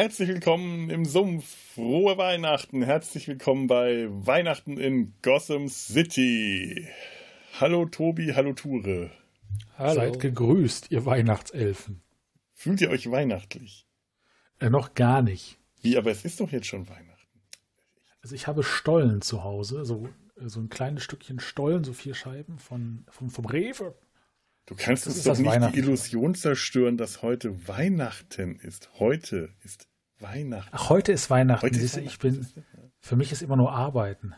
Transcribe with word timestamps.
Herzlich 0.00 0.30
willkommen 0.30 0.88
im 0.88 1.04
Sumpf. 1.04 1.44
Frohe 1.74 2.16
Weihnachten. 2.16 2.82
Herzlich 2.82 3.28
willkommen 3.28 3.66
bei 3.66 4.06
Weihnachten 4.08 4.78
in 4.78 5.12
Gotham 5.20 5.68
City. 5.68 6.88
Hallo 7.60 7.84
Tobi, 7.84 8.32
hallo 8.34 8.54
Ture. 8.54 9.10
Hallo. 9.76 9.94
Seid 9.94 10.18
gegrüßt, 10.18 10.90
ihr 10.90 11.04
Weihnachtselfen. 11.04 12.00
Fühlt 12.54 12.80
ihr 12.80 12.88
euch 12.88 13.10
weihnachtlich? 13.10 13.86
Äh, 14.58 14.70
noch 14.70 14.94
gar 14.94 15.20
nicht. 15.20 15.58
Wie, 15.82 15.98
aber 15.98 16.10
es 16.10 16.24
ist 16.24 16.40
doch 16.40 16.50
jetzt 16.50 16.66
schon 16.66 16.88
Weihnachten. 16.88 17.42
Also 18.22 18.34
ich 18.34 18.46
habe 18.46 18.62
Stollen 18.62 19.20
zu 19.20 19.44
Hause, 19.44 19.84
so, 19.84 20.08
so 20.34 20.60
ein 20.60 20.70
kleines 20.70 21.02
Stückchen 21.02 21.40
Stollen, 21.40 21.84
so 21.84 21.92
vier 21.92 22.14
Scheiben 22.14 22.58
von, 22.58 23.04
vom, 23.10 23.28
vom 23.28 23.44
Rewe. 23.44 23.94
Du 24.64 24.76
kannst 24.76 25.06
uns 25.06 25.24
doch 25.24 25.36
nicht 25.36 25.74
die 25.74 25.78
Illusion 25.78 26.34
zerstören, 26.34 26.96
dass 26.96 27.20
heute 27.20 27.68
Weihnachten 27.68 28.56
ist. 28.56 28.88
Heute 28.98 29.52
ist 29.62 29.89
Weihnachten. 30.20 30.70
Ach, 30.72 30.90
heute 30.90 31.12
ist 31.12 31.30
Weihnachten. 31.30 31.66
Heute 31.66 31.80
ist 31.80 31.96
ich 31.96 32.18
bin, 32.18 32.46
für 32.98 33.16
mich 33.16 33.32
ist 33.32 33.42
immer 33.42 33.56
nur 33.56 33.72
Arbeiten. 33.72 34.34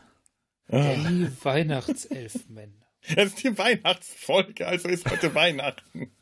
Die 0.68 1.28
Weihnachtselfmänner. 1.42 2.72
Das 3.16 3.26
ist 3.26 3.42
die 3.42 3.58
Weihnachtsfolge, 3.58 4.64
also 4.64 4.88
ist 4.88 5.10
heute 5.10 5.34
Weihnachten. 5.34 6.12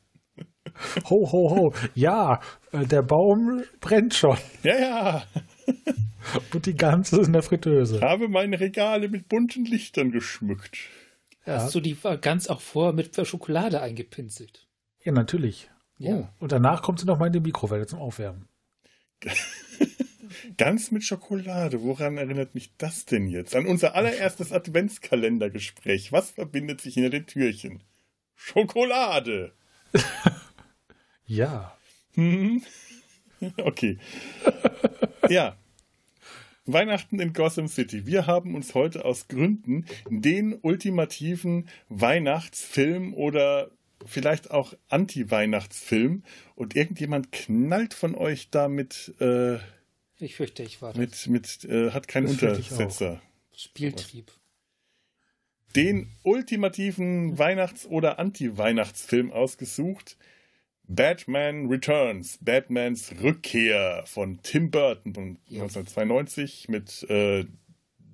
Ho, 1.11 1.31
ho, 1.31 1.50
ho. 1.50 1.75
Ja, 1.94 2.41
äh, 2.72 2.86
der 2.86 3.03
Baum 3.03 3.62
brennt 3.81 4.14
schon. 4.14 4.38
Ja, 4.62 4.78
ja. 4.78 5.25
Und 6.55 6.64
die 6.64 6.75
ganze 6.75 7.20
ist 7.20 7.27
in 7.27 7.34
der 7.34 7.42
Fritteuse. 7.42 7.97
Ich 7.97 8.03
habe 8.03 8.28
meine 8.28 8.61
Regale 8.61 9.11
mit 9.11 9.28
bunten 9.28 9.66
Lichtern 9.66 10.11
geschmückt. 10.11 10.78
Ja. 11.44 11.56
Hast 11.56 11.75
du 11.75 11.81
die 11.81 11.97
ganz 12.20 12.48
auch 12.48 12.61
vorher 12.61 12.92
mit 12.92 13.14
Schokolade 13.27 13.81
eingepinselt? 13.83 14.66
Ja, 15.03 15.12
natürlich. 15.12 15.70
Ja. 15.98 16.14
Oh. 16.14 16.28
Und 16.38 16.53
danach 16.53 16.83
kommt 16.83 17.00
sie 17.00 17.06
noch 17.06 17.19
mal 17.19 17.27
in 17.27 17.33
die 17.33 17.41
Mikrowelle 17.41 17.86
zum 17.86 17.98
Aufwärmen. 17.98 18.48
Ganz 20.56 20.90
mit 20.90 21.04
Schokolade. 21.04 21.82
Woran 21.82 22.16
erinnert 22.16 22.54
mich 22.54 22.72
das 22.76 23.04
denn 23.04 23.28
jetzt? 23.28 23.54
An 23.54 23.66
unser 23.66 23.94
allererstes 23.94 24.52
Adventskalendergespräch. 24.52 26.12
Was 26.12 26.30
verbindet 26.30 26.80
sich 26.80 26.94
hinter 26.94 27.10
den 27.10 27.26
Türchen? 27.26 27.82
Schokolade. 28.34 29.52
ja. 31.26 31.76
Hm? 32.14 32.62
Okay. 33.56 33.98
ja, 35.30 35.56
Weihnachten 36.66 37.20
in 37.20 37.32
Gotham 37.32 37.68
City. 37.68 38.06
Wir 38.06 38.26
haben 38.26 38.54
uns 38.54 38.74
heute 38.74 39.04
aus 39.04 39.28
Gründen 39.28 39.86
den 40.08 40.58
ultimativen 40.60 41.68
Weihnachtsfilm 41.88 43.14
oder 43.14 43.70
vielleicht 44.05 44.51
auch 44.51 44.75
Anti-Weihnachtsfilm 44.89 46.23
und 46.55 46.77
irgendjemand 46.77 47.33
knallt 47.33 47.95
von 47.95 48.15
euch 48.15 48.51
da 48.51 48.69
mit. 48.69 49.15
Äh, 49.21 49.59
ich 50.19 50.37
fürchte, 50.37 50.62
ich 50.62 50.83
war 50.83 50.97
Mit, 50.97 51.27
mit 51.28 51.65
äh, 51.65 51.91
hat 51.93 52.09
keinen 52.09 52.27
Untersetzer. 52.27 53.22
Spieltrieb. 53.56 54.31
Den 55.77 56.10
ultimativen 56.22 57.39
Weihnachts- 57.39 57.87
oder 57.87 58.19
Anti-Weihnachtsfilm 58.19 59.31
ausgesucht. 59.33 60.16
Batman 60.89 61.69
Returns, 61.69 62.39
Batmans 62.41 63.12
Rückkehr 63.22 64.03
von 64.06 64.41
Tim 64.43 64.72
Burton 64.72 65.15
von 65.15 65.39
ja. 65.47 65.62
1992 65.62 66.69
mit 66.69 67.09
äh, 67.09 67.44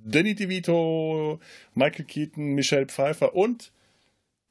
Danny 0.05 0.35
DeVito, 0.35 1.41
Michael 1.75 2.05
Keaton, 2.05 2.55
Michelle 2.55 2.87
Pfeiffer 2.87 3.35
und 3.35 3.73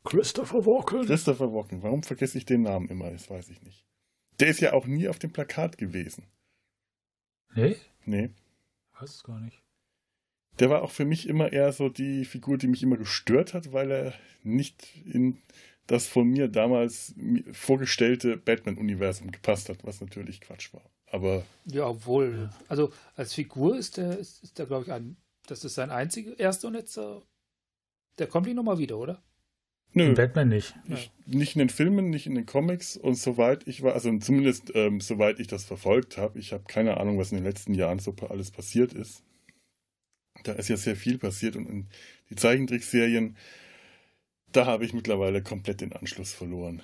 Christopher 0.06 0.66
Walken. 0.66 1.06
Christopher 1.06 1.54
Walken. 1.54 1.84
Warum 1.84 2.04
vergesse 2.04 2.38
ich 2.38 2.46
den 2.46 2.62
Namen 2.62 2.88
immer? 2.90 3.12
Das 3.12 3.30
weiß 3.30 3.50
ich 3.50 3.62
nicht. 3.62 3.86
Der 4.40 4.48
ist 4.48 4.60
ja 4.60 4.74
auch 4.74 4.86
nie 4.86 5.08
auf 5.08 5.20
dem 5.20 5.32
Plakat 5.32 5.78
gewesen. 5.78 6.26
Nee? 7.54 7.78
Nee. 8.06 8.30
Weiß 9.00 9.16
es 9.16 9.24
gar 9.24 9.40
nicht. 9.40 9.62
Der 10.60 10.70
war 10.70 10.84
auch 10.84 10.92
für 10.92 11.06
mich 11.06 11.28
immer 11.28 11.52
eher 11.52 11.72
so 11.74 11.90
die 11.90 12.24
Figur, 12.26 12.58
die 12.58 12.68
mich 12.68 12.84
immer 12.84 12.98
gestört 12.98 13.54
hat, 13.54 13.74
weil 13.74 13.92
er 13.92 14.14
nicht 14.44 14.96
in 15.06 15.42
das 15.88 16.08
von 16.08 16.28
mir 16.30 16.48
damals 16.48 17.14
vorgestellte 17.52 18.38
Batman-Universum 18.38 19.32
gepasst 19.32 19.70
hat, 19.70 19.84
was 19.84 20.02
natürlich 20.02 20.42
Quatsch 20.42 20.74
war. 20.74 20.90
Aber. 21.08 21.46
Ja, 21.66 21.88
obwohl, 21.88 22.50
also 22.68 22.92
als 23.16 23.34
Figur 23.34 23.78
ist 23.78 23.98
der, 23.98 24.18
ist, 24.18 24.44
ist 24.44 24.58
der, 24.58 24.66
glaube 24.66 24.86
ich, 24.86 24.92
ein, 24.92 25.18
das 25.48 25.64
ist 25.64 25.76
sein 25.76 25.92
einziger, 25.92 26.38
erster 26.40 26.68
und 26.68 26.74
letzter. 26.74 27.22
Der 28.18 28.28
kommt 28.28 28.48
nicht 28.48 28.56
nochmal 28.56 28.78
wieder, 28.78 28.98
oder? 28.98 29.24
Nö. 29.96 30.10
In 30.10 30.14
Batman 30.14 30.50
nicht. 30.50 30.76
Ich, 30.88 31.12
nicht 31.26 31.56
in 31.56 31.60
den 31.60 31.70
Filmen, 31.70 32.12
nicht 32.12 32.28
in 32.28 32.36
den 32.36 32.46
Comics 32.46 32.98
und 32.98 33.16
soweit 33.16 33.68
ich 33.68 33.82
war, 33.82 33.94
also 33.94 34.16
zumindest 34.20 34.72
ähm, 34.76 35.02
soweit 35.02 35.40
ich 35.40 35.48
das 35.48 35.64
verfolgt 35.64 36.18
habe, 36.18 36.38
ich 36.38 36.54
habe 36.54 36.66
keine 36.68 36.98
Ahnung, 36.98 37.18
was 37.18 37.32
in 37.32 37.38
den 37.38 37.46
letzten 37.46 37.74
Jahren 37.74 38.00
so 38.00 38.14
alles 38.30 38.52
passiert 38.52 38.94
ist. 38.94 39.24
Da 40.44 40.52
ist 40.52 40.68
ja 40.68 40.78
sehr 40.78 40.96
viel 40.96 41.18
passiert 41.18 41.56
und, 41.56 41.88
die 42.30 42.36
Zeichentrickserien 42.36 43.36
da 44.56 44.66
habe 44.66 44.86
ich 44.86 44.94
mittlerweile 44.94 45.42
komplett 45.42 45.82
den 45.82 45.94
Anschluss 45.94 46.34
verloren. 46.34 46.82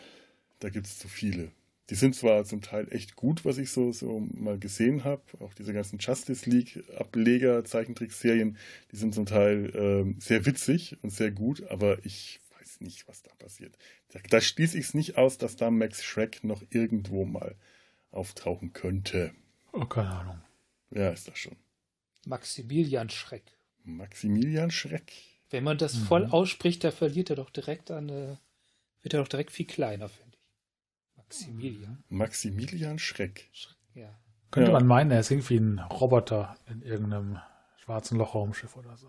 Da 0.60 0.70
gibt 0.70 0.88
es 0.88 1.00
zu 1.00 1.08
viele. 1.08 1.52
Die 1.90 1.96
sind 1.96 2.16
zwar 2.16 2.46
zum 2.46 2.62
Teil 2.62 2.88
echt 2.92 3.16
gut, 3.16 3.44
was 3.44 3.58
ich 3.58 3.72
so, 3.72 3.92
so 3.92 4.20
mal 4.20 4.60
gesehen 4.60 5.04
habe. 5.04 5.22
Auch 5.40 5.54
diese 5.54 5.74
ganzen 5.74 6.00
Justice 6.00 6.50
League-Ableger, 6.50 7.64
Zeichentrickserien, 7.64 8.58
die 8.92 8.96
sind 8.96 9.14
zum 9.14 9.26
Teil 9.26 9.72
ähm, 9.76 10.16
sehr 10.20 10.46
witzig 10.46 10.98
und 11.02 11.12
sehr 11.12 11.32
gut, 11.32 11.64
aber 11.70 12.06
ich 12.06 12.40
weiß 12.82 12.86
nicht, 12.86 13.08
was 13.08 13.22
da 13.22 13.34
passiert. 13.36 13.78
Da, 14.10 14.20
da 14.30 14.42
schließe 14.42 14.78
ich 14.78 14.86
es 14.86 14.94
nicht 14.94 15.18
aus, 15.18 15.38
dass 15.38 15.56
da 15.56 15.72
Max 15.72 16.04
Schreck 16.04 16.44
noch 16.44 16.64
irgendwo 16.70 17.26
mal 17.26 17.56
auftauchen 18.12 18.74
könnte. 18.74 19.34
Oh, 19.72 19.86
keine 19.86 20.10
Ahnung. 20.10 20.42
Wer 20.90 21.14
ist 21.14 21.28
das 21.28 21.38
schon? 21.38 21.56
Maximilian 22.26 23.10
Schreck. 23.10 23.44
Maximilian 23.84 24.72
Schreck. 24.72 25.14
Wenn 25.50 25.64
man 25.64 25.78
das 25.78 25.96
mhm. 25.96 26.04
voll 26.04 26.26
ausspricht, 26.26 26.84
da 26.84 26.92
verliert 26.92 27.30
er 27.30 27.36
doch 27.36 27.50
direkt 27.50 27.92
an, 27.92 28.10
äh, 28.10 28.38
wird 29.02 29.14
er 29.14 29.22
doch 29.22 29.28
direkt 29.28 29.52
viel 29.52 29.66
kleiner, 29.66 30.10
finde 30.10 30.38
ich. 30.38 31.18
Maximilian. 31.18 32.04
Maximilian 32.10 33.00
Schreck. 33.00 33.50
Schreck 33.54 33.78
ja. 33.94 34.20
Könnte 34.52 34.72
ja. 34.72 34.78
man 34.78 34.88
meinen, 34.88 35.12
er 35.12 35.22
ist 35.22 35.32
irgendwie 35.32 35.58
ein 35.58 35.80
Roboter 35.80 36.58
in 36.68 36.82
irgendeinem 36.82 37.40
schwarzen 37.78 38.18
Lochraumschiff 38.18 38.76
oder 38.76 38.98
so. 38.98 39.08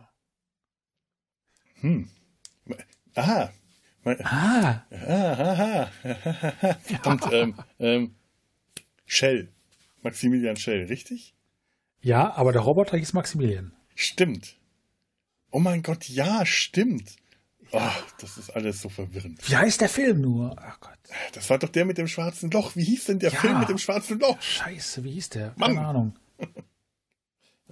Hm. 1.81 2.09
Aha. 3.15 3.53
Ah. 4.05 4.83
Aha. 4.91 5.91
Und 7.05 7.33
ähm, 7.33 7.55
ähm, 7.79 8.15
Shell. 9.05 9.53
Maximilian 10.03 10.57
Shell, 10.57 10.87
richtig? 10.87 11.35
Ja, 12.01 12.33
aber 12.35 12.53
der 12.53 12.63
Roboter 12.63 12.97
hieß 12.97 13.13
Maximilian. 13.13 13.73
Stimmt. 13.95 14.57
Oh 15.51 15.61
mein 15.61 15.83
Gott, 15.83 16.09
ja, 16.09 16.45
stimmt. 16.45 17.17
Oh, 17.71 17.81
das 18.19 18.39
ist 18.39 18.51
alles 18.51 18.83
so 18.83 18.89
verwirrend. 18.89 19.49
Wie 19.49 19.57
heißt 19.57 19.81
der 19.81 19.89
Film 19.89 20.21
nur? 20.21 20.57
Ach 20.59 20.81
Gott. 20.81 20.99
Das 21.33 21.49
war 21.49 21.59
doch 21.59 21.69
der 21.69 21.85
mit 21.85 21.99
dem 21.99 22.09
schwarzen 22.09 22.51
Loch. 22.51 22.75
Wie 22.77 22.85
hieß 22.85 23.07
denn 23.07 23.19
der 23.19 23.33
ja. 23.33 23.39
Film 23.39 23.61
mit 23.61 23.69
dem 23.69 23.79
schwarzen 23.79 24.19
Loch? 24.19 24.41
Scheiße, 24.41 25.05
wie 25.05 25.13
hieß 25.13 25.31
der? 25.31 25.51
Keine 25.51 25.75
Mann. 25.75 25.85
Ahnung. 25.85 26.19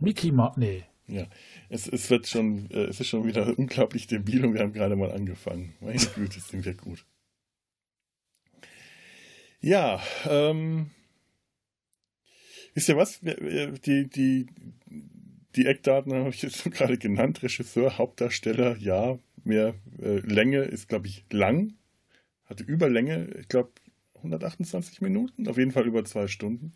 Mickey 0.00 0.32
Mouse. 0.32 0.56
Nee. 0.56 0.85
Ja, 1.11 1.27
es, 1.69 1.89
es 1.89 2.09
wird 2.11 2.29
schon, 2.29 2.71
äh, 2.71 2.85
es 2.85 3.01
ist 3.01 3.09
schon 3.09 3.27
wieder 3.27 3.59
unglaublich 3.59 4.07
debil 4.07 4.45
und 4.45 4.55
wir 4.55 4.61
haben 4.61 4.73
gerade 4.73 4.97
mal 4.97 5.11
angefangen. 5.11 5.75
Meine 5.81 5.99
Güte, 5.99 6.41
sind 6.41 6.65
wir 6.65 6.75
gut. 6.75 7.05
Ja, 9.61 10.01
ähm, 10.29 10.91
wisst 12.75 12.89
ihr 12.89 12.97
was? 12.97 13.21
Die, 13.21 14.09
die, 14.09 14.47
die 15.57 15.67
Eckdaten 15.67 16.15
habe 16.15 16.31
ich 16.31 16.43
jetzt 16.43 16.65
gerade 16.71 16.97
genannt. 16.97 17.43
Regisseur, 17.43 17.99
Hauptdarsteller, 17.99 18.77
ja. 18.77 19.19
Mehr 19.43 19.75
äh, 20.01 20.19
Länge 20.19 20.63
ist, 20.63 20.89
glaube 20.89 21.06
ich, 21.06 21.25
lang. 21.31 21.75
Hatte 22.45 22.63
Überlänge, 22.63 23.29
ich 23.41 23.49
glaube, 23.49 23.73
128 24.17 25.01
Minuten. 25.01 25.49
Auf 25.49 25.56
jeden 25.56 25.73
Fall 25.73 25.87
über 25.87 26.05
zwei 26.05 26.29
Stunden. 26.29 26.73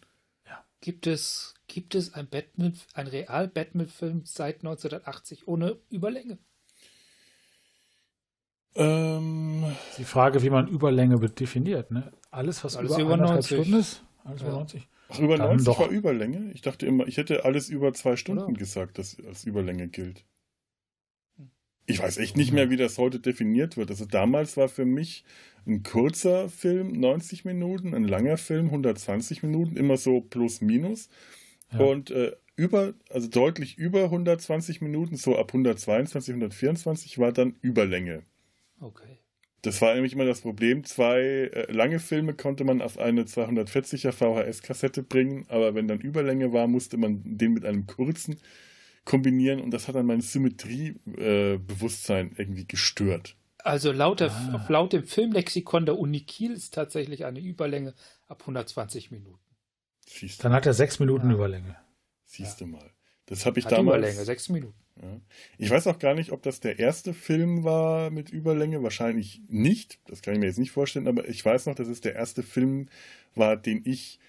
Ja. 0.47 0.65
Gibt 0.81 1.07
es, 1.07 1.54
gibt 1.67 1.95
es 1.95 2.15
ein 2.15 2.29
Batman, 2.29 2.75
ein 2.95 3.07
real 3.07 3.49
Batman-Film 3.49 4.23
seit 4.25 4.57
1980 4.57 5.49
ohne 5.49 5.79
Überlänge? 5.91 6.39
Ähm, 8.77 9.65
die 9.99 10.05
Frage, 10.05 10.43
wie 10.43 10.51
man 10.51 10.67
Überlänge 10.67 11.19
definiert, 11.31 11.91
ne? 11.91 12.13
Alles, 12.31 12.65
was 12.65 12.77
alles 12.77 12.93
über, 12.93 13.03
über 13.03 13.17
90 13.17 13.47
Stunden 13.47 13.79
ist, 13.79 14.03
alles 14.25 14.43
ja. 14.43 14.49
über 14.49 14.57
90. 14.57 14.89
Ach, 15.09 15.19
über 15.19 15.37
Dann 15.37 15.49
90 15.49 15.67
doch. 15.67 15.81
war 15.81 15.89
Überlänge? 15.89 16.51
Ich 16.53 16.63
dachte 16.63 16.87
immer, 16.87 17.07
ich 17.07 17.17
hätte 17.17 17.45
alles 17.45 17.69
über 17.69 17.93
zwei 17.93 18.17
Stunden 18.17 18.45
Oder? 18.45 18.53
gesagt, 18.55 18.99
das 18.99 19.17
als 19.27 19.45
Überlänge 19.45 19.89
gilt. 19.89 20.25
Ich 21.87 22.01
weiß 22.01 22.17
echt 22.17 22.37
nicht 22.37 22.53
mehr, 22.53 22.71
wie 22.71 22.79
das 22.79 22.97
heute 22.97 23.21
definiert 23.21 23.77
wird. 23.77 23.91
Also 23.91 24.07
damals 24.07 24.57
war 24.57 24.69
für 24.69 24.87
mich 24.87 25.25
ein 25.67 25.83
kurzer 25.83 26.49
Film 26.49 26.99
90 26.99 27.45
Minuten, 27.45 27.95
ein 27.95 28.05
langer 28.05 28.39
Film 28.39 28.67
120 28.67 29.43
Minuten, 29.43 29.77
immer 29.77 29.99
so 29.99 30.23
plus 30.23 30.63
minus. 30.63 31.11
Ja. 31.75 31.85
Und 31.85 32.11
äh, 32.11 32.32
über, 32.56 32.94
also 33.11 33.29
deutlich 33.29 33.79
über 33.79 34.05
120 34.05 34.81
Minuten, 34.81 35.17
so 35.17 35.37
ab 35.37 35.49
122, 35.49 36.35
124 36.35 37.19
war 37.19 37.32
dann 37.32 37.56
Überlänge. 37.61 38.23
Okay. 38.81 39.19
Das 39.62 39.81
war 39.81 39.94
nämlich 39.94 40.12
immer 40.12 40.26
das 40.26 40.43
Problem. 40.43 40.85
Zwei 40.85 41.21
äh, 41.21 41.73
lange 41.73 41.99
Filme 41.99 42.35
konnte 42.35 42.65
man 42.65 42.82
auf 42.82 42.99
eine 42.99 43.23
240er 43.23 44.12
VHS-Kassette 44.12 45.03
bringen, 45.03 45.47
aber 45.49 45.75
wenn 45.75 45.88
dann 45.88 46.00
Überlänge 46.00 46.53
war, 46.53 46.69
musste 46.69 46.99
man 46.99 47.23
den 47.25 47.55
mit 47.55 47.65
einem 47.65 47.87
kurzen 47.87 48.37
kombinieren 49.05 49.61
und 49.61 49.70
das 49.70 49.87
hat 49.88 49.94
dann 49.94 50.06
mein 50.06 50.20
Symmetriebewusstsein 50.20 52.32
äh, 52.32 52.41
irgendwie 52.41 52.67
gestört. 52.67 53.37
Also 53.59 53.93
laut, 53.93 54.19
der, 54.20 54.31
ah. 54.31 54.67
laut 54.69 54.93
dem 54.93 55.05
Filmlexikon 55.05 55.87
der 55.87 55.99
Uni 55.99 56.20
Kiel 56.20 56.53
ist 56.53 56.75
tatsächlich 56.75 57.25
eine 57.25 57.41
Überlänge 57.41 57.94
ab 58.29 58.43
120 58.43 59.11
Minuten. 59.11 59.38
Dann 60.39 60.53
hat 60.53 60.67
er 60.67 60.75
sechs 60.75 60.99
Minuten 60.99 61.29
ja. 61.29 61.35
Überlänge. 61.35 61.77
Siehst 62.25 62.61
du 62.61 62.67
mal. 62.67 62.91
Das 63.27 63.47
habe 63.47 63.59
ich 63.59 63.65
hat 63.65 63.73
damals. 63.73 63.99
Überlänge, 63.99 64.25
sechs 64.25 64.49
Minuten. 64.49 64.79
Ja. 65.01 65.21
Ich 65.59 65.71
weiß 65.71 65.87
auch 65.87 65.99
gar 65.99 66.15
nicht, 66.15 66.31
ob 66.31 66.43
das 66.43 66.61
der 66.61 66.79
erste 66.79 67.15
Film 67.15 67.65
war 67.65 68.11
mit 68.11 68.31
Überlänge. 68.31 68.83
Wahrscheinlich 68.83 69.41
nicht. 69.49 69.99
Das 70.06 70.23
kann 70.23 70.35
ich 70.35 70.41
mir 70.41 70.47
jetzt 70.47 70.59
nicht 70.59 70.71
vorstellen. 70.71 71.09
Aber 71.09 71.29
ich 71.29 71.45
weiß 71.45 71.67
noch, 71.67 71.75
dass 71.75 71.89
es 71.89 72.01
der 72.01 72.15
erste 72.15 72.43
Film 72.43 72.89
war, 73.35 73.56
den 73.56 73.83
ich 73.85 74.21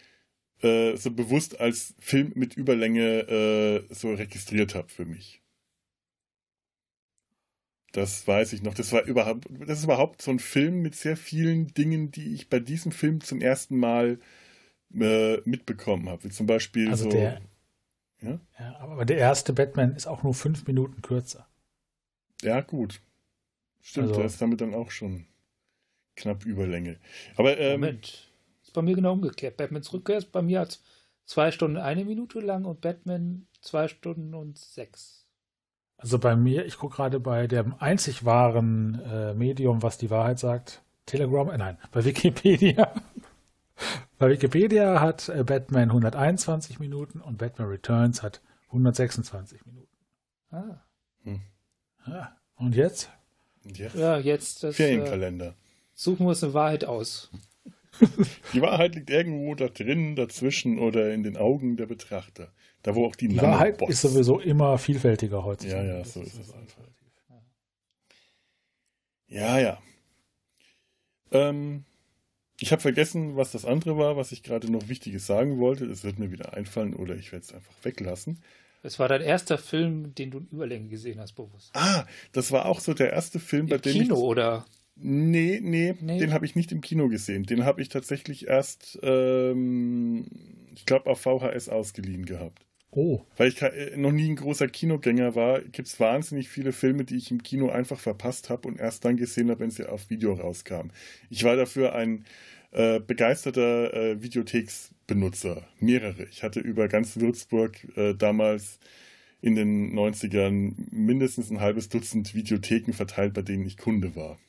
äh, 0.62 0.96
so 0.96 1.12
bewusst 1.12 1.60
als 1.60 1.94
Film 2.00 2.32
mit 2.36 2.56
Überlänge 2.56 3.86
äh, 3.90 3.94
so 3.94 4.14
registriert 4.14 4.76
habe 4.76 4.90
für 4.90 5.06
mich. 5.06 5.42
Das 7.92 8.28
weiß 8.28 8.54
ich 8.54 8.62
noch. 8.62 8.74
Das 8.74 8.92
war 8.92 9.04
überhaupt, 9.04 9.46
das 9.50 9.80
ist 9.80 9.86
überhaupt 9.86 10.22
so 10.22 10.32
ein 10.32 10.40
Film 10.40 10.82
mit 10.82 10.96
sehr 10.96 11.16
vielen 11.16 11.74
Dingen, 11.74 12.12
die 12.12 12.34
ich 12.34 12.50
bei 12.50 12.60
diesem 12.60 12.92
Film 12.92 13.22
zum 13.22 13.40
ersten 13.40 13.78
Mal 13.78 14.20
äh, 15.00 15.42
mitbekommen 15.46 16.10
habe. 16.10 16.24
Wie 16.24 16.30
zum 16.30 16.48
Beispiel 16.48 16.90
also 16.90 17.06
so. 17.06 17.10
Der, 17.10 17.42
ja? 18.22 18.40
ja, 18.60 18.78
aber 18.80 19.06
der 19.06 19.18
erste 19.18 19.54
Batman 19.54 19.96
ist 19.96 20.08
auch 20.08 20.24
nur 20.24 20.34
fünf 20.34 20.66
Minuten 20.68 21.02
kürzer. 21.02 21.48
Ja, 22.42 22.62
gut. 22.62 23.02
Stimmt, 23.82 24.08
also, 24.08 24.20
der 24.20 24.26
ist 24.26 24.42
damit 24.42 24.62
dann 24.62 24.74
auch 24.74 24.92
schon 24.92 25.26
knapp 26.16 26.46
Überlänge. 26.46 26.98
Aber 27.36 27.58
ähm, 27.58 27.82
Moment, 27.82 28.32
ist 28.64 28.74
bei 28.74 28.82
mir 28.82 28.96
genau 28.96 29.14
umgekehrt. 29.14 29.58
Batmans 29.58 29.94
Rückkehr 29.94 30.18
ist 30.18 30.32
bei 30.32 30.42
mir 30.42 30.62
als 30.62 30.82
zwei 31.26 31.52
Stunden 31.52 31.78
eine 31.78 32.06
Minute 32.06 32.40
lang 32.40 32.66
und 32.66 32.82
Batman 32.82 33.48
zwei 33.62 33.88
Stunden 33.88 34.34
und 34.34 34.58
sechs. 34.58 35.26
Also 35.98 36.20
bei 36.20 36.36
mir, 36.36 36.66
ich 36.66 36.78
gucke 36.78 36.98
gerade 36.98 37.20
bei 37.20 37.48
dem 37.48 37.76
einzig 37.80 38.26
wahren 38.26 39.02
äh, 39.06 39.34
Medium, 39.34 39.82
was 39.82 39.98
die 39.98 40.10
Wahrheit 40.10 40.40
sagt, 40.40 40.84
Telegram, 41.06 41.50
äh, 41.50 41.58
nein, 41.58 41.78
bei 41.92 42.04
Wikipedia. 42.04 42.94
Bei 44.18 44.30
Wikipedia 44.30 45.02
hat 45.02 45.30
äh, 45.30 45.44
Batman 45.44 45.90
121 45.90 46.80
Minuten 46.80 47.22
und 47.22 47.38
Batman 47.38 47.68
Returns 47.68 48.24
hat 48.24 48.42
126 48.68 49.66
Minuten. 49.66 49.96
Ah. 50.52 50.82
Hm. 51.24 51.42
Ja, 52.08 52.38
und 52.56 52.76
jetzt? 52.76 53.10
jetzt? 53.64 53.96
Ja, 53.96 54.18
jetzt 54.18 54.64
das. 54.64 54.76
Ferienkalender. 54.76 55.48
Äh, 55.48 55.54
suchen 55.94 56.26
wir 56.26 56.30
uns 56.30 56.44
eine 56.44 56.54
Wahrheit 56.54 56.86
aus. 56.86 57.32
Die 58.54 58.62
Wahrheit 58.62 58.96
liegt 58.96 59.10
irgendwo 59.10 59.56
da 59.56 59.68
drin, 59.68 60.16
dazwischen 60.16 60.80
oder 60.80 61.14
in 61.14 61.24
den 61.24 61.38
Augen 61.38 61.78
der 61.78 61.86
Betrachter. 61.86 62.52
Da 62.84 62.94
wo 62.94 63.06
auch 63.08 63.16
die, 63.16 63.30
die 63.30 63.42
Wahrheit 63.42 63.82
ist 63.82 64.02
sowieso 64.02 64.40
immer 64.40 64.78
vielfältiger 64.78 65.44
heutzutage. 65.44 65.88
Ja, 65.88 65.98
ja, 65.98 66.06
so 66.06 66.22
ist 66.22 66.38
es 66.38 66.54
einfach. 66.54 66.84
Ja, 69.28 69.60
ja. 69.60 69.82
Ähm, 71.32 71.86
ich 72.60 72.72
habe 72.72 72.82
vergessen, 72.82 73.36
was 73.36 73.52
das 73.52 73.66
andere 73.66 73.98
war, 73.98 74.16
was 74.18 74.32
ich 74.32 74.44
gerade 74.44 74.72
noch 74.72 74.88
Wichtiges 74.88 75.26
sagen 75.26 75.60
wollte. 75.60 75.86
Es 75.86 76.04
wird 76.04 76.20
mir 76.20 76.32
wieder 76.32 76.54
einfallen 76.54 76.94
oder 76.94 77.16
ich 77.16 77.32
werde 77.32 77.44
es 77.44 77.54
einfach 77.54 77.74
weglassen. 77.84 78.40
Es 78.82 79.00
war 79.00 79.08
dein 79.08 79.22
erster 79.22 79.58
Film, 79.58 80.14
den 80.14 80.32
du 80.32 80.38
in 80.38 80.48
Überlänge 80.52 80.90
gesehen 80.90 81.20
hast, 81.20 81.34
bewusst. 81.34 81.72
Ah, 81.74 82.06
das 82.32 82.52
war 82.52 82.66
auch 82.68 82.80
so 82.80 82.94
der 82.94 83.12
erste 83.12 83.40
Film, 83.40 83.68
bei 83.68 83.78
Im 83.78 83.82
dem 83.82 83.94
Kino, 83.94 84.16
ich. 84.16 84.22
oder? 84.22 84.66
Nee, 84.96 85.60
nee, 85.62 85.96
nee. 86.00 86.20
den 86.20 86.34
habe 86.34 86.46
ich 86.46 86.56
nicht 86.56 86.72
im 86.72 86.82
Kino 86.82 87.10
gesehen. 87.10 87.44
Den 87.44 87.66
habe 87.66 87.82
ich 87.82 87.90
tatsächlich 87.90 88.48
erst, 88.48 88.98
ähm, 89.02 90.28
ich 90.74 90.86
glaube, 90.86 91.10
auf 91.10 91.20
VHS 91.20 91.68
ausgeliehen 91.68 92.26
gehabt. 92.26 92.66
Oh. 92.96 93.22
Weil 93.36 93.50
ich 93.50 93.62
äh, 93.62 93.98
noch 93.98 94.14
nie 94.14 94.30
ein 94.30 94.38
großer 94.38 94.70
Kinogänger 94.70 95.36
war, 95.36 95.62
gibt 95.62 95.90
es 95.90 96.00
wahnsinnig 96.00 96.48
viele 96.48 96.72
Filme, 96.72 97.04
die 97.04 97.18
ich 97.18 97.30
im 97.30 97.44
Kino 97.44 97.70
einfach 97.70 98.00
verpasst 98.00 98.50
habe 98.50 98.70
und 98.70 98.80
erst 98.80 99.04
dann 99.04 99.18
gesehen 99.18 99.50
habe, 99.50 99.60
wenn 99.60 99.72
sie 99.72 99.88
auf 99.88 100.10
Video 100.10 100.34
rauskamen. 100.34 100.94
Ich 101.30 101.44
war 101.44 101.58
dafür 101.58 101.94
ein 101.94 102.24
äh, 102.72 103.02
begeisterter 103.02 103.94
äh, 103.94 104.24
Videotheksbenutzer. 104.24 105.68
Mehrere. 105.80 106.24
Ich 106.32 106.42
hatte 106.42 106.62
über 106.62 106.88
ganz 106.88 107.18
Würzburg 107.18 107.86
äh, 107.98 108.14
damals 108.14 108.80
in 109.42 109.56
den 109.56 109.94
90ern 109.94 110.74
mindestens 110.90 111.52
ein 111.52 111.60
halbes 111.60 111.90
Dutzend 111.90 112.34
Videotheken 112.34 112.94
verteilt, 112.94 113.34
bei 113.34 113.42
denen 113.42 113.66
ich 113.66 113.76
Kunde 113.76 114.16
war. 114.16 114.40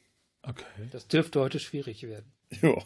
Okay. 0.43 0.65
Das 0.93 1.09
dürfte 1.09 1.41
heute 1.41 1.59
schwierig 1.59 2.05
werden. 2.05 2.33
Ja. 2.63 2.77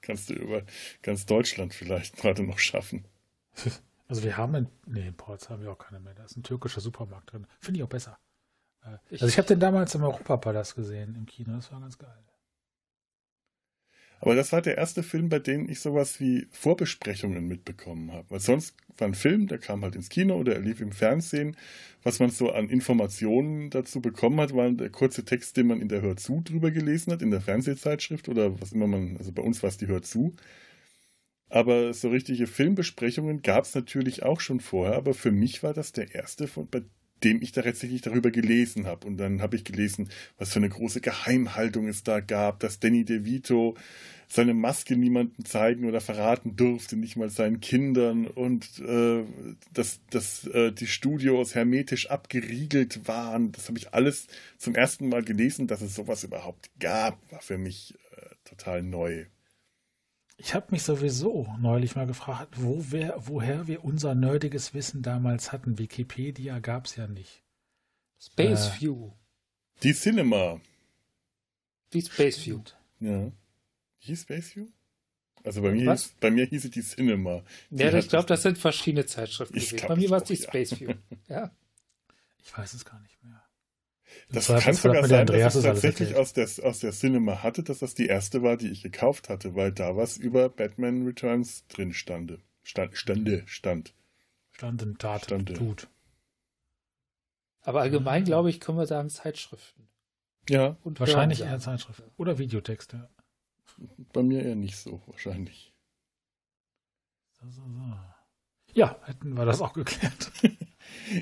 Kannst 0.00 0.30
du 0.30 0.34
über 0.34 0.62
ganz 1.02 1.26
Deutschland 1.26 1.74
vielleicht 1.74 2.16
gerade 2.18 2.42
noch 2.42 2.58
schaffen. 2.58 3.04
Also 4.10 4.24
wir 4.24 4.36
haben 4.36 4.56
in, 4.56 4.66
nee, 4.86 5.06
in 5.06 5.14
Ports 5.14 5.48
haben 5.48 5.62
wir 5.62 5.70
auch 5.70 5.78
keine 5.78 6.00
mehr. 6.00 6.14
Da 6.14 6.24
ist 6.24 6.36
ein 6.36 6.42
türkischer 6.42 6.80
Supermarkt 6.80 7.32
drin. 7.32 7.46
Finde 7.60 7.78
ich 7.78 7.84
auch 7.84 7.88
besser. 7.88 8.18
Äh, 8.82 8.98
also 9.12 9.28
ich 9.28 9.38
habe 9.38 9.46
den 9.46 9.60
damals 9.60 9.94
im 9.94 10.02
Europapalast 10.02 10.74
gesehen 10.74 11.14
im 11.14 11.26
Kino. 11.26 11.54
Das 11.54 11.70
war 11.70 11.80
ganz 11.80 11.96
geil. 11.96 12.18
Aber 14.18 14.34
das 14.34 14.50
war 14.52 14.62
der 14.62 14.76
erste 14.76 15.04
Film, 15.04 15.28
bei 15.28 15.38
dem 15.38 15.68
ich 15.68 15.78
sowas 15.78 16.18
wie 16.18 16.48
Vorbesprechungen 16.50 17.46
mitbekommen 17.46 18.12
habe. 18.12 18.28
Weil 18.30 18.40
sonst 18.40 18.74
war 18.98 19.06
ein 19.06 19.14
Film, 19.14 19.46
der 19.46 19.58
kam 19.58 19.82
halt 19.82 19.94
ins 19.94 20.08
Kino 20.08 20.34
oder 20.34 20.54
er 20.54 20.60
lief 20.60 20.80
im 20.80 20.90
Fernsehen. 20.90 21.56
Was 22.02 22.18
man 22.18 22.30
so 22.30 22.50
an 22.50 22.68
Informationen 22.68 23.70
dazu 23.70 24.00
bekommen 24.00 24.40
hat, 24.40 24.56
war 24.56 24.68
der 24.72 24.90
kurze 24.90 25.24
Text, 25.24 25.56
den 25.56 25.68
man 25.68 25.80
in 25.80 25.88
der 25.88 26.02
Hör 26.02 26.16
zu 26.16 26.40
drüber 26.40 26.72
gelesen 26.72 27.12
hat, 27.12 27.22
in 27.22 27.30
der 27.30 27.40
Fernsehzeitschrift 27.40 28.28
oder 28.28 28.60
was 28.60 28.72
immer 28.72 28.88
man, 28.88 29.16
also 29.18 29.30
bei 29.30 29.42
uns 29.42 29.62
war 29.62 29.68
es 29.68 29.78
die 29.78 29.86
Hör 29.86 30.02
zu. 30.02 30.34
Aber 31.50 31.92
so 31.92 32.08
richtige 32.08 32.46
Filmbesprechungen 32.46 33.42
gab 33.42 33.64
es 33.64 33.74
natürlich 33.74 34.22
auch 34.22 34.40
schon 34.40 34.60
vorher, 34.60 34.96
aber 34.96 35.14
für 35.14 35.32
mich 35.32 35.62
war 35.62 35.74
das 35.74 35.92
der 35.92 36.14
erste, 36.14 36.46
von, 36.46 36.68
bei 36.68 36.82
dem 37.24 37.42
ich 37.42 37.52
da 37.52 37.62
tatsächlich 37.62 38.00
darüber 38.02 38.30
gelesen 38.30 38.86
habe. 38.86 39.06
Und 39.06 39.18
dann 39.18 39.42
habe 39.42 39.56
ich 39.56 39.64
gelesen, 39.64 40.08
was 40.38 40.52
für 40.52 40.58
eine 40.58 40.68
große 40.68 41.00
Geheimhaltung 41.00 41.88
es 41.88 42.02
da 42.02 42.20
gab, 42.20 42.60
dass 42.60 42.80
Danny 42.80 43.04
DeVito 43.04 43.76
seine 44.28 44.54
Maske 44.54 44.96
niemandem 44.96 45.44
zeigen 45.44 45.86
oder 45.86 46.00
verraten 46.00 46.54
durfte, 46.54 46.96
nicht 46.96 47.16
mal 47.16 47.30
seinen 47.30 47.60
Kindern 47.60 48.28
und 48.28 48.78
äh, 48.78 49.24
dass, 49.72 50.00
dass 50.10 50.46
äh, 50.46 50.72
die 50.72 50.86
Studios 50.86 51.56
hermetisch 51.56 52.08
abgeriegelt 52.10 53.08
waren. 53.08 53.50
Das 53.50 53.68
habe 53.68 53.78
ich 53.78 53.92
alles 53.92 54.28
zum 54.56 54.76
ersten 54.76 55.08
Mal 55.08 55.24
gelesen, 55.24 55.66
dass 55.66 55.82
es 55.82 55.96
sowas 55.96 56.22
überhaupt 56.22 56.70
gab, 56.78 57.18
war 57.32 57.42
für 57.42 57.58
mich 57.58 57.94
äh, 58.16 58.34
total 58.44 58.84
neu. 58.84 59.26
Ich 60.42 60.54
habe 60.54 60.68
mich 60.70 60.82
sowieso 60.84 61.54
neulich 61.60 61.96
mal 61.96 62.06
gefragt, 62.06 62.54
wo 62.56 62.82
wer, 62.88 63.14
woher 63.18 63.66
wir 63.66 63.84
unser 63.84 64.14
nerdiges 64.14 64.72
Wissen 64.72 65.02
damals 65.02 65.52
hatten. 65.52 65.78
Wikipedia 65.78 66.60
gab 66.60 66.86
es 66.86 66.96
ja 66.96 67.06
nicht. 67.06 67.42
Space 68.18 68.68
äh, 68.68 68.80
View. 68.80 69.10
Die 69.82 69.92
Cinema. 69.92 70.58
Die 71.92 72.00
Space 72.00 72.46
View. 72.46 72.62
Ja. 73.00 73.30
Hieß 73.98 74.22
Space 74.22 74.56
View? 74.56 74.68
Also 75.44 75.60
bei 75.60 75.72
mir, 75.72 75.90
hieß, 75.90 76.14
bei 76.20 76.30
mir 76.30 76.46
hieß 76.46 76.64
es 76.64 76.70
die 76.70 76.82
Cinema. 76.82 77.42
Die 77.68 77.82
ja, 77.82 77.92
ich 77.92 78.08
glaube, 78.08 78.26
das 78.26 78.42
sind 78.42 78.56
verschiedene 78.56 79.04
Zeitschriften 79.04 79.54
gewesen. 79.54 79.88
Bei 79.88 79.96
mir 79.96 80.08
war 80.08 80.22
es 80.22 80.28
die 80.28 80.36
Space 80.36 80.80
View. 80.80 80.94
ja. 81.28 81.50
Ich 82.42 82.56
weiß 82.56 82.72
es 82.72 82.86
gar 82.86 82.98
nicht 83.00 83.22
mehr. 83.22 83.39
Das, 84.30 84.46
das 84.46 84.62
kann 84.62 84.74
sogar 84.74 85.06
sein, 85.06 85.26
dass 85.26 85.56
ich 85.56 85.62
tatsächlich 85.62 86.14
aus 86.16 86.32
der, 86.32 86.48
aus 86.62 86.78
der 86.80 86.92
Cinema 86.92 87.42
hatte, 87.42 87.62
dass 87.62 87.80
das 87.80 87.94
die 87.94 88.06
erste 88.06 88.42
war, 88.42 88.56
die 88.56 88.70
ich 88.70 88.82
gekauft 88.82 89.28
hatte, 89.28 89.54
weil 89.54 89.72
da 89.72 89.96
was 89.96 90.16
über 90.16 90.48
Batman 90.48 91.04
Returns 91.06 91.66
drin 91.68 91.92
stande. 91.92 92.40
Stand, 92.62 92.96
stande, 92.96 93.42
stand. 93.46 93.94
Standen, 94.52 94.98
Tat, 94.98 95.24
stande. 95.24 95.54
tut. 95.54 95.88
Aber 97.62 97.80
allgemein, 97.80 98.24
glaube 98.24 98.50
ich, 98.50 98.60
können 98.60 98.78
wir 98.78 98.86
sagen 98.86 99.10
Zeitschriften. 99.10 99.88
Ja. 100.48 100.76
Und 100.82 101.00
wahrscheinlich 101.00 101.42
eher 101.42 101.58
Zeitschriften. 101.58 102.10
Oder 102.16 102.38
Videotexte. 102.38 103.08
Bei 104.12 104.22
mir 104.22 104.42
eher 104.42 104.56
nicht 104.56 104.76
so, 104.76 105.02
wahrscheinlich. 105.06 105.74
So, 107.40 107.50
so, 107.50 107.62
so. 107.62 107.96
Ja, 108.74 108.98
hätten 109.04 109.34
wir 109.34 109.44
das 109.44 109.60
auch 109.60 109.72
geklärt. 109.72 110.30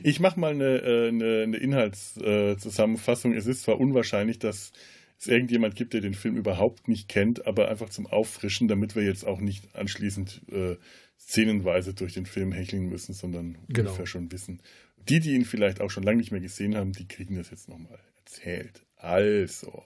Ich 0.03 0.21
mache 0.21 0.39
mal 0.39 0.53
eine, 0.53 0.79
äh, 0.79 1.09
eine, 1.09 1.43
eine 1.43 1.57
Inhaltszusammenfassung. 1.57 3.33
Es 3.35 3.47
ist 3.47 3.63
zwar 3.63 3.81
unwahrscheinlich, 3.81 4.39
dass 4.39 4.73
es 5.19 5.27
irgendjemand 5.27 5.75
gibt, 5.75 5.95
der 5.95 6.01
den 6.01 6.15
Film 6.15 6.37
überhaupt 6.37 6.89
nicht 6.89 7.09
kennt, 7.09 7.47
aber 7.47 7.69
einfach 7.69 7.89
zum 7.89 8.07
Auffrischen, 8.07 8.69
damit 8.69 8.95
wir 8.95 9.03
jetzt 9.03 9.27
auch 9.27 9.41
nicht 9.41 9.75
anschließend 9.75 10.43
äh, 10.53 10.77
szenenweise 11.19 11.95
durch 11.95 12.15
den 12.15 12.27
Film 12.27 12.53
hecheln 12.53 12.89
müssen, 12.89 13.13
sondern 13.15 13.59
genau. 13.69 13.91
ungefähr 13.91 14.07
schon 14.07 14.31
wissen. 14.31 14.63
Die, 15.09 15.21
die 15.21 15.35
ihn 15.35 15.45
vielleicht 15.45 15.81
auch 15.81 15.91
schon 15.91 16.05
lange 16.05 16.19
nicht 16.19 16.31
mehr 16.31 16.41
gesehen 16.41 16.77
haben, 16.77 16.93
die 16.93 17.09
kriegen 17.09 17.35
das 17.35 17.51
jetzt 17.51 17.69
nochmal 17.69 17.99
erzählt. 18.19 18.85
Also, 18.97 19.83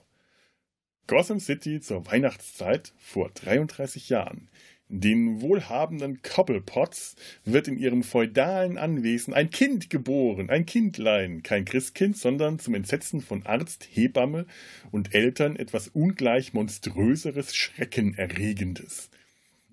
Gotham 1.07 1.39
City 1.39 1.81
zur 1.81 2.05
Weihnachtszeit 2.05 2.93
vor 2.97 3.29
33 3.31 4.09
Jahren. 4.09 4.49
Den 4.89 5.41
wohlhabenden 5.41 6.21
Cobblepotts 6.21 7.15
wird 7.45 7.67
in 7.67 7.77
ihrem 7.77 8.03
feudalen 8.03 8.77
Anwesen 8.77 9.33
ein 9.33 9.49
Kind 9.49 9.89
geboren, 9.89 10.49
ein 10.49 10.65
Kindlein, 10.65 11.41
kein 11.41 11.65
Christkind, 11.65 12.17
sondern 12.17 12.59
zum 12.59 12.75
Entsetzen 12.75 13.21
von 13.21 13.43
Arzt, 13.45 13.87
Hebamme 13.89 14.45
und 14.91 15.15
Eltern 15.15 15.55
etwas 15.55 15.87
ungleich 15.87 16.53
monströseres, 16.53 17.55
Schreckenerregendes. 17.55 19.09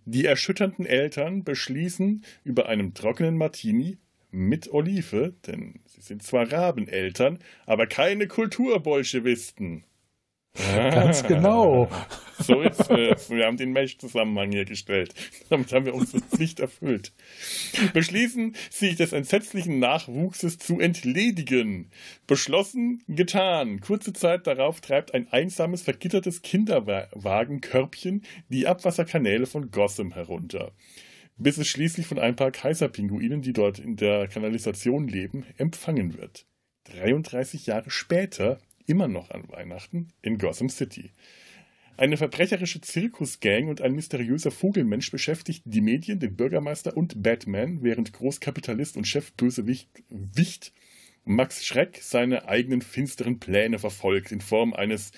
Die 0.06 0.24
erschütternden 0.24 0.86
Eltern 0.86 1.44
beschließen, 1.44 2.24
über 2.42 2.68
einem 2.68 2.94
trockenen 2.94 3.36
Martini 3.36 3.98
mit 4.30 4.72
Olive, 4.72 5.34
denn 5.46 5.80
sie 5.86 6.00
sind 6.00 6.22
zwar 6.22 6.50
Rabeneltern, 6.50 7.40
aber 7.66 7.86
keine 7.86 8.26
Kulturbolschewisten. 8.26 9.84
Ganz 10.74 11.22
genau. 11.22 11.88
So 12.38 12.60
ist 12.62 12.90
es. 12.90 13.30
Wir 13.30 13.46
haben 13.46 13.56
den 13.56 13.72
Mesh-Zusammenhang 13.72 14.50
hergestellt. 14.52 15.14
Damit 15.48 15.72
haben 15.72 15.86
wir 15.86 15.94
unsere 15.94 16.22
Pflicht 16.22 16.58
erfüllt. 16.58 17.12
Beschließen, 17.92 18.56
sich 18.70 18.96
des 18.96 19.12
entsetzlichen 19.12 19.78
Nachwuchses 19.78 20.58
zu 20.58 20.80
entledigen. 20.80 21.90
Beschlossen, 22.26 23.02
getan. 23.08 23.80
Kurze 23.80 24.12
Zeit 24.12 24.46
darauf 24.46 24.80
treibt 24.80 25.14
ein 25.14 25.28
einsames, 25.30 25.82
vergittertes 25.82 26.42
Kinderwagenkörbchen 26.42 28.22
die 28.48 28.66
Abwasserkanäle 28.66 29.46
von 29.46 29.70
Gotham 29.70 30.12
herunter. 30.12 30.72
Bis 31.36 31.58
es 31.58 31.68
schließlich 31.68 32.06
von 32.06 32.18
ein 32.18 32.36
paar 32.36 32.50
Kaiserpinguinen, 32.50 33.40
die 33.40 33.52
dort 33.52 33.78
in 33.78 33.96
der 33.96 34.28
Kanalisation 34.28 35.06
leben, 35.06 35.46
empfangen 35.56 36.18
wird. 36.18 36.46
33 36.84 37.66
Jahre 37.66 37.90
später 37.90 38.58
immer 38.86 39.08
noch 39.08 39.30
an 39.30 39.48
Weihnachten 39.48 40.08
in 40.22 40.38
Gotham 40.38 40.68
City. 40.68 41.10
Eine 41.96 42.16
verbrecherische 42.16 42.80
Zirkusgang 42.80 43.68
und 43.68 43.82
ein 43.82 43.92
mysteriöser 43.92 44.50
Vogelmensch 44.50 45.10
beschäftigten 45.10 45.70
die 45.70 45.82
Medien, 45.82 46.18
den 46.18 46.34
Bürgermeister 46.34 46.96
und 46.96 47.22
Batman, 47.22 47.82
während 47.82 48.14
Großkapitalist 48.14 48.96
und 48.96 49.06
Chefbösewicht 49.06 49.88
Wicht 50.08 50.72
Max 51.24 51.64
Schreck 51.64 51.98
seine 52.00 52.48
eigenen 52.48 52.80
finsteren 52.80 53.38
Pläne 53.38 53.78
verfolgt 53.78 54.32
in 54.32 54.40
Form 54.40 54.72
eines 54.72 55.12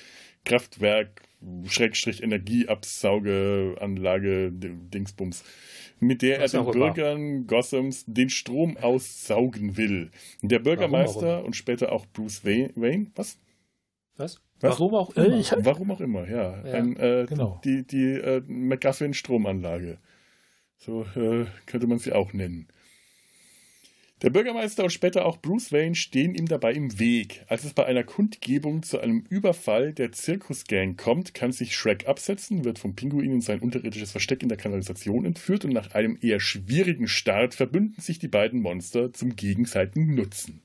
Kraftwerk 0.45 1.23
Schrägstrich 1.67 2.23
Energieabsaugeanlage 2.23 4.53
Dingsbums, 4.53 5.43
mit 6.01 6.23
der 6.23 6.41
Was 6.41 6.55
er 6.55 6.65
den 6.65 6.73
Bürgern 6.73 7.47
Gothams 7.47 8.05
den 8.07 8.31
Strom 8.31 8.77
aussaugen 8.77 9.77
will. 9.77 10.11
Der 10.43 10.61
Bürgermeister 10.61 11.45
und 11.45 11.57
später 11.57 11.93
auch 11.93 12.07
Bruce 12.07 12.45
Wayne, 12.45 13.11
was? 13.15 13.39
Was? 14.17 14.41
Was? 14.61 14.79
Warum 14.79 14.95
auch 14.95 15.11
immer. 15.17 15.39
Ich, 15.39 15.53
Warum 15.59 15.91
auch 15.91 16.01
immer, 16.01 16.29
ja. 16.29 16.65
ja 16.65 16.73
Ein, 16.75 16.97
äh, 16.97 17.27
genau. 17.29 17.61
Die, 17.65 17.87
die 17.87 18.13
äh, 18.13 18.43
McGuffin-Stromanlage. 18.47 19.99
So 20.77 21.03
äh, 21.17 21.47
könnte 21.67 21.87
man 21.87 21.99
sie 21.99 22.13
auch 22.13 22.33
nennen. 22.33 22.69
Der 24.23 24.31
Bürgermeister 24.31 24.85
und 24.85 24.91
später 24.91 25.27
auch 25.27 25.39
Bruce 25.39 25.73
Wayne 25.73 25.97
stehen 25.97 26.37
ihm 26.37 26.47
dabei 26.47 26.75
im 26.75 27.01
Weg. 27.01 27.45
Als 27.49 27.65
es 27.65 27.73
bei 27.73 27.87
einer 27.87 28.05
Kundgebung 28.05 28.85
zu 28.85 29.01
einem 29.01 29.25
Überfall 29.29 29.93
der 29.93 30.13
Zirkusgang 30.13 30.97
kommt, 30.97 31.35
kann 31.35 31.51
sich 31.51 31.75
Shrek 31.75 32.07
absetzen, 32.07 32.65
wird 32.65 32.79
vom 32.79 32.95
Pinguin 32.95 33.33
in 33.33 33.41
sein 33.41 33.59
unterirdisches 33.59 34.13
Versteck 34.13 34.45
in 34.45 34.49
der 34.49 34.59
Kanalisation 34.59 35.25
entführt 35.25 35.65
und 35.65 35.73
nach 35.73 35.93
einem 35.95 36.17
eher 36.21 36.39
schwierigen 36.39 37.09
Start 37.09 37.55
verbünden 37.55 38.01
sich 38.01 38.21
die 38.21 38.29
beiden 38.29 38.63
Monster 38.63 39.13
zum 39.13 39.35
gegenseitigen 39.35 40.15
Nutzen. 40.15 40.63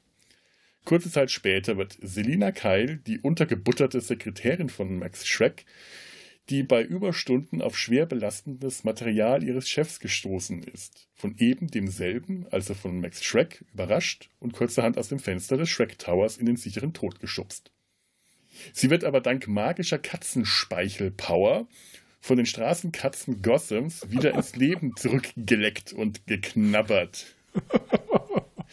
Kurze 0.87 1.11
Zeit 1.11 1.31
später 1.31 1.75
wird 1.75 1.97
Selina 2.01 2.53
Keil, 2.53 3.01
die 3.05 3.19
untergebutterte 3.19 3.99
Sekretärin 3.99 4.69
von 4.69 4.99
Max 4.99 5.27
Schreck, 5.27 5.65
die 6.49 6.63
bei 6.63 6.81
Überstunden 6.81 7.61
auf 7.61 7.77
schwer 7.77 8.05
belastendes 8.05 8.85
Material 8.85 9.43
ihres 9.43 9.67
Chefs 9.67 9.99
gestoßen 9.99 10.63
ist, 10.63 11.09
von 11.13 11.35
eben 11.39 11.67
demselben, 11.67 12.47
also 12.51 12.73
von 12.73 13.01
Max 13.01 13.21
Schreck, 13.21 13.65
überrascht 13.73 14.29
und 14.39 14.53
kurzerhand 14.53 14.97
aus 14.97 15.09
dem 15.09 15.19
Fenster 15.19 15.57
des 15.57 15.67
Schreck 15.67 15.99
Towers 15.99 16.37
in 16.37 16.45
den 16.45 16.55
sicheren 16.55 16.93
Tod 16.93 17.19
geschubst. 17.19 17.73
Sie 18.71 18.89
wird 18.89 19.03
aber 19.03 19.19
dank 19.19 19.45
magischer 19.49 19.99
Katzenspeichelpower 19.99 21.67
von 22.21 22.37
den 22.37 22.45
Straßenkatzen 22.45 23.41
Gothams 23.41 24.09
wieder 24.09 24.33
ins 24.35 24.55
Leben 24.55 24.95
zurückgeleckt 24.95 25.91
und 25.91 26.27
geknabbert. 26.27 27.35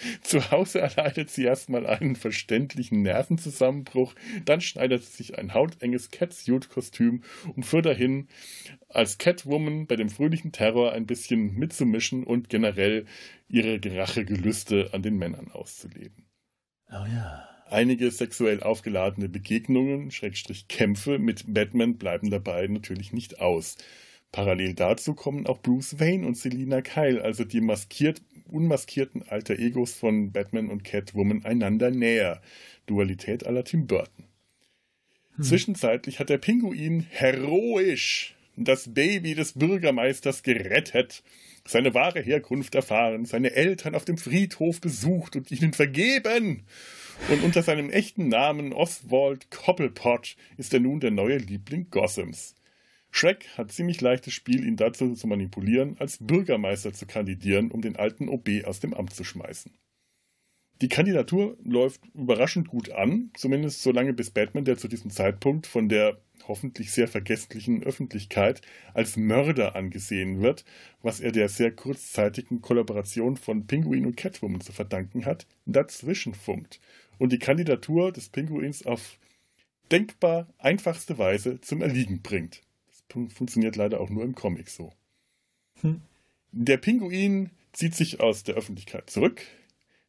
Zu 0.23 0.51
Hause 0.51 0.81
erleidet 0.81 1.31
sie 1.31 1.45
erstmal 1.45 1.87
einen 1.87 2.17
verständlichen 2.17 3.03
Nervenzusammenbruch, 3.03 4.15
dann 4.45 4.61
schneidet 4.61 5.05
sie 5.05 5.17
sich 5.17 5.39
ein 5.39 5.55
hautenges 5.55 6.11
Catsuit-Kostüm, 6.11 7.23
um 7.55 7.63
für 7.63 7.83
dahin 7.83 8.29
als 8.89 9.19
Catwoman 9.19 9.87
bei 9.87 9.97
dem 9.97 10.09
fröhlichen 10.09 10.53
Terror 10.53 10.93
ein 10.93 11.07
bisschen 11.07 11.55
mitzumischen 11.55 12.25
und 12.25 12.49
generell 12.49 13.07
ihre 13.49 13.81
Rachegelüste 13.85 14.91
an 14.93 15.03
den 15.03 15.17
Männern 15.17 15.51
auszuleben. 15.51 16.27
Oh 16.91 17.07
ja. 17.07 17.49
Einige 17.67 18.11
sexuell 18.11 18.63
aufgeladene 18.63 19.29
Begegnungen, 19.29 20.11
Schrägstrich 20.11 20.69
Kämpfe 20.69 21.19
mit 21.19 21.45
Batman 21.53 21.97
bleiben 21.97 22.31
dabei 22.31 22.67
natürlich 22.67 23.13
nicht 23.13 23.41
aus. 23.41 23.77
Parallel 24.35 24.75
dazu 24.75 25.14
kommen 25.14 25.47
auch 25.47 25.62
Bruce 25.62 26.00
Wayne 26.00 26.26
und 26.26 26.37
Selina 26.37 26.83
Kyle, 26.83 27.23
also 27.23 27.45
die 27.45 27.61
maskiert 27.61 28.21
unmaskierten 28.50 29.23
Alter 29.29 29.57
Egos 29.61 29.95
von 29.95 30.33
Batman 30.33 30.71
und 30.71 30.83
Catwoman 30.83 31.45
einander 31.45 31.93
näher. 31.93 32.43
Dualität 32.87 33.47
aller 33.47 33.62
Tim 33.62 33.87
Burton. 33.87 34.25
Hm. 35.37 35.45
Zwischenzeitlich 35.45 36.19
hat 36.19 36.31
der 36.31 36.38
Pinguin 36.38 37.07
heroisch 37.11 38.35
das 38.57 38.93
Baby 38.93 39.37
des 39.37 39.53
Bürgermeisters 39.53 40.43
gerettet, 40.43 41.23
seine 41.64 41.95
wahre 41.95 42.21
Herkunft 42.21 42.75
erfahren, 42.75 43.26
seine 43.26 43.53
Eltern 43.53 43.95
auf 43.95 44.05
dem 44.05 44.19
Friedhof 44.19 44.81
besucht 44.81 45.37
und 45.37 45.53
ihnen 45.53 45.75
vergeben. 45.75 46.64
Und 47.31 47.45
unter 47.45 47.62
seinem 47.62 47.88
echten 47.88 48.26
Namen 48.26 48.73
Oswald 48.73 49.53
Cobblepot 49.53 50.35
ist 50.57 50.75
er 50.75 50.81
nun 50.81 50.99
der 50.99 51.12
neue 51.12 51.38
Liebling 51.38 51.87
Gothams. 51.91 52.57
Shrek 53.16 53.47
hat 53.56 53.71
ziemlich 53.71 54.00
leichtes 54.00 54.35
Spiel, 54.35 54.66
ihn 54.66 54.75
dazu 54.75 55.14
zu 55.14 55.28
manipulieren, 55.28 55.94
als 56.00 56.18
Bürgermeister 56.21 56.92
zu 56.92 57.06
kandidieren, 57.06 57.71
um 57.71 57.80
den 57.80 57.94
alten 57.94 58.28
OB 58.28 58.64
aus 58.64 58.80
dem 58.80 58.92
Amt 58.92 59.14
zu 59.14 59.23
schmeißen. 59.23 59.73
Die 60.83 60.88
Kandidatur 60.88 61.56
läuft 61.62 62.00
überraschend 62.12 62.66
gut 62.66 62.90
an, 62.90 63.30
zumindest 63.37 63.85
solange 63.85 64.14
bis 64.14 64.33
Batman, 64.33 64.64
der 64.64 64.78
zu 64.78 64.88
diesem 64.88 65.12
Zeitpunkt 65.12 65.68
von 65.68 65.88
der 65.88 66.18
hoffentlich 66.49 66.90
sehr 66.90 67.06
vergesslichen 67.06 67.85
Öffentlichkeit 67.85 68.62
als 68.94 69.16
Mörder 69.16 69.76
angesehen 69.76 70.42
wird, 70.42 70.64
was 71.00 71.21
er 71.21 71.30
der 71.30 71.49
sehr 71.49 71.71
kurzzeitigen 71.71 72.62
Kollaboration 72.62 73.37
von 73.37 73.68
Pinguin 73.68 74.06
und 74.06 74.16
Catwoman 74.16 74.61
zu 74.61 74.73
verdanken 74.73 75.25
hat, 75.25 75.47
dazwischen 75.66 76.35
funkt 76.35 76.80
und 77.18 77.33
die 77.33 77.38
Kandidatur 77.38 78.11
des 78.11 78.28
Pinguins 78.28 78.85
auf 78.85 79.21
denkbar 79.92 80.49
einfachste 80.59 81.16
Weise 81.16 81.61
zum 81.61 81.80
Erliegen 81.80 82.21
bringt 82.21 82.61
funktioniert 83.09 83.77
leider 83.77 84.01
auch 84.01 84.11
nur 84.11 84.25
im 84.25 84.35
Comic 84.35 84.69
so. 84.69 84.93
Hm. 85.81 86.01
Der 86.53 86.77
Pinguin 86.77 87.51
zieht 87.73 87.95
sich 87.95 88.21
aus 88.21 88.45
der 88.45 88.55
Öffentlichkeit 88.55 89.11
zurück, 89.11 89.43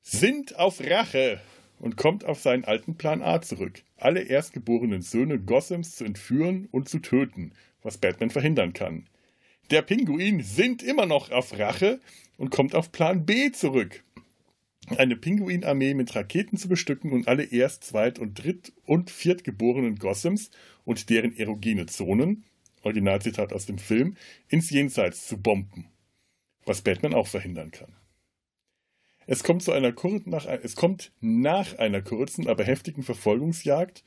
sinnt 0.01 0.57
auf 0.57 0.79
Rache 0.79 1.41
und 1.79 1.97
kommt 1.97 2.25
auf 2.25 2.39
seinen 2.39 2.65
alten 2.65 2.95
Plan 2.95 3.21
A 3.21 3.41
zurück, 3.41 3.83
alle 3.97 4.21
erstgeborenen 4.21 5.01
Söhne 5.01 5.39
Gothams 5.39 5.95
zu 5.95 6.05
entführen 6.05 6.67
und 6.71 6.89
zu 6.89 6.99
töten, 6.99 7.51
was 7.81 7.97
Batman 7.97 8.29
verhindern 8.29 8.73
kann. 8.73 9.07
Der 9.71 9.81
Pinguin 9.81 10.43
sinnt 10.43 10.83
immer 10.83 11.05
noch 11.05 11.31
auf 11.31 11.57
Rache 11.57 11.99
und 12.37 12.51
kommt 12.51 12.75
auf 12.75 12.91
Plan 12.91 13.25
B 13.25 13.51
zurück. 13.51 14.03
Eine 14.97 15.15
Pinguinarmee 15.15 15.95
mit 15.95 16.13
Raketen 16.15 16.57
zu 16.57 16.67
bestücken 16.67 17.11
und 17.11 17.27
alle 17.27 17.43
Erst-, 17.43 17.85
Zweit- 17.85 18.19
und 18.19 18.35
Dritt- 18.35 18.73
und 18.85 19.09
Viertgeborenen 19.09 19.95
Gothams 19.95 20.51
und 20.83 21.09
deren 21.09 21.35
erogene 21.35 21.87
Zonen, 21.87 22.43
Originalzitat 22.85 23.51
aus 23.51 23.65
dem 23.65 23.77
Film, 23.77 24.15
ins 24.47 24.69
Jenseits 24.69 25.27
zu 25.27 25.37
bomben. 25.37 25.89
Was 26.65 26.81
Batman 26.81 27.13
auch 27.13 27.27
verhindern 27.27 27.71
kann. 27.71 27.93
Es 29.27 29.43
kommt 29.43 29.63
zu 29.63 29.71
einer 29.71 29.91
kurzen, 29.91 30.29
nach, 30.29 30.45
es 30.45 30.75
kommt 30.75 31.11
nach 31.19 31.77
einer 31.77 32.01
kurzen, 32.01 32.47
aber 32.47 32.63
heftigen 32.63 33.03
Verfolgungsjagd 33.03 34.03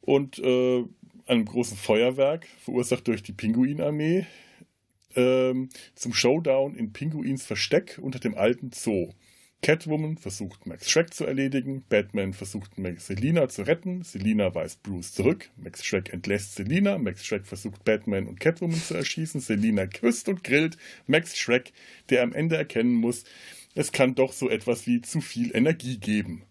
und 0.00 0.38
äh, 0.38 0.84
einem 1.26 1.44
großen 1.44 1.76
Feuerwerk, 1.76 2.46
verursacht 2.58 3.06
durch 3.06 3.22
die 3.22 3.32
Pinguinarmee, 3.32 4.26
äh, 5.14 5.54
zum 5.94 6.14
Showdown 6.14 6.74
in 6.74 6.92
Pinguins 6.92 7.44
Versteck 7.44 7.98
unter 8.02 8.18
dem 8.18 8.34
alten 8.34 8.72
Zoo. 8.72 9.10
Catwoman 9.62 10.16
versucht 10.16 10.66
Max 10.66 10.90
Schreck 10.90 11.12
zu 11.12 11.26
erledigen, 11.26 11.84
Batman 11.86 12.32
versucht 12.32 12.78
Max 12.78 13.08
Selina 13.08 13.46
zu 13.50 13.62
retten, 13.62 14.02
Selina 14.02 14.54
weist 14.54 14.82
Bruce 14.82 15.12
zurück, 15.12 15.50
Max 15.56 15.84
Schreck 15.84 16.10
entlässt 16.14 16.54
Selina, 16.54 16.96
Max 16.96 17.26
Schreck 17.26 17.46
versucht 17.46 17.84
Batman 17.84 18.26
und 18.26 18.40
Catwoman 18.40 18.80
zu 18.80 18.94
erschießen, 18.94 19.42
Selina 19.42 19.86
küsst 19.86 20.30
und 20.30 20.44
grillt 20.44 20.78
Max 21.06 21.38
Schreck, 21.38 21.74
der 22.08 22.22
am 22.22 22.32
Ende 22.32 22.56
erkennen 22.56 22.94
muss, 22.94 23.24
es 23.74 23.92
kann 23.92 24.14
doch 24.14 24.32
so 24.32 24.48
etwas 24.48 24.86
wie 24.86 25.02
zu 25.02 25.20
viel 25.20 25.54
Energie 25.54 25.98
geben. 25.98 26.44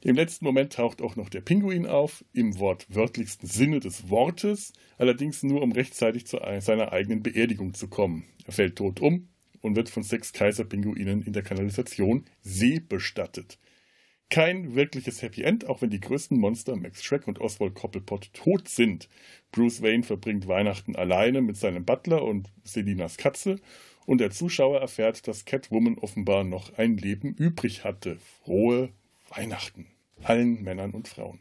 Im 0.00 0.14
letzten 0.14 0.44
Moment 0.44 0.74
taucht 0.74 1.02
auch 1.02 1.16
noch 1.16 1.30
der 1.30 1.40
Pinguin 1.40 1.86
auf, 1.86 2.24
im 2.32 2.60
wortwörtlichsten 2.60 3.48
Sinne 3.48 3.80
des 3.80 4.10
Wortes, 4.10 4.72
allerdings 4.96 5.42
nur 5.42 5.60
um 5.60 5.72
rechtzeitig 5.72 6.28
zu 6.28 6.38
seiner 6.60 6.92
eigenen 6.92 7.24
Beerdigung 7.24 7.74
zu 7.74 7.88
kommen. 7.88 8.26
Er 8.46 8.52
fällt 8.52 8.76
tot 8.76 9.00
um 9.00 9.26
und 9.60 9.76
wird 9.76 9.88
von 9.88 10.02
sechs 10.02 10.32
Kaiserpinguinen 10.32 11.22
in 11.22 11.32
der 11.32 11.42
Kanalisation 11.42 12.24
See 12.42 12.80
bestattet. 12.80 13.58
Kein 14.30 14.74
wirkliches 14.74 15.22
Happy 15.22 15.42
End, 15.42 15.66
auch 15.66 15.80
wenn 15.80 15.88
die 15.88 16.00
größten 16.00 16.38
Monster 16.38 16.76
Max 16.76 17.02
Shrek 17.02 17.26
und 17.26 17.40
Oswald 17.40 17.74
Cobblepot 17.74 18.32
tot 18.34 18.68
sind. 18.68 19.08
Bruce 19.52 19.80
Wayne 19.80 20.02
verbringt 20.02 20.46
Weihnachten 20.46 20.96
alleine 20.96 21.40
mit 21.40 21.56
seinem 21.56 21.86
Butler 21.86 22.22
und 22.22 22.52
Selinas 22.62 23.16
Katze 23.16 23.56
und 24.04 24.18
der 24.18 24.30
Zuschauer 24.30 24.80
erfährt, 24.80 25.26
dass 25.28 25.46
Catwoman 25.46 25.98
offenbar 25.98 26.44
noch 26.44 26.76
ein 26.76 26.98
Leben 26.98 27.34
übrig 27.34 27.84
hatte. 27.84 28.18
Frohe 28.44 28.90
Weihnachten. 29.30 29.86
Allen 30.22 30.62
Männern 30.62 30.90
und 30.92 31.08
Frauen. 31.08 31.40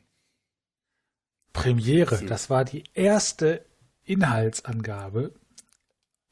Premiere, 1.52 2.24
das 2.26 2.50
war 2.50 2.64
die 2.64 2.84
erste 2.94 3.66
Inhaltsangabe 4.04 5.34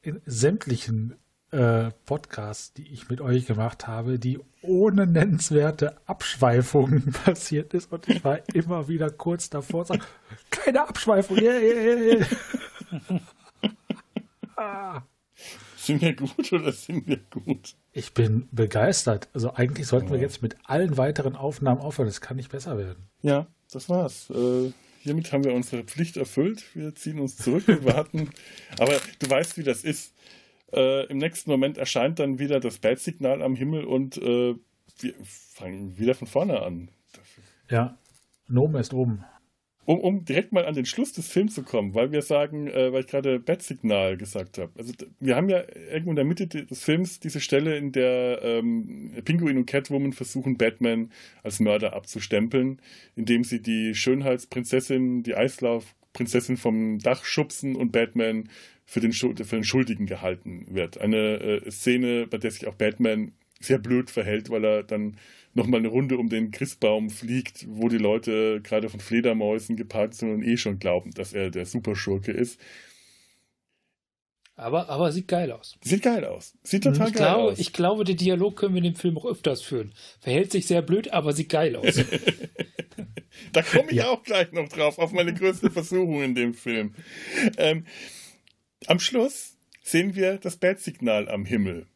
in 0.00 0.22
sämtlichen 0.24 1.16
äh, 1.52 1.90
Podcasts, 2.04 2.72
die 2.72 2.88
ich 2.92 3.08
mit 3.08 3.20
euch 3.20 3.46
gemacht 3.46 3.86
habe, 3.86 4.18
die 4.18 4.38
ohne 4.62 5.06
nennenswerte 5.06 5.96
Abschweifungen 6.06 7.12
passiert 7.24 7.74
ist. 7.74 7.92
Und 7.92 8.08
ich 8.08 8.24
war 8.24 8.40
immer 8.52 8.88
wieder 8.88 9.10
kurz 9.10 9.50
davor, 9.50 9.84
zu 9.84 9.94
sagen, 9.94 10.04
keine 10.50 10.88
Abschweifung. 10.88 11.38
Yeah, 11.38 11.58
yeah, 11.58 12.16
yeah. 13.10 13.20
ah. 14.56 15.02
Sind 15.76 16.00
wir 16.02 16.16
gut 16.16 16.52
oder 16.52 16.72
sind 16.72 17.06
wir 17.06 17.18
gut? 17.30 17.76
Ich 17.92 18.12
bin 18.12 18.48
begeistert. 18.50 19.28
Also 19.32 19.54
eigentlich 19.54 19.86
sollten 19.86 20.10
wir 20.10 20.18
jetzt 20.18 20.42
mit 20.42 20.56
allen 20.64 20.96
weiteren 20.96 21.36
Aufnahmen 21.36 21.80
aufhören. 21.80 22.08
Das 22.08 22.20
kann 22.20 22.36
nicht 22.36 22.50
besser 22.50 22.76
werden. 22.76 23.08
Ja, 23.22 23.46
das 23.70 23.88
war's. 23.88 24.28
Äh, 24.30 24.72
hiermit 24.98 25.32
haben 25.32 25.44
wir 25.44 25.54
unsere 25.54 25.84
Pflicht 25.84 26.16
erfüllt. 26.16 26.64
Wir 26.74 26.92
ziehen 26.96 27.20
uns 27.20 27.36
zurück 27.36 27.68
und 27.68 27.84
warten. 27.84 28.30
Aber 28.80 28.94
du 29.20 29.30
weißt, 29.30 29.58
wie 29.58 29.62
das 29.62 29.84
ist. 29.84 30.12
Äh, 30.76 31.06
Im 31.06 31.18
nächsten 31.18 31.50
Moment 31.50 31.78
erscheint 31.78 32.18
dann 32.18 32.38
wieder 32.38 32.60
das 32.60 32.78
Bad-Signal 32.78 33.42
am 33.42 33.56
Himmel 33.56 33.84
und 33.84 34.16
äh, 34.18 34.54
wir 34.98 35.14
fangen 35.24 35.98
wieder 35.98 36.14
von 36.14 36.26
vorne 36.26 36.62
an. 36.62 36.90
Ja, 37.70 37.98
Nomen 38.48 38.76
ist 38.76 38.94
oben 38.94 39.24
um, 39.86 40.00
um 40.00 40.24
direkt 40.24 40.52
mal 40.52 40.66
an 40.66 40.74
den 40.74 40.84
Schluss 40.84 41.12
des 41.12 41.28
Films 41.28 41.54
zu 41.54 41.62
kommen, 41.62 41.94
weil 41.94 42.12
wir 42.12 42.20
sagen, 42.20 42.66
äh, 42.66 42.92
weil 42.92 43.00
ich 43.00 43.06
gerade 43.06 43.38
Bat-Signal 43.38 44.16
gesagt 44.16 44.58
habe. 44.58 44.72
Also 44.76 44.92
wir 45.20 45.36
haben 45.36 45.48
ja 45.48 45.62
irgendwo 45.90 46.10
in 46.10 46.16
der 46.16 46.24
Mitte 46.24 46.46
des 46.46 46.82
Films 46.82 47.20
diese 47.20 47.40
Stelle, 47.40 47.76
in 47.76 47.92
der 47.92 48.40
ähm, 48.42 49.12
Pinguin 49.24 49.56
und 49.56 49.66
Catwoman 49.66 50.12
versuchen, 50.12 50.58
Batman 50.58 51.10
als 51.42 51.60
Mörder 51.60 51.94
abzustempeln, 51.94 52.80
indem 53.14 53.44
sie 53.44 53.62
die 53.62 53.94
Schönheitsprinzessin, 53.94 55.22
die 55.22 55.36
Eislaufprinzessin 55.36 56.56
vom 56.56 56.98
Dach 56.98 57.24
schubsen 57.24 57.76
und 57.76 57.92
Batman 57.92 58.48
für 58.86 59.00
den, 59.00 59.12
für 59.12 59.34
den 59.34 59.64
Schuldigen 59.64 60.06
gehalten 60.06 60.66
wird. 60.70 60.98
Eine 60.98 61.40
äh, 61.40 61.70
Szene, 61.70 62.26
bei 62.26 62.38
der 62.38 62.52
sich 62.52 62.66
auch 62.66 62.74
Batman 62.74 63.32
sehr 63.60 63.78
blöd 63.78 64.10
verhält, 64.10 64.48
weil 64.48 64.64
er 64.64 64.82
dann 64.84 65.16
nochmal 65.54 65.80
eine 65.80 65.88
Runde 65.88 66.18
um 66.18 66.28
den 66.28 66.50
Christbaum 66.50 67.10
fliegt, 67.10 67.66
wo 67.68 67.88
die 67.88 67.98
Leute 67.98 68.60
gerade 68.62 68.88
von 68.88 69.00
Fledermäusen 69.00 69.76
geparkt 69.76 70.14
sind 70.14 70.30
und 70.30 70.42
eh 70.42 70.56
schon 70.56 70.78
glauben, 70.78 71.10
dass 71.12 71.32
er 71.32 71.50
der 71.50 71.66
Superschurke 71.66 72.30
ist. 72.30 72.60
Aber, 74.58 74.88
aber 74.88 75.12
sieht 75.12 75.28
geil 75.28 75.52
aus. 75.52 75.76
Sieht 75.82 76.02
geil 76.02 76.24
aus. 76.24 76.54
Sieht 76.62 76.84
total 76.84 77.08
ich 77.08 77.14
geil 77.14 77.26
glaube, 77.26 77.52
aus. 77.52 77.58
Ich 77.58 77.72
glaube, 77.74 78.04
den 78.04 78.16
Dialog 78.16 78.56
können 78.56 78.74
wir 78.74 78.78
in 78.78 78.92
dem 78.92 78.94
Film 78.94 79.18
auch 79.18 79.26
öfters 79.26 79.60
führen. 79.60 79.92
Verhält 80.20 80.50
sich 80.50 80.66
sehr 80.66 80.80
blöd, 80.80 81.12
aber 81.12 81.34
sieht 81.34 81.50
geil 81.50 81.76
aus. 81.76 81.96
da 83.52 83.62
komme 83.62 83.90
ich 83.90 83.98
ja. 83.98 84.08
auch 84.08 84.22
gleich 84.22 84.52
noch 84.52 84.68
drauf, 84.68 84.98
auf 84.98 85.12
meine 85.12 85.34
größte 85.34 85.70
Versuchung 85.72 86.22
in 86.22 86.34
dem 86.34 86.54
Film. 86.54 86.94
Ähm, 87.58 87.84
am 88.86 88.98
Schluss 88.98 89.56
sehen 89.82 90.14
wir 90.14 90.38
das 90.38 90.56
Bat-Signal 90.56 91.28
am 91.28 91.44
Himmel. 91.44 91.86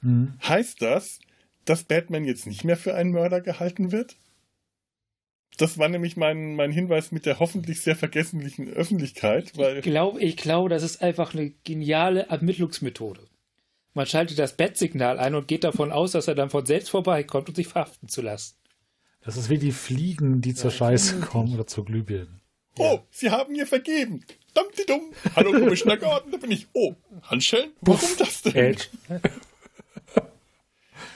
Mhm. 0.00 0.34
Heißt 0.42 0.82
das, 0.82 1.20
dass 1.64 1.84
Batman 1.84 2.24
jetzt 2.24 2.46
nicht 2.46 2.64
mehr 2.64 2.76
für 2.76 2.94
einen 2.94 3.12
Mörder 3.12 3.40
gehalten 3.40 3.92
wird? 3.92 4.16
Das 5.58 5.78
war 5.78 5.88
nämlich 5.88 6.16
mein, 6.16 6.56
mein 6.56 6.72
Hinweis 6.72 7.12
mit 7.12 7.26
der 7.26 7.38
hoffentlich 7.38 7.82
sehr 7.82 7.94
vergesslichen 7.94 8.68
Öffentlichkeit. 8.68 9.56
Weil 9.56 9.78
ich 9.78 9.82
glaube, 9.82 10.20
ich 10.20 10.36
glaube, 10.36 10.70
das 10.70 10.82
ist 10.82 11.02
einfach 11.02 11.34
eine 11.34 11.50
geniale 11.64 12.26
Ermittlungsmethode. 12.28 13.20
Man 13.94 14.06
schaltet 14.06 14.38
das 14.38 14.56
Bat-Signal 14.56 15.18
ein 15.18 15.34
und 15.34 15.48
geht 15.48 15.64
davon 15.64 15.92
aus, 15.92 16.12
dass 16.12 16.26
er 16.26 16.34
dann 16.34 16.48
von 16.48 16.64
selbst 16.64 16.88
vorbeikommt, 16.88 17.50
um 17.50 17.54
sich 17.54 17.68
verhaften 17.68 18.08
zu 18.08 18.22
lassen. 18.22 18.56
Das 19.20 19.36
ist 19.36 19.50
wie 19.50 19.58
die 19.58 19.72
Fliegen, 19.72 20.40
die 20.40 20.54
zur 20.54 20.70
Scheiße 20.70 21.20
kommen 21.20 21.54
oder 21.54 21.66
zur 21.66 21.84
Glühbirnen. 21.84 22.40
Oh, 22.78 22.94
ja. 22.94 23.02
Sie 23.10 23.30
haben 23.30 23.52
mir 23.52 23.66
vergeben. 23.66 24.24
Dumpty 24.54 24.84
dumm. 24.86 25.12
Hallo, 25.34 25.52
Commissioner 25.52 25.96
Gordon, 25.96 26.32
da 26.32 26.38
bin 26.38 26.50
ich. 26.50 26.66
Oh, 26.72 26.94
Handschellen? 27.22 27.72
Warum 27.80 28.10
das 28.18 28.42
denn? 28.42 28.76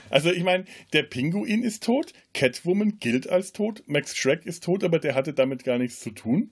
Also 0.09 0.31
ich 0.31 0.43
meine, 0.43 0.65
der 0.93 1.03
Pinguin 1.03 1.63
ist 1.63 1.83
tot, 1.83 2.13
Catwoman 2.33 2.97
gilt 2.99 3.29
als 3.29 3.51
tot, 3.51 3.83
Max 3.87 4.15
Shrek 4.15 4.45
ist 4.45 4.63
tot, 4.63 4.85
aber 4.85 4.99
der 4.99 5.15
hatte 5.15 5.33
damit 5.33 5.65
gar 5.65 5.77
nichts 5.77 5.99
zu 5.99 6.11
tun. 6.11 6.51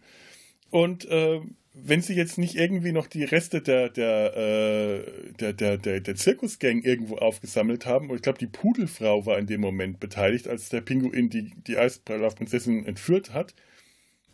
Und 0.72 1.06
äh, 1.06 1.40
wenn 1.74 2.02
sie 2.02 2.16
jetzt 2.16 2.38
nicht 2.38 2.56
irgendwie 2.56 2.92
noch 2.92 3.08
die 3.08 3.24
Reste 3.24 3.62
der, 3.62 3.90
der, 3.90 4.36
äh, 4.36 5.32
der, 5.40 5.54
der, 5.54 5.78
der, 5.78 6.00
der 6.00 6.16
Zirkusgang 6.16 6.82
irgendwo 6.82 7.18
aufgesammelt 7.18 7.86
haben, 7.86 8.10
und 8.10 8.16
ich 8.16 8.22
glaube, 8.22 8.40
die 8.40 8.48
Pudelfrau 8.48 9.26
war 9.26 9.38
in 9.38 9.48
dem 9.48 9.62
Moment 9.62 10.00
beteiligt, 10.00 10.48
als 10.48 10.70
der 10.70 10.82
Pinguin 10.82 11.30
die, 11.30 11.52
die 11.68 11.78
Eislaufprinzessin 11.78 12.86
entführt 12.86 13.34
hat, 13.34 13.54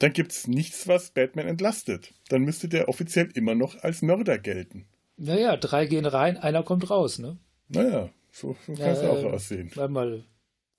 dann 0.02 0.14
gibt 0.14 0.32
es 0.32 0.48
nichts, 0.48 0.88
was 0.88 1.12
Batman 1.12 1.48
entlastet. 1.48 2.14
Dann 2.30 2.42
müsste 2.42 2.68
der 2.68 2.90
offiziell 2.90 3.30
immer 3.36 3.54
noch 3.54 3.76
als 3.84 4.02
Mörder 4.02 4.40
gelten. 4.40 4.88
Naja, 5.18 5.58
drei 5.58 5.86
gehen 5.86 6.08
rein, 6.08 6.38
einer 6.38 6.64
kommt 6.64 6.90
raus, 6.90 7.20
ne? 7.20 7.38
Naja. 7.68 8.10
So, 8.32 8.58
so 8.66 8.74
kann 8.74 8.92
es 8.92 9.02
ja, 9.04 9.10
auch 9.12 9.24
aussehen. 9.26 9.72
Mal 9.76 10.26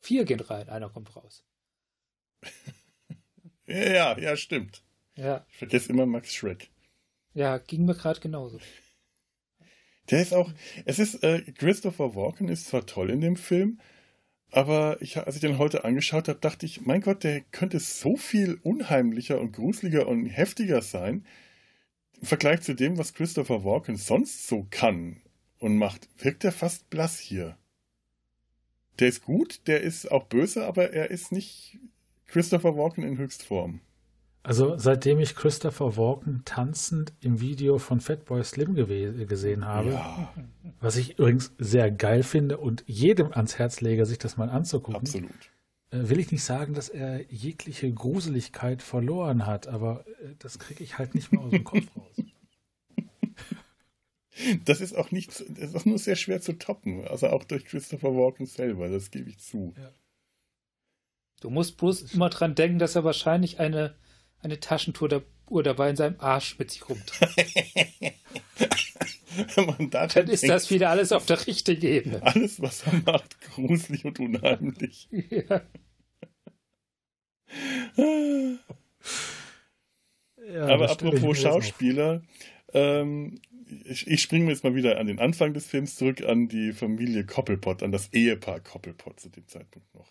vier 0.01 0.25
gehen 0.25 0.41
rein, 0.41 0.69
einer 0.69 0.89
kommt 0.89 1.15
raus. 1.15 1.45
ja, 3.67 4.19
ja, 4.19 4.37
stimmt. 4.37 4.83
Ja. 5.15 5.47
Ich 5.51 5.59
vergesse 5.59 5.93
immer 5.93 6.07
Max 6.07 6.35
Schreck. 6.35 6.71
Ja, 7.35 7.59
ging 7.59 7.85
mir 7.85 7.95
gerade 7.95 8.19
genauso. 8.19 8.59
Der 10.11 10.23
ist 10.23 10.35
auch, 10.35 10.53
es 10.85 10.99
ist, 10.99 11.23
äh, 11.23 11.43
Christopher 11.53 12.17
Walken 12.17 12.49
ist 12.49 12.67
zwar 12.67 12.87
toll 12.87 13.11
in 13.11 13.21
dem 13.21 13.37
Film, 13.37 13.81
aber 14.53 15.01
ich, 15.01 15.17
als 15.17 15.35
ich 15.35 15.41
den 15.41 15.59
heute 15.59 15.85
angeschaut 15.85 16.29
habe, 16.29 16.38
dachte 16.38 16.67
ich, 16.67 16.83
mein 16.83 17.01
Gott, 17.01 17.25
der 17.25 17.41
könnte 17.41 17.81
so 17.81 18.17
viel 18.17 18.59
unheimlicher 18.62 19.41
und 19.41 19.53
gruseliger 19.53 20.07
und 20.07 20.27
heftiger 20.27 20.83
sein, 20.83 21.25
im 22.21 22.27
Vergleich 22.27 22.61
zu 22.61 22.75
dem, 22.75 22.99
was 22.99 23.15
Christopher 23.15 23.65
Walken 23.65 23.97
sonst 23.97 24.47
so 24.47 24.67
kann 24.71 25.23
und 25.59 25.79
macht, 25.79 26.09
wirkt 26.19 26.45
er 26.45 26.53
fast 26.53 26.91
blass 26.91 27.19
hier. 27.19 27.57
Der 28.99 29.09
ist 29.09 29.25
gut, 29.25 29.67
der 29.67 29.81
ist 29.81 30.12
auch 30.12 30.27
böse, 30.27 30.67
aber 30.67 30.93
er 30.93 31.11
ist 31.11 31.33
nicht 31.33 31.79
Christopher 32.27 32.77
Walken 32.77 33.05
in 33.05 33.17
Höchstform. 33.17 33.81
Also 34.45 34.77
seitdem 34.77 35.21
ich 35.21 35.37
Christopher 35.37 35.97
Walken 35.97 36.43
tanzend 36.45 37.13
im 37.21 37.41
Video 37.41 37.79
von 37.79 38.01
Fatboy 38.01 38.43
Slim 38.43 38.75
gesehen 38.75 39.65
habe, 39.65 39.91
ja. 39.91 40.33
was 40.81 40.97
ich 40.97 41.19
übrigens 41.19 41.53
sehr 41.59 41.93
geil 41.93 42.25
finde 42.25 42.59
und 42.59 42.83
jedem 42.87 43.33
ans 43.33 43.59
Herz 43.59 43.81
lege, 43.81 44.05
sich 44.05 44.19
das 44.19 44.37
mal 44.37 44.51
anzugucken. 44.51 45.03
Absolut. 45.03 45.31
Äh, 45.91 46.09
will 46.09 46.19
ich 46.19 46.33
nicht 46.33 46.43
sagen, 46.43 46.75
dass 46.75 46.89
er 46.89 47.31
jegliche 47.31 47.93
Gruseligkeit 47.93 48.83
verloren 48.83 49.47
hat, 49.47 49.69
aber 49.69 50.05
äh, 50.07 50.35
das 50.41 50.59
kriege 50.59 50.83
ich 50.83 50.99
halt 50.99 51.15
nicht 51.15 51.31
mehr 51.31 51.43
aus 51.43 51.51
dem 51.51 51.65
Kopf 51.65 51.87
raus. 51.97 52.17
Das 54.65 54.81
ist 54.81 54.97
auch 54.97 55.11
nicht, 55.11 55.29
das 55.29 55.41
ist 55.41 55.77
auch 55.77 55.85
nur 55.85 55.99
sehr 55.99 56.17
schwer 56.17 56.41
zu 56.41 56.55
toppen. 56.55 57.07
Also 57.07 57.29
auch 57.29 57.45
durch 57.45 57.67
Christopher 57.67 58.17
Walken 58.17 58.47
selber, 58.47 58.89
das 58.89 59.11
gebe 59.11 59.29
ich 59.29 59.39
zu. 59.39 59.75
Ja. 59.77 59.91
Du 61.43 61.51
musst 61.51 61.77
bloß 61.77 62.15
immer 62.15 62.31
dran 62.31 62.55
denken, 62.55 62.79
dass 62.79 62.97
er 62.97 63.05
wahrscheinlich 63.05 63.61
eine, 63.61 63.95
eine 64.43 64.61
Taschentour 64.61 65.09
der 65.09 65.23
Uhr 65.49 65.63
dabei 65.63 65.91
in 65.91 65.97
seinem 65.97 66.17
Arsch 66.19 66.59
mit 66.59 66.71
sich 66.71 66.89
rumträgt. 66.89 68.15
da 69.91 70.07
Dann 70.07 70.29
ist 70.29 70.49
das 70.49 70.71
wieder 70.71 70.91
alles 70.91 71.13
auf 71.13 71.27
der 71.27 71.47
richtigen 71.47 71.87
Ebene. 71.87 72.23
Alles, 72.23 72.61
was 72.61 72.87
er 72.87 72.95
macht, 73.05 73.41
gruselig 73.41 74.05
und 74.05 74.19
unheimlich. 74.21 75.09
Ja. 75.31 75.61
ja 80.51 80.67
Aber 80.67 80.91
apropos 80.91 81.39
Schauspieler, 81.39 82.23
ähm, 82.73 83.43
ich, 83.85 84.07
ich 84.07 84.23
springe 84.23 84.51
jetzt 84.51 84.65
mal 84.65 84.75
wieder 84.75 84.99
an 84.99 85.07
den 85.07 85.19
Anfang 85.19 85.53
des 85.53 85.67
Films 85.67 85.97
zurück, 85.97 86.23
an 86.23 86.49
die 86.49 86.73
Familie 86.73 87.27
Koppelpott, 87.27 87.83
an 87.83 87.93
das 87.93 88.11
Ehepaar 88.15 88.61
Koppelpott 88.61 89.21
zu 89.21 89.29
dem 89.29 89.47
Zeitpunkt 89.49 89.95
noch. 89.95 90.11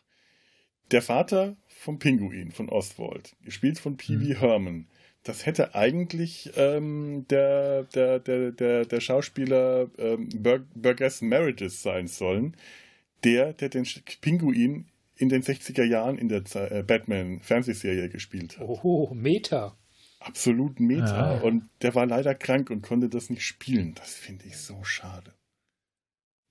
Der 0.92 1.02
Vater 1.02 1.56
vom 1.68 2.00
Pinguin, 2.00 2.52
von 2.52 2.70
Oswald, 2.70 3.36
gespielt 3.44 3.80
von 3.80 3.98
Pee 3.98 4.20
Wee 4.20 4.34
mhm. 4.36 4.40
Herman, 4.40 4.88
das 5.24 5.46
hätte 5.46 5.76
eigentlich 5.76 6.52
ähm, 6.56 7.26
der, 7.30 7.84
der, 7.84 8.20
der, 8.20 8.52
der, 8.52 8.86
der 8.86 9.00
Schauspieler 9.00 9.90
ähm, 9.98 10.30
Burgess 10.74 11.22
Meredith 11.22 11.82
sein 11.82 12.08
sollen, 12.08 12.58
der, 13.24 13.54
der 13.54 13.70
den 13.70 13.86
Pinguin 14.22 14.88
in 15.16 15.30
den 15.30 15.44
60er 15.44 15.84
Jahren 15.84 16.18
in 16.18 16.28
der 16.28 16.44
äh, 16.56 16.82
Batman-Fernsehserie 16.82 18.10
gespielt 18.10 18.58
hat. 18.58 18.68
Oh, 18.68 19.14
Meta. 19.14 19.78
Absolut 20.20 20.80
Meta. 20.80 21.36
Ja. 21.36 21.42
Und 21.42 21.70
der 21.84 21.94
war 21.94 22.08
leider 22.08 22.34
krank 22.34 22.70
und 22.72 22.82
konnte 22.82 23.10
das 23.10 23.30
nicht 23.30 23.44
spielen. 23.44 23.94
Das 23.96 24.16
finde 24.16 24.46
ich 24.48 24.58
so 24.58 24.84
schade. 24.84 25.34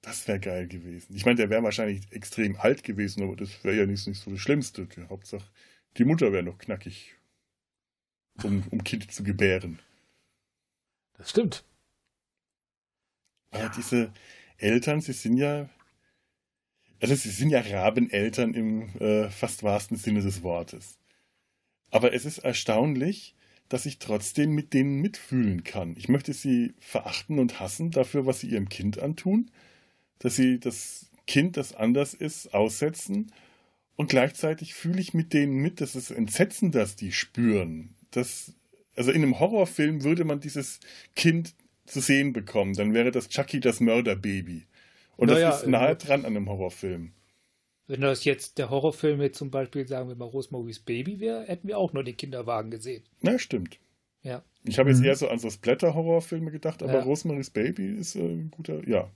Das 0.02 0.26
wäre 0.26 0.40
geil 0.40 0.66
gewesen. 0.66 1.14
Ich 1.14 1.26
meine, 1.26 1.36
der 1.36 1.50
wäre 1.50 1.62
wahrscheinlich 1.62 2.10
extrem 2.10 2.56
alt 2.56 2.84
gewesen, 2.84 3.22
aber 3.22 3.36
das 3.36 3.62
wäre 3.64 3.76
ja 3.76 3.86
nicht, 3.86 4.06
nicht 4.06 4.20
so 4.20 4.30
das 4.30 4.40
Schlimmste. 4.40 4.86
Die 4.86 5.06
Hauptsache, 5.08 5.46
die 5.98 6.04
Mutter 6.04 6.32
wäre 6.32 6.42
noch 6.42 6.58
knackig, 6.58 7.14
um, 8.42 8.64
um 8.70 8.82
Kind 8.82 9.12
zu 9.12 9.22
gebären. 9.22 9.78
Das 11.18 11.30
stimmt. 11.30 11.64
Aber 13.50 13.64
ja. 13.64 13.72
diese 13.76 14.12
Eltern, 14.56 15.02
sie 15.02 15.12
sind 15.12 15.36
ja, 15.36 15.68
also 17.00 17.14
sie 17.14 17.30
sind 17.30 17.50
ja 17.50 17.60
Rabeneltern 17.60 18.54
im 18.54 18.88
äh, 19.00 19.28
fast 19.28 19.62
wahrsten 19.62 19.98
Sinne 19.98 20.22
des 20.22 20.42
Wortes. 20.42 20.98
Aber 21.90 22.14
es 22.14 22.24
ist 22.24 22.38
erstaunlich, 22.38 23.34
dass 23.68 23.86
ich 23.86 23.98
trotzdem 23.98 24.52
mit 24.52 24.72
denen 24.72 25.00
mitfühlen 25.00 25.62
kann. 25.62 25.94
Ich 25.96 26.08
möchte 26.08 26.32
sie 26.32 26.74
verachten 26.78 27.38
und 27.38 27.60
hassen 27.60 27.90
dafür, 27.90 28.26
was 28.26 28.40
sie 28.40 28.48
ihrem 28.48 28.68
Kind 28.68 28.98
antun, 28.98 29.50
dass 30.20 30.36
sie 30.36 30.60
das 30.60 31.10
Kind, 31.26 31.56
das 31.56 31.74
anders 31.74 32.14
ist, 32.14 32.54
aussetzen 32.54 33.32
und 34.00 34.08
gleichzeitig 34.08 34.72
fühle 34.72 35.00
ich 35.00 35.12
mit 35.12 35.34
denen 35.34 35.56
mit, 35.56 35.82
dass 35.82 35.94
es 35.94 36.10
Entsetzen, 36.10 36.72
das 36.72 36.96
die 36.96 37.12
spüren. 37.12 37.94
Das, 38.12 38.54
also 38.96 39.10
in 39.10 39.22
einem 39.22 39.38
Horrorfilm 39.38 40.04
würde 40.04 40.24
man 40.24 40.40
dieses 40.40 40.80
Kind 41.14 41.54
zu 41.84 42.00
sehen 42.00 42.32
bekommen, 42.32 42.72
dann 42.72 42.94
wäre 42.94 43.10
das 43.10 43.28
Chucky 43.28 43.60
das 43.60 43.80
Mörderbaby. 43.80 44.66
Und 45.16 45.28
naja, 45.28 45.50
das 45.50 45.62
ist 45.62 45.68
nahe 45.68 45.96
dran 45.96 46.20
an 46.24 46.34
einem 46.34 46.48
Horrorfilm. 46.48 47.12
Wenn 47.88 48.00
das 48.00 48.24
jetzt 48.24 48.56
der 48.56 48.70
Horrorfilm 48.70 49.20
jetzt 49.20 49.36
zum 49.36 49.50
Beispiel, 49.50 49.86
sagen 49.86 50.08
wir 50.08 50.16
mal, 50.16 50.24
Rosemary's 50.24 50.78
Baby 50.78 51.20
wäre, 51.20 51.44
hätten 51.44 51.68
wir 51.68 51.76
auch 51.76 51.92
nur 51.92 52.02
den 52.02 52.16
Kinderwagen 52.16 52.70
gesehen. 52.70 53.02
Na, 53.20 53.38
stimmt. 53.38 53.78
Ja. 54.22 54.42
Ich 54.64 54.78
habe 54.78 54.88
jetzt 54.88 55.00
mhm. 55.00 55.06
eher 55.06 55.16
so 55.16 55.28
an 55.28 55.38
so 55.38 55.50
Splatter-Horrorfilme 55.50 56.50
gedacht, 56.50 56.82
aber 56.82 56.94
ja. 56.94 57.02
Rosemary's 57.02 57.50
Baby 57.50 57.88
ist 57.98 58.14
äh, 58.14 58.20
ein 58.20 58.50
guter, 58.50 58.88
ja. 58.88 59.10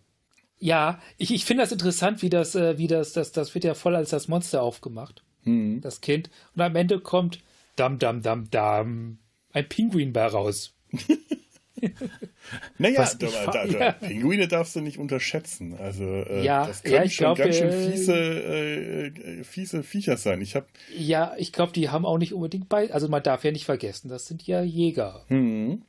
Ja, 0.58 1.00
ich, 1.18 1.32
ich 1.32 1.44
finde 1.44 1.62
das 1.62 1.72
interessant, 1.72 2.22
wie 2.22 2.30
das, 2.30 2.54
äh, 2.54 2.78
wie 2.78 2.86
das, 2.86 3.12
das, 3.12 3.32
das 3.32 3.54
wird 3.54 3.64
ja 3.64 3.74
voll 3.74 3.96
als 3.96 4.10
das 4.10 4.28
Monster 4.28 4.62
aufgemacht. 4.62 5.22
Mhm. 5.42 5.80
Das 5.80 6.00
Kind. 6.00 6.30
Und 6.54 6.62
am 6.62 6.76
Ende 6.76 7.00
kommt 7.00 7.40
Dam, 7.76 7.98
Dam, 7.98 8.22
Dam, 8.22 8.50
Dam, 8.50 9.18
ein 9.52 9.68
Pinguin 9.68 10.12
bei 10.12 10.26
raus. 10.26 10.74
naja, 12.78 13.10
da, 13.18 13.26
da, 13.26 13.50
da, 13.50 13.64
ja. 13.66 13.92
Pinguine 13.92 14.48
darfst 14.48 14.76
du 14.76 14.80
nicht 14.80 14.98
unterschätzen. 14.98 15.76
Also 15.76 16.04
äh, 16.04 16.44
ja, 16.44 16.66
das 16.66 16.82
können 16.82 16.94
ja, 16.94 17.08
schon 17.08 17.34
glaub, 17.34 17.38
ganz 17.38 17.56
schön 17.56 17.68
äh, 17.68 17.90
fiese, 17.90 18.14
äh, 18.14 19.44
fiese 19.44 19.82
Viecher 19.82 20.16
sein. 20.16 20.40
Ich 20.40 20.54
hab, 20.54 20.68
ja, 20.96 21.34
ich 21.36 21.52
glaube, 21.52 21.72
die 21.72 21.88
haben 21.90 22.06
auch 22.06 22.18
nicht 22.18 22.32
unbedingt 22.32 22.68
bei. 22.68 22.92
Also 22.92 23.08
man 23.08 23.22
darf 23.22 23.44
ja 23.44 23.50
nicht 23.50 23.64
vergessen, 23.64 24.08
das 24.08 24.26
sind 24.26 24.46
ja 24.46 24.62
Jäger. 24.62 25.24
Mhm. 25.28 25.82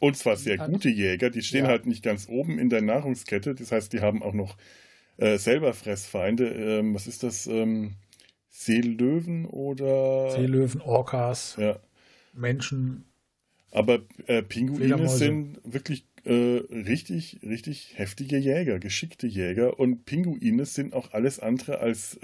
Und 0.00 0.16
zwar 0.16 0.36
sehr 0.36 0.58
gute 0.58 0.88
Jäger. 0.88 1.30
Die 1.30 1.42
stehen 1.42 1.64
ja. 1.64 1.70
halt 1.70 1.86
nicht 1.86 2.02
ganz 2.02 2.28
oben 2.28 2.58
in 2.58 2.68
der 2.68 2.82
Nahrungskette. 2.82 3.54
Das 3.54 3.72
heißt, 3.72 3.92
die 3.92 4.00
haben 4.00 4.22
auch 4.22 4.34
noch 4.34 4.56
äh, 5.16 5.38
selber 5.38 5.74
Fressfeinde. 5.74 6.48
Ähm, 6.48 6.94
was 6.94 7.06
ist 7.06 7.22
das? 7.22 7.46
Ähm, 7.46 7.94
Seelöwen 8.48 9.46
oder? 9.46 10.32
Seelöwen, 10.32 10.80
Orcas. 10.80 11.56
Ja. 11.58 11.78
Menschen, 12.32 13.04
aber 13.70 14.00
äh, 14.26 14.42
Pinguine 14.42 15.08
sind 15.08 15.60
wirklich 15.64 16.06
äh, 16.24 16.62
richtig, 16.70 17.40
richtig 17.42 17.92
heftige 17.96 18.38
Jäger, 18.38 18.78
geschickte 18.78 19.26
Jäger. 19.26 19.78
Und 19.78 20.04
Pinguine 20.04 20.64
sind 20.64 20.94
auch 20.94 21.12
alles 21.12 21.38
andere 21.38 21.78
als 21.78 22.16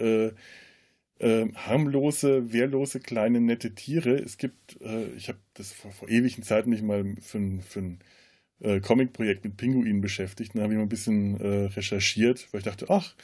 äh, 1.25 1.49
harmlose, 1.55 2.53
wehrlose, 2.53 3.01
kleine, 3.01 3.41
nette 3.41 3.75
Tiere. 3.75 4.17
Es 4.17 4.37
gibt, 4.37 4.81
äh, 4.83 5.07
ich 5.17 5.29
habe 5.29 5.39
das 5.55 5.73
vor, 5.73 5.91
vor, 5.91 6.09
ewigen 6.09 6.43
Zeiten 6.43 6.69
mich 6.69 6.83
mal 6.83 7.17
für, 7.23 7.41
für 7.63 7.79
ein 7.81 7.99
äh, 8.61 8.81
Comic-Projekt 8.81 9.43
mit 9.45 9.57
Pinguinen 9.57 10.03
beschäftigt. 10.03 10.55
Dann 10.55 10.63
habe 10.63 10.75
ich 10.75 10.77
mal 10.77 10.85
ein 10.85 10.91
bisschen 10.91 11.41
äh, 11.41 11.67
recherchiert, 11.67 12.47
weil 12.53 12.59
ich 12.59 12.67
dachte, 12.67 12.87
ach, 12.91 13.15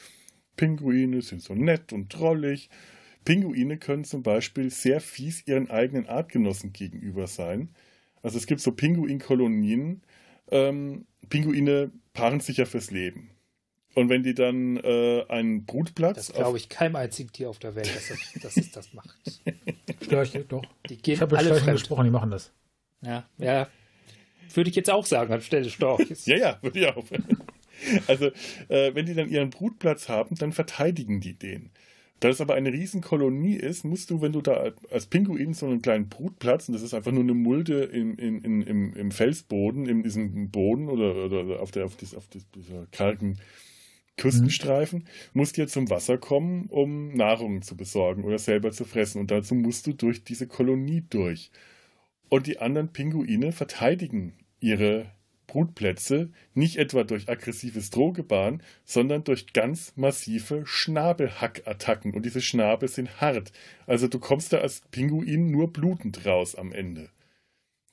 Pinguine 0.55 1.21
sind 1.21 1.43
so 1.43 1.53
nett 1.53 1.93
und 1.93 2.11
trollig. 2.11 2.69
Pinguine 3.23 3.77
können 3.77 4.03
zum 4.03 4.23
Beispiel 4.23 4.71
sehr 4.71 4.99
fies 4.99 5.45
ihren 5.45 5.69
eigenen 5.69 6.07
Artgenossen 6.07 6.73
gegenüber 6.73 7.27
sein. 7.27 7.69
Also 8.23 8.39
es 8.39 8.47
gibt 8.47 8.61
so 8.61 8.71
Pinguinkolonien. 8.71 10.01
Ähm, 10.49 11.05
Pinguine 11.29 11.91
paaren 12.13 12.39
sich 12.39 12.57
ja 12.57 12.65
fürs 12.65 12.89
Leben. 12.89 13.29
Und 13.93 14.09
wenn 14.09 14.23
die 14.23 14.33
dann 14.33 14.77
äh, 14.77 15.25
einen 15.27 15.65
Brutplatz. 15.65 16.15
Das 16.15 16.33
glaube 16.33 16.57
ich 16.57 16.69
keinem 16.69 16.95
einzigen 16.95 17.31
Tier 17.31 17.49
auf 17.49 17.59
der 17.59 17.75
Welt, 17.75 17.93
dass 17.93 18.09
es, 18.09 18.41
dass 18.41 18.57
es 18.57 18.71
das 18.71 18.93
macht. 18.93 19.41
Störche, 20.01 20.45
doch. 20.45 20.63
Die 20.89 20.97
gehen 20.97 21.15
ich 21.15 21.21
habe 21.21 21.37
alle 21.37 21.47
Störchen 21.47 21.73
gesprochen, 21.73 22.05
die 22.05 22.11
machen 22.11 22.31
das. 22.31 22.51
Ja, 23.01 23.25
ja. 23.37 23.67
Würde 24.53 24.69
ich 24.69 24.75
jetzt 24.75 24.89
auch 24.89 25.05
sagen 25.05 25.33
anstelle 25.33 25.69
Storches. 25.69 26.25
ja, 26.25 26.37
ja, 26.37 26.59
würde 26.61 26.79
ich 26.79 26.87
auch. 26.87 27.05
Also, 28.05 28.27
äh, 28.67 28.93
wenn 28.93 29.07
die 29.07 29.15
dann 29.15 29.27
ihren 29.27 29.49
Brutplatz 29.49 30.07
haben, 30.07 30.35
dann 30.35 30.51
verteidigen 30.51 31.19
die 31.19 31.33
den. 31.33 31.71
Da 32.19 32.29
es 32.29 32.39
aber 32.39 32.53
eine 32.53 32.71
Riesenkolonie 32.71 33.55
ist, 33.55 33.83
musst 33.83 34.11
du, 34.11 34.21
wenn 34.21 34.33
du 34.33 34.41
da 34.41 34.71
als 34.91 35.07
Pinguin 35.07 35.55
so 35.55 35.65
einen 35.65 35.81
kleinen 35.81 36.07
Brutplatz, 36.07 36.67
und 36.67 36.73
das 36.73 36.83
ist 36.83 36.93
einfach 36.93 37.11
nur 37.11 37.23
eine 37.23 37.33
Mulde 37.33 37.85
in, 37.85 38.13
in, 38.19 38.61
im, 38.61 38.93
im 38.93 39.11
Felsboden, 39.11 39.87
in 39.87 40.03
diesem 40.03 40.51
Boden 40.51 40.89
oder, 40.89 41.25
oder 41.25 41.59
auf, 41.59 41.71
der, 41.71 41.85
auf, 41.85 41.95
dies, 41.95 42.13
auf 42.13 42.27
dieser 42.27 42.85
kargen 42.91 43.39
Küstenstreifen, 44.17 45.07
musst 45.33 45.57
dir 45.57 45.67
zum 45.67 45.89
Wasser 45.89 46.17
kommen, 46.17 46.67
um 46.67 47.13
Nahrung 47.13 47.61
zu 47.61 47.75
besorgen 47.75 48.23
oder 48.23 48.37
selber 48.37 48.71
zu 48.71 48.85
fressen. 48.85 49.19
Und 49.19 49.31
dazu 49.31 49.55
musst 49.55 49.87
du 49.87 49.93
durch 49.93 50.23
diese 50.23 50.47
Kolonie 50.47 51.03
durch. 51.09 51.51
Und 52.29 52.47
die 52.47 52.59
anderen 52.59 52.93
Pinguine 52.93 53.51
verteidigen 53.51 54.33
ihre 54.59 55.11
Brutplätze 55.47 56.31
nicht 56.53 56.77
etwa 56.77 57.03
durch 57.03 57.27
aggressives 57.27 57.89
Drohgebaren, 57.89 58.63
sondern 58.85 59.25
durch 59.25 59.51
ganz 59.51 59.91
massive 59.97 60.65
Schnabelhackattacken. 60.65 62.13
Und 62.13 62.25
diese 62.25 62.41
Schnabel 62.41 62.87
sind 62.87 63.19
hart. 63.19 63.51
Also 63.85 64.07
du 64.07 64.19
kommst 64.19 64.53
da 64.53 64.59
als 64.59 64.81
Pinguin 64.91 65.51
nur 65.51 65.73
blutend 65.73 66.25
raus 66.25 66.55
am 66.55 66.71
Ende. 66.71 67.09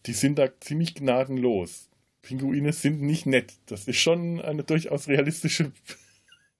Die 0.07 0.13
sind 0.13 0.39
da 0.39 0.49
ziemlich 0.61 0.95
gnadenlos. 0.95 1.89
Pinguine 2.23 2.73
sind 2.73 3.03
nicht 3.03 3.27
nett. 3.27 3.55
Das 3.67 3.89
ist 3.89 3.99
schon 3.99 4.41
eine 4.41 4.63
durchaus 4.63 5.09
realistische 5.09 5.73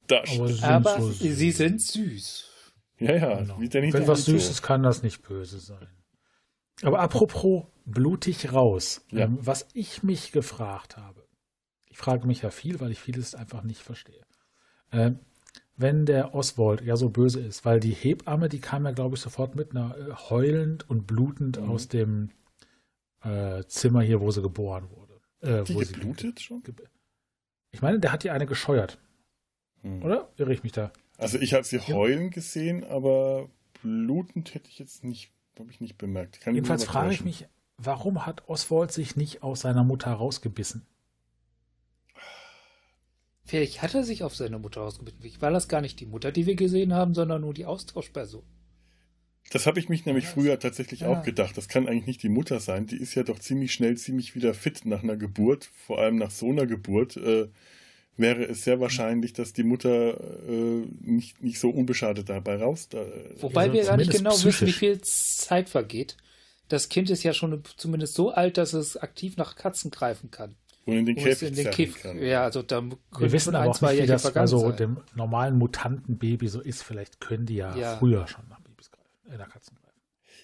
Darstellung. 0.09 0.63
Aber, 0.63 0.97
Aber 0.97 1.13
sie 1.13 1.53
sind 1.53 1.81
süß. 1.81 2.49
Ja, 2.99 3.15
ja. 3.15 3.41
Genau. 3.41 3.59
Wenn 3.61 4.09
was 4.09 4.25
Süßes 4.25 4.57
so. 4.57 4.63
kann 4.63 4.83
das 4.83 5.03
nicht 5.03 5.23
böse 5.23 5.61
sein. 5.61 5.87
Aber 6.83 7.01
apropos 7.01 7.65
blutig 7.85 8.53
raus, 8.53 9.05
ja. 9.11 9.25
ähm, 9.25 9.39
was 9.41 9.67
ich 9.73 10.03
mich 10.03 10.33
gefragt 10.33 10.97
habe, 10.97 11.27
ich 11.87 11.97
frage 11.97 12.27
mich 12.27 12.43
ja 12.43 12.51
viel, 12.51 12.81
weil 12.81 12.93
ich 12.93 13.01
vieles 13.01 13.35
einfach 13.35 13.63
nicht 13.63 13.83
verstehe. 13.83 14.25
Ähm, 14.93 15.21
wenn 15.77 16.07
der 16.07 16.35
Oswald 16.35 16.83
ja 16.83 16.97
so 16.97 17.09
böse 17.09 17.41
ist, 17.41 17.65
weil 17.65 17.81
die 17.81 17.93
Hebamme, 17.93 18.49
die 18.49 18.61
kam 18.61 18.85
ja, 18.85 18.91
glaube 18.91 19.15
ich, 19.15 19.21
sofort 19.21 19.55
mit 19.55 19.71
einer 19.71 19.97
äh, 19.97 20.13
heulend 20.13 20.89
und 20.91 21.07
blutend 21.07 21.61
mhm. 21.61 21.71
aus 21.71 21.89
dem 21.89 22.31
äh, 23.23 23.65
Zimmer 23.65 24.03
hier, 24.03 24.21
wo 24.21 24.31
sie 24.31 24.43
geboren 24.43 24.89
wurde. 24.91 25.21
Äh, 25.41 25.65
die 25.65 25.75
wo 25.75 25.79
geblutet 25.79 26.39
sie, 26.39 26.45
schon? 26.45 26.63
Ich 27.71 27.83
meine, 27.83 28.01
der 28.01 28.13
hat 28.13 28.25
die 28.25 28.31
eine 28.31 28.47
gescheuert. 28.47 28.99
Mhm. 29.83 30.03
Oder 30.03 30.29
irre 30.37 30.53
ich 30.53 30.63
mich 30.63 30.73
da? 30.73 30.93
Also 31.17 31.39
ich 31.39 31.55
habe 31.55 31.65
sie 31.65 31.79
heulen 31.79 32.31
gesehen, 32.31 32.85
aber 32.85 33.49
blutend 33.83 34.55
hätte 34.55 34.69
ich 34.69 34.79
jetzt 34.79 35.05
nicht 35.05 35.33
habe 35.59 35.71
ich 35.71 35.81
nicht 35.81 35.99
bemerkt. 35.99 36.41
Kann 36.41 36.55
Jedenfalls 36.55 36.85
frage 36.85 37.13
ich 37.13 37.25
mich, 37.25 37.47
warum 37.77 38.27
hat 38.27 38.49
Oswald 38.49 38.93
sich 38.93 39.17
nicht 39.17 39.43
aus 39.43 39.61
seiner 39.61 39.85
Mutter 39.85 40.11
rausgebissen? 40.13 40.87
Vielleicht 43.45 43.81
hat 43.83 43.95
er 43.95 44.05
sich 44.05 44.23
auf 44.23 44.37
seine 44.37 44.59
Mutter 44.59 44.83
rausgebissen. 44.83 45.21
Vielleicht 45.21 45.43
war 45.43 45.51
das 45.51 45.69
gar 45.69 45.81
nicht 45.81 45.99
die 46.01 46.07
Mutter, 46.07 46.33
die 46.33 46.47
wir 46.47 46.55
gesehen 46.55 46.93
haben, 46.93 47.15
sondern 47.15 47.41
nur 47.41 47.55
die 47.55 47.65
Austauschperson. 47.65 48.43
Das 49.51 49.67
habe 49.67 49.81
ich 49.81 49.89
mich 49.89 50.05
nämlich 50.05 50.25
ja, 50.25 50.31
früher 50.31 50.59
tatsächlich 50.59 51.01
ja. 51.01 51.09
auch 51.09 51.23
gedacht. 51.23 51.57
Das 51.57 51.69
kann 51.69 51.89
eigentlich 51.89 52.07
nicht 52.07 52.23
die 52.23 52.29
Mutter 52.29 52.61
sein. 52.61 52.87
Die 52.87 52.99
ist 52.99 53.15
ja 53.15 53.23
doch 53.23 53.39
ziemlich 53.39 53.73
schnell, 53.73 53.97
ziemlich 53.97 54.35
wieder 54.35 54.53
fit 54.53 54.85
nach 54.85 55.03
einer 55.03 55.17
Geburt, 55.17 55.65
vor 55.65 55.99
allem 55.99 56.17
nach 56.17 56.31
so 56.31 56.51
einer 56.51 56.67
Geburt. 56.67 57.17
Äh, 57.17 57.49
wäre 58.19 58.45
es 58.45 58.65
sehr 58.65 58.81
wahrscheinlich, 58.81 59.33
dass 59.33 59.53
die 59.53 59.63
Mutter 59.63 60.19
äh, 60.49 60.87
nicht, 61.01 61.43
nicht 61.43 61.59
so 61.59 61.71
unbeschadet 61.71 62.29
dabei 62.29 62.57
raus. 62.57 62.89
Da, 62.89 63.05
Wobei 63.41 63.63
also 63.63 63.73
wir 63.73 63.85
gar 63.85 63.97
nicht 63.97 64.11
genau 64.11 64.31
psychisch. 64.31 64.63
wissen, 64.63 64.67
wie 64.67 64.73
viel 64.73 65.01
Zeit 65.01 65.69
vergeht. 65.69 66.17
Das 66.69 66.89
Kind 66.91 67.09
ist 67.09 67.23
ja 67.23 67.33
schon 67.33 67.63
zumindest 67.77 68.15
so 68.15 68.31
alt, 68.31 68.59
dass 68.59 68.75
es 68.75 68.97
aktiv 68.97 69.37
nach 69.37 69.57
Katzen 69.57 69.91
greifen 69.91 70.31
kann. 70.31 70.57
Und 70.85 70.97
in 70.97 71.07
den 71.07 71.17
Käfig 71.17 71.49
in 71.49 71.55
den 71.55 71.95
kann. 71.95 72.19
Ja, 72.23 72.45
also 72.45 72.63
da 72.63 72.83
Wir 72.83 73.33
wissen 73.33 73.55
aber 73.55 73.71
auch 73.71 73.81
nicht, 73.81 74.03
wie 74.03 74.07
das 74.07 74.33
bei 74.33 74.47
so 74.47 74.73
dem 74.73 74.99
normalen 75.15 75.57
Mutantenbaby 75.59 76.49
so 76.49 76.61
ist. 76.61 76.83
Vielleicht 76.83 77.21
können 77.21 77.45
die 77.45 77.57
ja, 77.57 77.77
ja. 77.77 77.97
früher 77.99 78.27
schon 78.27 78.49
nach 78.49 78.61
Babys 78.61 78.91
greifen, 78.91 79.33
äh, 79.33 79.37
nach 79.37 79.51
Katzen 79.51 79.77
greifen. 79.77 79.88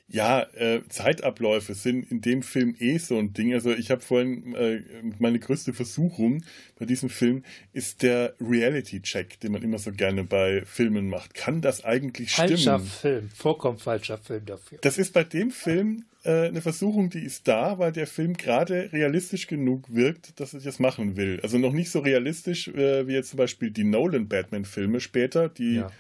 Ja, 0.07 0.43
äh, 0.55 0.83
Zeitabläufe 0.89 1.75
sind 1.75 2.11
in 2.11 2.21
dem 2.21 2.43
Film 2.43 2.77
eh 2.79 2.99
so 2.99 3.19
ein 3.19 3.33
Ding. 3.33 3.55
Also 3.55 3.73
ich 3.73 3.91
habe 3.91 4.03
vorhin 4.03 4.55
äh, 4.55 4.83
meine 5.19 5.39
größte 5.39 5.73
Versuchung 5.73 6.45
bei 6.79 6.85
diesem 6.85 7.09
Film 7.09 7.43
ist 7.73 8.03
der 8.03 8.35
Reality-Check, 8.39 9.41
den 9.41 9.53
man 9.53 9.63
immer 9.63 9.79
so 9.79 9.93
gerne 9.93 10.25
bei 10.25 10.63
Filmen 10.67 11.09
macht. 11.09 11.33
Kann 11.33 11.63
das 11.63 11.85
eigentlich 11.85 12.33
falscher 12.33 12.57
stimmen? 12.59 12.79
Falscher 12.81 13.01
Film, 13.01 13.31
vollkommen 13.31 13.79
falscher 13.79 14.19
Film 14.19 14.45
dafür. 14.45 14.79
Das 14.83 14.99
ist 14.99 15.15
bei 15.15 15.25
dem 15.25 15.51
Film 15.51 16.05
äh, 16.23 16.49
eine 16.49 16.61
Versuchung, 16.61 17.09
die 17.09 17.25
ist 17.25 17.49
da, 17.49 17.79
weil 17.79 17.93
der 17.93 18.07
Film 18.07 18.37
gerade 18.37 18.93
realistisch 18.93 19.47
genug 19.47 19.87
wirkt, 19.89 20.39
dass 20.39 20.53
ich 20.53 20.65
das 20.65 20.79
machen 20.81 21.17
will. 21.17 21.41
Also 21.43 21.57
noch 21.57 21.73
nicht 21.73 21.91
so 21.91 22.01
realistisch 22.01 22.69
äh, 22.69 23.09
wie 23.09 23.15
jetzt 23.15 23.31
zum 23.31 23.39
Beispiel 23.39 23.71
die 23.71 23.85
Nolan-Batman-Filme 23.85 25.01
später, 25.01 25.49
die 25.49 25.77
ja 25.77 25.91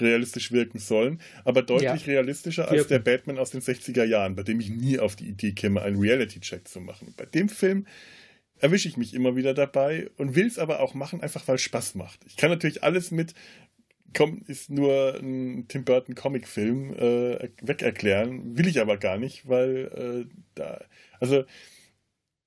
realistisch 0.00 0.52
wirken 0.52 0.78
sollen, 0.78 1.20
aber 1.44 1.62
deutlich 1.62 2.06
ja. 2.06 2.12
realistischer 2.12 2.68
als 2.68 2.86
der 2.86 2.98
Batman 2.98 3.38
aus 3.38 3.50
den 3.50 3.60
60er 3.60 4.04
Jahren, 4.04 4.36
bei 4.36 4.42
dem 4.42 4.60
ich 4.60 4.70
nie 4.70 4.98
auf 4.98 5.16
die 5.16 5.28
Idee 5.28 5.52
käme, 5.52 5.82
einen 5.82 6.00
Reality-Check 6.00 6.68
zu 6.68 6.80
machen. 6.80 7.14
Bei 7.16 7.26
dem 7.26 7.48
Film 7.48 7.86
erwische 8.58 8.88
ich 8.88 8.96
mich 8.96 9.14
immer 9.14 9.36
wieder 9.36 9.54
dabei 9.54 10.10
und 10.16 10.34
will 10.34 10.46
es 10.46 10.58
aber 10.58 10.80
auch 10.80 10.94
machen, 10.94 11.22
einfach 11.22 11.46
weil 11.48 11.56
es 11.56 11.62
Spaß 11.62 11.94
macht. 11.94 12.20
Ich 12.26 12.36
kann 12.36 12.50
natürlich 12.50 12.84
alles 12.84 13.10
mit, 13.10 13.34
komm, 14.14 14.42
ist 14.46 14.70
nur 14.70 15.18
ein 15.20 15.66
Tim 15.68 15.84
Burton 15.84 16.14
Comic-Film 16.14 16.92
äh, 16.94 17.48
wegerklären, 17.62 18.56
will 18.56 18.66
ich 18.66 18.80
aber 18.80 18.96
gar 18.98 19.18
nicht, 19.18 19.48
weil 19.48 20.26
äh, 20.26 20.34
da, 20.54 20.80
also 21.18 21.44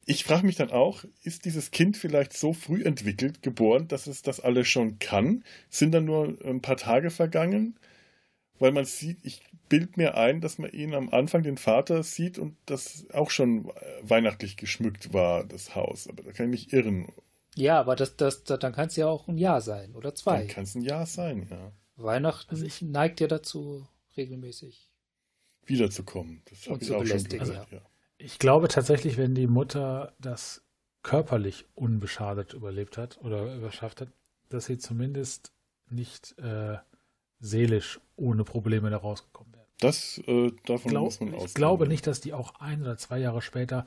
ich 0.05 0.23
frage 0.23 0.45
mich 0.45 0.55
dann 0.55 0.71
auch, 0.71 1.03
ist 1.23 1.45
dieses 1.45 1.71
Kind 1.71 1.97
vielleicht 1.97 2.33
so 2.33 2.53
früh 2.53 2.83
entwickelt, 2.83 3.41
geboren, 3.41 3.87
dass 3.87 4.07
es 4.07 4.21
das 4.21 4.39
alles 4.39 4.67
schon 4.67 4.99
kann? 4.99 5.43
Sind 5.69 5.91
dann 5.93 6.05
nur 6.05 6.37
ein 6.43 6.61
paar 6.61 6.77
Tage 6.77 7.09
vergangen? 7.09 7.77
Weil 8.59 8.71
man 8.71 8.85
sieht, 8.85 9.17
ich 9.23 9.41
bild 9.69 9.97
mir 9.97 10.15
ein, 10.15 10.41
dass 10.41 10.57
man 10.57 10.71
ihn 10.71 10.93
am 10.93 11.09
Anfang, 11.09 11.43
den 11.43 11.57
Vater, 11.57 12.03
sieht 12.03 12.37
und 12.37 12.55
das 12.65 13.05
auch 13.11 13.29
schon 13.29 13.71
weihnachtlich 14.01 14.57
geschmückt 14.57 15.13
war, 15.13 15.43
das 15.43 15.75
Haus. 15.75 16.07
Aber 16.07 16.23
da 16.23 16.31
kann 16.31 16.45
ich 16.53 16.65
mich 16.65 16.73
irren. 16.73 17.07
Ja, 17.55 17.79
aber 17.79 17.95
das, 17.95 18.15
das, 18.15 18.43
dann 18.43 18.73
kann 18.73 18.87
es 18.87 18.95
ja 18.95 19.07
auch 19.07 19.27
ein 19.27 19.37
Jahr 19.37 19.61
sein 19.61 19.95
oder 19.95 20.15
zwei. 20.15 20.39
Dann 20.39 20.47
kann 20.47 20.63
es 20.63 20.75
ein 20.75 20.81
Jahr 20.81 21.05
sein, 21.05 21.47
ja. 21.49 21.71
Weihnachten 21.95 22.55
also 22.55 22.85
neigt 22.85 23.19
ja 23.19 23.27
dazu, 23.27 23.87
regelmäßig 24.17 24.89
wiederzukommen. 25.65 26.41
Das 26.49 26.67
habe 26.67 26.83
ich 26.83 26.91
auch 26.91 27.05
schon 27.05 27.23
gehört, 27.23 27.71
ja. 27.71 27.77
ja. 27.77 27.81
Ich 28.23 28.39
glaube 28.39 28.69
tatsächlich, 28.69 29.17
wenn 29.17 29.35
die 29.35 29.47
Mutter 29.47 30.13
das 30.17 30.63
körperlich 31.01 31.65
unbeschadet 31.75 32.53
überlebt 32.53 32.97
hat 32.97 33.19
oder 33.21 33.53
überschafft 33.53 33.99
hat, 33.99 34.07
dass 34.47 34.65
sie 34.65 34.77
zumindest 34.77 35.51
nicht 35.89 36.39
äh, 36.39 36.77
seelisch 37.41 37.99
ohne 38.15 38.45
Probleme 38.45 38.89
da 38.89 38.97
rausgekommen 38.97 39.53
wäre. 39.53 39.65
Das 39.79 40.19
äh, 40.25 40.53
davon 40.65 40.91
Glaub, 40.91 41.03
muss 41.03 41.19
man 41.19 41.29
ausgehen. 41.33 41.47
Ich 41.47 41.53
glaube 41.53 41.87
nicht, 41.89 42.07
dass 42.07 42.21
die 42.21 42.31
auch 42.31 42.55
ein 42.61 42.81
oder 42.81 42.97
zwei 42.97 43.19
Jahre 43.19 43.41
später 43.41 43.85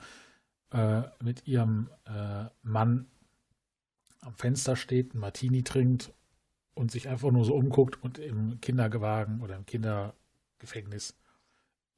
äh, 0.70 1.03
mit 1.22 1.46
ihrem 1.46 1.88
äh, 2.05 2.44
Mann 2.62 3.07
am 4.20 4.35
Fenster 4.35 4.77
steht, 4.77 5.12
einen 5.12 5.20
Martini 5.20 5.62
trinkt 5.62 6.12
und 6.75 6.90
sich 6.90 7.09
einfach 7.09 7.31
nur 7.31 7.46
so 7.46 7.55
umguckt 7.55 8.03
und 8.03 8.18
im 8.18 8.61
Kindergewagen 8.61 9.40
oder 9.40 9.57
im 9.57 9.64
Kindergefängnis 9.64 11.16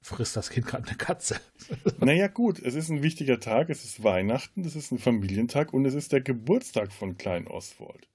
frisst 0.01 0.37
das 0.37 0.51
Kind 0.51 0.67
gerade 0.67 0.89
eine 0.89 0.97
Katze. 0.97 1.41
naja, 1.99 2.29
gut, 2.29 2.61
es 2.61 2.75
ist 2.75 2.89
ein 2.89 3.03
wichtiger 3.03 3.41
Tag, 3.41 3.71
es 3.71 3.85
ist 3.85 4.05
Weihnachten, 4.05 4.65
es 4.65 4.77
ist 4.77 4.93
ein 4.93 4.99
Familientag 4.99 5.73
und 5.73 5.85
es 5.85 5.95
ist 5.95 6.13
der 6.13 6.21
Geburtstag 6.21 6.93
von 6.93 7.17
Klein 7.17 7.47
Oswald. 7.47 8.09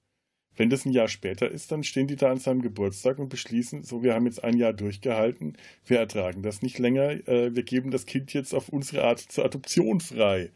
Wenn 0.56 0.70
das 0.70 0.84
ein 0.84 0.92
Jahr 0.92 1.08
später 1.08 1.50
ist, 1.50 1.72
dann 1.72 1.82
stehen 1.82 2.06
die 2.06 2.16
da 2.16 2.30
an 2.30 2.38
seinem 2.38 2.62
Geburtstag 2.62 3.18
und 3.18 3.28
beschließen, 3.28 3.82
so, 3.82 4.02
wir 4.02 4.14
haben 4.14 4.26
jetzt 4.26 4.44
ein 4.44 4.56
Jahr 4.56 4.72
durchgehalten, 4.72 5.56
wir 5.84 5.98
ertragen 5.98 6.42
das 6.42 6.62
nicht 6.62 6.78
länger, 6.78 7.10
äh, 7.28 7.54
wir 7.54 7.64
geben 7.64 7.90
das 7.90 8.06
Kind 8.06 8.32
jetzt 8.32 8.54
auf 8.54 8.68
unsere 8.68 9.04
Art 9.04 9.18
zur 9.18 9.44
Adoption 9.44 10.00
frei. 10.00 10.52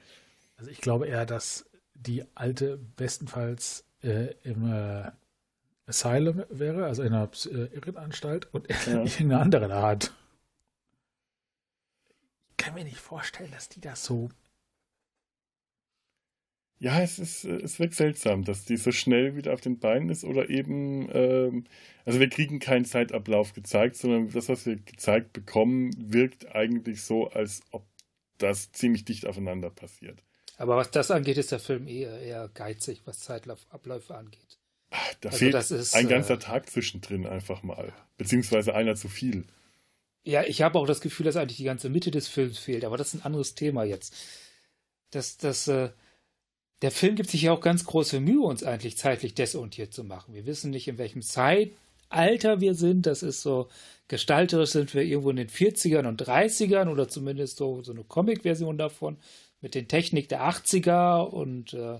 Also 0.56 0.70
ich 0.70 0.80
glaube 0.80 1.08
eher, 1.08 1.26
dass 1.26 1.66
die 1.94 2.24
alte 2.36 2.78
bestenfalls 2.96 3.84
äh, 4.02 4.34
im 4.44 4.72
äh, 4.72 5.10
Asylum 5.86 6.44
wäre, 6.50 6.86
also 6.86 7.02
in 7.02 7.12
einer 7.12 7.30
äh, 7.46 7.74
Irrenanstalt 7.74 8.52
und 8.54 8.68
ja. 8.70 8.76
irgendeine 9.02 9.40
andere 9.40 9.74
Art 9.74 10.12
kann 12.68 12.74
mir 12.74 12.84
nicht 12.84 12.98
vorstellen, 12.98 13.50
dass 13.50 13.70
die 13.70 13.80
das 13.80 14.04
so. 14.04 14.28
Ja, 16.80 17.00
es 17.00 17.18
ist, 17.18 17.44
es 17.44 17.80
wirkt 17.80 17.94
seltsam, 17.94 18.44
dass 18.44 18.66
die 18.66 18.76
so 18.76 18.92
schnell 18.92 19.34
wieder 19.36 19.54
auf 19.54 19.62
den 19.62 19.78
Beinen 19.78 20.10
ist 20.10 20.22
oder 20.22 20.50
eben, 20.50 21.08
ähm, 21.12 21.64
also 22.04 22.20
wir 22.20 22.28
kriegen 22.28 22.60
keinen 22.60 22.84
Zeitablauf 22.84 23.54
gezeigt, 23.54 23.96
sondern 23.96 24.30
das, 24.30 24.50
was 24.50 24.66
wir 24.66 24.76
gezeigt 24.76 25.32
bekommen, 25.32 25.92
wirkt 26.12 26.54
eigentlich 26.54 27.02
so, 27.02 27.28
als 27.30 27.62
ob 27.72 27.86
das 28.36 28.70
ziemlich 28.70 29.04
dicht 29.04 29.26
aufeinander 29.26 29.70
passiert. 29.70 30.22
Aber 30.58 30.76
was 30.76 30.90
das 30.90 31.10
angeht, 31.10 31.38
ist 31.38 31.50
der 31.50 31.60
Film 31.60 31.88
eher, 31.88 32.20
eher 32.20 32.48
geizig, 32.52 33.00
was 33.06 33.20
Zeitabläufe 33.20 34.14
angeht. 34.14 34.58
Ach, 34.90 35.14
da 35.22 35.30
also 35.30 35.38
fehlt 35.38 35.54
ist, 35.54 35.94
ein 35.94 36.08
ganzer 36.08 36.34
äh, 36.34 36.38
Tag 36.38 36.68
zwischendrin 36.68 37.26
einfach 37.26 37.62
mal, 37.62 37.92
beziehungsweise 38.18 38.74
einer 38.74 38.94
zu 38.94 39.08
viel. 39.08 39.46
Ja, 40.24 40.42
ich 40.44 40.62
habe 40.62 40.78
auch 40.78 40.86
das 40.86 41.00
Gefühl, 41.00 41.24
dass 41.24 41.36
eigentlich 41.36 41.56
die 41.56 41.64
ganze 41.64 41.88
Mitte 41.88 42.10
des 42.10 42.28
Films 42.28 42.58
fehlt, 42.58 42.84
aber 42.84 42.96
das 42.96 43.14
ist 43.14 43.20
ein 43.20 43.26
anderes 43.26 43.54
Thema 43.54 43.84
jetzt. 43.84 44.14
Das, 45.10 45.38
das, 45.38 45.68
äh, 45.68 45.90
der 46.82 46.90
Film 46.90 47.16
gibt 47.16 47.30
sich 47.30 47.42
ja 47.42 47.52
auch 47.52 47.60
ganz 47.60 47.84
große 47.84 48.20
Mühe, 48.20 48.42
uns 48.42 48.62
eigentlich 48.62 48.96
zeitlich 48.96 49.34
desorientiert 49.34 49.92
zu 49.92 50.04
machen. 50.04 50.34
Wir 50.34 50.46
wissen 50.46 50.70
nicht, 50.70 50.86
in 50.86 50.98
welchem 50.98 51.22
Zeitalter 51.22 52.60
wir 52.60 52.74
sind. 52.74 53.06
Das 53.06 53.22
ist 53.22 53.42
so, 53.42 53.68
gestalterisch 54.08 54.70
sind 54.70 54.94
wir 54.94 55.02
irgendwo 55.02 55.30
in 55.30 55.36
den 55.36 55.48
40ern 55.48 56.06
und 56.06 56.22
30ern 56.22 56.90
oder 56.90 57.08
zumindest 57.08 57.56
so, 57.56 57.82
so 57.82 57.92
eine 57.92 58.04
Comic-Version 58.04 58.78
davon 58.78 59.16
mit 59.60 59.74
den 59.74 59.88
Technik 59.88 60.28
der 60.28 60.42
80er 60.42 61.22
und 61.24 61.74
äh, 61.74 61.98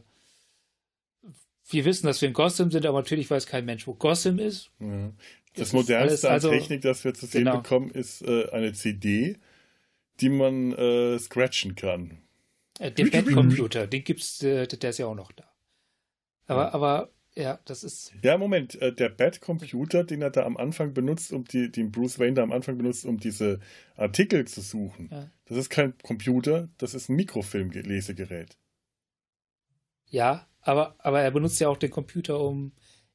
wir 1.68 1.85
wissen, 1.85 2.07
dass 2.07 2.20
wir 2.20 2.28
in 2.28 2.35
Gotham 2.35 2.70
sind, 2.70 2.87
aber 2.87 2.98
natürlich 2.98 3.31
weiß 3.31 3.46
kein 3.46 3.64
Mensch, 3.64 3.87
wo 3.87 3.94
Gotham 3.94 4.38
ist. 4.38 4.70
Ja. 4.81 5.12
Das, 5.54 5.72
modernste 5.72 6.31
also, 6.31 6.50
an 6.50 6.59
Technik, 6.59 6.83
das 6.83 7.04
wir 7.04 7.14
zu 7.14 7.26
sehen 7.26 7.44
genau. 7.44 7.59
bekommen, 7.59 7.90
ist 7.90 8.22
äh, 8.22 8.48
eine 8.50 8.72
CD, 8.72 9.38
die 10.20 10.28
man 10.28 10.72
äh, 10.72 11.18
scratchen 11.18 11.74
kann. 11.74 12.18
Äh, 12.78 12.92
den 12.92 13.11
Bad-Computer, 13.11 13.87
den 13.87 14.04
gibt's, 14.04 14.42
äh, 14.42 14.66
der 14.66 14.90
ist 14.90 14.98
ja 14.98 15.07
auch 15.07 15.14
noch 15.14 15.33
da. 15.33 15.44
Aber, 16.46 16.62
ja. 16.62 16.74
aber 16.74 17.11
ja, 17.35 17.59
das 17.64 17.85
ist. 17.85 18.12
Ja, 18.22 18.38
Moment, 18.38 18.81
äh, 18.81 18.92
der 18.92 19.09
Bad-Computer, 19.09 20.04
den 20.04 20.22
er 20.22 20.31
da 20.31 20.44
am 20.44 20.57
Anfang 20.57 20.94
benutzt, 20.94 21.33
um 21.33 21.44
die, 21.44 21.70
den 21.70 21.90
Bruce 21.90 22.18
Wayne 22.18 22.35
da 22.35 22.42
am 22.42 22.52
Anfang 22.52 22.78
benutzt, 22.78 23.04
um 23.04 23.18
diese 23.18 23.61
Artikel 23.96 24.46
zu 24.46 24.61
suchen, 24.61 25.09
ja. 25.11 25.31
das 25.46 25.59
ist 25.59 25.70
kein 25.70 25.96
Computer, 25.98 26.68
das 26.78 26.94
ist 26.94 27.09
ein 27.09 27.16
Mikrofilmlesegerät. 27.16 28.57
Ja, 30.11 30.48
aber, 30.68 30.94
aber 30.98 31.20
er 31.20 31.31
benutzt 31.31 31.59
ja 31.61 31.68
auch 31.68 31.78
den 31.78 31.90
Computer, 31.90 32.38
um. 32.40 32.72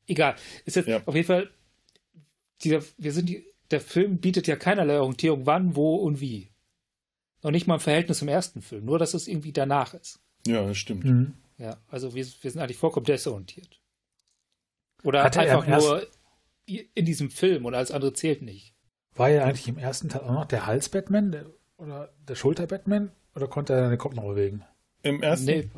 Egal. 0.08 0.36
Ist 0.66 0.76
jetzt 0.76 0.90
ja. 0.90 1.02
auf 1.06 1.16
jeden 1.16 1.28
Fall 1.28 1.50
dieser, 2.64 2.82
wir 2.98 3.12
sind 3.14 3.30
die, 3.30 3.46
der 3.72 3.80
Film 3.80 4.18
bietet 4.18 4.48
ja 4.48 4.56
keinerlei 4.56 5.00
Orientierung, 5.00 5.46
wann, 5.46 5.76
wo 5.76 5.96
und 5.96 6.20
wie. 6.20 6.50
Noch 7.44 7.52
nicht 7.52 7.68
mal 7.68 7.76
im 7.76 7.80
Verhältnis 7.80 8.20
zum 8.20 8.28
ersten 8.28 8.62
Film, 8.62 8.86
nur 8.86 9.00
dass 9.00 9.14
es 9.14 9.28
irgendwie 9.28 9.54
danach 9.54 9.94
ist. 9.94 10.20
Ja, 10.48 10.66
das 10.66 10.78
stimmt. 10.78 11.06
Mhm. 11.06 11.34
Ja, 11.58 11.78
also 11.88 12.16
wir, 12.16 12.26
wir 12.26 12.52
sind 12.52 12.60
eigentlich 12.60 12.78
vollkommen 12.78 13.06
desorientiert. 13.06 13.80
Oder 15.04 15.24
Hatte 15.24 15.42
einfach 15.42 15.68
nur 15.68 16.08
in 16.66 17.06
diesem 17.06 17.30
Film 17.30 17.66
und 17.66 17.76
alles 17.76 17.92
andere 17.92 18.14
zählt 18.14 18.42
nicht. 18.42 18.74
War 19.16 19.30
ja 19.30 19.44
eigentlich 19.44 19.68
im 19.68 19.78
ersten 19.78 20.10
Teil 20.10 20.22
auch 20.22 20.34
noch 20.34 20.46
der 20.46 20.66
Hals-Batman 20.66 21.46
oder 21.78 22.14
der 22.28 22.36
Schulter-Batman 22.36 23.12
oder 23.36 23.48
konnte 23.48 23.74
er 23.74 23.86
seinen 23.86 23.98
Kopf 23.98 24.16
noch 24.16 24.24
bewegen? 24.24 24.64
Im 25.04 25.22
ersten? 25.22 25.46
Nee. 25.46 25.70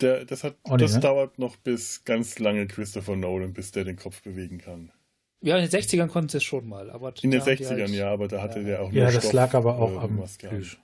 Der, 0.00 0.24
das 0.24 0.44
hat, 0.44 0.56
oh, 0.64 0.72
nee, 0.72 0.82
das 0.82 0.94
ne? 0.94 1.00
dauert 1.00 1.38
noch 1.38 1.56
bis 1.56 2.04
ganz 2.04 2.38
lange 2.38 2.66
Christopher 2.66 3.16
Nolan, 3.16 3.52
bis 3.52 3.72
der 3.72 3.84
den 3.84 3.96
Kopf 3.96 4.22
bewegen 4.22 4.58
kann. 4.58 4.92
Ja, 5.40 5.56
in 5.56 5.68
den 5.68 5.80
60ern 5.80 6.08
konnten 6.08 6.28
sie 6.28 6.38
es 6.38 6.44
schon 6.44 6.66
mal. 6.66 6.90
Aber 6.90 7.14
in 7.22 7.30
den 7.30 7.40
60ern, 7.40 7.68
halt, 7.68 7.90
ja, 7.90 8.10
aber 8.10 8.28
da 8.28 8.42
hatte 8.42 8.60
ja. 8.60 8.64
der 8.64 8.82
auch 8.82 8.90
nur 8.90 9.02
Ja, 9.02 9.10
das 9.10 9.22
Stoff, 9.22 9.32
lag 9.32 9.54
aber 9.54 9.78
auch 9.78 9.92
äh, 9.92 10.04
am 10.04 10.24
Plüsch. 10.38 10.78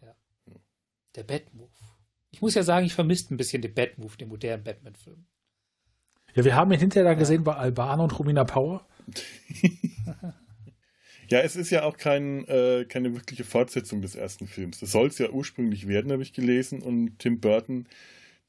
Ja. 0.00 0.14
Der 1.16 1.24
Batmove. 1.24 1.70
Ich 2.30 2.42
muss 2.42 2.54
ja 2.54 2.62
sagen, 2.62 2.86
ich 2.86 2.94
vermisste 2.94 3.34
ein 3.34 3.36
bisschen 3.36 3.62
den 3.62 3.74
Batmove, 3.74 4.16
den 4.16 4.28
modernen 4.28 4.62
Batman-Film. 4.62 5.26
Ja, 6.34 6.44
wir 6.44 6.54
haben 6.54 6.70
ihn 6.70 6.78
hinterher 6.78 7.08
dann 7.08 7.18
gesehen 7.18 7.44
bei 7.44 7.54
Albano 7.56 8.04
und 8.04 8.18
Romina 8.18 8.44
Power. 8.44 8.86
ja, 11.28 11.40
es 11.40 11.56
ist 11.56 11.70
ja 11.70 11.84
auch 11.84 11.96
kein, 11.96 12.46
äh, 12.46 12.84
keine 12.86 13.14
wirkliche 13.14 13.44
Fortsetzung 13.44 14.02
des 14.02 14.16
ersten 14.16 14.46
Films. 14.46 14.80
Das 14.80 14.92
soll 14.92 15.06
es 15.06 15.16
ja 15.18 15.30
ursprünglich 15.30 15.88
werden, 15.88 16.12
habe 16.12 16.22
ich 16.22 16.34
gelesen. 16.34 16.82
Und 16.82 17.18
Tim 17.18 17.40
Burton, 17.40 17.86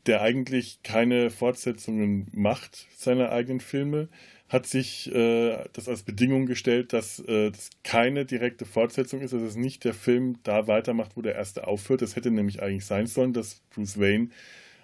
der 0.06 0.22
eigentlich 0.22 0.80
keine 0.84 1.30
Fortsetzungen 1.30 2.28
macht 2.32 2.88
seiner 2.96 3.32
eigenen 3.32 3.60
Filme, 3.60 4.10
hat 4.50 4.66
sich 4.66 5.14
äh, 5.14 5.66
das 5.74 5.90
als 5.90 6.04
Bedingung 6.04 6.46
gestellt, 6.46 6.94
dass 6.94 7.20
äh, 7.20 7.52
das 7.52 7.70
keine 7.84 8.26
direkte 8.26 8.66
Fortsetzung 8.66 9.22
ist, 9.22 9.34
dass 9.34 9.42
es 9.42 9.56
nicht 9.58 9.84
der 9.84 9.94
Film 9.94 10.40
da 10.44 10.68
weitermacht, 10.68 11.18
wo 11.18 11.22
der 11.22 11.36
erste 11.36 11.68
aufhört. 11.68 12.02
Das 12.02 12.16
hätte 12.16 12.32
nämlich 12.32 12.62
eigentlich 12.62 12.86
sein 12.86 13.08
sollen, 13.08 13.34
dass 13.34 13.62
Bruce 13.72 14.00
Wayne 14.00 14.30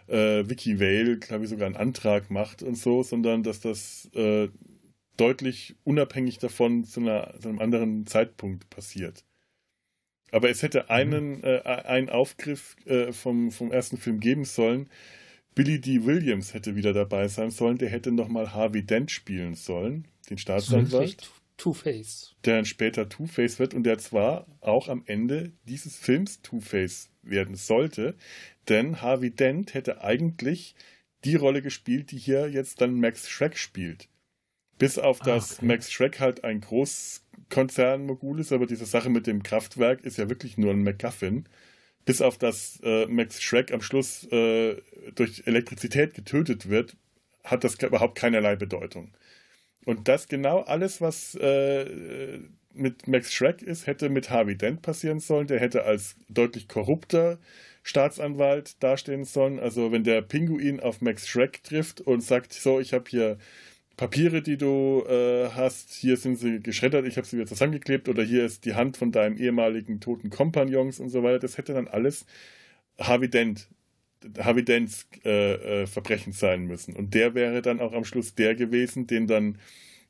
äh, 0.08 0.47
Vicky 0.49 0.80
Vale, 0.80 1.17
glaube 1.17 1.45
ich, 1.45 1.49
sogar 1.49 1.67
einen 1.67 1.78
Antrag 1.78 2.30
macht 2.30 2.62
und 2.62 2.76
so, 2.76 3.04
sondern 3.04 3.43
dass 3.43 3.62
das 3.62 4.10
äh, 4.13 4.49
deutlich 5.17 5.76
unabhängig 5.84 6.39
davon 6.39 6.84
zu, 6.84 6.99
einer, 6.99 7.34
zu 7.39 7.47
einem 7.47 7.60
anderen 7.60 8.06
Zeitpunkt 8.06 8.69
passiert. 8.69 9.23
Aber 10.34 10.50
es 10.50 10.63
hätte 10.63 10.89
einen, 10.89 11.38
mhm. 11.38 11.43
äh, 11.43 11.62
einen 11.62 12.10
Aufgriff 12.10 12.76
äh, 12.86 13.12
vom, 13.12 13.52
vom 13.52 13.72
ersten 13.72 13.98
Film 13.98 14.19
geben 14.19 14.46
sollen. 14.46 14.89
Billy 15.54 15.80
D. 15.80 16.06
Williams 16.06 16.56
hätte 16.56 16.76
wieder 16.76 16.91
dabei 16.91 17.28
sein 17.28 17.52
sollen. 17.52 17.78
Der 17.78 17.89
hätte 17.89 18.12
nochmal 18.12 18.54
Harvey 18.54 18.84
Dent 18.84 19.12
spielen 19.12 19.54
sollen, 19.54 20.08
den 20.30 20.39
Staatsanwalt. 20.39 21.30
Two-Face. 21.58 22.36
Der 22.46 22.56
dann 22.56 22.65
später 22.65 23.08
Two-Face 23.08 23.60
wird 23.60 23.76
und 23.76 23.84
der 23.84 24.00
zwar 24.00 24.48
auch 24.60 24.89
am 24.89 25.04
Ende 25.06 25.52
dieses 25.65 25.96
Films 25.96 26.41
Two-Face 26.41 27.12
werden 27.22 27.56
sollte, 27.56 28.15
denn 28.69 29.02
Harvey 29.02 29.30
Dent 29.30 29.76
hätte 29.76 30.02
eigentlich 30.02 30.74
die 31.26 31.36
Rolle 31.36 31.62
gespielt, 31.62 32.10
die 32.10 32.17
hier 32.17 32.50
jetzt 32.50 32.82
dann 32.82 33.00
Max 33.00 33.30
Schreck 33.30 33.56
spielt. 33.56 34.10
Bis 34.80 34.98
auf 34.98 35.22
ah, 35.22 35.26
dass 35.26 35.58
okay. 35.58 35.65
Max 35.67 35.91
Schreck 35.91 36.19
halt 36.19 36.43
ein 36.43 36.60
Großkonzernmogul 37.49 38.39
ist, 38.39 38.51
aber 38.51 38.65
diese 38.65 38.86
Sache 38.86 39.10
mit 39.10 39.27
dem 39.27 39.43
Kraftwerk 39.43 40.03
ist 40.03 40.17
ja 40.17 40.29
wirklich 40.29 40.58
nur 40.58 40.71
ein 40.71 40.84
MacGuffin. 40.84 41.45
Bis 42.06 42.21
auf 42.21 42.38
dass 42.38 42.79
äh, 42.84 43.06
Max 43.06 43.41
Schreck 43.41 43.71
am 43.71 43.82
Schluss 43.82 44.25
äh, 44.25 44.75
durch 45.15 45.43
Elektrizität 45.45 46.13
getötet 46.13 46.69
wird, 46.69 46.97
hat 47.45 47.63
das 47.63 47.75
überhaupt 47.75 48.15
keinerlei 48.17 48.56
Bedeutung. 48.58 49.13
Und 49.86 50.08
das 50.08 50.27
genau 50.27 50.62
alles, 50.62 50.99
was 50.99 51.36
äh, 51.36 52.39
mit 52.73 53.08
Max 53.08 53.34
Schreck 53.34 53.62
ist, 53.62 53.88
hätte 53.88 54.10
mit 54.10 54.29
Harvey 54.29 54.58
Dent 54.58 54.82
passieren 54.82 55.19
sollen. 55.19 55.47
Der 55.47 55.60
hätte 55.60 55.84
als 55.86 56.15
deutlich 56.27 56.67
korrupter 56.67 57.39
Staatsanwalt 57.84 58.82
dastehen 58.82 59.25
sollen. 59.25 59.60
Also 59.60 59.91
wenn 59.91 60.03
der 60.03 60.21
Pinguin 60.21 60.79
auf 60.79 61.01
Max 61.01 61.27
Schreck 61.27 61.63
trifft 61.63 62.01
und 62.01 62.21
sagt, 62.21 62.53
so, 62.53 62.79
ich 62.79 62.93
habe 62.93 63.10
hier 63.10 63.38
Papiere, 63.95 64.41
die 64.41 64.58
du 64.58 65.03
äh, 65.08 65.49
hast, 65.49 65.93
hier 65.93 66.17
sind 66.17 66.38
sie 66.38 66.60
geschreddert, 66.60 67.06
ich 67.06 67.17
habe 67.17 67.27
sie 67.27 67.38
wieder 67.38 67.45
zusammengeklebt 67.45 68.10
oder 68.10 68.23
hier 68.23 68.43
ist 68.43 68.65
die 68.65 68.73
Hand 68.73 68.97
von 68.97 69.12
deinem 69.12 69.38
ehemaligen 69.38 69.99
toten 69.99 70.32
Kompagnons 70.32 70.99
und 70.99 71.10
so 71.10 71.21
weiter, 71.21 71.39
das 71.39 71.58
hätte 71.58 71.73
dann 71.73 71.88
alles 71.88 72.25
Harvey 72.99 73.29
Dent, 73.29 73.67
Harvey 74.39 74.65
Dents 74.65 75.08
äh, 75.23 75.84
äh, 75.84 75.88
Verbrechen 75.88 76.34
sein 76.34 76.65
müssen. 76.65 76.95
Und 76.95 77.13
der 77.13 77.36
wäre 77.36 77.62
dann 77.62 77.79
auch 77.79 77.93
am 77.93 78.03
Schluss 78.03 78.34
der 78.34 78.56
gewesen, 78.56 79.06
den 79.06 79.27
dann 79.27 79.60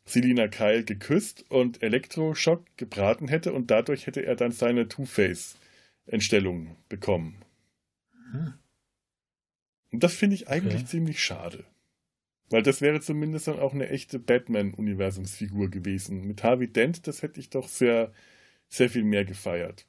Selina 0.06 0.48
Kyle 0.48 0.84
geküsst 0.84 1.46
und 1.50 1.82
Elektroschock 1.84 2.64
gebraten 2.78 3.28
hätte 3.28 3.54
und 3.54 3.70
dadurch 3.70 4.08
hätte 4.08 4.26
er 4.26 4.36
dann 4.36 4.52
seine 4.52 4.88
Two-Face-Entstellung 4.88 6.76
bekommen. 6.88 7.36
Hm. 8.32 8.54
Und 9.92 10.04
das 10.04 10.14
finde 10.14 10.36
ich 10.36 10.48
eigentlich 10.48 10.82
okay. 10.82 10.86
ziemlich 10.86 11.22
schade. 11.22 11.66
Weil 12.50 12.64
das 12.64 12.82
wäre 12.82 13.02
zumindest 13.02 13.48
dann 13.48 13.60
auch 13.60 13.74
eine 13.74 13.90
echte 13.90 14.20
Batman-Universumsfigur 14.20 15.70
gewesen. 15.70 16.28
Mit 16.28 16.44
Harvey 16.44 16.68
Dent, 16.68 17.08
das 17.08 17.22
hätte 17.22 17.40
ich 17.40 17.50
doch 17.50 17.68
sehr, 17.68 18.12
sehr 18.68 18.90
viel 18.90 19.04
mehr 19.04 19.26
gefeiert. 19.26 19.86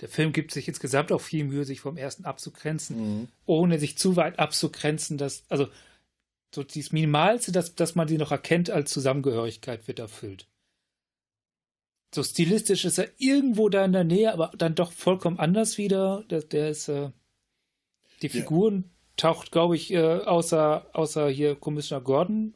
Der 0.00 0.08
Film 0.08 0.32
gibt 0.32 0.52
sich 0.52 0.68
insgesamt 0.68 1.10
auch 1.10 1.20
viel 1.20 1.44
Mühe, 1.44 1.64
sich 1.64 1.80
vom 1.80 1.96
ersten 1.96 2.24
abzugrenzen, 2.24 2.96
mhm. 3.20 3.28
ohne 3.46 3.78
sich 3.80 3.98
zu 3.98 4.14
weit 4.16 4.38
abzugrenzen, 4.38 5.18
dass, 5.18 5.42
also 5.48 5.68
so 6.54 6.62
dieses 6.62 6.92
Minimalste, 6.92 7.50
dass, 7.50 7.74
dass 7.74 7.96
man 7.96 8.06
sie 8.06 8.16
noch 8.16 8.30
erkennt 8.30 8.70
als 8.70 8.92
Zusammengehörigkeit, 8.92 9.88
wird 9.88 9.98
erfüllt. 9.98 10.46
So 12.14 12.22
stilistisch 12.22 12.84
ist 12.84 12.98
er 12.98 13.10
irgendwo 13.18 13.68
da 13.68 13.84
in 13.84 13.92
der 13.92 14.04
Nähe, 14.04 14.32
aber 14.32 14.52
dann 14.56 14.74
doch 14.74 14.92
vollkommen 14.92 15.38
anders 15.38 15.76
wieder. 15.76 16.24
Der, 16.30 16.40
der 16.40 16.70
ist, 16.70 16.88
äh, 16.88 17.10
die 18.22 18.28
Figuren. 18.28 18.90
Taucht, 19.18 19.52
glaube 19.52 19.76
ich, 19.76 19.92
äh, 19.92 19.98
außer, 19.98 20.86
außer 20.94 21.28
hier 21.28 21.56
Commissioner 21.56 22.02
Gordon 22.02 22.54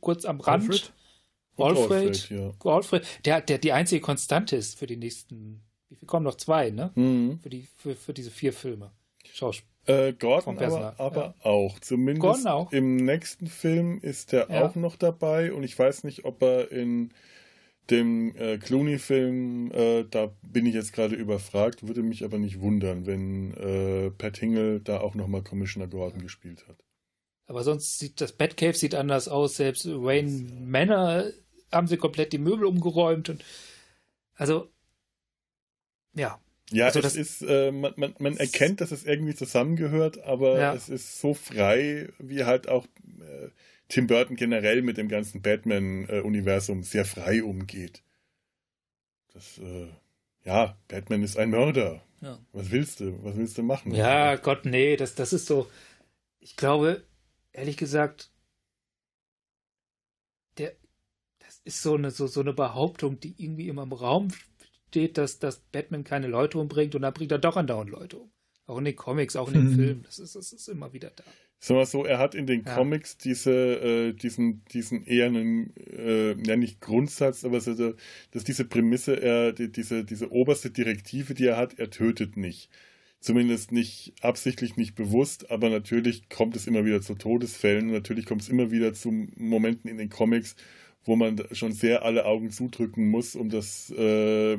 kurz 0.00 0.24
am 0.24 0.40
Rand. 0.40 0.64
Alfred? 0.64 0.92
Alfred, 1.56 2.30
ja. 2.30 2.52
Alfred, 2.64 3.06
der, 3.24 3.40
der 3.40 3.58
die 3.58 3.72
einzige 3.72 4.00
Konstante 4.00 4.54
ist 4.54 4.78
für 4.78 4.86
die 4.86 4.96
nächsten, 4.96 5.62
wie 5.88 5.96
viel 5.96 6.06
kommen 6.06 6.24
noch 6.24 6.36
zwei, 6.36 6.70
ne? 6.70 6.92
Mhm. 6.94 7.40
Für, 7.42 7.48
die, 7.48 7.66
für, 7.76 7.96
für 7.96 8.14
diese 8.14 8.30
vier 8.30 8.52
Filme. 8.52 8.92
Schauspiel. 9.32 9.68
Äh, 9.86 10.12
Gordon 10.12 10.58
aber, 10.58 10.94
aber 10.98 11.22
ja. 11.22 11.34
auch. 11.44 11.80
Zumindest 11.80 12.46
auch. 12.46 12.70
im 12.72 12.96
nächsten 12.96 13.46
Film 13.46 13.98
ist 14.02 14.34
er 14.34 14.50
ja. 14.50 14.66
auch 14.68 14.74
noch 14.74 14.96
dabei 14.96 15.52
und 15.52 15.64
ich 15.64 15.78
weiß 15.78 16.04
nicht, 16.04 16.26
ob 16.26 16.42
er 16.42 16.70
in 16.70 17.12
dem 17.90 18.36
äh, 18.36 18.58
Clooney-Film, 18.58 19.72
äh, 19.72 20.04
da 20.04 20.32
bin 20.42 20.66
ich 20.66 20.74
jetzt 20.74 20.92
gerade 20.92 21.14
überfragt, 21.14 21.86
würde 21.86 22.02
mich 22.02 22.24
aber 22.24 22.38
nicht 22.38 22.60
wundern, 22.60 23.06
wenn 23.06 23.54
äh, 23.54 24.10
Pat 24.10 24.36
Hingle 24.38 24.80
da 24.80 25.00
auch 25.00 25.14
nochmal 25.14 25.42
Commissioner 25.42 25.88
Gordon 25.88 26.20
gespielt 26.20 26.66
hat. 26.68 26.76
Aber 27.46 27.64
sonst 27.64 27.98
sieht 27.98 28.20
das 28.20 28.32
Batcave 28.32 28.74
sieht 28.74 28.94
anders 28.94 29.28
aus, 29.28 29.56
selbst 29.56 29.86
Wayne 29.86 30.50
Manor 30.60 31.30
haben 31.72 31.86
sie 31.86 31.96
komplett 31.96 32.32
die 32.32 32.38
Möbel 32.38 32.66
umgeräumt 32.66 33.30
und 33.30 33.44
also 34.34 34.68
ja. 36.14 36.40
Ja, 36.70 36.86
also 36.86 37.00
es 37.00 37.16
ist, 37.16 37.42
äh, 37.42 37.72
man, 37.72 37.94
man, 37.96 38.14
man 38.18 38.36
erkennt, 38.36 38.82
dass 38.82 38.92
es 38.92 39.04
irgendwie 39.04 39.34
zusammengehört, 39.34 40.22
aber 40.24 40.58
ja. 40.58 40.74
es 40.74 40.90
ist 40.90 41.18
so 41.18 41.32
frei, 41.32 42.10
wie 42.18 42.44
halt 42.44 42.68
auch 42.68 42.84
äh, 43.20 43.48
Tim 43.88 44.06
Burton 44.06 44.36
generell 44.36 44.82
mit 44.82 44.98
dem 44.98 45.08
ganzen 45.08 45.40
Batman-Universum 45.40 46.82
sehr 46.82 47.04
frei 47.04 47.42
umgeht. 47.42 48.02
Das, 49.32 49.58
äh, 49.58 49.88
ja, 50.44 50.76
Batman 50.88 51.22
ist 51.22 51.38
ein 51.38 51.50
Mörder. 51.50 52.02
Ja. 52.20 52.38
Was 52.52 52.70
willst 52.70 53.00
du? 53.00 53.22
Was 53.24 53.36
willst 53.36 53.56
du 53.56 53.62
machen? 53.62 53.94
Ja, 53.94 54.36
Gott, 54.36 54.64
nee, 54.64 54.96
das, 54.96 55.14
das 55.14 55.32
ist 55.32 55.46
so. 55.46 55.70
Ich 56.40 56.56
glaube, 56.56 57.04
ehrlich 57.52 57.76
gesagt, 57.76 58.30
der, 60.58 60.74
das 61.38 61.60
ist 61.64 61.82
so 61.82 61.94
eine, 61.94 62.10
so, 62.10 62.26
so 62.26 62.40
eine 62.40 62.52
Behauptung, 62.52 63.20
die 63.20 63.34
irgendwie 63.42 63.68
immer 63.68 63.84
im 63.84 63.92
Raum 63.92 64.28
steht, 64.88 65.18
dass, 65.18 65.38
dass 65.38 65.60
Batman 65.60 66.04
keine 66.04 66.26
Leute 66.26 66.58
umbringt 66.58 66.94
und 66.94 67.02
dann 67.02 67.14
bringt 67.14 67.32
er 67.32 67.38
doch 67.38 67.56
andauernd 67.56 67.90
Leute 67.90 68.18
um. 68.18 68.30
Auch 68.66 68.78
in 68.78 68.84
den 68.84 68.96
Comics, 68.96 69.36
auch 69.36 69.48
in 69.48 69.54
den 69.54 69.70
mhm. 69.70 69.74
Filmen. 69.74 70.02
Das 70.02 70.18
ist, 70.18 70.34
das 70.34 70.52
ist 70.52 70.68
immer 70.68 70.92
wieder 70.92 71.10
da. 71.10 71.24
Sagen 71.60 71.80
wir 71.80 71.86
so, 71.86 72.04
er 72.04 72.18
hat 72.18 72.36
in 72.36 72.46
den 72.46 72.62
ja. 72.64 72.74
Comics 72.76 73.16
diese, 73.16 73.50
äh, 73.50 74.12
diesen, 74.12 74.62
diesen 74.72 75.04
eher 75.04 75.26
einen, 75.26 75.74
äh, 75.76 76.36
ja 76.46 76.56
nicht 76.56 76.80
Grundsatz, 76.80 77.44
aber 77.44 77.60
so, 77.60 77.94
dass 78.30 78.44
diese 78.44 78.64
Prämisse, 78.64 79.20
er, 79.20 79.52
die, 79.52 79.70
diese, 79.70 80.04
diese 80.04 80.30
oberste 80.30 80.70
Direktive, 80.70 81.34
die 81.34 81.46
er 81.46 81.56
hat, 81.56 81.78
er 81.78 81.90
tötet 81.90 82.36
nicht. 82.36 82.70
Zumindest 83.20 83.72
nicht 83.72 84.12
absichtlich, 84.20 84.76
nicht 84.76 84.94
bewusst, 84.94 85.50
aber 85.50 85.70
natürlich 85.70 86.28
kommt 86.28 86.54
es 86.54 86.68
immer 86.68 86.84
wieder 86.84 87.00
zu 87.02 87.16
Todesfällen. 87.16 87.90
Natürlich 87.90 88.26
kommt 88.26 88.42
es 88.42 88.48
immer 88.48 88.70
wieder 88.70 88.94
zu 88.94 89.10
Momenten 89.10 89.90
in 89.90 89.98
den 89.98 90.10
Comics, 90.10 90.54
wo 91.04 91.16
man 91.16 91.42
schon 91.50 91.72
sehr 91.72 92.04
alle 92.04 92.24
Augen 92.26 92.52
zudrücken 92.52 93.08
muss, 93.08 93.34
um 93.34 93.48
das, 93.50 93.90
äh, 93.90 94.56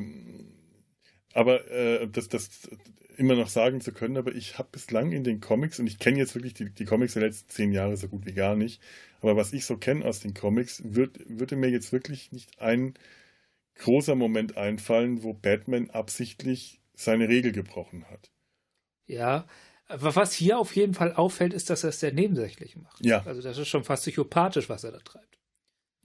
aber 1.34 1.70
äh, 1.70 2.08
das, 2.08 2.28
das 2.28 2.70
immer 3.18 3.36
noch 3.36 3.50
sagen 3.50 3.82
zu 3.82 3.92
können, 3.92 4.18
aber 4.18 4.34
ich 4.34 4.58
habe 4.58 4.70
bislang 4.72 5.12
in 5.12 5.24
den 5.24 5.42
Comics, 5.42 5.80
und 5.80 5.88
ich 5.88 6.00
kenne 6.00 6.18
jetzt 6.18 6.36
wirklich 6.36 6.54
die, 6.54 6.70
die, 6.70 6.86
Comics 6.86 7.14
der 7.14 7.24
letzten 7.24 7.50
zehn 7.50 7.72
Jahre 7.74 7.98
so 7.98 8.08
gut 8.08 8.26
wie 8.26 8.34
gar 8.34 8.56
nicht, 8.56 8.82
aber 9.22 9.36
was 9.36 9.54
ich 9.54 9.66
so 9.66 9.78
kenne 9.78 10.06
aus 10.06 10.22
den 10.22 10.34
Comics, 10.34 10.82
wird, 10.86 11.20
würde 11.28 11.56
mir 11.56 11.70
jetzt 11.70 11.92
wirklich 11.92 12.32
nicht 12.32 12.60
ein 12.62 12.94
großer 13.76 14.16
Moment 14.16 14.58
einfallen, 14.58 15.24
wo 15.24 15.34
Batman 15.34 15.90
absichtlich 15.90 16.80
seine 16.94 17.28
Regel 17.30 17.52
gebrochen 17.52 18.06
hat. 18.10 18.32
Ja, 19.06 19.48
aber 19.88 20.16
was 20.16 20.34
hier 20.34 20.60
auf 20.60 20.76
jeden 20.76 20.94
Fall 20.94 21.14
auffällt, 21.14 21.54
ist, 21.54 21.70
dass 21.70 21.84
er 21.84 21.90
es 21.90 22.00
sehr 22.00 22.14
nebensächlich 22.14 22.76
macht. 22.76 23.04
Ja. 23.04 23.24
Also 23.26 23.42
das 23.42 23.58
ist 23.58 23.68
schon 23.68 23.84
fast 23.84 24.04
psychopathisch, 24.04 24.70
was 24.70 24.84
er 24.84 24.92
da 24.92 25.00
treibt. 25.00 25.29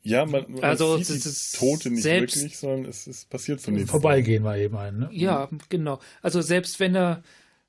Ja, 0.05 0.27
man, 0.27 0.45
man 0.51 0.63
also, 0.63 0.99
sieht 0.99 1.25
die 1.25 1.57
Tote 1.57 1.91
nicht 1.91 2.05
wirklich, 2.05 2.59
sondern 2.59 2.85
es, 2.85 3.07
es 3.07 3.25
passiert 3.25 3.61
so 3.61 3.71
nichts. 3.71 3.91
Vorbeigehen 3.91 4.45
wir 4.45 4.57
eben 4.59 4.77
ein, 4.77 4.99
ne? 4.99 5.09
Ja, 5.13 5.49
genau. 5.71 5.99
Also 6.21 6.43
selbst 6.43 6.79
wenn 6.79 6.95
er, 6.95 7.23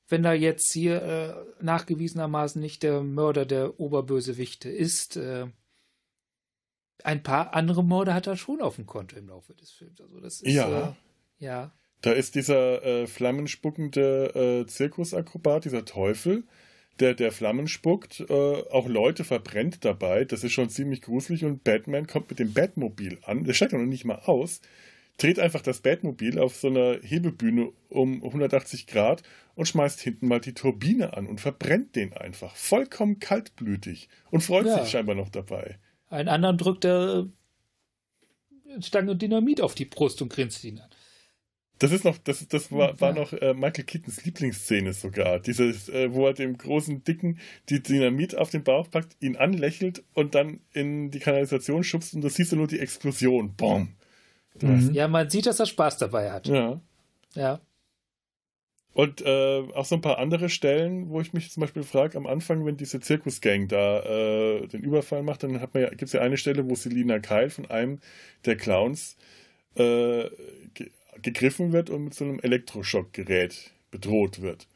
wenn 0.10 0.26
er 0.26 0.34
jetzt 0.34 0.74
hier 0.74 1.02
äh, 1.02 1.64
nachgewiesenermaßen 1.64 2.62
nicht 2.62 2.84
der 2.84 3.02
Mörder 3.04 3.46
der 3.46 3.80
Oberbösewichte 3.80 4.70
ist, 4.70 5.16
äh, 5.16 5.48
ein 7.06 7.24
paar 7.24 7.54
andere 7.54 7.86
Morde 7.86 8.14
hat 8.14 8.28
er 8.28 8.36
schon 8.36 8.62
auf 8.62 8.76
dem 8.76 8.86
Konto 8.86 9.16
im 9.16 9.30
Laufe 9.30 9.54
des 9.54 9.72
Films. 9.72 10.02
Also 10.02 10.20
das 10.20 10.42
ist, 10.42 10.54
ja. 10.54 10.90
Äh, 10.90 10.94
ja. 11.46 11.72
Da 12.02 12.12
ist 12.12 12.36
dieser 12.36 12.84
äh, 12.84 13.08
flammenspuckende 13.08 14.64
äh, 14.64 14.68
Zirkusakrobat, 14.68 15.64
dieser 15.66 15.86
Teufel, 15.86 16.44
der, 17.00 17.14
der 17.14 17.32
Flammen 17.32 17.68
spuckt, 17.68 18.22
äh, 18.22 18.34
auch 18.34 18.88
Leute 18.88 19.24
verbrennt 19.24 19.84
dabei. 19.84 20.26
Das 20.26 20.44
ist 20.44 20.54
schon 20.54 20.70
ziemlich 20.70 21.02
gruselig 21.02 21.44
und 21.44 21.64
Batman 21.64 22.08
kommt 22.08 22.30
mit 22.30 22.40
dem 22.40 22.54
Batmobil 22.54 23.18
an. 23.24 23.44
Der 23.44 23.54
steigt 23.54 23.74
noch 23.74 23.80
nicht 23.80 24.06
mal 24.06 24.22
aus, 24.26 24.62
dreht 25.18 25.40
einfach 25.40 25.62
das 25.62 25.82
Batmobil 25.82 26.40
auf 26.40 26.56
so 26.56 26.68
einer 26.68 26.98
Hebebühne 27.02 27.72
um 27.90 28.24
180 28.24 28.88
Grad 28.88 29.24
und 29.56 29.68
schmeißt 29.68 30.00
hinten 30.02 30.28
mal 30.28 30.40
die 30.40 30.54
Turbine 30.54 31.16
an 31.16 31.28
und 31.28 31.42
verbrennt 31.42 31.96
den 31.96 32.14
einfach. 32.14 32.56
Vollkommen 32.56 33.20
kaltblütig 33.20 34.10
und 34.32 34.42
freut 34.42 34.66
ja. 34.66 34.80
sich 34.80 34.90
scheinbar 34.90 35.16
noch 35.16 35.30
dabei. 35.30 35.78
Ein 36.10 36.28
anderen 36.28 36.58
drückt 36.58 36.86
er 36.86 37.28
Stange 38.82 39.16
Dynamit 39.16 39.62
auf 39.62 39.76
die 39.76 39.86
Brust 39.86 40.22
und 40.22 40.30
grinst 40.30 40.64
ihn 40.64 40.80
an. 40.80 40.90
Das 41.80 41.92
ist 41.92 42.06
noch, 42.06 42.18
das, 42.18 42.48
das 42.48 42.72
war, 42.72 43.00
war 43.02 43.14
noch 43.14 43.34
äh, 43.34 43.54
Michael 43.54 43.84
Keatons 43.84 44.24
Lieblingsszene 44.24 44.94
sogar. 44.94 45.40
Dieses, 45.40 45.90
äh, 45.90 46.14
wo 46.14 46.28
er 46.28 46.34
dem 46.34 46.58
großen 46.58 47.04
Dicken 47.04 47.40
die 47.70 47.84
Dynamit 47.84 48.38
auf 48.38 48.50
den 48.50 48.64
Bauch 48.64 48.90
packt, 48.90 49.18
ihn 49.20 49.36
anlächelt 49.36 50.04
und 50.14 50.36
dann 50.36 50.62
in 50.72 51.12
die 51.12 51.20
Kanalisation 51.20 51.84
schubst 51.84 52.14
und 52.14 52.22
du 52.22 52.30
siehst 52.30 52.54
du 52.54 52.56
nur 52.56 52.68
die 52.68 52.80
Explosion. 52.80 53.56
Boom. 53.56 53.90
Mhm. 54.62 54.94
Ja, 54.94 55.08
man 55.10 55.30
sieht, 55.30 55.48
dass 55.48 55.60
er 55.60 55.66
Spaß 55.66 55.98
dabei 55.98 56.32
hat. 56.32 56.48
Ja. 56.48 56.80
Ja. 57.34 57.60
Und 58.94 59.22
äh, 59.26 59.64
auch 59.74 59.84
so 59.84 59.96
ein 59.96 60.02
paar 60.02 60.20
andere 60.20 60.48
Stellen, 60.48 61.10
wo 61.10 61.20
ich 61.20 61.34
mich 61.34 61.52
zum 61.52 61.60
Beispiel 61.60 61.84
frage, 61.84 62.18
am 62.18 62.26
Anfang, 62.26 62.66
wenn 62.66 62.78
diese 62.78 63.02
Zirkusgang 63.02 63.68
da 63.68 64.00
äh, 64.00 64.68
den 64.68 64.84
Überfall 64.84 65.22
macht, 65.22 65.44
dann 65.44 65.60
hat 65.60 65.74
man 65.74 65.84
ja, 65.84 65.90
gibt 65.90 66.04
es 66.04 66.14
ja 66.14 66.22
eine 66.22 66.38
Stelle, 66.38 66.70
wo 66.70 66.76
Selina 66.76 67.20
Keil 67.20 67.50
von 67.50 67.70
einem 67.70 68.00
der 68.46 68.56
Clowns 68.56 69.18
äh, 69.76 70.30
gegriffen 71.22 71.72
wird 71.72 71.90
und 71.90 72.04
mit 72.06 72.14
so 72.14 72.26
einem 72.26 72.40
Elektroschockgerät 72.40 73.72
bedroht 73.92 74.42
wird. 74.42 74.68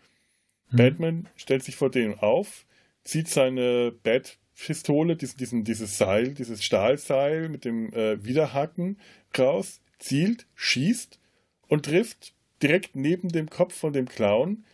Hm. 0.69 0.77
Batman 0.77 1.29
stellt 1.35 1.63
sich 1.63 1.75
vor 1.75 1.89
dem 1.89 2.15
auf, 2.19 2.65
zieht 3.03 3.27
seine 3.27 3.91
Bat-Pistole, 4.03 5.15
diesen, 5.15 5.63
dieses 5.63 5.97
Seil, 5.97 6.33
dieses 6.33 6.63
Stahlseil 6.63 7.49
mit 7.49 7.65
dem 7.65 7.91
äh, 7.93 8.23
Widerhaken 8.23 8.99
raus, 9.37 9.81
zielt, 9.99 10.47
schießt 10.55 11.19
und 11.67 11.85
trifft 11.85 12.33
direkt 12.61 12.95
neben 12.95 13.29
dem 13.29 13.49
Kopf 13.49 13.73
von 13.73 13.93
dem 13.93 14.07
Clown, 14.07 14.65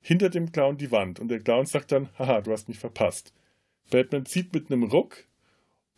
hinter 0.00 0.28
dem 0.28 0.52
Clown 0.52 0.76
die 0.76 0.90
Wand. 0.90 1.18
Und 1.18 1.28
der 1.28 1.40
Clown 1.40 1.66
sagt 1.66 1.92
dann, 1.92 2.10
haha, 2.18 2.42
du 2.42 2.52
hast 2.52 2.68
mich 2.68 2.78
verpasst. 2.78 3.32
Batman 3.90 4.26
zieht 4.26 4.52
mit 4.52 4.70
einem 4.70 4.84
Ruck 4.84 5.24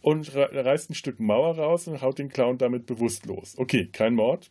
und 0.00 0.34
reißt 0.34 0.90
ein 0.90 0.94
Stück 0.94 1.18
Mauer 1.18 1.56
raus 1.56 1.88
und 1.88 2.00
haut 2.00 2.18
den 2.18 2.28
Clown 2.28 2.58
damit 2.58 2.86
bewusstlos. 2.86 3.54
Okay, 3.58 3.88
kein 3.90 4.14
Mord. 4.14 4.50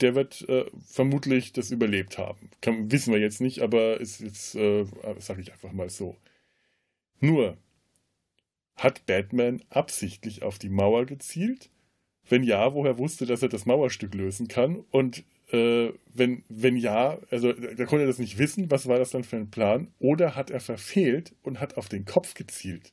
Der 0.00 0.14
wird 0.14 0.46
äh, 0.48 0.64
vermutlich 0.86 1.52
das 1.52 1.70
überlebt 1.70 2.18
haben. 2.18 2.50
Kann, 2.60 2.90
wissen 2.90 3.12
wir 3.12 3.20
jetzt 3.20 3.40
nicht, 3.40 3.60
aber 3.60 4.00
ist 4.00 4.20
jetzt, 4.20 4.54
äh, 4.56 4.84
sage 5.18 5.40
ich 5.40 5.52
einfach 5.52 5.72
mal 5.72 5.88
so. 5.88 6.16
Nur, 7.20 7.56
hat 8.76 9.06
Batman 9.06 9.62
absichtlich 9.70 10.42
auf 10.42 10.58
die 10.58 10.68
Mauer 10.68 11.06
gezielt? 11.06 11.70
Wenn 12.28 12.42
ja, 12.42 12.74
woher 12.74 12.98
wusste, 12.98 13.26
dass 13.26 13.42
er 13.42 13.48
das 13.48 13.66
Mauerstück 13.66 14.14
lösen 14.14 14.48
kann? 14.48 14.84
Und 14.90 15.24
äh, 15.50 15.92
wenn, 16.12 16.42
wenn 16.48 16.76
ja, 16.76 17.18
also 17.30 17.52
da 17.52 17.84
konnte 17.84 18.04
er 18.04 18.06
das 18.06 18.18
nicht 18.18 18.38
wissen, 18.38 18.70
was 18.70 18.88
war 18.88 18.98
das 18.98 19.10
dann 19.10 19.24
für 19.24 19.36
ein 19.36 19.50
Plan? 19.50 19.92
Oder 19.98 20.34
hat 20.34 20.50
er 20.50 20.60
verfehlt 20.60 21.34
und 21.42 21.60
hat 21.60 21.76
auf 21.76 21.88
den 21.88 22.04
Kopf 22.04 22.34
gezielt? 22.34 22.92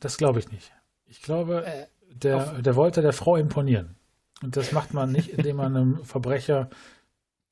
Das 0.00 0.18
glaube 0.18 0.40
ich 0.40 0.50
nicht. 0.50 0.72
Ich 1.06 1.22
glaube, 1.22 1.64
äh, 1.64 1.86
der, 2.12 2.60
der 2.60 2.76
wollte 2.76 3.02
der 3.02 3.12
Frau 3.12 3.36
imponieren. 3.36 3.96
Und 4.42 4.56
das 4.56 4.72
macht 4.72 4.92
man 4.92 5.12
nicht, 5.12 5.30
indem 5.30 5.56
man 5.56 5.76
einem 5.76 6.04
Verbrecher 6.04 6.70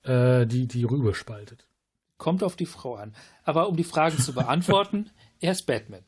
äh, 0.03 0.47
die, 0.47 0.67
die 0.67 0.85
Rübe 0.85 1.15
spaltet. 1.15 1.67
Kommt 2.19 2.43
auf 2.43 2.57
die 2.57 2.67
Frau 2.67 2.95
an. 2.97 3.15
Aber 3.43 3.69
um 3.69 3.77
die 3.77 3.85
Fragen 3.85 4.19
zu 4.19 4.35
beantworten, 4.35 5.11
er 5.41 5.53
ist 5.53 5.63
Batman. 5.63 6.05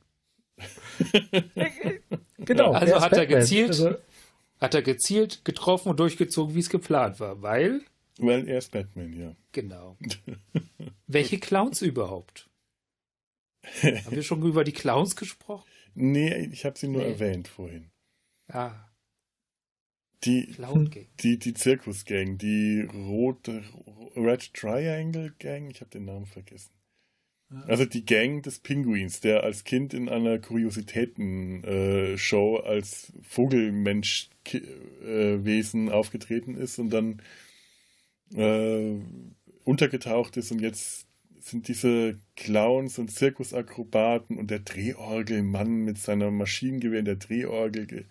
genau. 2.38 2.72
Also 2.72 2.94
hat 2.96 3.10
Batman. 3.10 3.20
er 3.20 3.26
gezielt, 3.26 3.68
also, 3.68 3.94
hat 4.60 4.74
er 4.74 4.82
gezielt, 4.82 5.44
getroffen 5.44 5.90
und 5.90 6.00
durchgezogen, 6.00 6.54
wie 6.54 6.60
es 6.60 6.70
geplant 6.70 7.20
war, 7.20 7.42
weil 7.42 7.82
weil 8.18 8.48
er 8.48 8.58
ist 8.58 8.72
Batman, 8.72 9.12
ja. 9.12 9.36
Genau. 9.52 9.96
Welche 11.06 11.38
Clowns 11.38 11.82
überhaupt? 11.82 12.48
Haben 13.82 14.10
wir 14.10 14.22
schon 14.22 14.42
über 14.42 14.64
die 14.64 14.72
Clowns 14.72 15.16
gesprochen? 15.16 15.68
Nee, 15.94 16.48
ich 16.52 16.64
habe 16.64 16.78
sie 16.78 16.88
nur 16.88 17.02
nee. 17.02 17.12
erwähnt 17.12 17.48
vorhin. 17.48 17.90
Ah. 18.48 18.72
Die, 20.24 20.56
die, 21.20 21.38
die 21.38 21.54
Zirkusgang, 21.54 22.38
die 22.38 22.80
rote 22.80 23.62
Red 24.16 24.52
Triangle 24.54 25.32
Gang, 25.38 25.70
ich 25.70 25.80
habe 25.80 25.90
den 25.90 26.06
Namen 26.06 26.26
vergessen. 26.26 26.72
Also 27.68 27.84
die 27.84 28.04
Gang 28.04 28.42
des 28.42 28.58
Pinguins, 28.58 29.20
der 29.20 29.44
als 29.44 29.62
Kind 29.62 29.94
in 29.94 30.08
einer 30.08 30.40
Kuriositäten-Show 30.40 32.58
äh, 32.58 32.66
als 32.66 33.12
Vogelmensch-Wesen 33.22 35.88
äh, 35.88 35.92
aufgetreten 35.92 36.56
ist 36.56 36.80
und 36.80 36.90
dann 36.90 37.22
äh, 38.34 38.96
untergetaucht 39.62 40.36
ist 40.36 40.50
und 40.50 40.60
jetzt 40.60 41.06
sind 41.38 41.68
diese 41.68 42.18
Clowns 42.34 42.98
und 42.98 43.12
Zirkusakrobaten 43.12 44.38
und 44.38 44.50
der 44.50 44.58
Drehorgelmann 44.58 45.84
mit 45.84 45.98
seiner 45.98 46.32
Maschinengewehr 46.32 46.98
in 46.98 47.04
der 47.04 47.14
Drehorgel, 47.16 48.06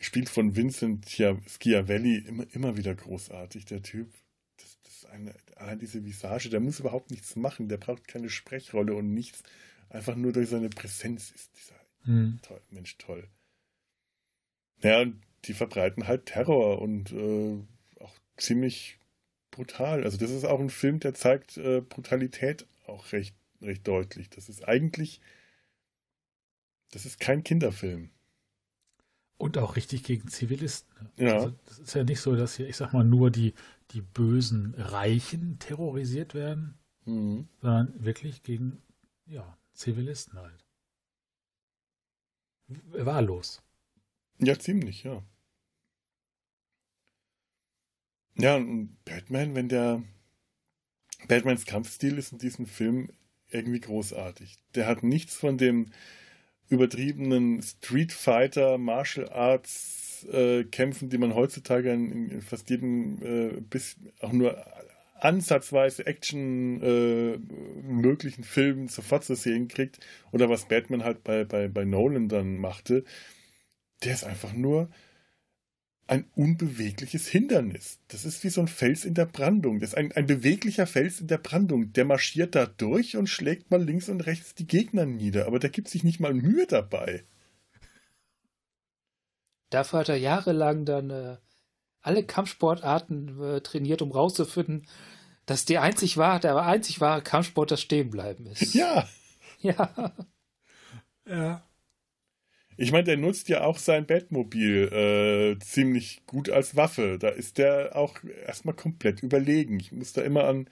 gespielt 0.00 0.30
von 0.30 0.56
Vincent 0.56 1.08
Schiavelli, 1.10 2.16
immer, 2.16 2.46
immer 2.52 2.76
wieder 2.76 2.94
großartig, 2.94 3.66
der 3.66 3.82
Typ. 3.82 4.08
Das, 4.56 4.78
das 4.82 4.96
ist 4.96 5.04
eine, 5.06 5.34
allein 5.56 5.78
diese 5.78 6.04
Visage, 6.04 6.48
der 6.48 6.60
muss 6.60 6.80
überhaupt 6.80 7.10
nichts 7.10 7.36
machen, 7.36 7.68
der 7.68 7.76
braucht 7.76 8.08
keine 8.08 8.30
Sprechrolle 8.30 8.94
und 8.94 9.12
nichts. 9.12 9.42
Einfach 9.90 10.16
nur 10.16 10.32
durch 10.32 10.48
seine 10.48 10.70
Präsenz 10.70 11.30
ist 11.30 11.50
dieser 11.56 11.78
hm. 12.04 12.38
toll, 12.42 12.60
Mensch 12.70 12.96
toll. 12.96 13.28
Ja, 14.82 15.02
und 15.02 15.20
die 15.44 15.52
verbreiten 15.52 16.06
halt 16.08 16.26
Terror 16.26 16.80
und 16.80 17.12
äh, 17.12 17.58
auch 18.02 18.14
ziemlich 18.38 18.98
brutal. 19.50 20.04
Also 20.04 20.16
das 20.16 20.30
ist 20.30 20.44
auch 20.44 20.60
ein 20.60 20.70
Film, 20.70 21.00
der 21.00 21.12
zeigt 21.12 21.58
äh, 21.58 21.82
Brutalität 21.82 22.66
auch 22.86 23.12
recht, 23.12 23.34
recht 23.60 23.86
deutlich. 23.86 24.30
Das 24.30 24.48
ist 24.48 24.66
eigentlich, 24.66 25.20
das 26.90 27.04
ist 27.04 27.20
kein 27.20 27.44
Kinderfilm. 27.44 28.10
Und 29.40 29.56
auch 29.56 29.76
richtig 29.76 30.04
gegen 30.04 30.28
Zivilisten. 30.28 31.08
Ja. 31.16 31.36
Also 31.36 31.54
das 31.64 31.78
ist 31.78 31.94
ja 31.94 32.04
nicht 32.04 32.20
so, 32.20 32.36
dass 32.36 32.56
hier, 32.56 32.68
ich 32.68 32.76
sag 32.76 32.92
mal, 32.92 33.04
nur 33.04 33.30
die, 33.30 33.54
die 33.92 34.02
bösen 34.02 34.74
Reichen 34.76 35.58
terrorisiert 35.58 36.34
werden, 36.34 36.78
mhm. 37.06 37.48
sondern 37.62 38.04
wirklich 38.04 38.42
gegen 38.42 38.82
ja, 39.24 39.56
Zivilisten 39.72 40.38
halt. 40.38 40.66
Wahllos. 42.92 43.62
Ja, 44.40 44.58
ziemlich, 44.58 45.04
ja. 45.04 45.22
Ja, 48.36 48.56
und 48.56 48.94
Batman, 49.06 49.54
wenn 49.54 49.70
der 49.70 50.02
Batmans 51.28 51.64
Kampfstil 51.64 52.18
ist 52.18 52.32
in 52.32 52.38
diesem 52.38 52.66
Film 52.66 53.10
irgendwie 53.48 53.80
großartig. 53.80 54.58
Der 54.74 54.86
hat 54.86 55.02
nichts 55.02 55.34
von 55.34 55.56
dem 55.56 55.92
übertriebenen 56.70 57.62
Street 57.62 58.12
Fighter, 58.12 58.78
Martial 58.78 59.28
Arts 59.28 60.26
äh, 60.32 60.64
Kämpfen, 60.64 61.10
die 61.10 61.18
man 61.18 61.34
heutzutage 61.34 61.92
in, 61.92 62.30
in 62.30 62.42
fast 62.42 62.70
jedem 62.70 63.18
äh, 63.22 63.60
bis 63.60 63.96
auch 64.20 64.32
nur 64.32 64.56
ansatzweise 65.20 66.06
Action 66.06 66.82
äh, 66.82 67.38
möglichen 67.82 68.44
Filmen 68.44 68.88
sofort 68.88 69.24
zu 69.24 69.34
sehen 69.34 69.68
kriegt. 69.68 70.00
Oder 70.32 70.48
was 70.48 70.66
Batman 70.66 71.04
halt 71.04 71.24
bei, 71.24 71.44
bei, 71.44 71.68
bei 71.68 71.84
Nolan 71.84 72.28
dann 72.28 72.56
machte, 72.56 73.04
der 74.02 74.14
ist 74.14 74.24
einfach 74.24 74.52
nur 74.52 74.88
ein 76.10 76.28
unbewegliches 76.34 77.28
Hindernis. 77.28 78.00
Das 78.08 78.24
ist 78.24 78.42
wie 78.42 78.48
so 78.48 78.60
ein 78.60 78.66
Fels 78.68 79.04
in 79.04 79.14
der 79.14 79.26
Brandung. 79.26 79.78
Das 79.78 79.90
ist 79.90 79.94
ein, 79.96 80.10
ein 80.12 80.26
beweglicher 80.26 80.88
Fels 80.88 81.20
in 81.20 81.28
der 81.28 81.38
Brandung. 81.38 81.92
Der 81.92 82.04
marschiert 82.04 82.56
da 82.56 82.66
durch 82.66 83.16
und 83.16 83.28
schlägt 83.28 83.70
mal 83.70 83.80
links 83.82 84.08
und 84.08 84.26
rechts 84.26 84.56
die 84.56 84.66
Gegner 84.66 85.06
nieder. 85.06 85.46
Aber 85.46 85.60
der 85.60 85.70
gibt 85.70 85.88
sich 85.88 86.02
nicht 86.02 86.18
mal 86.18 86.34
Mühe 86.34 86.66
dabei. 86.66 87.22
Dafür 89.70 90.00
hat 90.00 90.08
er 90.08 90.16
jahrelang 90.16 90.84
dann 90.84 91.10
äh, 91.10 91.36
alle 92.02 92.24
Kampfsportarten 92.24 93.40
äh, 93.40 93.60
trainiert, 93.60 94.02
um 94.02 94.10
rauszufinden, 94.10 94.88
dass 95.46 95.64
die 95.64 95.78
einzig 95.78 96.16
wahre, 96.16 96.40
der 96.40 96.56
einzig 96.56 97.00
wahre 97.00 97.22
Kampfsport 97.22 97.70
das 97.70 97.80
Stehenbleiben 97.80 98.46
ist. 98.46 98.74
Ja. 98.74 99.08
Ja. 99.62 100.14
Ja. 101.28 101.69
Ich 102.80 102.92
meine, 102.92 103.04
der 103.04 103.18
nutzt 103.18 103.50
ja 103.50 103.62
auch 103.62 103.76
sein 103.76 104.06
Batmobil 104.06 104.88
äh, 104.90 105.58
ziemlich 105.62 106.22
gut 106.26 106.48
als 106.48 106.76
Waffe. 106.76 107.18
Da 107.18 107.28
ist 107.28 107.58
der 107.58 107.94
auch 107.94 108.16
erstmal 108.46 108.74
komplett 108.74 109.22
überlegen. 109.22 109.78
Ich 109.78 109.92
muss 109.92 110.14
da 110.14 110.22
immer 110.22 110.44
an, 110.44 110.66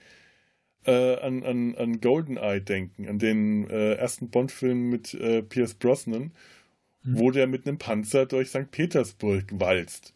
äh, 0.86 1.16
an, 1.16 1.44
an, 1.44 1.74
an 1.74 2.00
Goldeneye 2.00 2.62
denken, 2.62 3.06
an 3.08 3.18
den 3.18 3.68
äh, 3.68 3.96
ersten 3.96 4.30
Bond-Film 4.30 4.88
mit 4.88 5.12
äh, 5.12 5.42
Pierce 5.42 5.74
Brosnan, 5.74 6.32
mhm. 7.02 7.18
wo 7.18 7.30
der 7.30 7.46
mit 7.46 7.66
einem 7.66 7.76
Panzer 7.76 8.24
durch 8.24 8.48
St. 8.48 8.70
Petersburg 8.70 9.44
walzt. 9.60 10.14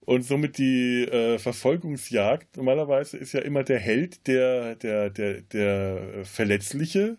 Und 0.00 0.22
somit 0.22 0.56
die 0.56 1.02
äh, 1.02 1.38
Verfolgungsjagd, 1.38 2.56
normalerweise 2.56 3.18
ist 3.18 3.34
ja 3.34 3.40
immer 3.40 3.64
der 3.64 3.80
Held 3.80 4.26
der, 4.26 4.76
der, 4.76 5.10
der, 5.10 5.42
der 5.42 6.24
Verletzliche 6.24 7.18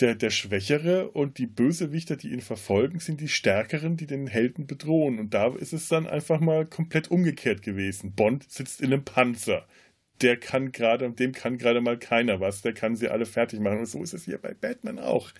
der, 0.00 0.14
der 0.14 0.30
Schwächere 0.30 1.10
und 1.10 1.38
die 1.38 1.46
Bösewichter, 1.46 2.16
die 2.16 2.30
ihn 2.30 2.40
verfolgen, 2.40 3.00
sind 3.00 3.20
die 3.20 3.28
Stärkeren, 3.28 3.96
die 3.96 4.06
den 4.06 4.26
Helden 4.26 4.66
bedrohen. 4.66 5.18
Und 5.18 5.34
da 5.34 5.54
ist 5.54 5.72
es 5.72 5.88
dann 5.88 6.06
einfach 6.06 6.40
mal 6.40 6.66
komplett 6.66 7.10
umgekehrt 7.10 7.62
gewesen. 7.62 8.12
Bond 8.12 8.50
sitzt 8.50 8.80
in 8.80 8.92
einem 8.92 9.04
Panzer. 9.04 9.66
Der 10.22 10.38
kann 10.38 10.72
gerade, 10.72 11.10
dem 11.10 11.32
kann 11.32 11.58
gerade 11.58 11.80
mal 11.80 11.98
keiner 11.98 12.40
was. 12.40 12.62
Der 12.62 12.72
kann 12.72 12.96
sie 12.96 13.08
alle 13.08 13.26
fertig 13.26 13.60
machen. 13.60 13.80
Und 13.80 13.86
so 13.86 14.02
ist 14.02 14.14
es 14.14 14.24
hier 14.24 14.38
bei 14.38 14.54
Batman 14.54 14.98
auch. 14.98 15.30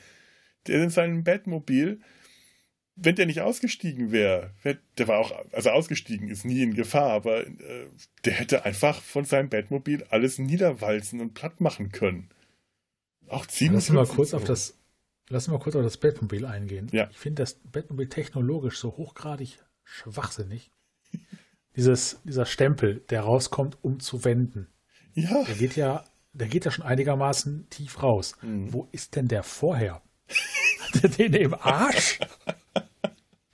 Der 0.67 0.83
in 0.83 0.91
seinem 0.91 1.25
Batmobil, 1.25 2.01
wenn 2.97 3.15
der 3.15 3.27
nicht 3.27 3.41
ausgestiegen 3.41 4.13
wäre, 4.13 4.53
der 4.99 5.09
war 5.09 5.19
auch, 5.19 5.33
also 5.53 5.71
ausgestiegen 5.71 6.29
ist 6.29 6.45
nie 6.45 6.63
in 6.63 6.75
Gefahr, 6.75 7.13
aber 7.13 7.47
äh, 7.47 7.87
der 8.27 8.35
hätte 8.35 8.67
einfach 8.67 9.01
von 9.01 9.25
seinem 9.25 9.49
Batmobil 9.49 10.05
alles 10.11 10.39
niederwalzen 10.39 11.21
und 11.21 11.33
platt 11.33 11.61
machen 11.63 11.93
können. 11.93 12.29
Auch 13.31 13.47
ziemlich. 13.47 13.89
Lass 13.89 13.95
mal 13.95 14.07
kurz 14.07 14.35
auf 14.35 14.45
das, 14.45 14.79
lass 15.29 15.49
mal 15.49 15.59
kurz 15.59 15.77
auf 15.77 15.83
das 15.83 15.97
Batmobil 15.97 16.45
eingehen. 16.45 16.89
Ja. 16.93 17.09
Ich 17.11 17.19
finde 17.19 17.43
das 17.43 17.55
Batmobil 17.55 18.09
technologisch 18.09 18.79
so 18.79 18.97
hochgradig 18.97 19.59
schwachsinnig. 19.85 20.71
dieses, 21.77 22.21
dieser 22.25 22.47
Stempel, 22.47 23.01
der 23.11 23.23
rauskommt, 23.23 23.79
um 23.83 24.01
zu 24.01 24.25
wenden. 24.25 24.69
Ja. 25.15 25.43
Der 25.45 25.55
geht 25.55 25.77
ja, 25.77 26.05
der 26.33 26.49
geht 26.49 26.65
ja 26.65 26.71
schon 26.71 26.85
einigermaßen 26.85 27.69
tief 27.71 28.03
raus. 28.03 28.37
Mhm. 28.43 28.73
Wo 28.73 28.89
ist 28.93 29.17
denn 29.17 29.29
der 29.29 29.43
vorher? 29.43 30.03
Hat 30.93 31.03
er 31.03 31.09
den 31.09 31.35
im 31.35 31.55
Arsch? 31.55 32.19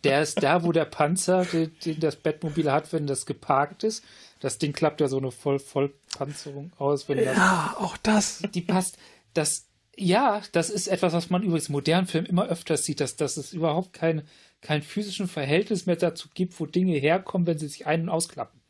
Der 0.05 0.23
ist 0.23 0.43
da, 0.43 0.63
wo 0.63 0.73
der 0.73 0.85
Panzer, 0.85 1.45
den, 1.45 1.73
den 1.85 2.01
das 2.01 2.17
Bettmobil 2.17 2.71
hat, 2.71 2.93
wenn 2.93 3.07
das 3.07 3.27
geparkt 3.27 3.83
ist. 3.83 4.05
Das 4.41 4.59
Ding 4.59 4.73
klappt 4.73 5.01
ja 5.01 5.09
so 5.09 5.19
eine 5.19 5.31
Voll 5.31 5.59
Vollpanzerung 5.59 6.73
aus, 6.79 7.09
wenn 7.09 7.19
das, 7.25 7.37
Ja, 7.37 7.75
auch 7.79 7.97
das. 7.97 8.43
die 8.55 8.61
passt. 8.61 8.99
Das, 9.35 9.66
ja, 9.97 10.43
das 10.53 10.71
ist 10.71 10.89
etwas, 10.89 11.13
was 11.13 11.31
man 11.31 11.43
übrigens 11.43 11.69
in 11.69 11.73
modernen 11.73 12.07
Filmen 12.07 12.27
immer 12.27 12.47
öfters 12.47 12.85
sieht, 12.85 13.01
dass, 13.01 13.17
dass 13.17 13.37
es 13.37 13.53
überhaupt 13.53 13.93
kein, 13.93 14.23
kein 14.61 14.83
physischen 14.83 15.29
Verhältnis 15.29 15.87
mehr 15.87 15.97
dazu 15.97 16.29
gibt, 16.35 16.59
wo 16.61 16.67
Dinge 16.67 16.97
herkommen, 16.99 17.47
wenn 17.47 17.59
sie 17.59 17.69
sich 17.69 17.87
ein- 17.87 18.03
und 18.03 18.09
ausklappen. 18.11 18.61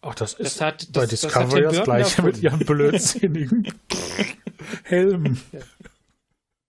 Auch 0.00 0.14
das 0.14 0.34
ist 0.34 0.56
Das 0.56 0.60
hat- 0.60 0.88
bei 0.92 1.00
das- 1.06 1.10
das 1.10 1.20
Discovery 1.22 1.62
das, 1.62 1.72
Burton 1.76 1.84
gleiche 1.84 2.22
mit 2.22 2.42
ihren 2.42 2.58
blödsinnigen 2.60 3.72
Helmen. 4.84 5.40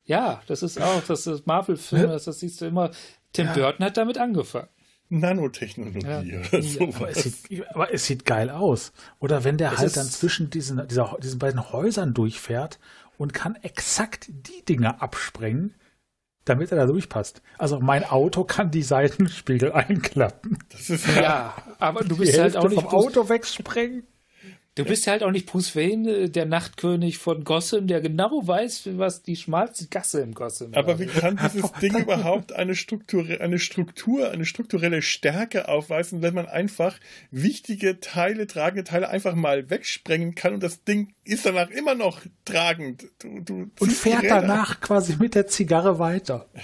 Ja, 0.06 0.42
das 0.48 0.64
ist 0.64 0.82
auch, 0.82 1.04
das 1.08 1.28
ist 1.28 1.46
Marvel-Filme, 1.46 2.06
Ja. 2.06 2.12
das, 2.14 2.24
das 2.26 2.40
siehst 2.40 2.62
du 2.62 2.66
immer. 2.66 2.92
Tim 3.34 3.46
Ja. 3.48 3.54
Burton 3.54 3.86
hat 3.86 3.98
damit 3.98 4.18
angefangen. 4.18 4.68
Nanotechnologie 5.10 6.06
Ja. 6.06 6.20
oder 6.20 6.60
Ja, 6.60 6.62
sowas. 6.62 6.96
Aber 6.96 7.10
es, 7.10 7.24
sieht, 7.44 7.68
aber 7.76 7.94
es 7.94 8.06
sieht 8.06 8.26
geil 8.26 8.50
aus. 8.50 8.92
Oder 9.20 9.44
wenn 9.44 9.58
der 9.58 9.72
Es 9.74 9.78
halt 9.80 9.98
dann 9.98 10.06
zwischen 10.08 10.50
diesen, 10.50 10.88
dieser, 10.88 11.18
diesen 11.22 11.40
beiden 11.40 11.72
Häusern 11.72 12.14
durchfährt 12.14 12.80
und 13.20 13.34
kann 13.34 13.55
exakt 13.61 14.28
die 14.30 14.63
Dinge 14.63 15.01
absprengen, 15.01 15.76
damit 16.45 16.72
er 16.72 16.78
da 16.78 16.86
durchpasst. 16.86 17.41
Also 17.57 17.80
mein 17.80 18.05
Auto 18.05 18.45
kann 18.45 18.72
die 18.72 18.82
Seitenspiegel 18.82 19.72
einklappen. 19.74 20.57
Das 20.70 20.89
ist 20.89 21.05
Ja, 21.15 21.53
aber 21.80 22.03
du 22.03 22.17
bist 22.17 22.39
halt 22.39 22.55
auch 22.55 22.70
nicht 22.70 22.82
vom 22.82 22.89
Auto 22.91 23.30
wegsprengen. 23.30 24.07
Du 24.80 24.89
bist 24.89 25.07
halt 25.07 25.23
auch 25.23 25.32
nicht 25.32 25.45
Bruce 25.45 25.75
Wayne, 25.75 26.09
äh, 26.11 26.30
der 26.30 26.45
Nachtkönig 26.45 27.17
von 27.17 27.43
Gotham, 27.43 27.88
der 27.88 28.01
genau 28.01 28.41
weiß, 28.45 28.89
was 28.93 29.21
die 29.21 29.36
schmalste 29.36 29.88
Gasse 29.88 30.21
im 30.21 30.34
Gotham 30.34 30.73
Aber 30.73 30.88
war. 30.88 30.99
wie 30.99 31.05
kann 31.05 31.38
dieses 31.38 31.71
Ding 31.82 31.97
überhaupt 31.97 32.53
eine 32.53 32.75
Struktur, 32.75 33.25
eine 33.39 33.59
Struktur, 33.59 34.32
eine 34.32 34.45
strukturelle 34.45 35.01
Stärke 35.01 35.67
aufweisen, 35.67 36.21
wenn 36.21 36.34
man 36.34 36.47
einfach 36.47 36.97
wichtige 37.32 37.99
Teile, 37.99 38.47
tragende 38.47 38.84
Teile 38.84 39.09
einfach 39.09 39.36
mal 39.36 39.69
wegsprengen 39.69 40.36
kann 40.36 40.53
und 40.53 40.63
das 40.63 40.84
Ding 40.84 41.13
ist 41.23 41.45
danach 41.45 41.69
immer 41.69 41.95
noch 41.95 42.21
tragend. 42.45 43.07
Du, 43.19 43.39
du 43.41 43.71
Und 43.80 43.91
fährt 43.91 44.25
danach 44.27 44.82
quasi 44.82 45.15
mit 45.17 45.36
der 45.36 45.47
Zigarre 45.47 45.99
weiter. 45.99 46.47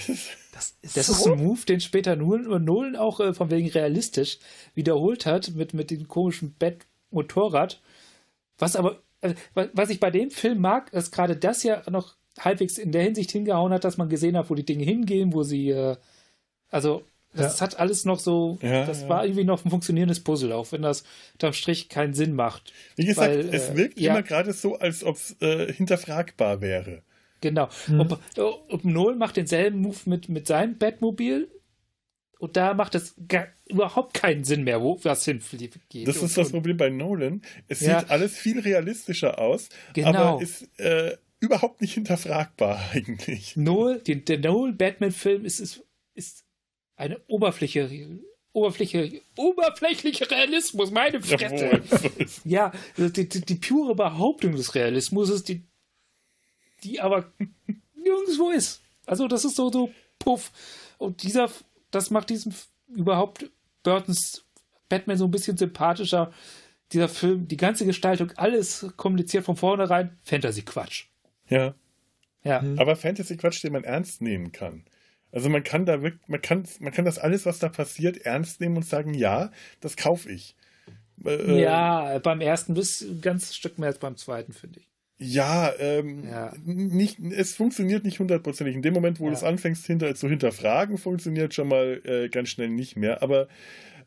Das 0.56 0.74
ist, 0.82 0.96
Das 0.96 1.08
so 1.08 1.14
ist 1.14 1.28
ein 1.28 1.44
Move, 1.44 1.66
den 1.68 1.82
später 1.82 2.16
Nolan, 2.16 2.64
Nolan 2.64 2.96
auch 2.96 3.20
äh, 3.20 3.34
von 3.34 3.52
wegen 3.52 3.68
realistisch 3.68 4.40
wiederholt 4.74 5.26
hat 5.26 5.52
mit, 5.54 5.74
mit 5.74 5.92
dem 5.92 6.08
komischen 6.08 6.54
Bett-Motorrad. 6.54 7.82
Was 8.58 8.76
aber, 8.76 9.02
wa- 9.54 9.70
was 9.74 9.90
ich 9.90 10.00
bei 10.00 10.12
dem 10.12 10.32
Film 10.32 10.60
mag, 10.60 10.92
ist 10.94 11.12
gerade 11.12 11.36
das 11.36 11.64
ja 11.64 11.82
noch 11.90 12.16
halbwegs 12.40 12.78
in 12.78 12.92
der 12.92 13.04
Hinsicht 13.04 13.32
hingehauen 13.32 13.72
hat, 13.74 13.84
dass 13.84 13.98
man 13.98 14.10
gesehen 14.10 14.38
hat, 14.38 14.50
wo 14.50 14.56
die 14.56 14.66
Dinge 14.66 14.84
hingehen, 14.84 15.34
wo 15.34 15.44
sie, 15.44 15.70
äh, 15.70 15.96
also, 16.70 17.04
das 17.34 17.62
hat 17.62 17.78
alles 17.80 18.06
noch 18.06 18.20
so, 18.20 18.58
Ja, 18.62 18.86
das 18.86 19.02
ja. 19.02 19.10
war 19.10 19.26
irgendwie 19.26 19.44
noch 19.44 19.66
ein 19.66 19.70
funktionierendes 19.70 20.22
Puzzle, 20.22 20.54
auch 20.54 20.72
wenn 20.72 20.82
das 20.82 21.04
unterm 21.34 21.52
Strich 21.52 21.90
keinen 21.90 22.14
Sinn 22.14 22.34
macht. 22.34 22.72
Wie 22.96 23.06
gesagt, 23.06 23.30
Weil, 23.30 23.54
es 23.54 23.72
äh, 23.72 23.76
wirkt 23.76 24.00
ja. 24.00 24.14
immer 24.14 24.24
gerade 24.24 24.54
so, 24.54 24.78
als 24.78 25.04
ob 25.04 25.18
es 25.18 25.36
äh, 25.42 25.72
hinterfragbar 25.74 26.62
wäre. 26.62 27.02
Genau. 27.42 27.68
Ob, 28.00 28.20
ob 28.38 28.86
Nolan 28.86 29.18
macht 29.18 29.36
denselben 29.36 29.80
Move 29.80 29.98
mit, 30.06 30.30
mit 30.30 30.48
seinem 30.48 30.78
Batmobil 30.78 31.50
und 32.40 32.58
da 32.58 32.74
macht 32.74 32.96
es 32.96 33.16
gar, 33.28 33.48
überhaupt 33.68 34.14
keinen 34.14 34.44
Sinn 34.44 34.64
mehr, 34.64 34.82
wo 34.82 35.00
was 35.04 35.26
hinfliegt. 35.26 35.80
Das 36.08 36.18
ist 36.22 36.38
das 36.38 36.52
Problem 36.52 36.78
bei 36.78 36.90
Nolan. 36.90 37.42
Es 37.68 37.82
Ja. 37.82 38.00
sieht 38.00 38.10
alles 38.10 38.38
viel 38.38 38.60
realistischer 38.60 39.40
aus, 39.40 39.70
Genau. 39.94 40.10
aber 40.34 40.42
ist 40.42 40.68
äh, 40.80 41.18
überhaupt 41.40 41.82
nicht 41.82 41.94
hinterfragbar 41.94 42.80
eigentlich. 42.94 43.56
Noel, 43.56 44.00
den, 44.00 44.26
der 44.26 44.40
Noel-Batman-Film 44.40 45.46
ist, 45.46 45.60
ist, 45.60 45.84
ist 46.14 46.44
eine 46.96 47.20
Oberfläche, 47.28 47.90
Oberfläche, 48.54 49.22
oberflächlicher 49.36 50.32
Realismus, 50.32 50.90
meine 50.92 51.22
Fresse. 51.22 51.82
Ja, 52.46 52.72
die, 52.98 53.28
die, 53.28 53.42
die 53.42 53.56
pure 53.56 53.96
Behauptung 53.96 54.56
des 54.56 54.76
Realismus 54.76 55.30
ist 55.30 55.50
die, 55.50 55.64
die 56.84 57.02
aber 57.02 57.32
nirgendwo 58.02 58.52
ist. 58.52 58.82
Also 59.06 59.28
das 59.28 59.44
ist 59.44 59.56
so, 59.58 59.70
so 59.72 59.90
puff. 60.20 60.52
Und 60.98 61.24
dieser, 61.24 61.52
das 61.96 62.12
macht 62.12 62.30
diesen 62.30 62.54
überhaupt 62.88 63.50
Burtons 63.84 64.46
Batman 64.90 65.18
so 65.18 65.26
ein 65.26 65.32
bisschen 65.32 65.58
sympathischer. 65.58 66.32
Dieser 66.92 67.10
Film, 67.10 67.48
die 67.48 67.58
ganze 67.58 67.86
Gestaltung, 67.86 68.32
alles 68.36 68.86
kommuniziert 68.96 69.44
von 69.46 69.56
vornherein, 69.56 70.18
Fantasy-Quatsch. 70.24 71.06
ja. 71.50 71.74
Ja. 72.44 72.64
Aber 72.78 72.96
Fantasy-Quatsch, 72.96 73.64
den 73.64 73.74
man 73.74 73.84
ernst 73.84 74.22
nehmen 74.22 74.52
kann. 74.52 74.86
Also 75.32 75.50
man 75.50 75.64
kann 75.64 75.88
da 75.88 76.04
wirklich, 76.04 76.28
man 76.28 76.42
kann, 76.42 76.68
man 76.80 76.94
kann 76.94 77.04
das 77.04 77.18
alles, 77.18 77.48
was 77.48 77.58
da 77.58 77.70
passiert, 77.70 78.18
ernst 78.18 78.62
nehmen 78.62 78.78
und 78.78 78.86
sagen, 78.86 79.16
ja, 79.16 79.52
das 79.82 79.98
kaufe 79.98 80.32
ich. 80.32 80.56
Äh, 81.26 81.60
Ja, 81.60 82.20
beim 82.20 82.42
ersten 82.42 82.76
bis 82.76 83.02
ein 83.02 83.20
ganzes 83.22 83.56
Stück 83.56 83.80
mehr 83.80 83.88
als 83.88 83.98
beim 83.98 84.16
zweiten, 84.16 84.54
finde 84.54 84.80
ich. 84.82 84.88
Ja, 85.18 85.72
ähm, 85.80 86.24
Ja. 86.30 86.54
Nicht, 86.66 87.20
es 87.20 87.56
funktioniert 87.56 88.04
nicht 88.04 88.20
hundertprozentig. 88.20 88.76
In 88.76 88.82
dem 88.82 88.94
Moment, 88.94 89.20
wo 89.20 89.26
Ja. 89.26 89.30
du 89.32 89.38
es 89.38 89.44
anfängst 89.44 89.86
hinter, 89.86 90.14
zu 90.16 90.28
hinterfragen, 90.28 90.98
funktioniert 90.98 91.54
schon 91.54 91.68
mal 91.70 92.02
äh, 92.04 92.30
ganz 92.30 92.50
schnell 92.50 92.70
nicht 92.70 92.98
mehr. 92.98 93.24
Aber 93.24 93.48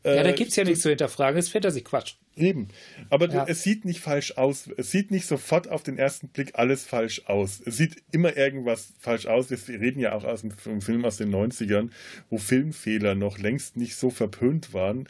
äh, 0.05 0.17
Ja, 0.17 0.23
da 0.23 0.33
gibt 0.33 0.51
es 0.51 0.57
ja 0.57 0.65
nichts 0.65 0.81
zu 0.83 0.91
hinterfragen, 0.91 1.39
ist 1.39 1.49
Fantasy-Quatsch. 1.49 2.15
Eben. 2.37 2.69
Aber 3.11 3.29
Ja. 3.31 3.47
es 3.49 3.63
sieht 3.65 3.85
nicht 3.85 4.01
falsch 4.01 4.33
aus. 4.37 4.69
Es 4.77 4.91
sieht 4.93 5.11
nicht 5.11 5.27
sofort 5.27 5.69
auf 5.69 5.83
den 5.83 5.99
ersten 5.99 6.29
Blick 6.29 6.53
alles 6.55 6.85
falsch 6.85 7.23
aus. 7.27 7.61
Es 7.65 7.77
sieht 7.79 7.97
immer 8.13 8.37
irgendwas 8.37 8.93
falsch 9.01 9.27
aus. 9.27 9.51
Wir 9.51 9.59
reden 9.81 9.99
ja 10.01 10.13
auch 10.13 10.25
aus 10.25 10.43
dem 10.43 10.53
Film 10.53 11.05
aus 11.05 11.17
den 11.17 11.31
90ern, 11.31 11.91
wo 12.31 12.37
Filmfehler 12.39 13.15
noch 13.17 13.39
längst 13.39 13.77
nicht 13.77 13.97
so 13.97 14.11
verpönt 14.11 14.73
waren. 14.75 15.09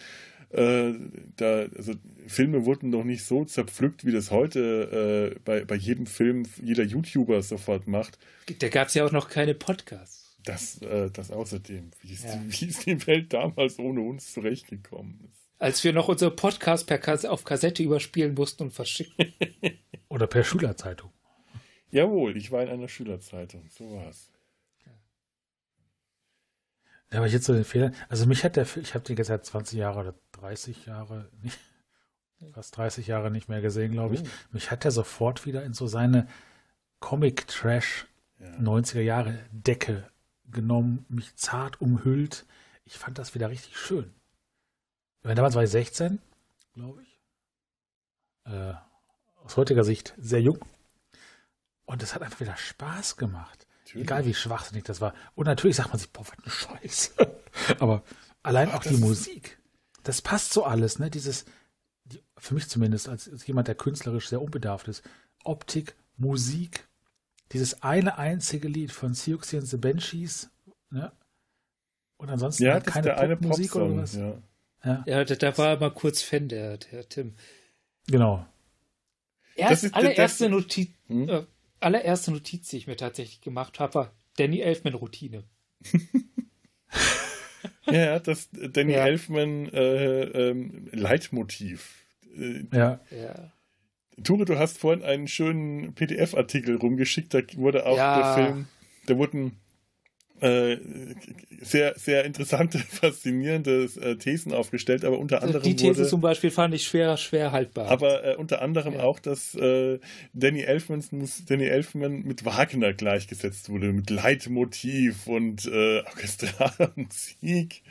Äh, 0.51 0.95
da, 1.37 1.67
also 1.77 1.93
Filme 2.27 2.65
wurden 2.65 2.91
noch 2.91 3.05
nicht 3.05 3.25
so 3.25 3.45
zerpflückt, 3.45 4.05
wie 4.07 4.13
das 4.13 4.31
heute 4.31 5.35
äh, 5.37 5.39
bei, 5.45 5.65
bei 5.65 5.75
jedem 5.75 6.07
Film 6.07 6.45
jeder 6.63 6.85
YouTuber 6.85 7.43
sofort 7.43 7.87
macht. 7.87 8.19
Da 8.61 8.69
gab 8.69 8.89
es 8.89 8.95
ja 8.95 9.05
auch 9.05 9.13
noch 9.13 9.29
keine 9.29 9.55
Podcasts. 9.55 10.37
Das, 10.45 10.81
äh, 10.81 11.11
das 11.11 11.31
außerdem, 11.31 11.91
wie 12.01 12.13
ist, 12.13 12.25
Ja. 12.25 12.37
die, 12.37 12.53
wie 12.61 12.67
ist 12.67 12.87
die 12.87 13.07
Welt 13.07 13.33
damals 13.35 13.79
ohne 13.79 14.01
uns 14.01 14.33
zurechtgekommen 14.33 15.21
ist. 15.31 15.39
Als 15.59 15.83
wir 15.85 15.93
noch 15.93 16.09
unsere 16.09 16.31
Podcast 16.31 16.87
per 16.87 16.99
Kas 16.99 17.25
auf 17.25 17.45
Kassette 17.45 17.83
überspielen 17.83 18.35
mussten 18.35 18.63
und 18.65 18.71
verschicken. 18.73 19.35
Oder 20.09 20.27
per 20.27 20.45
Schülerzeitung. 20.45 21.11
Jawohl, 21.91 22.37
ich 22.37 22.51
war 22.53 22.63
in 22.63 22.69
einer 22.69 22.89
Schülerzeitung, 22.89 23.65
so 23.71 23.91
war's. 23.97 24.31
Ja, 27.11 27.19
aber 27.19 27.27
jetzt 27.27 27.47
so 27.47 27.55
den 27.55 27.65
Fehler. 27.65 27.93
Also 28.09 28.27
mich 28.27 28.45
hat 28.45 28.57
der 28.57 28.67
Film, 28.67 28.85
ich 28.85 28.95
habe 28.95 29.05
den 29.05 29.17
jetzt 29.17 29.29
seit 29.29 29.45
20 29.45 29.79
Jahre 29.79 30.01
oder 30.01 30.15
30 30.33 30.87
Jahre, 30.87 31.31
nicht, 31.43 31.59
fast 32.53 32.77
30 32.77 33.07
Jahre 33.07 33.31
nicht 33.31 33.49
mehr 33.49 33.61
gesehen, 33.61 33.93
glaube 33.93 34.17
ich. 34.17 34.23
Oh. 34.23 34.29
Mich 34.53 34.71
hat 34.71 34.85
er 34.85 34.91
sofort 34.91 35.47
wieder 35.47 35.65
in 35.65 35.73
so 35.73 35.87
seine 35.87 36.29
Comic-Trash 37.01 38.07
Ja. 38.41 38.47
90er 38.59 39.01
Jahre 39.01 39.39
Decke 39.53 40.09
genommen, 40.51 41.07
mich 41.09 41.35
zart 41.37 41.81
umhüllt. 41.81 42.47
Ich 42.85 42.99
fand 42.99 43.19
das 43.19 43.35
wieder 43.35 43.51
richtig 43.51 43.77
schön. 43.77 44.15
Ich 45.19 45.25
meine, 45.25 45.35
damals 45.35 45.55
war 45.55 45.65
ich 45.65 45.71
16, 45.71 46.21
glaube 46.75 47.03
ich. 47.03 47.21
Äh, 48.45 48.75
aus 49.45 49.57
heutiger 49.57 49.85
Sicht 49.85 50.15
sehr 50.19 50.41
jung. 50.41 50.59
Und 51.87 52.03
es 52.03 52.15
hat 52.15 52.23
einfach 52.23 52.41
wieder 52.41 52.57
Spaß 52.57 53.17
gemacht. 53.17 53.58
Natürlich. 53.89 54.07
Egal 54.07 54.27
wie 54.27 54.35
schwachsinnig 54.35 54.85
das 54.85 55.01
war. 55.01 55.15
Und 55.35 55.47
natürlich 55.47 55.77
sagt 55.77 55.89
man 55.91 55.99
sich, 55.99 56.11
boah, 56.11 56.25
was 56.27 56.33
eine 56.39 56.51
Scheiße. 56.51 57.13
Aber 57.79 58.03
allein 58.43 58.69
Ach, 58.71 58.75
auch 58.77 58.83
die 58.83 58.91
das- 58.91 59.01
Musik, 59.01 59.59
das 60.03 60.21
passt 60.23 60.53
so 60.53 60.65
alles, 60.65 60.99
ne? 60.99 61.11
Dieses, 61.11 61.47
die, 62.05 62.23
für 62.37 62.55
mich 62.55 62.69
zumindest, 62.69 63.09
als, 63.09 63.29
als 63.31 63.47
jemand, 63.47 63.67
der 63.69 63.75
künstlerisch 63.77 64.29
sehr 64.29 64.43
unbedarft 64.43 64.89
ist, 64.89 65.03
Optik, 65.45 65.95
Musik, 66.19 66.87
dieses 67.53 67.83
eine 67.83 68.19
einzige 68.19 68.69
Lied 68.69 68.93
von 68.93 69.15
Siouxsie 69.15 69.57
and 69.59 69.67
the 69.69 69.77
Banshees, 69.79 70.51
ne? 70.91 71.11
Und 72.19 72.29
ansonsten 72.31 72.65
Ja, 72.65 72.75
halt 72.75 72.87
das 72.87 72.93
keine 72.95 73.05
der 73.05 73.19
eine 73.21 73.37
Popmusik 73.37 73.75
oder 73.77 73.97
was. 73.97 74.15
Ja. 74.15 74.35
Ja, 74.85 75.05
Ja, 75.07 75.25
da, 75.25 75.35
da 75.35 75.57
war 75.59 75.69
er 75.69 75.81
mal 75.81 75.93
kurz 75.95 76.21
Fan, 76.21 76.49
der, 76.49 76.77
der 76.77 77.09
Tim. 77.09 77.35
genau. 78.07 78.47
Erst, 79.55 79.85
ist- 79.85 79.95
allererste, 79.95 80.45
das- 80.45 80.51
Notiz, 80.51 80.91
Hm? 81.07 81.29
äh, 81.29 81.47
allererste 81.81 82.31
Notiz, 82.33 82.69
die 82.69 82.77
ich 82.79 82.87
mir 82.87 82.97
tatsächlich 82.97 83.41
gemacht 83.41 83.81
habe, 83.81 83.95
war 83.95 84.13
Danny 84.37 84.61
Elfman-Routine. 84.61 85.45
ja, 87.87 88.19
das 88.19 88.49
Danny 88.53 88.93
Ja. 88.93 89.07
Elfman 89.07 89.69
äh, 89.73 90.23
ähm, 90.51 90.89
Leitmotiv. 90.93 92.07
Äh, 92.37 92.65
Ja, 92.73 93.01
Ja. 93.11 93.53
Ture, 94.25 94.45
du 94.45 94.59
hast 94.59 94.79
vorhin 94.79 95.05
einen 95.05 95.29
schönen 95.29 95.95
PDF-Artikel 95.95 96.77
rumgeschickt, 96.77 97.33
da 97.35 97.41
wurde 97.55 97.87
auch 97.87 97.97
Ja. 97.97 98.17
der 98.17 98.35
Film, 98.35 98.69
da 99.07 99.17
wurden 99.17 99.47
äh, 99.49 99.51
sehr, 100.41 101.95
sehr 101.97 102.25
interessante, 102.25 102.79
faszinierende 102.89 103.89
äh, 104.01 104.17
Thesen 104.17 104.53
aufgestellt, 104.53 105.05
aber 105.05 105.19
unter 105.19 105.43
anderem. 105.43 105.63
Die 105.63 105.77
These 105.77 105.99
wurde, 105.99 106.09
zum 106.09 106.21
Beispiel 106.21 106.51
fand 106.51 106.75
ich 106.75 106.85
schwer, 106.85 107.17
schwer 107.17 107.53
haltbar. 107.53 107.89
Aber 107.89 108.25
äh, 108.25 108.37
unter 108.37 108.63
anderem 108.63 108.95
ja. 108.95 109.01
auch, 109.01 109.19
dass 109.19 109.55
äh, 109.55 109.99
Danny, 110.33 110.63
Elfmans, 110.63 111.11
Danny 111.47 111.67
Elfman 111.67 112.23
mit 112.23 112.45
Wagner 112.45 112.93
gleichgesetzt 112.93 113.69
wurde, 113.69 113.93
mit 113.93 114.11
Leitmotiv 114.11 115.27
und 115.27 115.67
äh, 115.67 116.03
orchestraler 116.05 116.93
Musik. 116.97 117.83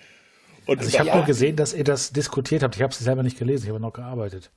Und 0.66 0.80
also 0.80 0.90
ich 0.90 1.00
habe 1.00 1.10
ja. 1.10 1.16
nur 1.16 1.26
gesehen, 1.26 1.56
dass 1.56 1.74
ihr 1.74 1.84
das 1.84 2.12
diskutiert 2.12 2.64
habt. 2.64 2.76
Ich 2.76 2.82
habe 2.82 2.92
es 2.92 3.00
selber 3.00 3.24
nicht 3.24 3.40
gelesen, 3.40 3.66
ich 3.66 3.70
habe 3.70 3.80
noch 3.80 3.94
gearbeitet. 3.94 4.52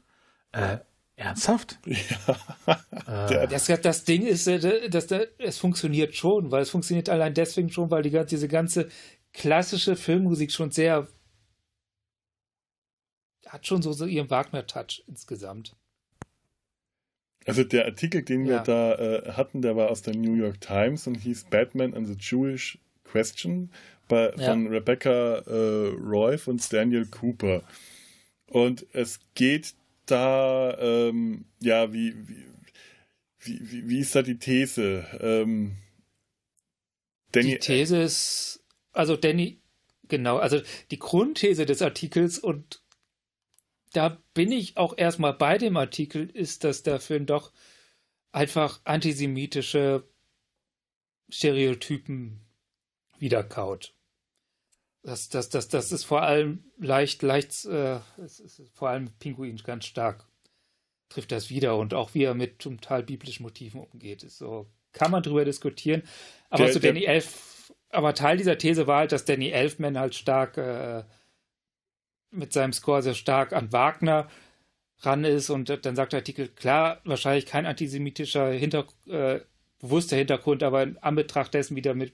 Äh, 0.52 0.78
Ernsthaft? 1.20 1.78
Ja. 1.84 2.36
Äh. 3.06 3.48
Das, 3.48 3.66
das 3.66 4.04
Ding 4.04 4.24
ist, 4.24 4.46
äh, 4.46 4.88
dass, 4.88 5.08
es 5.38 5.58
funktioniert 5.58 6.14
schon, 6.14 6.50
weil 6.50 6.62
es 6.62 6.70
funktioniert 6.70 7.08
allein 7.08 7.34
deswegen 7.34 7.70
schon, 7.70 7.90
weil 7.90 8.02
die, 8.02 8.24
diese 8.24 8.46
ganze 8.46 8.88
klassische 9.32 9.96
Filmmusik 9.96 10.52
schon 10.52 10.70
sehr 10.70 11.08
hat 13.46 13.66
schon 13.66 13.82
so, 13.82 13.92
so 13.92 14.06
ihren 14.06 14.30
Wagner-Touch 14.30 15.02
insgesamt. 15.08 15.76
Also 17.46 17.64
der 17.64 17.86
Artikel, 17.86 18.22
den 18.22 18.44
wir 18.44 18.56
ja. 18.56 18.62
da 18.62 18.94
äh, 18.94 19.32
hatten, 19.32 19.60
der 19.60 19.74
war 19.74 19.90
aus 19.90 20.02
der 20.02 20.14
New 20.14 20.34
York 20.34 20.60
Times 20.60 21.06
und 21.06 21.16
hieß 21.16 21.46
Batman 21.50 21.94
and 21.94 22.06
the 22.06 22.16
Jewish 22.16 22.78
Question 23.02 23.72
bei, 24.08 24.32
ja. 24.36 24.50
von 24.50 24.68
Rebecca 24.68 25.38
äh, 25.38 25.88
Roy 25.98 26.38
und 26.46 26.72
Daniel 26.72 27.06
Cooper. 27.06 27.62
Und 28.46 28.86
es 28.92 29.18
geht 29.34 29.74
da, 30.06 30.76
ähm, 30.78 31.46
ja, 31.60 31.92
wie, 31.92 32.14
wie, 32.28 32.46
wie, 33.38 33.88
wie, 33.88 33.98
ist 34.00 34.14
da 34.14 34.22
die 34.22 34.38
These? 34.38 35.06
Ähm, 35.20 35.76
Danny, 37.32 37.52
die 37.52 37.58
These 37.58 38.02
ist, 38.02 38.64
also 38.92 39.16
Danny, 39.16 39.60
genau, 40.08 40.38
also 40.38 40.60
die 40.90 40.98
Grundthese 40.98 41.66
des 41.66 41.82
Artikels 41.82 42.38
und 42.38 42.82
da 43.92 44.22
bin 44.34 44.52
ich 44.52 44.76
auch 44.76 44.96
erstmal 44.96 45.34
bei 45.34 45.58
dem 45.58 45.76
Artikel, 45.76 46.28
ist, 46.30 46.64
dass 46.64 46.82
der 46.82 47.00
Film 47.00 47.26
doch 47.26 47.52
einfach 48.32 48.80
antisemitische 48.84 50.08
Stereotypen 51.28 52.40
wiederkaut. 53.18 53.94
Das, 55.02 55.28
das, 55.30 55.48
das, 55.48 55.68
das 55.68 55.92
ist 55.92 56.04
vor 56.04 56.22
allem 56.22 56.64
leicht, 56.78 57.22
leicht, 57.22 57.64
äh, 57.64 58.00
vor 58.74 58.90
allem 58.90 59.10
Pinguin 59.18 59.56
ganz 59.64 59.86
stark 59.86 60.26
trifft 61.10 61.32
das 61.32 61.50
wieder 61.50 61.76
und 61.76 61.92
auch 61.92 62.14
wie 62.14 62.24
er 62.24 62.34
mit 62.34 62.62
zum 62.62 62.80
Teil 62.80 63.02
biblischen 63.02 63.42
Motiven 63.42 63.80
umgeht. 63.80 64.22
Ist 64.22 64.38
so, 64.38 64.66
kann 64.92 65.10
man 65.10 65.22
drüber 65.22 65.44
diskutieren. 65.44 66.02
Aber 66.48 66.64
der, 66.64 66.72
zu 66.72 66.80
Danny 66.80 67.04
Elf, 67.04 67.72
aber 67.90 68.14
Teil 68.14 68.36
dieser 68.36 68.56
These 68.56 68.86
war 68.86 69.00
halt, 69.00 69.12
dass 69.12 69.24
Danny 69.24 69.50
Elfman 69.50 69.98
halt 69.98 70.14
stark 70.14 70.56
äh, 70.56 71.04
mit 72.30 72.52
seinem 72.52 72.72
Score 72.72 73.02
sehr 73.02 73.14
stark 73.14 73.52
an 73.52 73.72
Wagner 73.72 74.28
ran 75.00 75.24
ist 75.24 75.50
und 75.50 75.84
dann 75.84 75.96
sagt 75.96 76.12
der 76.12 76.20
Artikel, 76.20 76.48
klar, 76.48 77.00
wahrscheinlich 77.04 77.46
kein 77.46 77.66
antisemitischer 77.66 78.50
Hinter, 78.50 78.86
äh, 79.06 79.40
bewusster 79.80 80.16
Hintergrund, 80.16 80.62
aber 80.62 80.82
in 80.82 80.98
Anbetracht 80.98 81.54
dessen 81.54 81.74
wieder 81.74 81.94
mit 81.94 82.12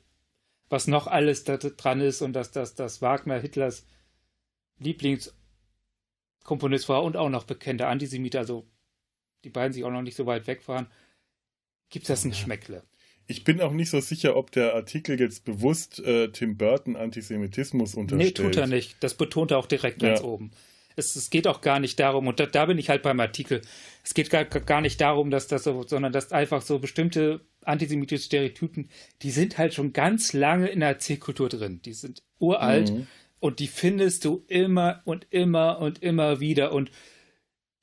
was 0.69 0.87
noch 0.87 1.07
alles 1.07 1.45
da 1.45 1.57
dran 1.57 2.01
ist 2.01 2.23
und 2.23 2.33
dass 2.33 2.51
das 2.51 2.75
dass 2.75 3.03
Wagner 3.03 3.39
Hitlers 3.39 3.87
Lieblingskomponist 4.79 6.89
war 6.89 7.03
und 7.03 7.17
auch 7.17 7.31
noch 7.31 7.45
bekannter 7.45 7.89
Antisemit, 7.89 8.37
also 8.37 8.67
die 9.45 9.51
beiden 9.51 9.73
sich 9.73 9.85
auch 9.85 9.91
noch 9.91 10.03
nicht 10.03 10.17
so 10.17 10.27
weit 10.27 10.47
weg 10.47 10.67
waren, 10.69 10.87
gibt 11.89 12.09
das 12.09 12.25
ein 12.25 12.31
Geschmäckle. 12.31 12.83
Ich 13.29 13.45
bin 13.45 13.61
auch 13.61 13.73
nicht 13.73 13.91
so 13.91 14.01
sicher, 14.01 14.37
ob 14.37 14.53
der 14.53 14.75
Artikel 14.75 15.19
jetzt 15.19 15.45
bewusst 15.45 15.99
äh, 16.01 16.31
Tim 16.31 16.57
Burton 16.57 16.97
Antisemitismus 16.97 17.95
unterstellt. 17.95 18.39
Nee, 18.39 18.45
tut 18.45 18.57
er 18.57 18.69
nicht. 18.69 19.03
Das 19.03 19.15
betont 19.15 19.51
er 19.51 19.59
auch 19.59 19.67
direkt 19.67 20.03
ja. 20.03 20.11
ganz 20.11 20.21
oben. 20.21 20.53
Es, 20.95 21.17
es, 21.17 21.29
geht 21.29 21.47
auch 21.47 21.61
gar 21.61 21.79
nicht 21.79 22.01
darum, 22.01 22.27
und 22.27 22.41
da, 22.41 22.47
da, 22.47 22.67
bin 22.67 22.79
ich 22.79 22.89
halt 22.89 23.03
beim 23.03 23.21
Artikel, 23.21 23.61
es 24.03 24.15
geht 24.15 24.31
gar, 24.31 24.45
gar 24.45 24.81
nicht 24.81 25.01
darum, 25.01 25.31
dass 25.31 25.47
das 25.47 25.65
so, 25.65 25.85
sondern 25.87 26.13
dass 26.13 26.33
einfach 26.33 26.63
so 26.63 26.79
bestimmte 26.79 27.41
antisemitische 27.67 28.25
Stereotypen, 28.25 28.89
die 29.23 29.31
sind 29.31 29.59
halt 29.59 29.75
schon 29.75 29.93
ganz 29.93 30.33
lange 30.33 30.69
in 30.69 30.81
der 30.81 30.91
Erzählkultur 30.91 31.49
drin. 31.49 31.81
Die 31.85 31.93
sind 31.93 32.23
uralt 32.39 32.93
mhm. 32.93 33.07
und 33.41 33.59
die 33.59 33.67
findest 33.67 34.25
du 34.25 34.45
immer 34.49 35.03
und 35.05 35.27
immer 35.31 35.79
und 35.79 36.03
immer 36.03 36.41
wieder. 36.41 36.73
Und 36.73 36.91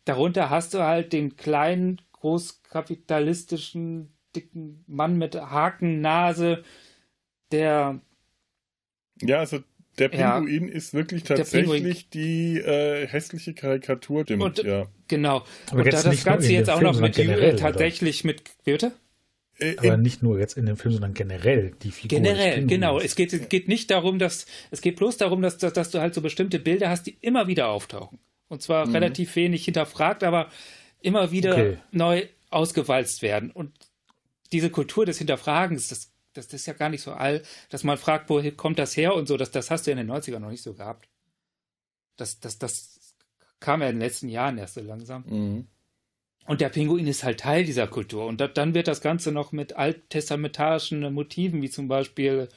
darunter 0.05 0.49
hast 0.49 0.73
du 0.73 0.79
halt 0.79 1.13
den 1.13 1.35
kleinen, 1.35 2.01
großkapitalistischen, 2.13 4.13
dicken 4.35 4.83
Mann 4.87 5.17
mit 5.17 5.35
Hakennase, 5.35 6.63
der. 7.51 7.99
Ja, 9.21 9.39
also 9.39 9.59
der 9.99 10.09
Pinguin 10.09 10.67
ja, 10.67 10.73
ist 10.73 10.93
wirklich 10.93 11.23
tatsächlich 11.23 12.09
die 12.09 12.57
äh, 12.57 13.07
hässliche 13.07 13.53
Karikatur 13.53 14.23
dem, 14.23 14.41
und, 14.41 14.63
ja. 14.63 14.87
Genau. 15.07 15.43
Aber 15.69 15.83
und 15.83 15.93
da 15.93 16.01
das 16.01 16.23
Ganze 16.23 16.51
jetzt 16.51 16.69
auch 16.69 16.81
noch 16.81 16.99
mit 16.99 17.15
generell, 17.15 17.55
tatsächlich 17.55 18.23
oder? 18.23 18.33
mit. 18.33 18.43
Bitte? 18.63 18.91
Äh, 19.63 19.77
Aber 19.77 19.97
nicht 19.97 20.21
nur 20.21 20.39
jetzt 20.39 20.57
in 20.57 20.65
dem 20.65 20.77
Film, 20.77 20.93
sondern 20.93 21.13
generell 21.13 21.71
die 21.81 21.91
Figur. 21.91 22.19
Generell, 22.19 22.65
genau. 22.65 22.99
Es 22.99 23.15
geht, 23.15 23.49
geht 23.49 23.67
nicht 23.67 23.89
darum, 23.89 24.19
dass 24.19 24.45
es 24.71 24.81
geht 24.81 24.97
bloß 24.97 25.17
darum, 25.17 25.41
dass, 25.41 25.57
dass, 25.57 25.73
dass, 25.73 25.89
du 25.91 25.99
halt 25.99 26.13
so 26.13 26.21
bestimmte 26.21 26.59
Bilder 26.59 26.89
hast, 26.89 27.07
die 27.07 27.17
immer 27.21 27.47
wieder 27.47 27.69
auftauchen. 27.69 28.19
Und 28.49 28.61
zwar 28.61 28.85
mhm. 28.85 28.93
relativ 28.93 29.35
wenig 29.35 29.65
hinterfragt, 29.65 30.23
aber 30.23 30.49
immer 30.99 31.31
wieder 31.31 31.53
okay. 31.53 31.77
neu 31.91 32.27
ausgewalzt 32.49 33.21
werden. 33.21 33.51
Und 33.51 33.71
diese 34.51 34.69
Kultur 34.69 35.05
des 35.05 35.17
Hinterfragens, 35.17 35.87
das, 35.87 36.11
das, 36.33 36.47
das, 36.47 36.61
ist 36.61 36.65
ja 36.65 36.73
gar 36.73 36.89
nicht 36.89 37.01
so 37.01 37.13
all, 37.13 37.41
dass 37.69 37.83
man 37.83 37.97
fragt, 37.97 38.29
wo 38.29 38.41
kommt 38.51 38.79
das 38.79 38.95
her 38.97 39.15
und 39.15 39.27
so, 39.27 39.37
das, 39.37 39.51
das 39.51 39.71
hast 39.71 39.87
du 39.87 39.91
in 39.91 39.97
den 39.97 40.11
90ern 40.11 40.39
noch 40.39 40.51
nicht 40.51 40.63
so 40.63 40.73
gehabt. 40.73 41.09
Das, 42.17 42.39
das, 42.39 42.59
das 42.59 43.15
kam 43.59 43.81
ja 43.81 43.87
in 43.87 43.95
den 43.95 44.01
letzten 44.01 44.29
Jahren 44.29 44.57
erst 44.57 44.75
so 44.75 44.81
langsam. 44.81 45.23
Mhm. 45.27 45.67
Und 46.45 46.61
der 46.61 46.69
Pinguin 46.69 47.07
ist 47.07 47.23
halt 47.23 47.39
Teil 47.39 47.63
dieser 47.63 47.87
Kultur. 47.87 48.25
Und 48.25 48.41
da, 48.41 48.47
dann 48.47 48.73
wird 48.73 48.87
das 48.87 49.01
Ganze 49.01 49.31
noch 49.31 49.51
mit 49.51 49.73
alttestamentarischen 49.73 51.13
Motiven, 51.13 51.61
wie 51.61 51.69
zum 51.69 51.87
Beispiel 51.87 52.49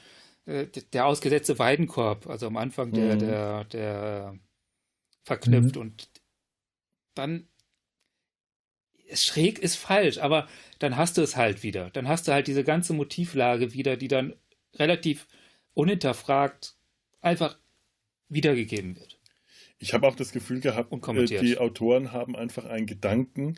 äh, 0.45 0.67
der 0.93 1.05
ausgesetzte 1.05 1.57
Weidenkorb, 1.57 2.27
also 2.27 2.47
am 2.47 2.57
Anfang 2.57 2.91
der, 2.91 3.15
mhm. 3.15 3.19
der, 3.19 3.63
der 3.65 4.39
verknüpft. 5.23 5.75
Mhm. 5.75 5.81
Und 5.81 6.09
dann 7.15 7.47
schräg 9.13 9.59
ist 9.59 9.75
falsch, 9.75 10.17
aber 10.17 10.47
dann 10.79 10.97
hast 10.97 11.17
du 11.17 11.21
es 11.21 11.35
halt 11.35 11.63
wieder. 11.63 11.89
Dann 11.91 12.07
hast 12.07 12.27
du 12.27 12.33
halt 12.33 12.47
diese 12.47 12.63
ganze 12.63 12.93
Motivlage 12.93 13.73
wieder, 13.73 13.95
die 13.95 14.07
dann 14.09 14.35
relativ 14.75 15.27
unhinterfragt 15.73 16.75
einfach 17.21 17.57
wiedergegeben 18.29 18.97
wird. 18.97 19.16
Ich 19.79 19.93
habe 19.93 20.07
auch 20.07 20.15
das 20.15 20.31
Gefühl 20.31 20.59
gehabt, 20.59 20.91
äh, 20.91 21.25
die 21.25 21.57
Autoren 21.57 22.11
haben 22.11 22.35
einfach 22.35 22.65
einen 22.65 22.87
Gedanken 22.87 23.57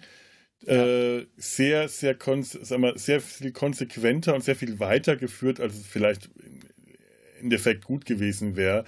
äh, 0.65 1.26
sehr, 1.38 1.88
sehr, 1.88 2.17
sag 2.43 2.80
mal, 2.80 2.97
sehr 2.97 3.22
viel 3.22 3.51
konsequenter 3.51 4.36
und 4.36 4.43
sehr 4.43 4.55
viel 4.55 4.80
weiter 4.80 5.15
geführt, 5.15 5.59
als 5.59 5.76
es 5.76 5.88
vielleicht 5.88 6.30
im 6.36 7.43
Endeffekt 7.43 7.86
gut 7.86 8.05
gewesen 8.05 8.55
wäre. 8.55 8.84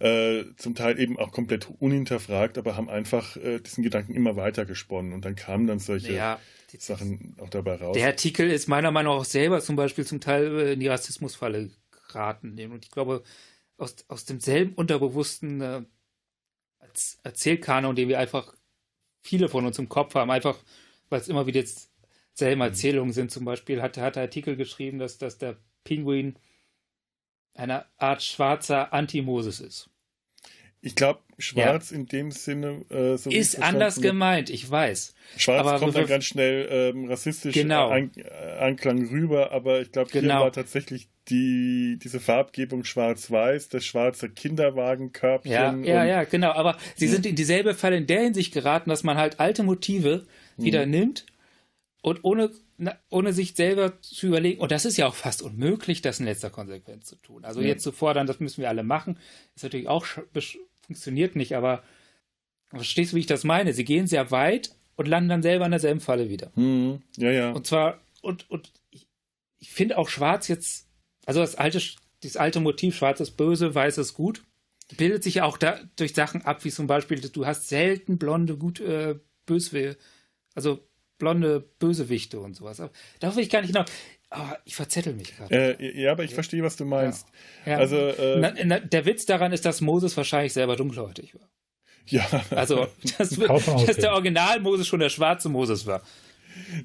Äh, 0.00 0.46
zum 0.56 0.74
Teil 0.74 0.98
eben 0.98 1.16
auch 1.16 1.30
komplett 1.30 1.68
unhinterfragt, 1.78 2.58
aber 2.58 2.76
haben 2.76 2.90
einfach 2.90 3.36
äh, 3.36 3.60
diesen 3.60 3.84
Gedanken 3.84 4.16
immer 4.16 4.34
weiter 4.34 4.64
gesponnen 4.64 5.12
und 5.12 5.24
dann 5.24 5.36
kamen 5.36 5.68
dann 5.68 5.78
solche 5.78 6.12
ja, 6.12 6.40
Sachen 6.76 7.36
auch 7.38 7.50
dabei 7.50 7.76
raus. 7.76 7.96
Der 7.96 8.08
Artikel 8.08 8.50
ist 8.50 8.66
meiner 8.66 8.90
Meinung 8.90 9.14
nach 9.14 9.20
auch 9.20 9.24
selber 9.24 9.60
zum 9.60 9.76
Beispiel 9.76 10.04
zum 10.04 10.20
Teil 10.20 10.58
äh, 10.58 10.72
in 10.72 10.80
die 10.80 10.88
Rassismusfalle 10.88 11.70
geraten. 12.08 12.58
Und 12.72 12.84
ich 12.84 12.90
glaube, 12.90 13.22
aus, 13.76 13.94
aus 14.08 14.24
demselben 14.24 14.74
unterbewussten 14.74 15.86
äh, 16.82 16.88
Erzählkanon, 17.22 17.96
den 17.96 18.08
wir 18.08 18.18
einfach 18.18 18.54
viele 19.22 19.48
von 19.48 19.64
uns 19.64 19.78
im 19.78 19.88
Kopf 19.88 20.14
haben, 20.14 20.30
einfach 20.30 20.58
weil 21.08 21.20
es 21.20 21.28
immer 21.28 21.46
wieder 21.46 21.60
jetzt 21.60 21.92
selben. 22.32 22.60
Erzählungen 22.62 23.12
sind. 23.12 23.30
Zum 23.30 23.44
Beispiel 23.44 23.82
hat, 23.82 23.96
hat 23.98 24.16
der 24.16 24.24
Artikel 24.24 24.56
geschrieben, 24.56 24.98
dass, 24.98 25.18
dass 25.18 25.38
der 25.38 25.56
Pinguin 25.84 26.36
eine 27.54 27.84
Art 27.98 28.22
schwarzer 28.22 28.92
Anti-Moses 28.92 29.60
ist. 29.60 29.90
Ich 30.84 30.96
glaube, 30.96 31.20
schwarz 31.38 31.90
ja. 31.90 31.96
in 31.96 32.06
dem 32.06 32.32
Sinne. 32.32 32.84
Äh, 32.90 33.16
so 33.16 33.30
ist 33.30 33.62
anders 33.62 34.00
gemeint, 34.00 34.50
ich 34.50 34.68
weiß. 34.68 35.14
Schwarz 35.36 35.66
aber 35.66 35.78
kommt 35.78 35.96
dann 35.96 36.06
ganz 36.06 36.24
schnell 36.24 36.68
ähm, 36.70 37.08
rassistisch 37.08 37.54
genau. 37.54 37.88
An, 37.88 38.10
äh, 38.16 38.58
Anklang 38.58 39.08
rüber, 39.08 39.52
aber 39.52 39.80
ich 39.80 39.92
glaube, 39.92 40.10
genau. 40.10 40.34
hier 40.34 40.44
war 40.44 40.52
tatsächlich 40.52 41.08
die, 41.28 42.00
diese 42.02 42.18
Farbgebung 42.18 42.82
schwarz-weiß, 42.82 43.68
das 43.68 43.84
schwarze 43.84 44.28
Kinderwagenkörbchen. 44.28 45.52
Ja, 45.52 45.72
ja, 45.74 46.04
ja, 46.04 46.24
genau. 46.24 46.50
Aber 46.50 46.76
sie 46.96 47.06
sind 47.06 47.26
in 47.26 47.36
dieselbe 47.36 47.74
Falle 47.74 47.96
in 47.96 48.08
der 48.08 48.22
Hinsicht 48.22 48.52
geraten, 48.52 48.90
dass 48.90 49.04
man 49.04 49.16
halt 49.16 49.38
alte 49.38 49.62
Motive 49.62 50.26
wieder 50.56 50.84
mhm. 50.84 50.90
nimmt 50.90 51.26
und 52.02 52.24
ohne, 52.24 52.50
ohne 53.08 53.32
sich 53.32 53.54
selber 53.54 54.00
zu 54.00 54.26
überlegen, 54.26 54.60
und 54.60 54.72
das 54.72 54.84
ist 54.84 54.96
ja 54.96 55.06
auch 55.06 55.14
fast 55.14 55.42
unmöglich, 55.42 56.02
das 56.02 56.18
in 56.18 56.26
letzter 56.26 56.50
Konsequenz 56.50 57.06
zu 57.06 57.14
tun. 57.14 57.44
Also 57.44 57.60
mhm. 57.60 57.66
jetzt 57.66 57.84
zu 57.84 57.92
fordern, 57.92 58.26
das 58.26 58.40
müssen 58.40 58.60
wir 58.60 58.68
alle 58.68 58.82
machen, 58.82 59.16
ist 59.54 59.62
natürlich 59.62 59.86
auch 59.86 60.04
funktioniert 60.86 61.36
nicht, 61.36 61.56
aber 61.56 61.82
verstehst 62.70 63.12
du, 63.12 63.16
wie 63.16 63.20
ich 63.20 63.26
das 63.26 63.44
meine? 63.44 63.72
Sie 63.72 63.84
gehen 63.84 64.06
sehr 64.06 64.30
weit 64.30 64.74
und 64.96 65.08
landen 65.08 65.28
dann 65.28 65.42
selber 65.42 65.64
in 65.64 65.70
derselben 65.70 66.00
Falle 66.00 66.28
wieder. 66.28 66.52
Mhm. 66.54 67.02
Ja, 67.16 67.30
ja. 67.30 67.52
Und 67.52 67.66
zwar, 67.66 68.00
und, 68.20 68.50
und 68.50 68.72
ich, 68.90 69.06
ich 69.58 69.70
finde 69.70 69.98
auch 69.98 70.08
Schwarz 70.08 70.48
jetzt, 70.48 70.88
also 71.26 71.40
das 71.40 71.54
alte 71.54 71.80
dieses 72.22 72.36
alte 72.36 72.60
Motiv, 72.60 72.96
schwarzes 72.96 73.30
böse, 73.30 73.74
weißes 73.74 74.14
gut, 74.14 74.44
bildet 74.96 75.22
sich 75.22 75.36
ja 75.36 75.44
auch 75.44 75.58
da 75.58 75.80
durch 75.96 76.14
Sachen 76.14 76.42
ab, 76.42 76.64
wie 76.64 76.70
zum 76.70 76.86
Beispiel, 76.86 77.20
du 77.20 77.46
hast 77.46 77.68
selten 77.68 78.18
blonde, 78.18 78.56
gut, 78.56 78.80
äh, 78.80 79.18
böse, 79.46 79.96
also 80.54 80.80
blonde 81.18 81.60
Bösewichte 81.78 82.40
und 82.40 82.54
sowas. 82.54 82.80
Aber 82.80 82.92
darauf 83.20 83.36
will 83.36 83.44
ich 83.44 83.50
gar 83.50 83.60
nicht 83.60 83.70
hinaus. 83.70 83.90
Oh, 84.34 84.54
ich 84.64 84.74
verzettel 84.74 85.14
mich 85.14 85.36
gerade. 85.36 85.78
Äh, 85.78 86.00
ja, 86.02 86.12
aber 86.12 86.24
ich 86.24 86.32
verstehe, 86.32 86.62
was 86.62 86.76
du 86.76 86.86
meinst. 86.86 87.28
Ja. 87.66 87.72
Ja. 87.72 87.78
Also, 87.78 87.96
äh, 87.96 88.38
na, 88.40 88.54
na, 88.64 88.78
der 88.80 89.04
Witz 89.04 89.26
daran 89.26 89.52
ist, 89.52 89.66
dass 89.66 89.80
Moses 89.80 90.16
wahrscheinlich 90.16 90.54
selber 90.54 90.76
dunkelhäutig 90.76 91.34
war. 91.34 91.48
Ja. 92.06 92.26
Also, 92.50 92.88
dass, 93.18 93.30
dass 93.30 93.96
der 93.96 94.12
Original 94.12 94.60
Moses 94.60 94.86
schon 94.86 95.00
der 95.00 95.10
schwarze 95.10 95.48
Moses 95.48 95.86
war. 95.86 96.02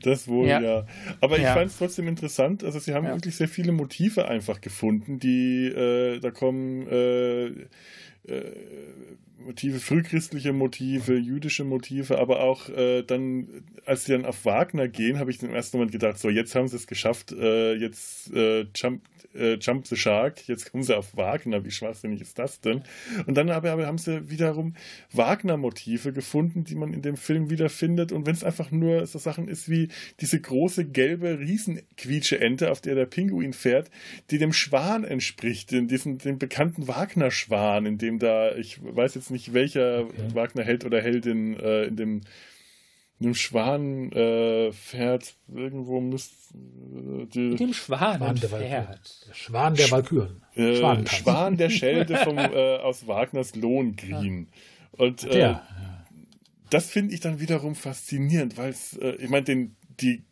Das 0.02 0.28
wohl, 0.28 0.48
ja. 0.48 0.62
ja. 0.62 0.88
Aber 1.22 1.38
ich 1.38 1.45
fand 1.45 1.72
es 1.72 1.78
trotzdem 1.78 2.08
interessant. 2.08 2.64
Also, 2.64 2.80
sie 2.80 2.93
haben 2.93 3.08
wirklich 3.08 3.36
sehr 3.36 3.48
viele 3.48 3.72
Motive 3.72 4.28
einfach 4.28 4.60
gefunden, 4.62 5.20
die 5.20 5.68
äh, 5.68 6.20
da 6.20 6.32
kommen. 6.32 6.88
Äh, 6.88 7.45
äh, 8.28 8.52
Motive, 9.46 9.80
frühchristliche 9.80 10.52
Motive, 10.52 11.16
jüdische 11.16 11.64
Motive, 11.64 12.18
aber 12.18 12.42
auch 12.42 12.70
äh, 12.70 13.04
dann, 13.04 13.48
als 13.86 14.06
sie 14.06 14.14
dann 14.14 14.26
auf 14.26 14.46
Wagner 14.46 14.88
gehen, 14.88 15.20
habe 15.20 15.32
ich 15.32 15.42
im 15.44 15.54
ersten 15.54 15.78
Moment 15.78 15.92
gedacht, 15.92 16.18
so 16.18 16.30
jetzt 16.30 16.56
haben 16.56 16.68
sie 16.68 16.76
es 16.76 16.88
geschafft, 16.88 17.32
äh, 17.32 17.74
jetzt 17.76 18.34
äh, 18.34 18.66
jump, 18.76 19.04
äh, 19.36 19.54
jump 19.56 19.88
the 19.88 19.96
Shark, 19.96 20.48
jetzt 20.48 20.72
kommen 20.72 20.84
sie 20.84 20.98
auf 20.98 21.16
Wagner, 21.16 21.64
wie 21.64 21.72
schwachsinnig 21.72 22.22
ist 22.22 22.40
das 22.40 22.62
denn? 22.62 22.82
Und 23.28 23.36
dann 23.36 23.50
aber, 23.50 23.72
aber 23.72 23.86
haben 23.86 24.00
sie 24.00 24.30
wiederum 24.30 24.76
Wagner-Motive 25.12 26.14
gefunden, 26.14 26.64
die 26.64 26.76
man 26.76 26.94
in 26.94 27.04
dem 27.04 27.16
Film 27.16 27.50
wiederfindet 27.50 28.12
und 28.12 28.26
wenn 28.26 28.34
es 28.34 28.44
einfach 28.44 28.72
nur 28.72 29.06
so 29.06 29.20
Sachen 29.20 29.48
ist 29.48 29.70
wie 29.70 29.90
diese 30.20 30.42
große 30.42 30.86
gelbe 30.86 31.40
Riesenquietsche-Ente, 31.40 32.72
auf 32.72 32.82
der 32.82 32.96
der 32.96 33.06
Pinguin 33.06 33.54
fährt, 33.54 33.92
die 34.32 34.40
dem 34.40 34.54
Schwan 34.54 35.04
entspricht, 35.04 35.72
den, 35.72 35.88
diesen, 35.88 36.18
den 36.18 36.40
bekannten 36.40 36.88
Wagner-Schwan, 36.88 37.86
in 37.86 37.98
dem 37.98 38.18
da, 38.20 38.56
ich 38.56 38.80
weiß 38.84 39.16
jetzt 39.16 39.27
nicht, 39.30 39.54
welcher 39.54 40.06
okay. 40.06 40.34
Wagner-Held 40.34 40.86
oder 40.86 41.02
Heldin 41.02 41.60
äh, 41.60 41.86
in 41.86 41.96
dem 41.96 42.22
einem 43.20 43.34
Schwan 43.34 44.12
äh, 44.12 44.72
fährt, 44.72 45.38
irgendwo 45.54 46.00
müsste 46.00 46.36
äh, 46.54 47.26
die, 47.26 47.40
Mit 47.40 47.60
dem 47.60 47.74
Schwan, 47.74 48.18
Schwan 48.18 48.36
der, 48.36 48.50
der 48.50 49.00
Schwan 49.34 49.76
der 49.76 49.92
Walküren. 49.92 50.42
Äh, 50.54 50.76
Schwan 51.08 51.58
der 51.58 51.70
Schelde 51.70 52.16
vom, 52.24 52.38
äh, 52.38 52.78
aus 52.78 53.08
Wagners 53.08 53.56
Lohengrin. 53.56 54.50
Ja. 54.52 55.04
Und 55.04 55.24
äh, 55.24 55.40
ja. 55.40 55.68
das 56.70 56.90
finde 56.90 57.16
ich 57.16 57.20
dann 57.20 57.40
wiederum 57.40 57.76
faszinierend, 57.76 58.58
weil 58.58 58.70
es, 58.70 58.96
äh, 58.98 59.16
ich 59.16 59.30
meine, 59.30 59.72
die 60.00 60.24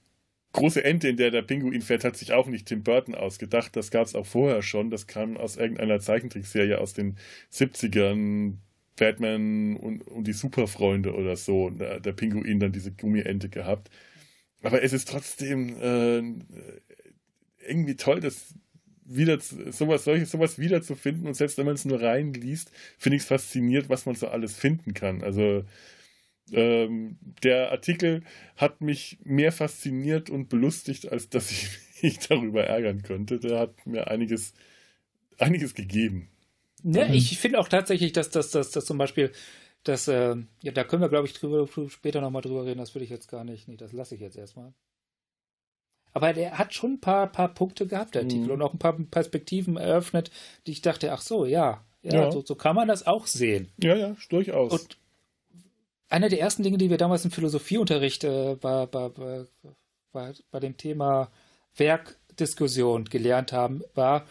große 0.55 0.83
Ente, 0.83 1.09
in 1.09 1.17
der 1.17 1.31
der 1.31 1.41
Pinguin 1.41 1.81
fährt, 1.81 2.03
hat 2.03 2.17
sich 2.17 2.33
auch 2.33 2.47
nicht 2.47 2.67
Tim 2.67 2.83
Burton 2.83 3.15
ausgedacht. 3.15 3.75
Das 3.75 3.91
gab 3.91 4.05
es 4.05 4.15
auch 4.15 4.25
vorher 4.25 4.61
schon. 4.61 4.89
Das 4.89 5.05
kam 5.05 5.37
aus 5.37 5.57
irgendeiner 5.57 5.99
Zeichentrickserie 5.99 6.79
aus 6.79 6.93
den 6.93 7.17
70ern. 7.51 8.57
Batman 8.97 9.77
und, 9.77 10.07
und 10.07 10.25
die 10.27 10.33
Superfreunde 10.33 11.13
oder 11.13 11.35
so. 11.35 11.69
Der, 11.69 11.99
der 11.99 12.13
Pinguin 12.13 12.59
dann 12.59 12.71
diese 12.71 12.91
Gummiente 12.91 13.49
gehabt. 13.49 13.89
Aber 14.63 14.81
es 14.81 14.93
ist 14.93 15.07
trotzdem 15.07 15.75
äh, 15.81 16.23
irgendwie 17.67 17.95
toll, 17.95 18.19
das 18.19 18.53
wieder 19.05 19.39
sowas, 19.39 20.03
solches, 20.03 20.31
sowas 20.31 20.57
wiederzufinden. 20.57 21.27
Und 21.27 21.35
selbst 21.35 21.57
wenn 21.57 21.65
man 21.65 21.75
es 21.75 21.85
nur 21.85 22.01
reinliest, 22.01 22.71
finde 22.97 23.17
ich 23.17 23.23
es 23.23 23.27
fasziniert, 23.27 23.89
was 23.89 24.05
man 24.05 24.15
so 24.15 24.27
alles 24.27 24.55
finden 24.55 24.93
kann. 24.93 25.21
Also 25.21 25.63
ähm, 26.51 27.17
der 27.43 27.71
Artikel 27.71 28.23
hat 28.55 28.81
mich 28.81 29.19
mehr 29.23 29.51
fasziniert 29.51 30.29
und 30.29 30.49
belustigt, 30.49 31.11
als 31.11 31.29
dass 31.29 31.51
ich 31.51 31.69
mich 32.01 32.19
darüber 32.19 32.63
ärgern 32.63 33.03
könnte. 33.03 33.39
Der 33.39 33.59
hat 33.59 33.85
mir 33.85 34.07
einiges, 34.07 34.53
einiges 35.37 35.73
gegeben. 35.75 36.29
Ne, 36.87 37.07
mhm. 37.07 37.13
Ich 37.15 37.39
finde 37.39 37.59
auch 37.59 37.67
tatsächlich, 37.67 38.13
dass 38.13 38.29
das 38.29 38.51
dass, 38.51 38.69
dass 38.69 38.85
zum 38.85 38.99
Beispiel, 38.99 39.31
dass, 39.83 40.07
äh, 40.07 40.35
ja, 40.61 40.71
da 40.71 40.83
können 40.83 41.01
wir, 41.01 41.09
glaube 41.09 41.25
ich, 41.25 41.33
drüber, 41.33 41.67
später 41.89 42.21
nochmal 42.21 42.43
drüber 42.43 42.63
reden, 42.63 42.77
das 42.77 42.93
würde 42.93 43.05
ich 43.05 43.09
jetzt 43.09 43.27
gar 43.27 43.43
nicht, 43.43 43.67
nee, 43.67 43.75
das 43.75 43.91
lasse 43.91 44.13
ich 44.13 44.21
jetzt 44.21 44.37
erstmal. 44.37 44.71
Aber 46.13 46.31
der 46.31 46.59
hat 46.59 46.75
schon 46.75 46.93
ein 46.93 47.01
paar, 47.01 47.31
paar 47.31 47.53
Punkte 47.55 47.87
gehabt, 47.87 48.13
der 48.13 48.23
mhm. 48.23 48.51
und 48.51 48.61
auch 48.61 48.71
ein 48.71 48.77
paar 48.77 48.93
Perspektiven 48.93 49.77
eröffnet, 49.77 50.29
die 50.67 50.73
ich 50.73 50.83
dachte, 50.83 51.11
ach 51.11 51.21
so, 51.21 51.45
ja, 51.45 51.83
ja, 52.03 52.13
ja. 52.13 52.31
So, 52.31 52.43
so, 52.45 52.53
kann 52.53 52.75
man 52.75 52.87
das 52.87 53.07
auch 53.07 53.25
sehen. 53.25 53.71
Ja, 53.81 53.95
ja, 53.95 54.15
durchaus. 54.29 54.71
Und 54.71 54.99
einer 56.07 56.29
der 56.29 56.39
ersten 56.39 56.61
Dinge, 56.61 56.77
die 56.77 56.91
wir 56.91 56.97
damals 56.97 57.25
im 57.25 57.31
Philosophieunterricht 57.31 58.23
äh, 58.25 58.55
bei, 58.61 58.85
bei, 58.85 59.09
bei, 59.09 60.33
bei 60.51 60.59
dem 60.59 60.77
Thema 60.77 61.31
Werkdiskussion 61.75 63.05
gelernt 63.05 63.51
haben, 63.53 63.81
war, 63.95 64.27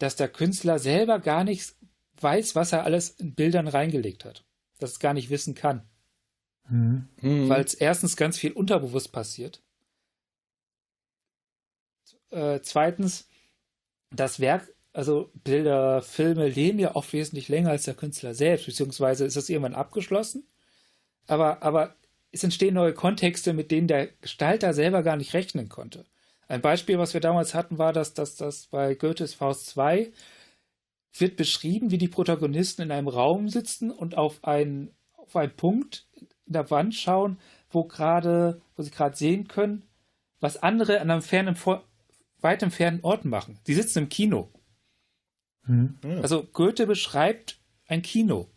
dass 0.00 0.16
der 0.16 0.28
Künstler 0.28 0.78
selber 0.78 1.20
gar 1.20 1.44
nicht 1.44 1.74
weiß, 2.20 2.54
was 2.56 2.72
er 2.72 2.84
alles 2.84 3.10
in 3.10 3.34
Bildern 3.34 3.68
reingelegt 3.68 4.24
hat. 4.24 4.44
Dass 4.78 4.92
es 4.92 4.98
gar 4.98 5.14
nicht 5.14 5.30
wissen 5.30 5.54
kann. 5.54 5.88
Mhm. 6.68 7.08
Weil 7.48 7.64
es 7.64 7.74
erstens 7.74 8.16
ganz 8.16 8.36
viel 8.36 8.52
unterbewusst 8.52 9.12
passiert. 9.12 9.62
Äh, 12.30 12.60
zweitens, 12.62 13.28
das 14.10 14.40
Werk, 14.40 14.72
also 14.92 15.30
Bilder, 15.44 16.02
Filme 16.02 16.48
leben 16.48 16.78
ja 16.78 16.96
oft 16.96 17.12
wesentlich 17.12 17.48
länger 17.48 17.70
als 17.70 17.84
der 17.84 17.94
Künstler 17.94 18.34
selbst, 18.34 18.66
beziehungsweise 18.66 19.24
ist 19.24 19.36
das 19.36 19.48
irgendwann 19.48 19.74
abgeschlossen 19.74 20.44
aber, 21.30 21.62
aber 21.62 21.94
es 22.32 22.44
entstehen 22.44 22.74
neue 22.74 22.92
Kontexte, 22.92 23.52
mit 23.52 23.70
denen 23.70 23.86
der 23.86 24.08
Gestalter 24.20 24.74
selber 24.74 25.02
gar 25.02 25.16
nicht 25.16 25.32
rechnen 25.32 25.68
konnte. 25.68 26.04
Ein 26.50 26.62
Beispiel, 26.62 26.98
was 26.98 27.14
wir 27.14 27.20
damals 27.20 27.54
hatten, 27.54 27.78
war, 27.78 27.92
dass 27.92 28.12
das 28.12 28.66
bei 28.72 28.96
Goethes 28.96 29.34
Faust 29.34 29.66
2 29.66 30.10
wird 31.16 31.36
beschrieben, 31.36 31.92
wie 31.92 31.98
die 31.98 32.08
Protagonisten 32.08 32.82
in 32.82 32.90
einem 32.90 33.06
Raum 33.06 33.48
sitzen 33.48 33.92
und 33.92 34.16
auf 34.16 34.42
einen, 34.42 34.90
auf 35.16 35.36
einen 35.36 35.54
Punkt 35.54 36.08
in 36.16 36.52
der 36.52 36.68
Wand 36.68 36.96
schauen, 36.96 37.38
wo 37.70 37.84
gerade, 37.84 38.60
wo 38.74 38.82
sie 38.82 38.90
gerade 38.90 39.16
sehen 39.16 39.46
können, 39.46 39.84
was 40.40 40.60
andere 40.60 41.00
an 41.00 41.12
einem 41.12 41.22
fernen, 41.22 41.56
weit 42.40 42.64
entfernten 42.64 43.04
Ort 43.04 43.24
machen. 43.24 43.60
Sie 43.62 43.74
sitzen 43.74 44.00
im 44.00 44.08
Kino. 44.08 44.50
Hm. 45.66 46.00
Also 46.20 46.42
Goethe 46.42 46.88
beschreibt 46.88 47.60
ein 47.86 48.02
Kino. 48.02 48.48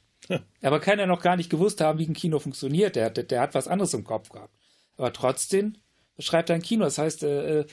Aber 0.63 0.79
kann 0.79 0.97
er 0.97 1.05
noch 1.05 1.21
gar 1.21 1.35
nicht 1.35 1.51
gewusst 1.51 1.79
haben, 1.79 1.99
wie 1.99 2.07
ein 2.07 2.15
Kino 2.15 2.39
funktioniert. 2.39 2.95
Der, 2.95 3.11
der, 3.11 3.25
der, 3.25 3.41
hat 3.41 3.53
was 3.53 3.67
anderes 3.67 3.93
im 3.93 4.03
Kopf 4.03 4.29
gehabt. 4.29 4.55
Aber 4.97 5.13
trotzdem 5.13 5.75
beschreibt 6.15 6.51
ein 6.51 6.61
Kino. 6.61 6.83
Das 6.83 6.97
heißt, 6.97 7.23
äh, 7.23 7.59
äh 7.59 7.65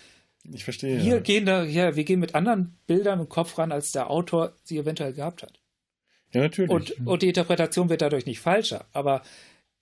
ich 0.53 0.65
verstehe. 0.65 1.03
Wir 1.03 1.15
ja. 1.17 1.21
gehen 1.21 1.45
da, 1.45 1.65
ja, 1.65 1.97
wir 1.97 2.05
gehen 2.05 2.21
mit 2.21 2.35
anderen 2.35 2.79
Bildern 2.87 3.21
im 3.21 3.29
Kopf 3.29 3.59
ran, 3.59 3.73
als 3.73 3.93
der 3.93 4.11
Autor 4.11 4.55
sie 4.63 4.79
eventuell 4.79 5.13
gehabt 5.13 5.43
hat. 5.43 5.61
Ja, 6.33 6.41
natürlich. 6.41 6.71
Und, 6.71 7.07
und 7.07 7.23
die 7.23 7.29
Interpretation 7.29 7.89
wird 7.89 8.03
dadurch 8.03 8.25
nicht 8.25 8.41
falscher. 8.41 8.87
Aber 8.93 9.23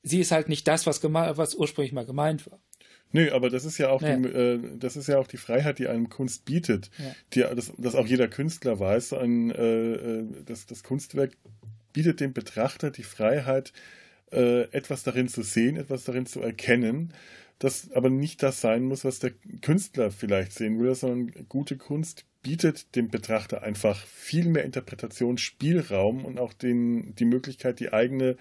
sie 0.02 0.20
ist 0.20 0.32
halt 0.32 0.48
nicht 0.48 0.66
das, 0.66 0.86
was, 0.86 1.02
was 1.02 1.54
ursprünglich 1.54 1.92
mal 1.92 2.06
gemeint 2.06 2.50
war. 2.50 2.58
Nö, 3.12 3.30
aber 3.32 3.48
das 3.48 3.64
ist 3.64 3.78
ja 3.78 3.88
auch, 3.88 4.02
ja. 4.02 4.16
Die, 4.16 4.28
äh, 4.28 4.60
das 4.78 4.96
ist 4.96 5.08
ja 5.08 5.18
auch 5.18 5.26
die 5.26 5.38
Freiheit, 5.38 5.78
die 5.78 5.88
einem 5.88 6.10
Kunst 6.10 6.44
bietet, 6.44 6.90
ja. 6.98 7.14
die, 7.48 7.56
dass, 7.56 7.72
dass 7.78 7.94
auch 7.94 8.06
jeder 8.06 8.28
Künstler 8.28 8.78
weiß, 8.78 9.14
ein, 9.14 9.50
äh, 9.50 9.92
äh 9.92 10.24
das, 10.44 10.66
das 10.66 10.82
Kunstwerk 10.82 11.32
bietet 11.92 12.20
dem 12.20 12.34
Betrachter 12.34 12.90
die 12.90 13.02
Freiheit, 13.02 13.72
äh, 14.30 14.64
etwas 14.72 15.04
darin 15.04 15.28
zu 15.28 15.42
sehen, 15.42 15.76
etwas 15.76 16.04
darin 16.04 16.26
zu 16.26 16.42
erkennen, 16.42 17.14
das 17.58 17.90
aber 17.92 18.10
nicht 18.10 18.42
das 18.42 18.60
sein 18.60 18.84
muss, 18.84 19.04
was 19.04 19.18
der 19.18 19.32
Künstler 19.62 20.10
vielleicht 20.10 20.52
sehen 20.52 20.78
will, 20.78 20.94
sondern 20.94 21.48
gute 21.48 21.76
Kunst 21.76 22.24
bietet 22.42 22.94
dem 22.94 23.08
Betrachter 23.08 23.62
einfach 23.62 24.06
viel 24.06 24.48
mehr 24.48 24.64
Interpretationsspielraum 24.64 26.24
und 26.24 26.38
auch 26.38 26.52
den, 26.52 27.14
die 27.16 27.24
Möglichkeit, 27.24 27.80
die 27.80 27.92
eigene 27.92 28.36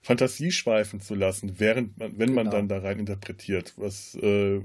Fantasie 0.00 0.50
schweifen 0.50 1.00
zu 1.00 1.14
lassen, 1.14 1.60
während 1.60 1.98
man, 1.98 2.18
wenn 2.18 2.30
genau. 2.30 2.44
man 2.44 2.50
dann 2.50 2.68
da 2.68 2.78
rein 2.78 2.98
interpretiert, 2.98 3.74
was 3.76 4.14
äh, 4.16 4.60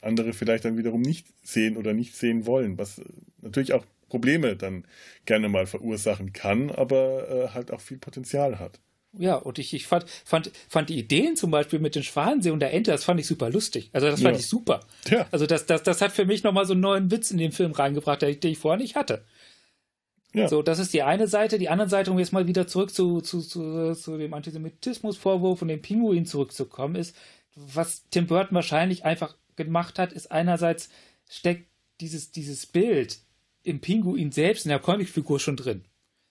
andere 0.00 0.32
vielleicht 0.32 0.64
dann 0.64 0.78
wiederum 0.78 1.02
nicht 1.02 1.26
sehen 1.42 1.76
oder 1.76 1.92
nicht 1.92 2.14
sehen 2.14 2.46
wollen, 2.46 2.78
was 2.78 3.00
natürlich 3.40 3.72
auch 3.72 3.84
Probleme 4.08 4.56
dann 4.56 4.84
gerne 5.24 5.48
mal 5.48 5.66
verursachen 5.66 6.32
kann, 6.32 6.70
aber 6.70 7.28
äh, 7.28 7.48
halt 7.54 7.70
auch 7.72 7.80
viel 7.80 7.98
Potenzial 7.98 8.58
hat. 8.58 8.80
Ja, 9.18 9.36
und 9.36 9.58
ich, 9.58 9.74
ich 9.74 9.86
fand, 9.86 10.06
fand, 10.24 10.50
fand 10.68 10.88
die 10.88 10.98
Ideen 10.98 11.36
zum 11.36 11.50
Beispiel 11.50 11.78
mit 11.78 11.94
dem 11.94 12.02
Schwansee 12.02 12.50
und 12.50 12.60
der 12.60 12.72
Ente, 12.72 12.90
das 12.90 13.04
fand 13.04 13.20
ich 13.20 13.26
super 13.26 13.50
lustig. 13.50 13.90
Also 13.92 14.06
das 14.06 14.22
fand 14.22 14.34
ja. 14.34 14.40
ich 14.40 14.48
super. 14.48 14.80
Ja. 15.08 15.26
Also 15.30 15.46
das, 15.46 15.66
das, 15.66 15.82
das 15.82 16.00
hat 16.00 16.12
für 16.12 16.24
mich 16.24 16.42
nochmal 16.42 16.64
so 16.64 16.72
einen 16.72 16.80
neuen 16.80 17.10
Witz 17.10 17.30
in 17.30 17.38
den 17.38 17.52
Film 17.52 17.72
reingebracht, 17.72 18.22
den 18.22 18.38
ich 18.42 18.58
vorher 18.58 18.80
nicht 18.80 18.96
hatte. 18.96 19.24
Ja. 20.34 20.48
So, 20.48 20.62
das 20.62 20.78
ist 20.78 20.94
die 20.94 21.02
eine 21.02 21.28
Seite. 21.28 21.58
Die 21.58 21.68
andere 21.68 21.90
Seite, 21.90 22.10
um 22.10 22.18
jetzt 22.18 22.32
mal 22.32 22.46
wieder 22.46 22.66
zurück 22.66 22.90
zu, 22.94 23.20
zu, 23.20 23.40
zu, 23.40 23.94
zu 23.94 24.16
dem 24.16 24.32
Antisemitismusvorwurf 24.32 25.60
und 25.60 25.68
dem 25.68 25.82
Pinguin 25.82 26.24
zurückzukommen, 26.24 26.94
ist, 26.94 27.14
was 27.54 28.08
Tim 28.10 28.26
Burton 28.26 28.54
wahrscheinlich 28.54 29.04
einfach 29.04 29.36
gemacht 29.56 29.98
hat, 29.98 30.14
ist 30.14 30.32
einerseits 30.32 30.88
steckt 31.28 31.66
dieses, 32.00 32.30
dieses 32.30 32.64
Bild 32.64 33.18
im 33.62 33.80
Pinguin 33.80 34.32
selbst 34.32 34.64
in 34.64 34.70
der 34.70 34.78
Comicfigur 34.78 35.38
schon 35.38 35.56
drin. 35.56 35.84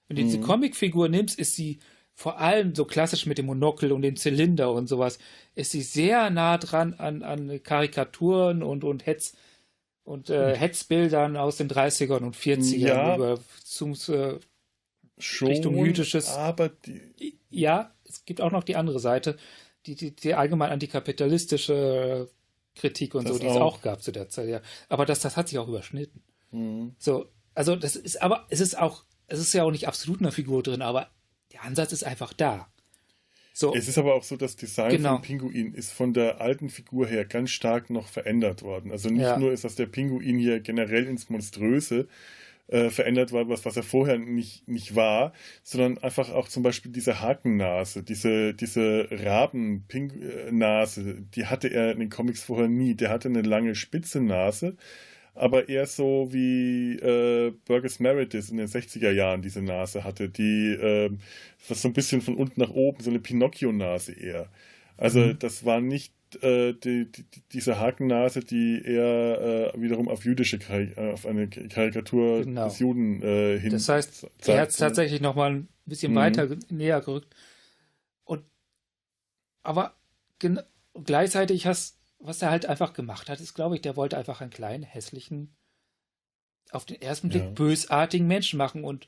Wenn 0.08 0.18
du 0.18 0.24
mhm. 0.24 0.28
diese 0.28 0.42
Comicfigur 0.42 1.08
nimmst, 1.08 1.38
ist 1.38 1.56
sie 1.56 1.80
vor 2.22 2.40
allem 2.40 2.76
so 2.76 2.86
klassisch 2.86 3.26
mit 3.26 3.38
dem 3.40 3.48
Monokel 3.48 3.92
und 3.92 4.04
dem 4.04 4.16
Zylinder 4.16 4.72
und 4.72 4.88
sowas, 4.88 5.18
ist 5.56 5.72
sie 5.72 5.82
sehr 5.82 6.30
nah 6.30 6.58
dran 6.60 6.94
an, 6.94 7.24
an 7.24 7.62
Karikaturen 7.64 8.62
und, 8.64 8.84
und 8.84 9.06
Hetz, 9.08 9.36
und 10.04 10.30
äh, 10.30 10.56
Hetzbildern 10.56 11.36
aus 11.36 11.58
den 11.58 11.70
30ern 11.70 12.24
und 12.24 12.36
40ern 12.36 12.78
Ja. 12.78 13.16
über 13.16 13.40
zum, 13.64 13.94
äh, 13.94 14.40
Schon, 15.18 15.48
Richtung 15.50 15.76
Mythisches. 15.76 16.28
aber 16.30 16.70
die, 16.70 17.38
ja, 17.50 17.92
es 18.06 18.26
gibt 18.26 18.42
auch 18.42 18.52
noch 18.52 18.64
die 18.64 18.76
andere 18.76 19.00
Seite, 19.00 19.38
die, 19.86 19.96
die, 19.96 20.16
die 20.16 20.34
allgemein 20.36 20.72
antikapitalistische 20.72 22.30
Kritik 22.76 23.16
und 23.16 23.26
Das 23.26 23.34
so, 23.34 23.40
die 23.40 23.48
es 23.48 23.52
auch. 23.54 23.78
auch 23.78 23.82
gab 23.82 24.02
zu 24.02 24.12
der 24.12 24.30
Zeit, 24.30 24.48
ja. 24.50 24.62
Aber 24.90 25.06
das, 25.06 25.20
das 25.20 25.38
hat 25.38 25.50
sich 25.50 25.58
auch 25.60 25.68
überschnitten. 25.68 26.22
hm, 26.52 26.96
So, 27.00 27.28
also 27.56 27.76
das 27.76 27.96
ist 27.96 28.22
aber, 28.22 28.46
es 28.50 28.60
ist 28.60 28.78
auch, 28.78 29.04
es 29.28 29.40
ist 29.40 29.54
ja 29.54 29.64
auch 29.64 29.72
nicht 29.72 29.88
absolut 29.88 30.20
in 30.20 30.24
der 30.26 30.32
Figur 30.32 30.62
drin, 30.64 30.82
aber 30.82 31.10
der 31.62 31.68
Ansatz 31.68 31.94
ist 31.94 32.04
einfach 32.04 32.34
da. 32.34 32.68
So, 33.54 33.76
Es 33.76 33.88
ist 33.90 33.98
aber 33.98 34.16
auch 34.16 34.24
so, 34.24 34.38
das 34.38 34.56
Design 34.56 34.92
Genau. 34.92 35.16
vom 35.16 35.22
Pinguin 35.22 35.74
ist 35.74 35.92
von 35.92 36.14
der 36.14 36.40
alten 36.40 36.70
Figur 36.70 37.06
her 37.08 37.26
ganz 37.26 37.52
stark 37.52 37.90
noch 37.90 38.08
verändert 38.08 38.64
worden. 38.64 38.92
Also 38.92 39.10
nicht 39.10 39.24
Ja. 39.24 39.38
nur 39.38 39.52
ist, 39.52 39.66
dass 39.66 39.76
der 39.76 39.88
Pinguin 39.88 40.38
hier 40.38 40.62
generell 40.62 41.06
ins 41.06 41.30
Monströse 41.30 42.08
äh, 42.68 42.90
verändert 42.90 43.34
war, 43.34 43.50
was, 43.50 43.66
was 43.66 43.76
er 43.76 43.84
vorher 43.84 44.18
nicht, 44.18 44.66
nicht 44.70 44.96
war, 44.96 45.34
sondern 45.64 45.98
einfach 45.98 46.30
auch 46.30 46.48
zum 46.48 46.64
Beispiel 46.64 46.94
diese 46.94 47.20
Hakennase, 47.20 48.04
diese, 48.04 48.54
diese 48.54 49.10
Rabennase, 49.12 51.22
die 51.36 51.48
hatte 51.48 51.68
er 51.68 51.92
in 51.92 52.00
den 52.00 52.10
Comics 52.10 52.42
vorher 52.44 52.70
nie. 52.70 52.96
Der 52.96 53.10
hatte 53.10 53.28
eine 53.28 53.42
lange 53.42 53.76
spitze 53.76 54.22
Nase, 54.22 54.78
aber 55.34 55.70
eher 55.70 55.86
so 55.86 56.28
wie 56.32 56.96
äh, 56.98 57.52
Burgess 57.66 58.00
Meredith 58.00 58.50
in 58.50 58.58
den 58.58 58.68
60er 58.68 59.12
Jahren 59.12 59.42
diese 59.42 59.62
Nase 59.62 60.04
hatte, 60.04 60.30
die 60.30 60.72
äh, 60.74 61.10
was 61.68 61.82
so 61.82 61.88
ein 61.88 61.94
bisschen 61.94 62.22
von 62.22 62.36
unten 62.36 62.60
nach 62.60 62.72
oben, 62.72 63.02
so 63.04 63.10
eine 63.10 63.20
Pinocchio-Nase 63.20 64.14
eher. 64.14 64.50
Also 64.98 65.20
Mhm. 65.20 65.40
das 65.40 65.66
war 65.66 65.82
nicht 65.82 66.14
äh, 66.42 66.74
die, 66.74 67.12
die, 67.12 67.26
diese 67.52 67.80
Hakennase, 67.80 68.42
die 68.42 68.82
eher 68.86 69.72
äh, 69.76 69.82
wiederum 69.82 70.08
auf 70.08 70.24
jüdische 70.26 70.58
äh, 70.70 71.12
auf 71.12 71.26
eine 71.26 71.48
Karikatur 71.50 72.44
Genau. 72.44 72.66
des 72.66 72.80
Juden 72.80 73.22
äh, 73.22 73.60
hin. 73.60 73.72
das 73.72 73.90
heißt, 73.90 74.28
er 74.46 74.62
hat 74.62 74.70
es 74.70 74.78
tatsächlich 74.78 75.22
noch 75.22 75.36
mal 75.36 75.52
ein 75.52 75.68
bisschen 75.86 76.12
Mhm. 76.14 76.18
weiter 76.18 76.48
näher 76.70 77.02
gerückt. 77.02 77.34
Und 78.24 78.44
aber 79.64 79.96
gleichzeitig 81.04 81.66
hast, 81.68 81.98
was 82.22 82.42
er 82.42 82.52
halt 82.52 82.66
einfach 82.66 82.94
gemacht 82.94 83.30
hat, 83.30 83.40
ist, 83.40 83.54
glaube 83.54 83.76
ich, 83.76 83.82
der 83.82 83.96
wollte 83.96 84.18
einfach 84.18 84.42
einen 84.42 84.52
kleinen, 84.52 84.84
hässlichen, 84.84 85.56
auf 86.72 86.86
den 86.86 87.02
ersten 87.02 87.30
Blick 87.30 87.44
Ja. 87.44 87.50
bösartigen 87.52 88.28
Menschen 88.28 88.58
machen. 88.58 88.84
Und 88.84 89.08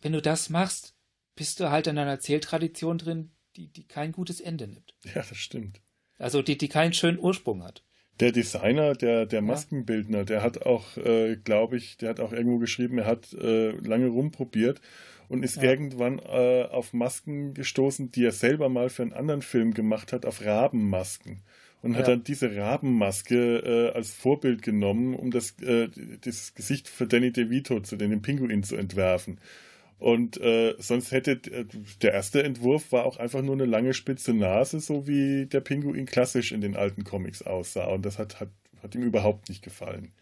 wenn 0.00 0.12
du 0.12 0.22
das 0.22 0.50
machst, 0.50 0.94
bist 1.36 1.60
du 1.60 1.70
halt 1.70 1.86
in 1.86 1.98
einer 1.98 2.10
Erzähltradition 2.10 2.98
drin, 2.98 3.32
die, 3.56 3.68
die 3.68 3.86
kein 3.86 4.12
gutes 4.12 4.40
Ende 4.40 4.66
nimmt. 4.66 4.94
Ja, 5.04 5.22
das 5.22 5.36
stimmt. 5.36 5.80
Also 6.18 6.42
die, 6.42 6.58
die 6.58 6.68
keinen 6.68 6.92
schönen 6.92 7.18
Ursprung 7.18 7.62
hat. 7.62 7.84
Der 8.20 8.32
Designer, 8.32 8.94
der, 8.94 9.26
der 9.26 9.40
Maskenbildner, 9.42 10.24
der 10.24 10.42
hat 10.42 10.66
auch, 10.66 10.96
äh, 10.98 11.36
glaube 11.36 11.76
ich, 11.76 11.96
der 11.96 12.10
hat 12.10 12.20
auch 12.20 12.32
irgendwo 12.32 12.58
geschrieben, 12.58 12.98
er 12.98 13.06
hat 13.06 13.32
äh, 13.32 13.70
lange 13.70 14.08
rumprobiert 14.08 14.80
und 15.28 15.42
ist 15.42 15.56
Ja. 15.56 15.62
irgendwann 15.64 16.18
äh, 16.18 16.64
auf 16.70 16.92
Masken 16.92 17.54
gestoßen, 17.54 18.10
die 18.10 18.24
er 18.24 18.32
selber 18.32 18.68
mal 18.68 18.90
für 18.90 19.02
einen 19.02 19.14
anderen 19.14 19.42
Film 19.42 19.72
gemacht 19.72 20.12
hat, 20.12 20.26
auf 20.26 20.44
Rabenmasken. 20.44 21.42
Und 21.82 21.96
hat 21.96 22.06
Ja. 22.06 22.14
dann 22.14 22.24
diese 22.24 22.54
Rabenmaske 22.56 23.58
äh, 23.58 23.96
als 23.96 24.12
Vorbild 24.12 24.62
genommen, 24.62 25.14
um 25.14 25.30
das, 25.32 25.58
äh, 25.60 25.88
das 26.20 26.54
Gesicht 26.54 26.88
für 26.88 27.06
Danny 27.06 27.32
DeVito, 27.32 27.80
zu 27.80 27.96
den, 27.96 28.10
den 28.10 28.22
Pinguin 28.22 28.62
zu 28.62 28.76
entwerfen. 28.76 29.40
Und 29.98 30.40
äh, 30.40 30.74
sonst 30.78 31.12
hätte 31.12 31.36
der 32.02 32.12
erste 32.12 32.42
Entwurf 32.42 32.90
war 32.92 33.04
auch 33.04 33.18
einfach 33.18 33.42
nur 33.42 33.54
eine 33.54 33.66
lange 33.66 33.94
spitze 33.94 34.34
Nase, 34.34 34.80
so 34.80 35.06
wie 35.06 35.46
der 35.46 35.60
Pinguin 35.60 36.06
klassisch 36.06 36.52
in 36.52 36.60
den 36.60 36.76
alten 36.76 37.04
Comics 37.04 37.42
aussah. 37.42 37.86
Und 37.86 38.04
das 38.04 38.18
hat, 38.18 38.40
hat, 38.40 38.50
hat 38.82 38.94
ihm 38.94 39.02
überhaupt 39.02 39.48
nicht 39.48 39.62
gefallen. 39.62 40.12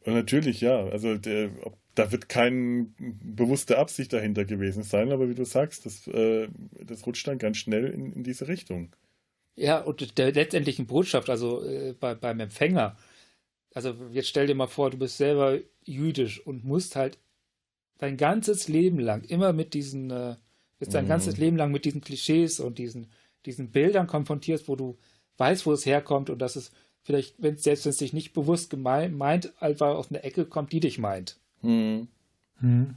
Und 0.00 0.14
natürlich, 0.14 0.60
ja, 0.60 0.86
also 0.86 1.16
der, 1.16 1.50
ob, 1.62 1.76
da 1.94 2.12
wird 2.12 2.28
keine 2.28 2.86
bewusste 2.98 3.78
Absicht 3.78 4.12
dahinter 4.12 4.44
gewesen 4.44 4.82
sein, 4.84 5.10
aber 5.12 5.28
wie 5.28 5.34
du 5.34 5.44
sagst, 5.44 5.84
das, 5.86 6.06
äh, 6.08 6.48
das 6.84 7.04
rutscht 7.06 7.26
dann 7.26 7.38
ganz 7.38 7.58
schnell 7.58 7.86
in, 7.86 8.12
in 8.12 8.22
diese 8.22 8.48
Richtung. 8.48 8.94
Ja, 9.58 9.80
und 9.80 10.18
der 10.18 10.32
letztendlichen 10.32 10.86
Botschaft, 10.86 11.28
also 11.28 11.64
äh, 11.64 11.92
bei, 11.98 12.14
beim 12.14 12.38
Empfänger, 12.40 12.96
also 13.74 13.94
jetzt 14.12 14.28
stell 14.28 14.46
dir 14.46 14.54
mal 14.54 14.68
vor, 14.68 14.90
du 14.90 14.98
bist 14.98 15.16
selber 15.16 15.58
jüdisch 15.84 16.44
und 16.46 16.64
musst 16.64 16.94
halt 16.96 17.18
dein 17.98 18.16
ganzes 18.16 18.68
Leben 18.68 19.00
lang 19.00 19.22
immer 19.24 19.52
mit 19.52 19.74
diesen, 19.74 20.10
äh, 20.10 20.36
bist 20.78 20.94
dein 20.94 21.04
Mhm. 21.04 21.08
ganzes 21.08 21.36
Leben 21.38 21.56
lang 21.56 21.72
mit 21.72 21.84
diesen 21.84 22.00
Klischees 22.00 22.60
und 22.60 22.78
diesen, 22.78 23.08
diesen 23.46 23.70
Bildern 23.70 24.06
konfrontierst, 24.06 24.68
wo 24.68 24.76
du 24.76 24.96
weißt, 25.38 25.66
wo 25.66 25.72
es 25.72 25.84
herkommt 25.86 26.30
und 26.30 26.38
dass 26.38 26.54
es 26.56 26.70
vielleicht, 27.02 27.34
wenn 27.42 27.54
es 27.54 27.64
selbst 27.64 27.84
wenn 27.84 27.90
es 27.90 27.96
dich 27.98 28.12
nicht 28.12 28.32
bewusst 28.32 28.70
gemeint, 28.70 29.16
meint, 29.16 29.60
einfach 29.60 29.96
aus 29.96 30.10
einer 30.10 30.24
Ecke 30.24 30.44
kommt, 30.46 30.72
die 30.72 30.80
dich 30.80 30.98
meint, 30.98 31.38
Hm, 31.62 32.06
Hm. 32.60 32.94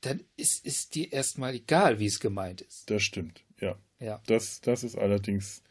dann 0.00 0.20
ist, 0.36 0.64
ist 0.64 0.94
dir 0.94 1.12
erstmal 1.12 1.54
egal, 1.54 1.98
wie 1.98 2.06
es 2.06 2.18
gemeint 2.20 2.62
ist. 2.62 2.90
das 2.90 3.02
stimmt, 3.02 3.42
ja. 3.60 3.76
Ja. 4.00 4.22
Das, 4.26 4.60
das 4.62 4.84
ist 4.84 4.96
allerdings, 4.96 5.62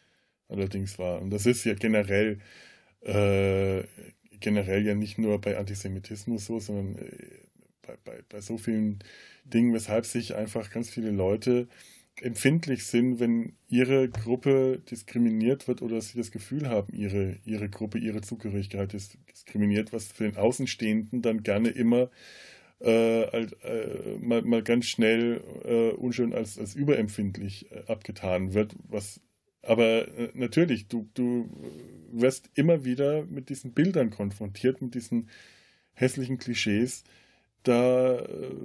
allerdings 0.50 0.98
wahr. 1.00 1.22
Und 1.22 1.32
das 1.32 1.46
ist 1.46 1.64
ja 1.64 1.74
generell, 1.74 2.40
äh, 3.02 3.84
generell 4.40 4.86
ja 4.86 4.96
nicht 4.96 5.18
nur 5.18 5.40
bei 5.40 5.58
Antisemitismus 5.58 6.46
so, 6.46 6.60
sondern 6.60 6.98
äh, 7.04 7.12
bei, 7.82 7.98
bei, 8.04 8.24
bei 8.30 8.42
so 8.42 8.58
vielen 8.58 9.00
Dingen, 9.46 9.74
weshalb 9.74 10.06
sich 10.06 10.36
einfach 10.36 10.70
ganz 10.70 10.90
viele 10.90 11.12
Leute 11.12 11.68
empfindlich 12.22 12.86
sind, 12.86 13.20
wenn 13.20 13.54
ihre 13.68 14.10
Gruppe 14.10 14.82
diskriminiert 14.90 15.68
wird 15.68 15.82
oder 15.82 16.02
sie 16.02 16.18
das 16.18 16.32
Gefühl 16.32 16.68
haben, 16.68 16.94
ihre, 16.94 17.38
ihre 17.46 17.70
Gruppe, 17.70 18.00
ihre 18.00 18.22
Zugehörigkeit 18.22 18.94
ist 18.94 19.18
diskriminiert, 19.32 19.94
was 19.94 20.08
für 20.08 20.24
den 20.24 20.36
Außenstehenden 20.36 21.22
dann 21.22 21.44
gerne 21.44 21.70
immer 21.70 22.10
äh, 22.80 23.24
äh, 23.24 24.18
mal, 24.20 24.42
mal 24.44 24.64
ganz 24.64 24.86
schnell 24.86 25.42
äh, 25.64 25.96
unschön 25.96 26.34
als, 26.34 26.60
als 26.60 26.76
überempfindlich 26.76 27.72
äh, 27.72 27.84
abgetan 27.88 28.54
wird. 28.54 28.76
Was, 28.88 29.20
aber 29.68 30.08
äh, 30.18 30.32
natürlich, 30.34 30.88
du, 30.88 31.10
du 31.14 31.50
wirst 32.12 32.50
immer 32.56 32.86
wieder 32.86 33.26
mit 33.26 33.50
diesen 33.50 33.74
Bildern 33.74 34.10
konfrontiert, 34.10 34.82
mit 34.82 34.96
diesen 34.96 35.30
hässlichen 35.94 36.38
Klischees. 36.38 37.04
Da 37.64 38.20
äh, 38.20 38.56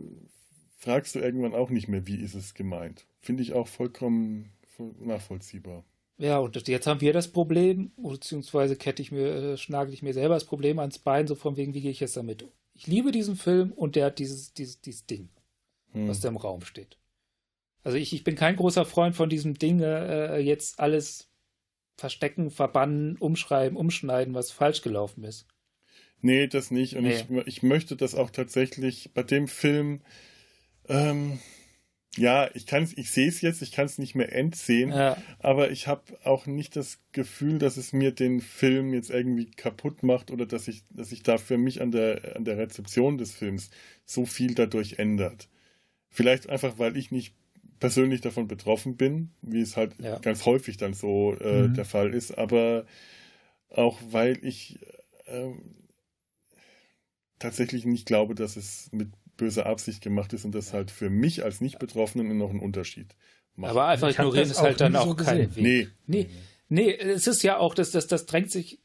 fragst 0.77 1.15
du 1.15 1.19
irgendwann 1.19 1.55
auch 1.55 1.71
nicht 1.71 1.89
mehr, 1.89 2.07
wie 2.07 2.17
ist 2.17 2.35
es 2.35 2.55
gemeint. 2.55 3.07
Finde 3.21 3.43
ich 3.43 3.53
auch 3.53 3.69
vollkommen 3.69 4.51
voll 4.67 4.93
nachvollziehbar. 5.01 5.85
Ja, 6.19 6.39
und 6.39 6.69
jetzt 6.69 6.87
haben 6.87 7.01
wir 7.01 7.13
das 7.13 7.29
Problem, 7.29 7.91
beziehungsweise 7.97 8.77
kette 8.77 9.03
ich 9.03 9.11
mir, 9.11 9.27
äh, 9.27 9.57
schnagel 9.57 9.93
ich 9.93 10.03
mir 10.03 10.13
selber 10.13 10.35
das 10.35 10.45
Problem 10.45 10.79
ans 10.79 10.99
Bein, 10.99 11.27
so 11.27 11.35
von 11.35 11.57
wegen, 11.57 11.75
wie 11.75 11.81
gehe 11.81 11.91
ich 11.91 12.01
jetzt 12.01 12.17
damit 12.17 12.43
um? 12.43 12.51
Ich 12.75 12.87
liebe 12.87 13.13
diesen 13.13 13.37
Film 13.37 13.73
und 13.73 13.97
der 13.97 14.07
hat 14.07 14.19
dieses, 14.19 14.55
dieses, 14.55 14.81
dieses 14.81 15.07
Ding, 15.07 15.29
Hm. 15.93 16.09
was 16.09 16.21
da 16.21 16.29
im 16.29 16.37
Raum 16.37 16.63
steht. 16.63 16.97
Also 17.83 17.99
ich, 17.99 18.13
ich 18.13 18.25
bin 18.25 18.37
kein 18.37 18.57
großer 18.57 18.85
Freund 18.85 19.17
von 19.17 19.29
diesem 19.29 19.55
Ding, 19.59 19.81
äh, 19.81 20.39
jetzt 20.39 20.79
alles 20.79 21.29
verstecken, 21.97 22.51
verbannen, 22.51 23.17
umschreiben, 23.17 23.77
umschneiden, 23.77 24.35
was 24.35 24.51
falsch 24.51 24.83
gelaufen 24.83 25.25
ist. 25.25 25.47
Nee, 26.21 26.47
das 26.47 26.71
nicht. 26.71 26.97
Und 26.97 27.05
Nee. 27.05 27.15
ich, 27.15 27.47
ich 27.47 27.63
möchte 27.63 27.97
das 27.97 28.15
auch 28.15 28.31
tatsächlich 28.31 29.11
bei 29.13 29.23
dem 29.25 29.49
Film. 29.49 30.01
Ähm, 30.89 31.41
ja, 32.17 32.51
ich 32.55 32.67
kann 32.67 32.89
ich 32.95 33.11
sehe 33.11 33.29
es 33.29 33.41
jetzt, 33.41 33.63
ich 33.63 33.73
kann 33.73 33.87
es 33.87 33.99
nicht 33.99 34.15
mehr 34.15 34.35
entsehen, 34.35 34.91
Ja, 34.91 35.17
aber 35.39 35.71
ich 35.71 35.87
habe 35.87 36.03
auch 36.25 36.47
nicht 36.47 36.77
das 36.77 37.01
Gefühl, 37.13 37.59
dass 37.59 37.79
es 37.79 37.93
mir 37.93 38.13
den 38.13 38.41
Film 38.41 38.93
jetzt 38.93 39.11
irgendwie 39.11 39.51
kaputt 39.51 40.03
macht 40.03 40.31
oder 40.31 40.45
dass 40.45 40.69
ich, 40.69 40.83
dass 40.91 41.09
sich 41.09 41.23
da 41.23 41.39
für 41.39 41.57
mich 41.57 41.81
an 41.81 41.91
der, 41.91 42.37
an 42.37 42.45
der 42.45 42.59
Rezeption 42.59 43.17
des 43.17 43.33
Films 43.33 43.71
so 44.05 44.27
viel 44.27 44.55
dadurch 44.55 44.99
ändert. 44.99 45.49
Vielleicht 46.11 46.51
einfach, 46.51 46.79
weil 46.79 46.99
ich 46.99 47.11
nicht 47.11 47.35
persönlich 47.83 48.21
davon 48.23 48.49
betroffen 48.49 48.97
bin, 48.97 49.31
wie 49.43 49.61
es 49.61 49.77
halt 49.77 49.95
Ja. 49.99 50.19
ganz 50.21 50.47
häufig 50.47 50.77
dann 50.79 50.95
so 50.95 51.35
äh, 51.35 51.69
Mhm. 51.69 51.75
der 51.75 51.85
Fall 51.85 52.15
ist, 52.15 52.39
aber 52.39 52.87
auch 53.69 53.99
weil 54.11 54.39
ich 54.45 54.79
ähm, 55.27 55.75
tatsächlich 57.39 57.85
nicht 57.85 58.07
glaube, 58.07 58.35
dass 58.35 58.57
es 58.57 58.89
mit 58.93 59.09
böser 59.37 59.67
Absicht 59.67 60.03
gemacht 60.03 60.33
ist 60.33 60.45
und 60.45 60.55
das 60.55 60.73
halt 60.73 60.91
für 60.91 61.11
mich 61.11 61.43
als 61.45 61.61
Nicht-Betroffenen 61.61 62.37
noch 62.39 62.51
einen 62.51 62.61
Unterschied 62.61 63.17
macht. 63.57 63.71
aber 63.71 63.87
einfach 63.87 64.09
Ich 64.09 64.17
ignorieren 64.17 64.51
ist 64.51 64.61
halt 64.61 64.81
dann 64.81 64.95
auch 64.97 65.07
so 65.07 65.15
kein 65.15 65.49
gesehen. 65.51 65.57
Weg. 65.57 65.91
nee. 66.07 66.27
Nee, 66.29 66.29
nee, 66.69 66.95
es 66.97 67.27
ist 67.27 67.43
ja 67.43 67.59
auch, 67.59 67.75
das, 67.75 67.91
das, 67.91 68.07
das 68.07 68.27
drängt 68.27 68.51
sich, 68.51 68.81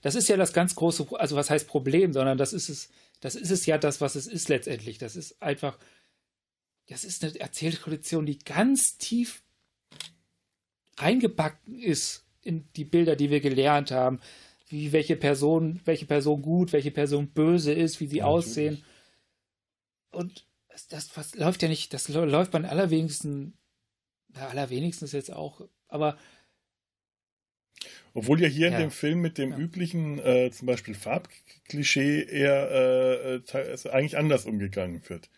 das 0.00 0.14
ist 0.14 0.28
ja 0.28 0.36
das 0.36 0.52
ganz 0.52 0.74
große, 0.74 1.06
also 1.18 1.36
was 1.36 1.50
heißt 1.50 1.68
Problem, 1.68 2.12
sondern 2.12 2.38
das 2.38 2.52
ist 2.52 2.68
es, 2.68 2.88
das 3.20 3.34
ist 3.34 3.50
es 3.50 3.66
ja 3.66 3.78
das, 3.78 4.00
was 4.00 4.14
es 4.14 4.26
ist 4.26 4.48
letztendlich. 4.48 4.98
Das 4.98 5.16
ist 5.16 5.42
einfach, 5.42 5.78
das 6.88 7.04
ist 7.04 7.22
eine 7.24 7.38
Erzähltradition, 7.38 8.26
die 8.26 8.38
ganz 8.38 8.96
tief 8.98 9.42
reingebacken 10.96 11.78
ist 11.80 12.24
in 12.42 12.68
die 12.74 12.84
Bilder, 12.84 13.14
die 13.14 13.30
wir 13.30 13.40
gelernt 13.40 13.90
haben, 13.90 14.20
wie 14.68 14.92
welche 14.92 15.16
Person, 15.16 15.80
welche 15.84 16.06
Person 16.06 16.42
gut, 16.42 16.72
welche 16.72 16.90
Person 16.90 17.28
böse 17.28 17.72
ist, 17.72 18.00
wie 18.00 18.06
sie 18.06 18.18
Ja, 18.18 18.26
aussehen. 18.26 18.82
Und 20.10 20.46
das, 20.68 20.88
das 20.88 21.16
was 21.16 21.34
läuft 21.34 21.62
ja 21.62 21.68
nicht, 21.68 21.92
das 21.94 22.08
läuft 22.08 22.52
beim 22.52 22.64
allerwenigsten, 22.64 23.54
na, 24.28 24.48
allerwenigsten 24.48 25.04
ist 25.04 25.12
jetzt 25.12 25.32
auch, 25.32 25.62
aber 25.88 26.18
Obwohl 28.14 28.40
ja 28.40 28.48
hier 28.48 28.68
Ja. 28.68 28.74
in 28.74 28.80
dem 28.84 28.90
Film 28.90 29.20
mit 29.20 29.38
dem 29.38 29.52
Ja. 29.52 29.58
üblichen, 29.58 30.18
äh, 30.18 30.50
zum 30.50 30.66
Beispiel 30.66 30.94
Farbklischee, 30.94 32.22
eher 32.24 32.70
äh, 32.70 33.34
äh, 33.36 33.90
eigentlich 33.90 34.16
anders 34.16 34.44
umgegangen 34.44 35.02
wird. 35.08 35.30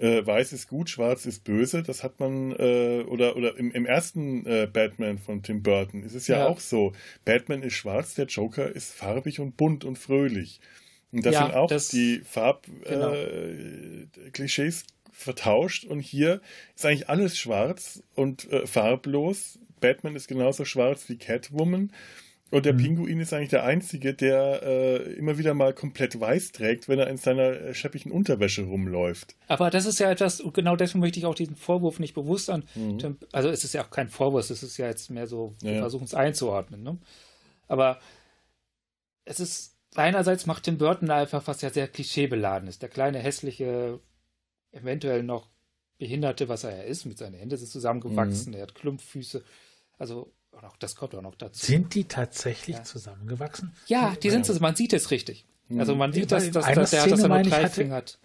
Äh, 0.00 0.26
Weiß 0.26 0.52
ist 0.54 0.66
gut, 0.68 0.88
Schwarz 0.90 1.26
ist 1.26 1.44
böse. 1.44 1.82
Das 1.82 2.02
hat 2.02 2.18
man, 2.20 2.52
äh, 2.52 3.04
oder, 3.06 3.36
oder 3.36 3.56
im, 3.58 3.70
im 3.70 3.84
ersten 3.86 4.46
äh, 4.46 4.66
Batman 4.72 5.18
von 5.18 5.42
Tim 5.42 5.62
Burton 5.62 6.02
ist 6.02 6.14
es 6.14 6.26
ja, 6.26 6.38
Ja. 6.38 6.46
auch 6.48 6.58
so. 6.58 6.92
Batman 7.24 7.62
ist 7.62 7.74
schwarz, 7.74 8.14
der 8.14 8.24
Joker 8.26 8.68
ist 8.74 8.92
farbig 8.94 9.40
und 9.40 9.56
bunt 9.56 9.84
und 9.84 9.98
fröhlich. 9.98 10.60
Und 11.12 11.26
das 11.26 11.34
Ja, 11.34 11.46
sind 11.46 11.54
auch 11.54 11.68
das- 11.68 11.88
die 11.88 12.18
genau. 12.18 12.24
Farbklischees 12.24 14.06
äh, 14.26 14.30
Klischees 14.30 14.84
vertauscht. 15.12 15.84
Und 15.84 16.00
hier 16.00 16.40
ist 16.74 16.86
eigentlich 16.86 17.08
alles 17.08 17.38
schwarz 17.38 18.02
und 18.14 18.50
äh, 18.52 18.66
farblos. 18.66 19.58
Batman 19.80 20.16
ist 20.16 20.28
genauso 20.28 20.64
schwarz 20.64 21.08
wie 21.08 21.16
Catwoman. 21.18 21.92
Und 22.52 22.66
der 22.66 22.72
Mhm. 22.72 22.78
Pinguin 22.78 23.20
ist 23.20 23.32
eigentlich 23.32 23.50
der 23.50 23.62
Einzige, 23.64 24.12
der 24.12 24.62
äh, 24.64 25.12
immer 25.14 25.38
wieder 25.38 25.54
mal 25.54 25.72
komplett 25.72 26.18
weiß 26.18 26.50
trägt, 26.50 26.88
wenn 26.88 26.98
er 26.98 27.06
in 27.08 27.16
seiner 27.16 27.42
äh, 27.52 27.74
scheppigen 27.74 28.10
Unterwäsche 28.10 28.62
rumläuft. 28.64 29.36
Aber 29.46 29.70
das 29.70 29.86
ist 29.86 30.00
ja 30.00 30.10
etwas, 30.10 30.40
und 30.40 30.52
genau 30.54 30.74
deswegen 30.74 30.98
möchte 31.00 31.20
ich 31.20 31.26
auch 31.26 31.34
diesen 31.36 31.54
Vorwurf 31.54 32.00
nicht 32.00 32.14
bewusst 32.14 32.50
an. 32.50 32.64
Mhm. 32.74 33.18
Also 33.30 33.48
es 33.50 33.62
ist 33.62 33.72
ja 33.74 33.84
auch 33.84 33.90
kein 33.90 34.08
Vorwurf, 34.08 34.50
es 34.50 34.62
ist 34.64 34.76
ja 34.78 34.88
jetzt 34.88 35.10
mehr 35.10 35.28
so, 35.28 35.54
wir 35.60 35.74
Ja, 35.74 35.78
versuchen 35.80 36.04
es 36.04 36.14
einzuordnen. 36.14 36.82
Ne? 36.82 36.98
Aber 37.68 38.00
es 39.24 39.38
ist, 39.38 39.76
einerseits 39.94 40.46
macht 40.46 40.64
Tim 40.64 40.76
Burton 40.78 41.08
einfach 41.10 41.46
was 41.46 41.62
ja 41.62 41.70
sehr 41.70 41.86
klischeebeladen 41.86 42.68
ist. 42.68 42.82
Der 42.82 42.88
kleine, 42.88 43.20
hässliche, 43.20 44.00
eventuell 44.72 45.22
noch 45.22 45.48
Behinderte, 45.98 46.48
was 46.48 46.64
er 46.64 46.76
ja 46.78 46.82
ist, 46.82 47.04
mit 47.04 47.18
seinen 47.18 47.34
Händen 47.34 47.56
sind 47.58 47.68
Mhm. 47.68 47.72
zusammengewachsen, 47.72 48.54
er 48.54 48.62
hat 48.62 48.74
Klumpfüße. 48.74 49.44
Also, 49.98 50.32
und 50.52 50.64
auch, 50.64 50.76
das 50.76 50.96
kommt 50.96 51.14
auch 51.14 51.22
noch 51.22 51.34
dazu. 51.34 51.64
Sind 51.66 51.94
die 51.94 52.04
tatsächlich 52.04 52.76
Ja. 52.76 52.82
zusammengewachsen? 52.84 53.72
Ja, 53.86 54.14
die 54.22 54.30
sind 54.30 54.48
es, 54.48 54.60
man 54.60 54.74
sieht 54.76 54.92
es 54.92 55.10
richtig. 55.10 55.46
Mhm. 55.68 55.80
Also 55.80 55.94
man 55.94 56.12
sieht, 56.12 56.30
dass, 56.32 56.50
dass, 56.50 56.66
dass, 56.66 56.90
der, 56.90 57.06
dass 57.06 57.18
Szene, 57.20 57.22
er 57.34 57.42
nur 57.42 57.50
drei 57.50 57.62
hatte- 57.64 57.74
Finger 57.74 57.94
hat. 57.96 58.18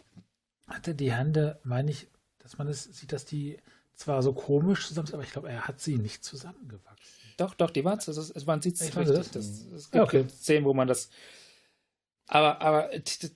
Hatte 0.67 0.95
die 0.95 1.11
Hände, 1.11 1.59
meine 1.63 1.91
ich, 1.91 2.07
dass 2.39 2.57
man 2.57 2.67
es 2.67 2.83
sieht, 2.85 3.11
dass 3.11 3.25
die 3.25 3.57
zwar 3.93 4.23
so 4.23 4.33
komisch 4.33 4.87
zusammen 4.87 5.07
sind, 5.07 5.13
aber 5.15 5.23
ich 5.23 5.31
glaube, 5.31 5.49
er 5.49 5.67
hat 5.67 5.79
sie 5.79 5.97
nicht 5.97 6.23
zusammengewachsen. 6.23 7.13
Doch, 7.37 7.53
doch, 7.53 7.69
die 7.69 7.83
waren 7.85 7.99
es. 7.99 8.07
Ist- 8.07 8.45
Man 8.47 8.61
sieht 8.61 8.75
es 8.75 8.81
richtig. 8.95 9.05
das. 9.15 9.31
Das, 9.31 9.45
es 9.75 9.91
gibt 9.91 10.03
okay. 10.03 10.25
Szenen, 10.29 10.65
wo 10.65 10.73
man 10.73 10.87
das. 10.87 11.09
Aber, 12.27 12.59
aber 12.61 12.89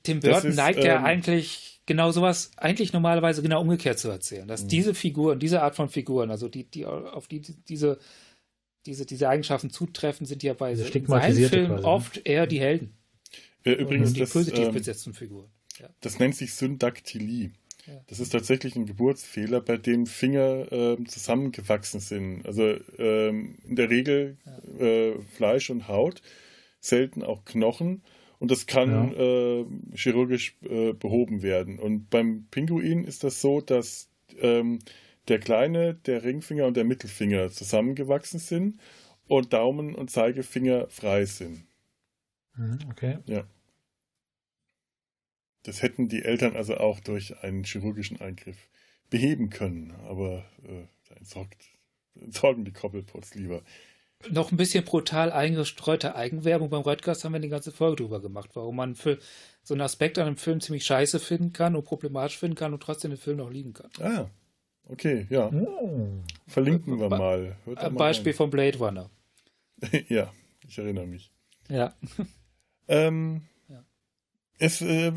Tim 0.04 0.20
Burton 0.20 0.50
ist, 0.50 0.56
neigt 0.56 0.84
ja 0.84 0.98
ähm, 0.98 1.06
eigentlich 1.06 1.82
genau 1.86 2.12
sowas, 2.12 2.50
eigentlich 2.58 2.92
normalerweise 2.94 3.42
genau 3.44 3.62
umgekehrt 3.62 4.00
zu 4.00 4.10
erzählen. 4.10 4.48
Dass 4.48 4.64
Mhm. 4.64 4.68
diese 4.70 4.94
Figuren, 4.96 5.40
diese 5.40 5.62
Art 5.62 5.76
von 5.76 5.90
Figuren, 5.90 6.32
also 6.32 6.48
die, 6.50 6.64
die 6.64 6.86
auf 6.88 7.28
die 7.28 7.42
diese, 7.42 8.00
diese, 8.86 9.06
diese 9.06 9.30
Eigenschaften 9.30 9.70
zutreffen, 9.70 10.26
sind 10.26 10.44
ja 10.44 10.54
bei 10.54 10.76
seinen 10.76 11.50
Filmen 11.50 11.82
ne? 11.82 11.84
oft 11.84 12.26
eher 12.26 12.48
die 12.48 12.60
Helden. 12.60 12.94
Äh, 13.64 13.72
übrigens, 13.74 14.14
die 14.14 14.22
das, 14.22 14.32
positiv 14.32 14.68
ähm, 14.68 14.74
besetzten 14.74 15.14
Figuren. 15.14 15.50
Ja. 15.80 15.90
das 16.02 16.20
nennt 16.20 16.36
sich 16.36 16.54
Syndaktylie. 16.54 17.52
Ja. 17.86 18.02
Das 18.08 18.20
ist 18.20 18.30
tatsächlich 18.30 18.76
ein 18.76 18.86
Geburtsfehler, 18.86 19.62
bei 19.62 19.78
dem 19.78 20.06
Finger 20.06 20.72
ähm, 20.72 21.08
zusammengewachsen 21.08 22.00
sind. 22.00 22.46
Also 22.46 22.76
ähm, 22.98 23.58
in 23.66 23.76
der 23.76 23.90
Regel 23.90 24.38
äh, 24.80 25.14
Fleisch 25.36 25.70
und 25.70 25.88
Haut, 25.88 26.22
selten 26.80 27.24
auch 27.24 27.46
Knochen. 27.46 28.04
Und 28.40 28.52
das 28.52 28.68
kann 28.68 29.14
äh, 29.14 29.66
chirurgisch 29.96 30.56
äh, 30.62 30.94
behoben 30.94 31.42
werden. 31.42 31.78
Und 31.80 32.10
beim 32.10 32.46
Pinguin 32.52 33.04
ist 33.04 33.24
das 33.24 33.42
so, 33.42 33.60
dass 33.60 34.10
ähm, 34.40 34.80
der 35.30 35.40
kleine, 35.40 35.94
der 35.94 36.24
Ringfinger 36.24 36.66
und 36.66 36.76
der 36.76 36.84
Mittelfinger 36.84 37.50
zusammengewachsen 37.50 38.40
sind 38.40 38.80
und 39.28 39.54
Daumen 39.54 39.96
und 39.96 40.10
Zeigefinger 40.10 40.90
frei 40.90 41.26
sind. 41.26 41.66
Mhm, 42.56 42.80
okay. 42.92 43.20
Das 45.64 45.82
hätten 45.82 46.08
die 46.08 46.24
Eltern 46.24 46.56
also 46.56 46.78
auch 46.78 47.00
durch 47.00 47.44
einen 47.44 47.64
chirurgischen 47.64 48.20
Eingriff 48.20 48.70
beheben 49.10 49.50
können, 49.50 49.92
aber 50.08 50.46
äh, 50.64 50.86
da 51.08 51.16
entsorgt, 51.16 51.66
entsorgen 52.16 52.66
die 52.66 52.72
Koppelpots 52.72 53.36
lieber. 53.36 53.62
Noch 54.30 54.52
ein 54.52 54.58
bisschen 54.58 54.84
brutal 54.84 55.32
eingestreute 55.32 56.16
Eigenwerbung 56.16 56.70
beim 56.70 56.82
Redcast 56.82 57.24
haben 57.24 57.32
wir 57.32 57.40
die 57.40 57.48
ganze 57.48 57.72
Folge 57.72 58.04
drüber 58.04 58.22
gemacht, 58.22 58.50
warum 58.54 58.76
man 58.76 58.96
für 58.96 59.18
so 59.64 59.74
einen 59.74 59.82
Aspekt 59.82 60.18
an 60.18 60.28
einem 60.28 60.38
Film 60.38 60.60
ziemlich 60.60 60.84
scheiße 60.84 61.20
finden 61.20 61.54
kann 61.54 61.76
und 61.76 61.86
problematisch 61.86 62.38
finden 62.38 62.56
kann 62.56 62.74
und 62.74 62.84
trotzdem 62.84 63.12
den 63.12 63.18
Film 63.18 63.38
noch 63.38 63.50
lieben 63.50 63.72
kann. 63.74 63.90
Ah, 64.02 64.30
okay, 64.90 65.28
ja. 65.30 65.50
Oh. 65.52 66.10
Verlinken 66.48 67.00
wir 67.00 67.10
mal. 67.10 67.56
Ein 67.66 67.74
mal 67.76 67.90
Beispiel 67.92 68.34
von 68.34 68.50
Blade 68.50 68.78
Runner. 68.78 69.10
ja, 70.10 70.32
ich 70.68 70.78
erinnere 70.78 71.08
mich. 71.08 71.32
Ja. 71.70 71.96
Ähm, 72.88 73.42
Ja. 73.68 73.86
Es, 74.58 74.82
äh, 74.82 75.12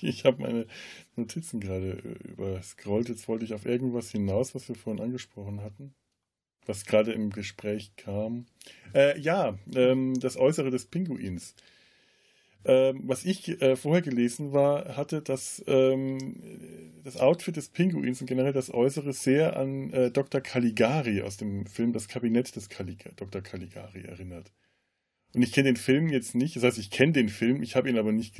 ich 0.00 0.24
habe 0.24 0.42
meine 0.42 0.66
Notizen 1.16 1.60
gerade 1.60 1.92
äh, 1.92 2.28
überscrollt. 2.28 3.08
Jetzt 3.08 3.28
wollte 3.28 3.44
ich 3.44 3.54
auf 3.54 3.66
irgendwas 3.66 4.10
hinaus, 4.10 4.54
was 4.54 4.68
wir 4.68 4.76
vorhin 4.76 5.02
angesprochen 5.02 5.62
hatten. 5.62 5.94
Was 6.66 6.84
gerade 6.84 7.12
im 7.12 7.30
Gespräch 7.30 7.96
kam. 7.96 8.46
Äh, 8.94 9.18
ja, 9.18 9.58
ähm, 9.74 10.18
das 10.20 10.36
Äußere 10.36 10.70
des 10.70 10.86
Pinguins. 10.86 11.54
Ähm, 12.64 13.02
was 13.06 13.24
ich 13.24 13.60
äh, 13.60 13.76
vorher 13.76 14.02
gelesen 14.02 14.52
war, 14.52 14.96
hatte 14.96 15.20
das, 15.22 15.62
ähm, 15.66 16.18
das 17.04 17.16
Outfit 17.16 17.56
des 17.56 17.68
Pinguins 17.70 18.20
und 18.20 18.26
generell 18.26 18.52
das 18.52 18.72
Äußere 18.72 19.12
sehr 19.12 19.56
an 19.56 19.92
äh, 19.92 20.10
Dr. 20.10 20.40
Caligari 20.40 21.22
aus 21.22 21.36
dem 21.36 21.66
Film 21.66 21.92
Das 21.92 22.08
Kabinett 22.08 22.54
des 22.54 22.68
Calig 22.68 23.04
Dr. 23.16 23.40
Caligari 23.42 24.02
erinnert. 24.02 24.52
Und 25.34 25.42
ich 25.42 25.52
kenne 25.52 25.70
den 25.70 25.76
Film 25.76 26.10
jetzt 26.10 26.34
nicht, 26.34 26.56
das 26.56 26.62
heißt, 26.62 26.76
ich 26.78 26.90
kenne 26.90 27.12
den 27.12 27.30
Film, 27.30 27.62
ich 27.62 27.74
habe 27.74 27.88
ihn 27.88 27.96
aber 27.96 28.12
nicht 28.12 28.34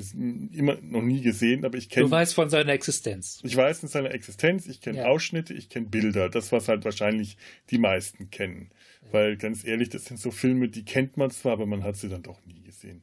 immer 0.53 0.77
noch 0.83 1.01
nie 1.01 1.23
gesehen, 1.23 1.65
aber 1.65 1.79
ich 1.79 1.89
Du 1.89 1.95
kenne 1.95 2.11
weißt 2.11 2.35
von 2.35 2.51
seiner 2.51 2.73
Existenz. 2.73 3.41
ich 3.45 3.57
weiß 3.57 3.83
in 3.83 3.89
seiner 3.89 4.11
Existenz, 4.11 4.67
ich 4.67 4.83
kenne 4.83 4.99
Ja. 4.99 5.05
Ausschnitte, 5.07 5.55
ich 5.55 5.71
kenne 5.71 5.87
Bilder, 5.87 6.29
das 6.29 6.53
was 6.53 6.69
halt 6.69 6.85
wahrscheinlich 6.85 7.39
die 7.71 7.79
meisten 7.79 8.29
kennen. 8.31 8.69
Weil 9.11 9.39
ganz 9.39 9.65
ehrlich, 9.65 9.89
das 9.89 10.05
sind 10.05 10.21
so 10.21 10.31
Filme, 10.31 10.69
die 10.69 10.85
kennt 10.85 11.17
man 11.17 11.31
zwar, 11.31 11.53
aber 11.53 11.65
man 11.67 11.83
hat 11.83 11.97
sie 11.97 12.11
dann 12.11 12.23
doch 12.23 12.45
nie 12.45 12.61
gesehen. 12.63 13.03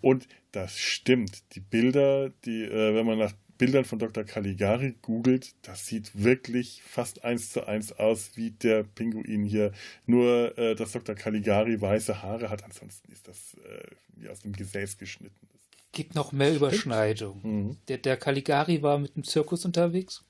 Und 0.00 0.28
das 0.52 0.78
stimmt. 0.78 1.54
Die 1.54 1.60
Bilder, 1.60 2.30
die, 2.44 2.62
äh, 2.62 2.94
wenn 2.94 3.06
man 3.06 3.18
nach 3.18 3.32
Bildern 3.58 3.84
von 3.84 3.98
Dr. 3.98 4.22
Caligari 4.22 4.94
googelt, 5.02 5.54
das 5.62 5.86
sieht 5.86 6.22
wirklich 6.22 6.82
fast 6.84 7.24
eins 7.24 7.52
zu 7.52 7.66
eins 7.66 7.92
aus 7.92 8.36
wie 8.36 8.52
der 8.52 8.84
Pinguin 8.84 9.42
hier. 9.42 9.72
Nur, 10.06 10.56
äh, 10.56 10.76
dass 10.76 10.92
Dr. 10.92 11.16
Caligari 11.16 11.80
weiße 11.80 12.22
Haare 12.22 12.50
hat, 12.50 12.64
ansonsten 12.64 13.10
ist 13.10 13.26
das 13.26 13.54
äh, 13.54 13.82
wie 14.14 14.28
aus 14.28 14.40
dem 14.40 14.52
Gesäß 14.52 14.96
geschnitten. 14.96 15.48
Gibt 15.90 16.14
noch 16.14 16.30
mehr 16.30 16.54
Überschneidungen. 16.54 17.40
Mhm. 17.42 17.76
Der, 17.88 17.98
der 17.98 18.16
Caligari 18.16 18.82
war 18.82 18.98
mit 18.98 19.16
dem 19.16 19.24
Zirkus 19.24 19.64
unterwegs. 19.64 20.24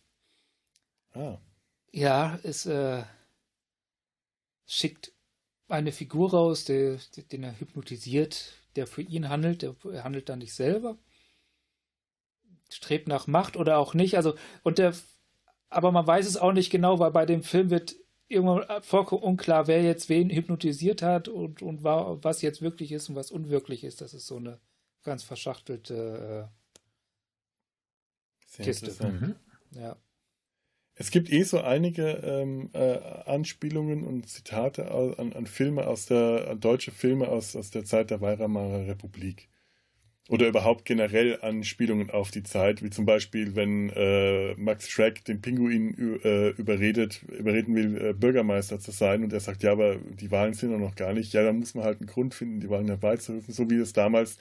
Ah. 1.13 1.39
Ja, 1.93 2.39
es 2.43 2.65
äh, 2.65 3.03
schickt 4.67 5.13
eine 5.69 5.93
Figur 5.93 6.31
raus, 6.31 6.65
der, 6.65 6.99
den 7.31 7.43
er 7.43 7.59
hypnotisiert, 7.61 8.55
der 8.79 8.87
für 8.87 9.03
ihn 9.03 9.29
handelt. 9.29 9.63
Der, 9.63 9.75
er 9.93 10.05
handelt 10.05 10.29
dann 10.29 10.39
nicht 10.39 10.55
selber. 10.55 10.97
Strebt 12.71 13.09
nach 13.09 13.27
Macht 13.27 13.57
oder 13.57 13.79
auch 13.79 13.93
nicht. 13.95 14.17
Also, 14.17 14.35
und 14.63 14.79
der, 14.79 14.95
aber 15.69 15.91
man 15.91 16.07
weiß 16.07 16.27
es 16.27 16.37
auch 16.37 16.53
nicht 16.53 16.71
genau, 16.71 16.99
weil 17.01 17.11
bei 17.11 17.27
dem 17.27 17.43
Film 17.43 17.71
wird 17.71 17.97
irgendwann 18.29 18.83
vollkommen 18.83 19.23
unklar, 19.23 19.67
wer 19.67 19.83
jetzt 19.83 20.09
wen 20.09 20.31
hypnotisiert 20.31 21.03
hat 21.03 21.29
und, 21.29 21.61
und 21.61 21.83
war, 21.83 22.23
was 22.23 22.43
jetzt 22.43 22.63
wirklich 22.63 22.93
ist 22.93 23.09
und 23.09 23.17
was 23.17 23.31
unwirklich 23.31 23.83
ist. 23.85 24.01
Das 24.01 24.15
ist 24.15 24.27
so 24.27 24.37
eine 24.37 24.61
ganz 25.03 25.25
verschachtelte, 25.25 26.49
Sehr 28.47 28.65
Kiste. 28.65 29.07
Mhm. 29.07 29.35
äh, 29.75 29.81
ja. 29.81 29.97
Es 31.01 31.13
gibt 31.13 31.31
eh 31.33 31.45
so 31.45 31.61
einige 31.61 32.09
ähm, 32.25 32.71
äh, 32.73 32.99
Anspielungen 33.25 34.03
und 34.03 34.29
Zitate 34.29 34.91
an, 34.91 35.33
an 35.33 35.47
Filme 35.47 35.87
aus 35.87 36.07
der, 36.07 36.57
deutsche 36.57 36.91
Filme 36.91 37.29
aus, 37.29 37.55
aus 37.55 37.71
der 37.71 37.85
Zeit 37.85 38.11
der 38.11 38.21
Weimarer 38.21 38.89
Republik. 38.89 39.49
Oder 40.29 40.49
überhaupt 40.49 40.85
generell 40.85 41.39
Anspielungen 41.41 42.11
auf 42.11 42.33
die 42.33 42.43
Zeit, 42.43 42.83
wie 42.83 42.91
zum 42.91 43.07
Beispiel, 43.07 43.55
wenn 43.55 43.91
äh, 43.91 44.55
Max 44.57 44.91
Schreck 44.91 45.25
den 45.25 45.41
Pinguin 45.41 46.21
äh, 46.25 46.49
überredet, 46.51 47.23
überreden 47.29 47.77
will, 47.77 47.97
äh, 47.97 48.13
Bürgermeister 48.13 48.81
zu 48.81 48.91
sein 48.91 49.23
und 49.23 49.33
er 49.33 49.41
sagt, 49.41 49.63
ja, 49.63 49.71
aber 49.71 49.97
die 49.97 50.33
Wahlen 50.33 50.55
sind 50.55 50.73
doch 50.73 50.79
noch 50.81 50.97
gar 50.97 51.13
nicht. 51.13 51.33
Ja, 51.33 51.45
dann 51.45 51.61
muss 51.61 51.77
man 51.77 51.85
halt 51.85 52.01
einen 52.01 52.09
Grund 52.09 52.35
finden, 52.35 52.59
die 52.59 52.69
Wahlen 52.71 52.89
herbeizurufen, 52.89 53.55
so 53.55 53.71
wie 53.71 53.77
es 53.77 53.93
damals 53.93 54.37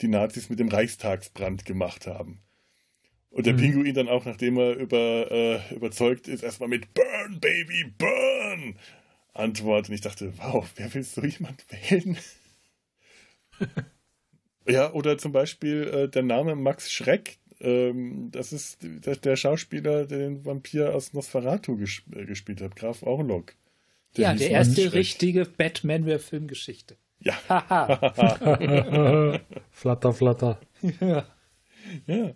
die 0.00 0.08
Nazis 0.08 0.48
mit 0.48 0.58
dem 0.60 0.68
Reichstagsbrand 0.68 1.66
gemacht 1.66 2.06
haben. 2.06 2.40
Und 3.34 3.46
der 3.46 3.54
Mhm. 3.54 3.58
Pinguin 3.58 3.94
dann 3.94 4.08
auch, 4.08 4.24
nachdem 4.24 4.56
er 4.58 4.76
über, 4.76 5.28
äh, 5.28 5.74
überzeugt 5.74 6.28
ist, 6.28 6.44
erstmal 6.44 6.68
mit 6.68 6.94
Burn, 6.94 7.40
Baby, 7.40 7.92
Burn 7.98 8.76
antwortet. 9.32 9.88
Und 9.88 9.96
ich 9.96 10.02
dachte, 10.02 10.32
wow, 10.38 10.64
wer 10.76 10.94
will 10.94 11.02
so 11.02 11.20
jemand 11.24 11.64
wählen? 11.68 12.16
ja, 14.68 14.92
oder 14.92 15.18
zum 15.18 15.32
Beispiel 15.32 15.82
äh, 15.82 16.08
der 16.08 16.22
Name 16.22 16.54
Max 16.54 16.92
Schreck. 16.92 17.38
Ähm, 17.58 18.30
das 18.30 18.52
ist 18.52 18.78
der, 18.82 19.16
der 19.16 19.34
Schauspieler, 19.34 20.06
der 20.06 20.18
den 20.18 20.44
Vampir 20.44 20.94
aus 20.94 21.12
Nosferatu 21.12 21.76
ges 21.76 22.02
äh, 22.14 22.26
gespielt 22.26 22.60
hat, 22.60 22.76
Graf 22.76 23.02
Orlok. 23.02 23.54
Der 24.16 24.28
ja, 24.28 24.34
der 24.34 24.50
erste 24.50 24.92
richtige 24.92 25.44
Batman 25.44 26.06
der 26.06 26.20
Filmgeschichte. 26.20 26.96
Ja. 27.18 27.34
flatter, 29.72 30.12
flatter. 30.12 30.60
Ja. 31.00 31.26
ja. 32.06 32.34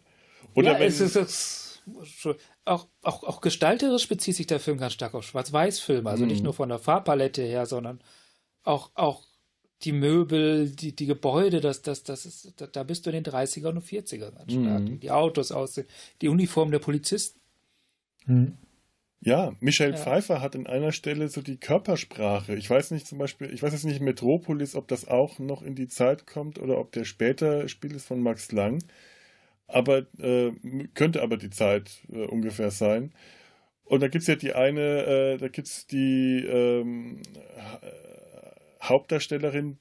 Oder 0.58 0.72
ja, 0.72 0.80
wenn 0.80 0.88
es 0.88 1.00
ist, 1.00 1.16
es 1.16 2.28
auch, 2.64 2.88
auch, 3.02 3.22
auch 3.22 3.40
gestalterisch 3.40 4.08
bezieht 4.08 4.34
sich 4.34 4.48
der 4.48 4.58
Film 4.58 4.78
ganz 4.78 4.92
stark 4.92 5.14
auf 5.14 5.24
Schwarz-Weiß-Filme. 5.24 6.10
Also 6.10 6.24
mhm. 6.24 6.30
nicht 6.30 6.42
nur 6.42 6.52
von 6.52 6.68
der 6.68 6.80
Farbpalette 6.80 7.42
her, 7.42 7.64
sondern 7.64 8.00
auch, 8.64 8.90
auch 8.94 9.24
die 9.82 9.92
Möbel, 9.92 10.68
die, 10.70 10.96
die 10.96 11.06
Gebäude, 11.06 11.60
das, 11.60 11.82
das, 11.82 12.02
das 12.02 12.26
ist, 12.26 12.54
da, 12.72 12.82
bist 12.82 13.06
du 13.06 13.10
in 13.10 13.22
den 13.22 13.32
30ern 13.32 13.68
und 13.68 13.84
40ern 13.84 14.32
ganz 14.32 14.52
stark. 14.52 14.82
Mhm. 14.82 15.00
Die 15.00 15.12
Autos 15.12 15.52
aussehen, 15.52 15.86
die 16.20 16.28
Uniform 16.28 16.72
der 16.72 16.80
Polizisten. 16.80 17.40
Mhm. 18.26 18.58
Ja, 19.20 19.52
Michelle 19.60 19.92
ja. 19.92 19.98
Pfeiffer 19.98 20.40
hat 20.40 20.54
an 20.54 20.66
einer 20.66 20.92
Stelle 20.92 21.28
so 21.28 21.40
die 21.40 21.56
Körpersprache. 21.56 22.54
Ich 22.56 22.68
weiß 22.68 22.90
nicht 22.90 23.06
zum 23.06 23.18
Beispiel, 23.18 23.52
ich 23.52 23.62
weiß 23.62 23.72
jetzt 23.72 23.84
nicht 23.84 24.00
Metropolis, 24.00 24.74
ob 24.74 24.88
das 24.88 25.06
auch 25.06 25.38
noch 25.38 25.62
in 25.62 25.74
die 25.74 25.88
Zeit 25.88 26.26
kommt 26.26 26.58
oder 26.58 26.78
ob 26.78 26.92
der 26.92 27.04
später 27.04 27.68
Spiel 27.68 27.94
ist 27.94 28.06
von 28.06 28.20
Max 28.20 28.52
Lang. 28.52 28.82
Aber 29.68 30.06
äh, 30.18 30.52
könnte 30.94 31.22
aber 31.22 31.36
die 31.36 31.50
Zeit 31.50 32.02
äh, 32.10 32.24
ungefähr 32.26 32.70
sein. 32.70 33.12
Und 33.84 34.02
da 34.02 34.08
gibt 34.08 34.22
es 34.22 34.28
ja 34.28 34.36
die 34.36 34.52
eine, 34.52 35.04
äh, 35.04 35.36
da 35.38 35.48
gibt 35.48 35.68
es 35.68 35.86
die 35.86 36.44
ähm, 36.44 37.22
Hauptdarstellerin, 38.82 39.78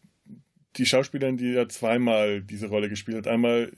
die 0.78 0.86
Schauspielerin, 0.86 1.38
die 1.38 1.54
ja 1.54 1.68
zweimal 1.68 2.42
diese 2.42 2.68
Rolle 2.68 2.90
gespielt 2.90 3.18
hat. 3.18 3.28
Einmal 3.28 3.72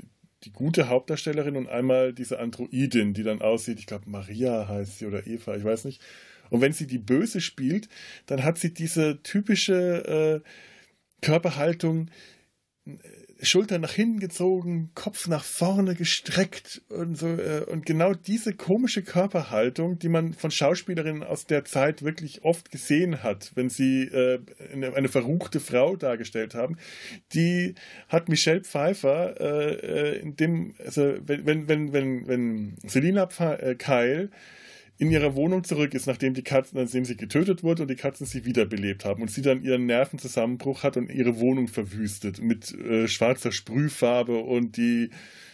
die 0.44 0.52
gute 0.52 0.88
Hauptdarstellerin 0.88 1.56
und 1.56 1.68
einmal 1.68 2.14
diese 2.14 2.40
Androidin, 2.40 3.14
die 3.14 3.24
dann 3.24 3.42
aussieht, 3.42 3.80
ich 3.80 3.88
glaube 3.88 4.10
Maria 4.10 4.68
heißt 4.68 5.00
sie 5.00 5.06
oder 5.06 5.28
Eva, 5.28 5.56
ich 5.56 5.64
weiß 5.64 5.86
nicht. 5.86 6.02
Und 6.50 6.62
wenn 6.62 6.74
sie 6.74 6.88
die 6.88 6.98
Böse 6.98 7.42
spielt, 7.42 7.90
dann 8.26 8.44
hat 8.44 8.58
sie 8.58 8.74
diese 8.74 9.22
typische 9.22 10.42
äh, 10.44 10.50
Körperhaltung, 11.22 12.10
Schultern 13.42 13.82
nach 13.82 13.94
hinten 13.94 14.20
gezogen, 14.20 14.92
Kopf 14.96 15.28
nach 15.28 15.44
vorne 15.44 15.96
gestreckt 15.96 16.82
und 16.90 17.18
so. 17.18 17.28
Äh, 17.28 17.64
und 17.68 17.86
genau 17.86 18.14
diese 18.14 18.54
komische 18.54 19.02
Körperhaltung, 19.02 19.98
die 19.98 20.10
man 20.10 20.34
von 20.34 20.52
Schauspielerinnen 20.52 21.24
aus 21.24 21.46
der 21.46 21.64
Zeit 21.64 22.04
wirklich 22.04 22.44
oft 22.44 22.72
gesehen 22.72 23.24
hat, 23.24 23.52
wenn 23.56 23.70
sie 23.70 24.04
äh, 24.04 24.40
eine, 24.74 25.08
verruchte 25.08 25.60
Frau 25.60 25.96
dargestellt 25.96 26.54
haben, 26.54 26.78
die 27.34 27.76
hat 28.10 28.28
Michelle 28.30 28.62
Pfeiffer 28.62 29.40
äh, 29.40 30.20
in 30.20 30.36
dem, 30.36 30.76
also 30.84 31.16
wenn, 31.26 31.68
wenn, 31.68 31.94
wenn, 31.94 32.28
wenn, 32.28 32.78
Selina 32.86 33.28
Keil 33.78 34.30
in 35.00 35.10
ihrer 35.12 35.34
Wohnung 35.34 35.64
zurück 35.64 35.94
ist, 35.94 36.08
nachdem 36.08 36.34
die 36.34 36.44
Katzen, 36.44 36.78
nachdem 36.78 37.06
sie 37.06 37.16
getötet 37.16 37.64
wurde 37.64 37.84
und 37.84 37.88
die 37.88 37.96
Katzen 37.96 38.26
sie 38.26 38.44
wiederbelebt 38.44 39.06
haben 39.06 39.22
und 39.22 39.32
sie 39.32 39.42
dann 39.42 39.64
ihren 39.64 39.86
Nervenzusammenbruch 39.86 40.84
hat 40.84 40.98
und 40.98 41.10
ihre 41.10 41.40
Wohnung 41.40 41.70
verwüstet 41.70 42.42
mit 42.42 42.74
äh, 42.74 43.08
schwarzer 43.08 43.54
Sprühfarbe 43.54 44.38
und 44.38 44.76
die 44.76 45.10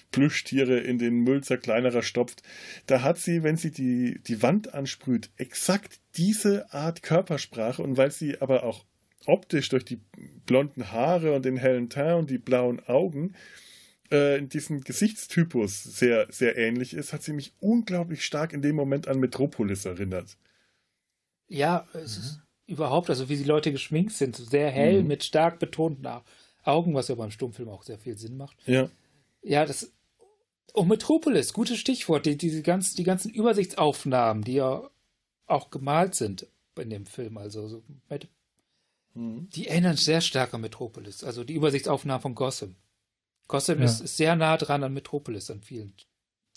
Plüschtiere 0.10 0.80
in 0.80 0.98
den 0.98 1.20
Müll 1.20 1.44
zerkleinerer 1.44 2.02
stopft. 2.02 2.42
Da 2.88 3.04
hat 3.04 3.20
sie, 3.20 3.44
wenn 3.44 3.56
sie 3.56 3.70
die, 3.70 4.20
die 4.28 4.42
Wand 4.42 4.74
ansprüht, 4.74 5.30
exakt 5.38 6.00
diese 6.16 6.74
Art 6.74 7.04
Körpersprache 7.04 7.84
und 7.84 7.98
weil 7.98 8.10
sie 8.10 8.42
aber 8.42 8.64
auch 8.64 8.84
optisch 9.28 9.70
durch 9.70 9.86
die 9.86 10.00
blonden 10.48 10.92
Haare 10.92 11.36
und 11.36 11.46
den 11.46 11.58
hellen 11.58 11.90
Teint 11.90 12.18
und 12.18 12.30
die 12.32 12.40
blauen 12.40 12.80
Augen 12.88 13.34
äh, 14.12 14.38
in 14.38 14.50
diesem 14.50 14.82
Gesichtstypus 14.82 15.84
sehr, 15.84 16.28
sehr 16.32 16.58
ähnlich 16.58 16.94
ist, 16.94 17.14
hat 17.14 17.24
sie 17.24 17.34
mich 17.34 17.54
unglaublich 17.60 18.24
stark 18.26 18.54
in 18.54 18.62
dem 18.62 18.76
Moment 18.76 19.08
an 19.08 19.20
Metropolis 19.20 19.86
erinnert. 19.86 20.38
Ja, 21.48 21.88
es 21.94 22.18
mhm. 22.18 22.24
ist 22.24 22.42
überhaupt, 22.68 23.10
also 23.10 23.30
wie 23.30 23.38
die 23.38 23.44
Leute 23.44 23.72
geschminkt 23.72 24.14
sind, 24.14 24.36
sehr 24.36 24.72
hell 24.72 25.02
mhm. 25.02 25.08
mit 25.08 25.24
stark 25.24 25.60
betonten 25.60 26.08
Augen, 26.64 26.94
was 26.94 27.08
ja 27.08 27.16
beim 27.16 27.32
Stummfilm 27.32 27.70
auch 27.70 27.84
sehr 27.84 28.00
viel 28.00 28.18
Sinn 28.18 28.38
macht. 28.38 28.58
Ja. 28.66 28.90
Ja, 29.42 29.66
das. 29.66 29.92
Und 30.74 30.82
oh, 30.82 30.84
Metropolis, 30.86 31.54
gutes 31.54 31.78
Stichwort. 31.78 32.26
Die, 32.26 32.38
diese 32.38 32.62
ganzen, 32.62 32.98
die 32.98 33.04
ganzen 33.04 33.32
Übersichtsaufnahmen, 33.32 34.44
die 34.44 34.56
ja 34.56 34.90
auch 35.46 35.70
gemalt 35.70 36.16
sind 36.16 36.48
in 36.78 36.90
dem 36.90 37.06
Film, 37.06 37.38
also 37.38 37.68
so, 37.70 37.84
mhm. 39.14 39.50
die 39.52 39.68
erinnern 39.68 39.96
sehr 39.96 40.20
stark 40.20 40.54
an 40.54 40.62
Metropolis. 40.62 41.24
Also 41.24 41.44
die 41.44 41.54
Übersichtsaufnahmen 41.54 42.22
von 42.22 42.36
Gotham. 42.36 42.76
Gotham 43.48 43.80
ja. 43.80 43.86
ist, 43.86 44.02
ist, 44.02 44.18
sehr 44.18 44.36
nah 44.36 44.58
dran 44.58 44.84
an 44.84 44.94
Metropolis 44.94 45.50
an 45.52 45.62
vielen. 45.62 45.94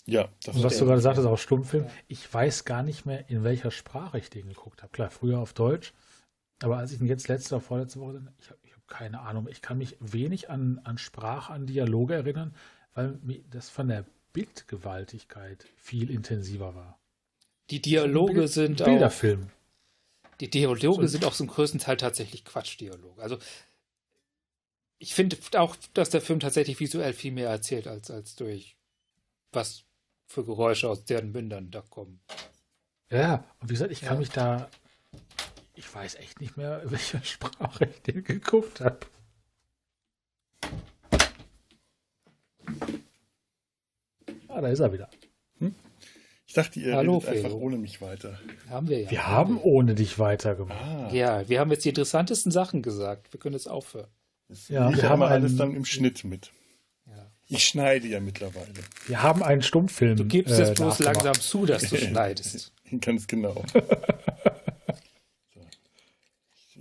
Ja, 0.05 0.29
das 0.43 0.55
Und 0.55 0.63
was 0.63 0.77
du 0.77 0.85
gerade 0.85 1.01
sagtest, 1.01 1.27
auch 1.27 1.37
Stummfilm. 1.37 1.85
Ich 2.07 2.33
weiß 2.33 2.65
gar 2.65 2.81
nicht 2.81 3.05
mehr, 3.05 3.29
in 3.29 3.43
welcher 3.43 3.69
Sprache 3.69 4.17
ich 4.17 4.29
den 4.29 4.47
geguckt 4.47 4.81
habe. 4.81 4.91
Klar, 4.91 5.11
früher 5.11 5.39
auf 5.39 5.53
Deutsch. 5.53 5.93
Aber 6.61 6.77
als 6.77 6.91
ich 6.91 6.99
ihn 6.99 7.07
jetzt 7.07 7.27
letzte 7.27 7.55
oder 7.55 7.61
vorletzte 7.61 7.99
Woche, 7.99 8.21
ich 8.39 8.49
habe 8.49 8.59
hab 8.73 8.87
keine 8.87 9.21
Ahnung. 9.21 9.47
Ich 9.49 9.61
kann 9.61 9.77
mich 9.77 9.97
wenig 9.99 10.49
an, 10.49 10.81
an 10.83 10.97
Sprache, 10.97 11.53
an 11.53 11.67
Dialoge 11.67 12.15
erinnern, 12.15 12.55
weil 12.95 13.19
das 13.51 13.69
von 13.69 13.87
der 13.87 14.05
Bildgewaltigkeit 14.33 15.67
viel 15.77 16.09
intensiver 16.09 16.75
war. 16.75 16.99
Die 17.69 17.81
Dialoge 17.81 18.33
Bild, 18.33 18.49
sind 18.49 18.83
Bilderfilm. 18.83 19.43
auch. 19.43 20.37
Die 20.39 20.49
Dialoge 20.49 21.07
so. 21.07 21.07
sind 21.07 21.25
auch 21.25 21.33
zum 21.33 21.47
größten 21.47 21.79
Teil 21.79 21.97
tatsächlich 21.97 22.45
Quatschdialoge. 22.45 23.21
Also 23.21 23.37
ich 24.99 25.13
finde 25.15 25.37
auch, 25.53 25.75
dass 25.93 26.09
der 26.09 26.21
Film 26.21 26.39
tatsächlich 26.39 26.79
visuell 26.79 27.13
viel 27.13 27.31
mehr 27.31 27.49
erzählt, 27.49 27.87
als, 27.87 28.11
als 28.11 28.35
durch 28.35 28.77
was 29.51 29.85
für 30.27 30.43
Geräusche 30.43 30.89
aus 30.89 31.05
deren 31.05 31.31
Mündern 31.31 31.71
da 31.71 31.81
kommen. 31.81 32.19
Ja, 33.09 33.45
und 33.59 33.69
wie 33.69 33.73
gesagt, 33.73 33.91
ich 33.91 34.01
kann 34.01 34.15
ja. 34.15 34.19
mich 34.19 34.29
da. 34.29 34.69
Ich 35.73 35.91
weiß 35.93 36.15
echt 36.15 36.41
nicht 36.41 36.57
mehr, 36.57 36.81
welche 36.91 37.23
Sprache 37.23 37.85
ich 37.85 38.01
den 38.01 38.23
geguckt 38.23 38.81
habe. 38.81 38.99
Ah, 44.49 44.61
da 44.61 44.67
ist 44.67 44.79
er 44.79 44.91
wieder. 44.91 45.09
Hm? 45.59 45.73
Ich 46.45 46.53
dachte, 46.53 46.79
ihr 46.79 46.95
Hallo, 46.95 47.17
redet 47.17 47.45
einfach 47.45 47.57
ohne 47.57 47.77
mich 47.77 48.01
weiter. 48.01 48.39
Haben 48.69 48.89
wir 48.89 49.01
ja. 49.01 49.11
Wir 49.11 49.27
haben 49.27 49.59
ohne 49.61 49.95
dich 49.95 50.19
weitergemacht. 50.19 50.81
Ah. 50.81 51.09
Ja, 51.13 51.47
wir 51.47 51.59
haben 51.59 51.71
jetzt 51.71 51.85
die 51.85 51.89
interessantesten 51.89 52.51
Sachen 52.51 52.81
gesagt. 52.81 53.31
Wir 53.31 53.39
können 53.39 53.53
jetzt 53.53 53.69
aufhören. 53.69 54.09
Das 54.49 54.67
ja, 54.67 54.91
wir 54.91 55.07
haben 55.07 55.21
alles 55.21 55.55
dann 55.55 55.75
im 55.75 55.85
Schnitt 55.85 56.23
mit. 56.23 56.51
Ja. 57.05 57.31
Ich 57.47 57.65
schneide 57.65 58.07
ja 58.07 58.19
mittlerweile. 58.19 58.73
Wir 59.05 59.21
haben 59.21 59.43
einen 59.43 59.61
Stummfilm. 59.61 60.17
Du 60.17 60.25
gibst 60.25 60.57
äh, 60.57 60.63
es 60.63 60.73
bloß 60.73 60.99
langsam 60.99 61.35
zu, 61.35 61.67
dass 61.67 61.83
du 61.83 61.97
schneidest. 61.97 62.73
Ganz 62.99 63.27
genau. 63.27 63.63
so. 65.53 65.61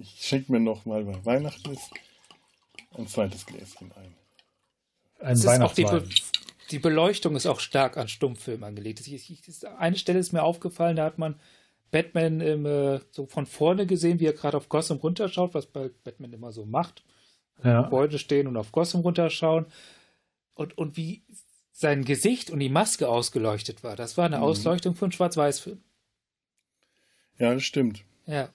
Ich 0.00 0.16
schenke 0.18 0.50
mir 0.50 0.60
noch 0.60 0.86
mal, 0.86 1.06
weil 1.06 1.26
Weihnachten 1.26 1.72
ist, 1.72 1.90
ein 2.96 3.06
zweites 3.06 3.44
Gläschen 3.44 3.92
ein. 3.92 4.14
Ein 5.20 5.44
Weihnachtswein. 5.44 6.08
Die, 6.70 6.78
Beleuchtung 6.78 7.36
ist 7.36 7.46
auch 7.46 7.60
stark 7.60 7.98
an 7.98 8.08
Stummfilm 8.08 8.64
angelegt. 8.64 9.06
Ich, 9.06 9.30
ich, 9.30 9.66
eine 9.78 9.96
Stelle 9.96 10.18
ist 10.18 10.32
mir 10.32 10.42
aufgefallen, 10.42 10.96
da 10.96 11.04
hat 11.04 11.18
man 11.18 11.38
Batman 11.90 12.40
im, 12.40 12.64
äh, 12.64 13.00
so 13.10 13.26
von 13.26 13.44
vorne 13.44 13.86
gesehen, 13.86 14.20
wie 14.20 14.26
er 14.26 14.32
gerade 14.32 14.56
auf 14.56 14.70
Gotham 14.70 14.98
runterschaut, 14.98 15.52
was 15.52 15.66
Batman 15.66 16.32
immer 16.32 16.52
so 16.52 16.64
macht 16.64 17.04
ja. 17.62 17.82
Gebäude 17.82 18.18
stehen 18.18 18.46
und 18.46 18.56
auf 18.56 18.72
Gotham 18.72 19.00
runterschauen. 19.02 19.66
Und, 20.54 20.76
und 20.76 20.96
wie 20.96 21.22
sein 21.72 22.04
Gesicht 22.04 22.50
und 22.50 22.58
die 22.58 22.68
Maske 22.68 23.08
ausgeleuchtet 23.08 23.84
war. 23.84 23.94
Das 23.94 24.16
war 24.16 24.26
eine 24.26 24.38
mhm. 24.38 24.42
Ausleuchtung 24.42 24.96
von 24.96 25.12
Schwarz-Weiß-Film. 25.12 25.80
Ja, 27.38 27.54
das 27.54 27.62
stimmt. 27.62 28.04
Ja. 28.26 28.52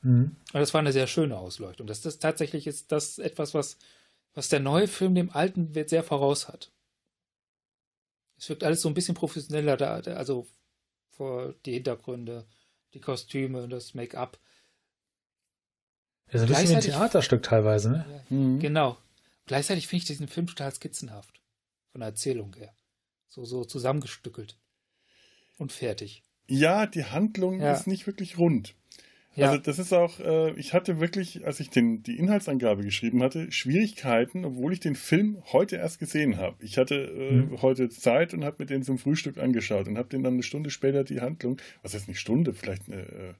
Mhm. 0.00 0.36
Und 0.52 0.60
das 0.60 0.74
war 0.74 0.80
eine 0.80 0.92
sehr 0.92 1.06
schöne 1.06 1.38
Ausleuchtung. 1.38 1.86
Das, 1.86 2.00
das 2.00 2.18
tatsächlich 2.18 2.66
ist 2.66 2.90
das 2.90 3.18
etwas, 3.18 3.54
was, 3.54 3.78
was 4.34 4.48
der 4.48 4.60
neue 4.60 4.88
Film 4.88 5.14
dem 5.14 5.30
alten 5.30 5.72
sehr 5.86 6.02
voraus 6.02 6.48
hat. 6.48 6.72
Es 8.36 8.48
wirkt 8.48 8.64
alles 8.64 8.82
so 8.82 8.88
ein 8.88 8.94
bisschen 8.94 9.14
professioneller 9.14 9.76
da, 9.76 9.94
also 9.94 10.48
vor 11.10 11.54
die 11.64 11.74
Hintergründe, 11.74 12.44
die 12.92 13.00
Kostüme 13.00 13.62
und 13.62 13.70
das 13.70 13.94
Make-up. 13.94 14.38
Ja, 16.34 16.40
so 16.40 16.46
ein 16.46 16.48
bisschen 16.48 16.70
wie 16.70 16.74
ein 16.74 16.80
Theaterstück 16.80 17.42
teilweise, 17.42 17.90
ne? 17.90 18.04
Ja, 18.08 18.36
mhm. 18.36 18.58
Genau. 18.58 18.98
Gleichzeitig 19.46 19.86
finde 19.86 20.02
ich 20.02 20.06
diesen 20.06 20.28
Film 20.28 20.46
total 20.46 20.72
skizzenhaft. 20.72 21.40
Von 21.92 22.00
der 22.00 22.08
Erzählung 22.08 22.54
her. 22.56 22.74
So, 23.28 23.44
so 23.44 23.64
zusammengestückelt. 23.64 24.58
Und 25.58 25.72
fertig. 25.72 26.24
Ja, 26.48 26.86
die 26.86 27.04
Handlung 27.04 27.60
ja. 27.60 27.72
ist 27.72 27.86
nicht 27.86 28.06
wirklich 28.06 28.38
rund. 28.38 28.74
Ja. 29.36 29.48
Also 29.48 29.58
das 29.58 29.78
ist 29.78 29.92
auch, 29.92 30.20
äh, 30.20 30.52
ich 30.52 30.74
hatte 30.74 31.00
wirklich, 31.00 31.44
als 31.44 31.58
ich 31.58 31.70
den, 31.70 32.02
die 32.02 32.18
Inhaltsangabe 32.18 32.84
geschrieben 32.84 33.22
hatte, 33.22 33.50
Schwierigkeiten, 33.50 34.44
obwohl 34.44 34.72
ich 34.72 34.80
den 34.80 34.94
Film 34.94 35.42
heute 35.52 35.76
erst 35.76 35.98
gesehen 35.98 36.36
habe. 36.36 36.56
Ich 36.64 36.78
hatte 36.78 36.94
äh, 36.94 37.32
mhm. 37.32 37.62
heute 37.62 37.88
Zeit 37.88 38.32
und 38.34 38.44
habe 38.44 38.56
mir 38.60 38.66
den 38.66 38.82
zum 38.82 38.98
Frühstück 38.98 39.38
angeschaut 39.38 39.88
und 39.88 39.98
habe 39.98 40.08
den 40.08 40.22
dann 40.22 40.34
eine 40.34 40.42
Stunde 40.44 40.70
später 40.70 41.02
die 41.02 41.20
Handlung, 41.20 41.60
was 41.82 41.94
heißt 41.94 42.06
nicht 42.06 42.20
Stunde, 42.20 42.54
vielleicht 42.54 42.88
eine, 42.88 43.02
äh, 43.02 43.34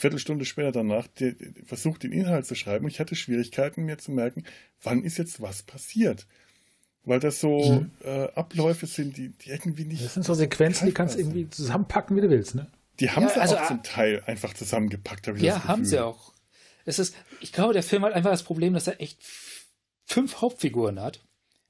Viertelstunde 0.00 0.46
später 0.46 0.72
danach 0.72 1.06
die, 1.08 1.36
die, 1.36 1.62
versucht, 1.62 2.02
den 2.02 2.12
Inhalt 2.12 2.46
zu 2.46 2.54
schreiben. 2.54 2.86
Und 2.86 2.90
ich 2.90 3.00
hatte 3.00 3.14
Schwierigkeiten, 3.14 3.84
mir 3.84 3.98
zu 3.98 4.12
merken, 4.12 4.44
wann 4.82 5.02
ist 5.04 5.18
jetzt 5.18 5.42
was 5.42 5.62
passiert. 5.62 6.26
Weil 7.04 7.20
das 7.20 7.40
so 7.40 7.80
mhm. 7.80 7.90
äh, 8.02 8.28
Abläufe 8.34 8.86
sind, 8.86 9.18
die, 9.18 9.28
die 9.28 9.50
irgendwie 9.50 9.84
nicht. 9.84 10.02
Das 10.02 10.14
sind 10.14 10.24
so 10.24 10.32
Sequenzen, 10.32 10.86
die 10.86 10.94
kannst 10.94 11.16
du 11.16 11.18
irgendwie 11.18 11.50
zusammenpacken, 11.50 12.16
wie 12.16 12.22
du 12.22 12.30
willst, 12.30 12.54
ne? 12.54 12.66
Die 12.98 13.10
haben 13.10 13.24
Ja, 13.24 13.28
sie 13.30 13.40
also, 13.40 13.56
auch 13.56 13.66
zum 13.66 13.82
Teil 13.82 14.22
einfach 14.26 14.54
zusammengepackt, 14.54 15.26
habe 15.26 15.36
ich 15.36 15.44
das 15.44 15.54
Ja, 15.54 15.64
haben 15.68 15.84
sie 15.84 15.98
auch. 15.98 16.32
Es 16.86 16.98
ist, 16.98 17.14
ich 17.40 17.52
glaube, 17.52 17.74
der 17.74 17.82
Film 17.82 18.02
hat 18.04 18.14
einfach 18.14 18.30
das 18.30 18.42
Problem, 18.42 18.72
dass 18.72 18.86
er 18.86 19.00
echt 19.02 19.18
fünf 20.06 20.40
Hauptfiguren 20.40 21.00
hat, 21.00 21.20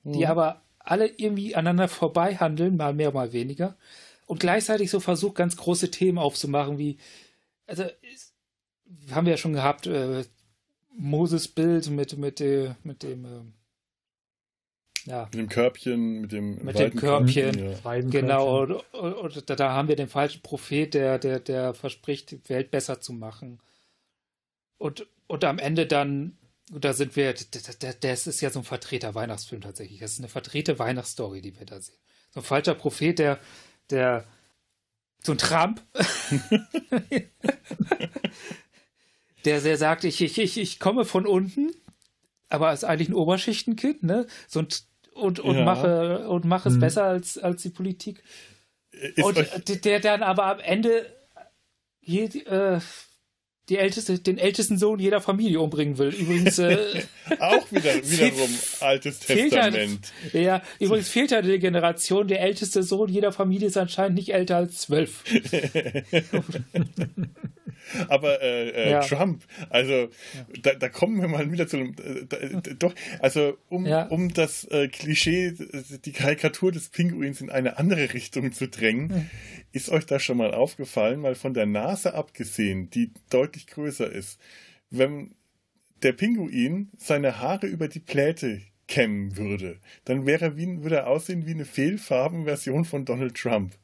die 0.05 0.20
Mhm. 0.20 0.24
aber 0.24 0.62
alle 0.78 1.09
irgendwie 1.09 1.57
aneinander 1.57 1.89
vorbei 1.89 2.36
handeln, 2.36 2.77
mal 2.77 2.94
mehr, 2.94 3.12
mal 3.12 3.32
weniger. 3.32 3.77
Und 4.27 4.39
gleichzeitig 4.39 4.90
so 4.90 5.01
versucht, 5.01 5.35
ganz 5.35 5.57
große 5.57 5.90
Themen 5.90 6.19
aufzumachen, 6.19 6.78
wie, 6.78 6.98
also, 7.71 7.85
ist, 8.03 8.35
haben 9.13 9.27
wir 9.27 9.33
ja 9.33 9.37
schon 9.37 9.53
gehabt, 9.53 9.87
äh, 9.87 10.25
Moses 10.97 11.49
Bild 11.49 11.89
mit, 11.89 12.19
mit, 12.19 12.41
äh, 12.41 12.75
mit 12.83 13.03
dem, 13.03 13.25
ähm, 13.25 13.53
ja, 15.07 15.25
Mit 15.25 15.35
dem 15.35 15.49
Körbchen, 15.49 16.21
mit 16.21 16.33
dem 16.33 16.63
Mit 16.63 16.79
dem 16.79 16.95
Körbchen. 16.95 17.59
Ja. 17.59 17.85
Weiden 17.85 18.11
Genau, 18.11 18.67
Körbchen. 18.67 19.01
und, 19.01 19.15
und, 19.15 19.37
und 19.37 19.61
da, 19.61 19.73
haben 19.73 19.89
wir 19.89 19.97
den 19.97 20.09
falschen 20.09 20.43
Prophet, 20.43 20.93
der, 20.93 21.19
der, 21.19 21.41
der 21.41 21.73
verspricht, 21.73 22.33
die 22.33 22.49
Welt 22.49 22.71
besser 22.71 23.01
zu 23.01 23.13
machen. 23.13 23.61
Und, 24.77 25.07
und 25.27 25.45
am 25.45 25.59
Ende 25.59 25.87
dann, 25.87 26.37
da 26.71 26.93
sind 26.93 27.17
wir, 27.17 27.33
das, 27.33 28.27
ist 28.27 28.41
ja 28.41 28.51
so 28.51 28.61
ein 28.61 28.65
Vertreter-Weihnachtsfilm 28.65 29.63
tatsächlich. 29.63 30.01
Das 30.01 30.13
ist 30.13 30.19
eine 30.19 30.29
vertrete 30.29 30.79
Weihnachtsstory, 30.79 31.41
die 31.41 31.59
wir 31.59 31.67
da 31.67 31.81
sehen. 31.81 31.97
So 32.31 32.41
ein 32.41 32.45
falscher 32.45 32.75
Prophet, 32.75 33.19
der, 33.19 33.41
der, 33.89 34.27
so 35.23 35.33
ein 35.33 35.39
Trump, 35.39 35.83
der, 39.45 39.61
der 39.61 39.77
sagt, 39.77 40.05
ich, 40.05 40.21
ich, 40.21 40.39
ich, 40.39 40.59
ich 40.59 40.79
komme 40.81 41.05
von 41.05 41.27
unten, 41.27 41.71
aber 42.49 42.73
ist 42.73 42.85
eigentlich 42.85 43.09
ein 43.09 43.15
Oberschichtenkind, 43.15 44.03
ne? 44.03 44.27
So 44.49 44.61
ein, 44.61 44.69
und, 45.15 45.41
und 45.41 45.57
Ja. 45.57 45.65
mache, 45.65 46.29
und 46.29 46.45
mache 46.45 46.69
es 46.69 46.77
Mhm. 46.77 46.81
besser 46.81 47.05
als, 47.05 47.39
als 47.39 47.63
die 47.63 47.71
Politik. 47.71 48.23
Ist 48.91 49.25
Und 49.25 49.37
euch, 49.39 49.51
der- 49.65 49.77
der 49.77 50.01
dann 50.01 50.23
aber 50.23 50.47
am 50.47 50.61
Ende 50.61 51.07
je, 52.01 52.25
äh, 52.25 52.81
die 53.69 53.78
älteste, 53.78 54.19
den 54.19 54.39
ältesten 54.39 54.78
Sohn 54.78 54.99
jeder 54.99 55.20
Familie 55.20 55.61
umbringen 55.61 55.99
will. 55.99 56.09
Übrigens, 56.09 56.59
äh, 56.59 57.03
auch 57.39 57.70
wieder, 57.70 57.95
wiederum 58.05 58.51
altes 58.81 59.20
Testament. 59.20 60.12
ja, 60.32 60.62
übrigens 60.78 61.09
fehlt 61.09 61.31
ja 61.31 61.39
eine 61.39 61.59
Generation. 61.59 62.27
Der 62.27 62.41
älteste 62.41 62.82
Sohn 62.82 63.09
jeder 63.09 63.32
Familie 63.32 63.69
ist 63.69 63.77
anscheinend 63.77 64.16
nicht 64.16 64.32
älter 64.35 64.57
als 64.57 64.78
zwölf. 64.78 65.23
Aber 68.09 68.41
äh, 68.43 68.71
äh, 68.71 68.91
Ja. 68.91 69.01
Trump, 69.01 69.45
also 69.69 70.09
da, 70.62 70.75
da 70.75 70.89
kommen 70.89 71.21
wir 71.21 71.29
mal 71.29 71.51
wieder 71.51 71.67
zu 71.67 71.77
einem, 71.79 71.95
äh, 71.95 72.27
da, 72.29 72.37
äh, 72.37 72.75
doch, 72.79 72.95
also 73.21 73.57
um, 73.69 73.87
Ja. 73.87 74.07
um 74.07 74.33
das 74.33 74.65
äh, 74.65 74.89
Klischee, 74.89 75.55
die 76.05 76.12
Karikatur 76.12 76.73
des 76.73 76.89
Pinguins 76.89 77.41
in 77.41 77.51
eine 77.51 77.79
andere 77.79 78.12
Richtung 78.15 78.53
zu 78.53 78.69
drängen, 78.69 79.31
ist 79.73 79.91
euch 79.91 80.07
das 80.07 80.23
schon 80.23 80.37
mal 80.39 80.55
aufgefallen, 80.55 81.21
mal 81.21 81.35
von 81.35 81.55
der 81.55 81.67
Nase 81.67 82.15
abgesehen, 82.15 82.91
die 82.91 83.12
deutlich 83.31 83.67
größer 83.67 84.11
ist, 84.11 84.41
wenn 84.91 85.35
der 86.03 86.12
Pinguin 86.12 86.91
seine 86.97 87.41
Haare 87.41 87.67
über 87.67 87.89
die 87.89 88.01
Pläte 88.01 88.62
kämmen 88.89 89.37
würde, 89.37 89.79
dann 90.05 90.27
wäre 90.27 90.47
er 90.47 90.57
wie, 90.57 90.83
würde 90.83 90.97
er 90.97 91.07
aussehen 91.07 91.47
wie 91.47 91.53
eine 91.53 91.65
Fehlfarbenversion 91.65 92.85
von 92.85 93.05
Donald 93.05 93.37
Trump. 93.37 93.75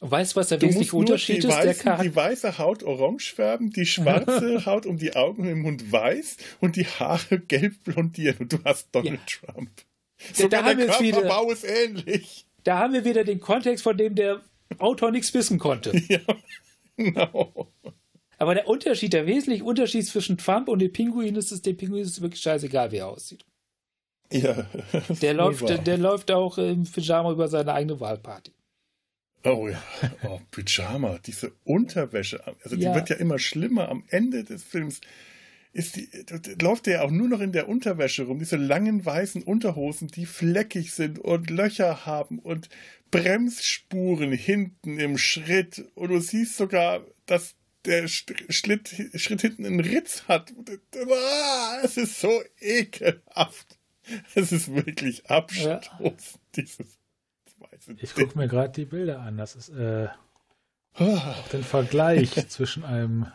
Weißt 0.00 0.32
du, 0.32 0.40
was 0.40 0.48
der 0.48 0.58
Du 0.58 0.66
wesentliche 0.66 0.96
Unterschied 0.96 1.42
die, 1.42 1.48
ist? 1.48 1.56
Der 1.56 1.66
weißen, 1.66 1.82
Charakter. 1.82 2.04
die 2.04 2.16
weiße 2.16 2.58
Haut 2.58 2.82
orange 2.82 3.32
färben, 3.34 3.70
die 3.70 3.86
schwarze 3.86 4.64
Haut 4.66 4.84
um 4.84 4.98
die 4.98 5.16
Augen 5.16 5.42
und 5.42 5.48
den 5.48 5.60
Mund 5.62 5.90
weiß 5.90 6.36
und 6.60 6.76
die 6.76 6.84
Haare 6.84 7.38
gelb 7.40 7.82
blondieren 7.84 8.36
und 8.40 8.52
du 8.52 8.58
hast 8.64 8.88
Donald 8.92 9.20
Trump. 9.26 9.70
Sogar 10.34 10.62
da 10.62 10.68
haben 10.68 10.78
der 10.78 10.88
wir 10.88 10.94
es 10.94 11.00
wieder. 11.00 11.20
Körperbau 11.20 11.50
ist 11.50 11.64
ähnlich. 11.64 12.46
Da 12.64 12.78
haben 12.78 12.92
wir 12.92 13.04
wieder 13.04 13.24
den 13.24 13.40
Kontext, 13.40 13.84
von 13.84 13.96
dem 13.96 14.14
der 14.14 14.42
Autor 14.78 15.10
nichts 15.10 15.32
wissen 15.34 15.58
konnte. 15.58 15.92
Ja, 16.08 16.20
genau. 16.96 17.68
Aber 18.38 18.54
der 18.54 18.68
Unterschied, 18.68 19.12
der 19.12 19.26
wesentliche 19.26 19.64
Unterschied 19.64 20.06
zwischen 20.06 20.36
Trump 20.36 20.68
und 20.68 20.80
dem 20.80 20.92
Pinguin 20.92 21.36
ist, 21.36 21.52
dass 21.52 21.62
dem 21.62 21.76
Pinguin 21.76 22.02
ist 22.02 22.20
wirklich 22.20 22.40
scheißegal, 22.42 22.92
wie 22.92 22.96
er 22.98 23.08
aussieht. 23.08 23.44
Ja, 24.32 24.66
Der 25.22 25.34
läuft, 25.34 25.86
der 25.86 25.98
läuft 25.98 26.30
auch 26.30 26.58
im 26.58 26.84
Pyjama 26.84 27.32
über 27.32 27.48
seine 27.48 27.72
eigene 27.72 28.00
Wahlparty. 28.00 28.52
Oh 29.46 29.68
ja, 29.68 29.80
oh, 30.24 30.40
Pyjama, 30.50 31.18
diese 31.24 31.52
Unterwäsche, 31.62 32.44
also 32.64 32.74
die 32.74 32.82
Ja. 32.82 32.94
wird 32.94 33.10
ja 33.10 33.16
immer 33.16 33.38
schlimmer. 33.38 33.88
Am 33.88 34.02
Ende 34.08 34.42
des 34.42 34.64
Films 34.64 35.00
ist 35.72 35.94
die, 35.94 36.08
läuft 36.60 36.86
der 36.86 36.94
ja 36.94 37.02
auch 37.02 37.10
nur 37.12 37.28
noch 37.28 37.40
in 37.40 37.52
der 37.52 37.68
Unterwäsche 37.68 38.24
rum, 38.24 38.40
diese 38.40 38.56
langen 38.56 39.04
weißen 39.04 39.42
Unterhosen, 39.44 40.08
die 40.08 40.26
fleckig 40.26 40.92
sind 40.92 41.20
und 41.20 41.50
Löcher 41.50 42.06
haben 42.06 42.40
und 42.40 42.68
Bremsspuren 43.12 44.32
hinten 44.32 44.98
im 44.98 45.16
Schritt. 45.16 45.84
Und 45.94 46.08
du 46.08 46.18
siehst 46.18 46.56
sogar, 46.56 47.06
dass 47.26 47.54
der 47.84 48.08
Schritt, 48.08 48.88
Schritt 49.14 49.42
hinten 49.42 49.64
einen 49.64 49.80
Ritz 49.80 50.24
hat. 50.26 50.52
Ah, 51.08 51.78
es 51.84 51.96
ist 51.96 52.20
so 52.20 52.42
ekelhaft. 52.60 53.78
Es 54.34 54.50
ist 54.50 54.74
wirklich 54.74 55.26
abstoßend, 55.26 56.40
dieses 56.56 56.78
weiße 56.78 57.05
Ich 57.98 58.14
gucke 58.14 58.36
mir 58.38 58.48
gerade 58.48 58.72
die 58.72 58.84
Bilder 58.84 59.20
an. 59.20 59.36
Das 59.36 59.56
ist 59.56 59.68
äh, 59.70 60.08
auch 60.94 61.48
den 61.48 61.62
Vergleich 61.62 62.30
zwischen 62.48 62.84
einem 62.84 63.26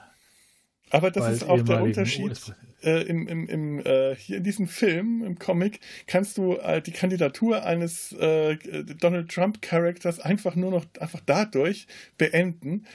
Aber 0.89 1.11
das 1.11 1.31
ist 1.31 1.43
auch 1.43 1.61
der 1.61 1.81
Unterschied. 1.81 2.53
Äh, 2.83 3.03
im, 3.03 3.27
im, 3.27 3.47
im, 3.47 3.79
äh, 3.85 4.15
hier 4.15 4.37
in 4.37 4.43
diesem 4.43 4.67
Film, 4.67 5.23
im 5.23 5.37
Comic, 5.37 5.81
kannst 6.07 6.39
du 6.39 6.55
äh, 6.55 6.81
die 6.81 6.91
Kandidatur 6.91 7.63
eines 7.63 8.11
äh, 8.13 8.57
Donald 8.99 9.29
Trump-Charakters 9.29 10.19
einfach 10.19 10.55
nur 10.55 10.71
noch 10.71 10.85
einfach 10.99 11.21
dadurch 11.23 11.85
beenden, 12.17 12.87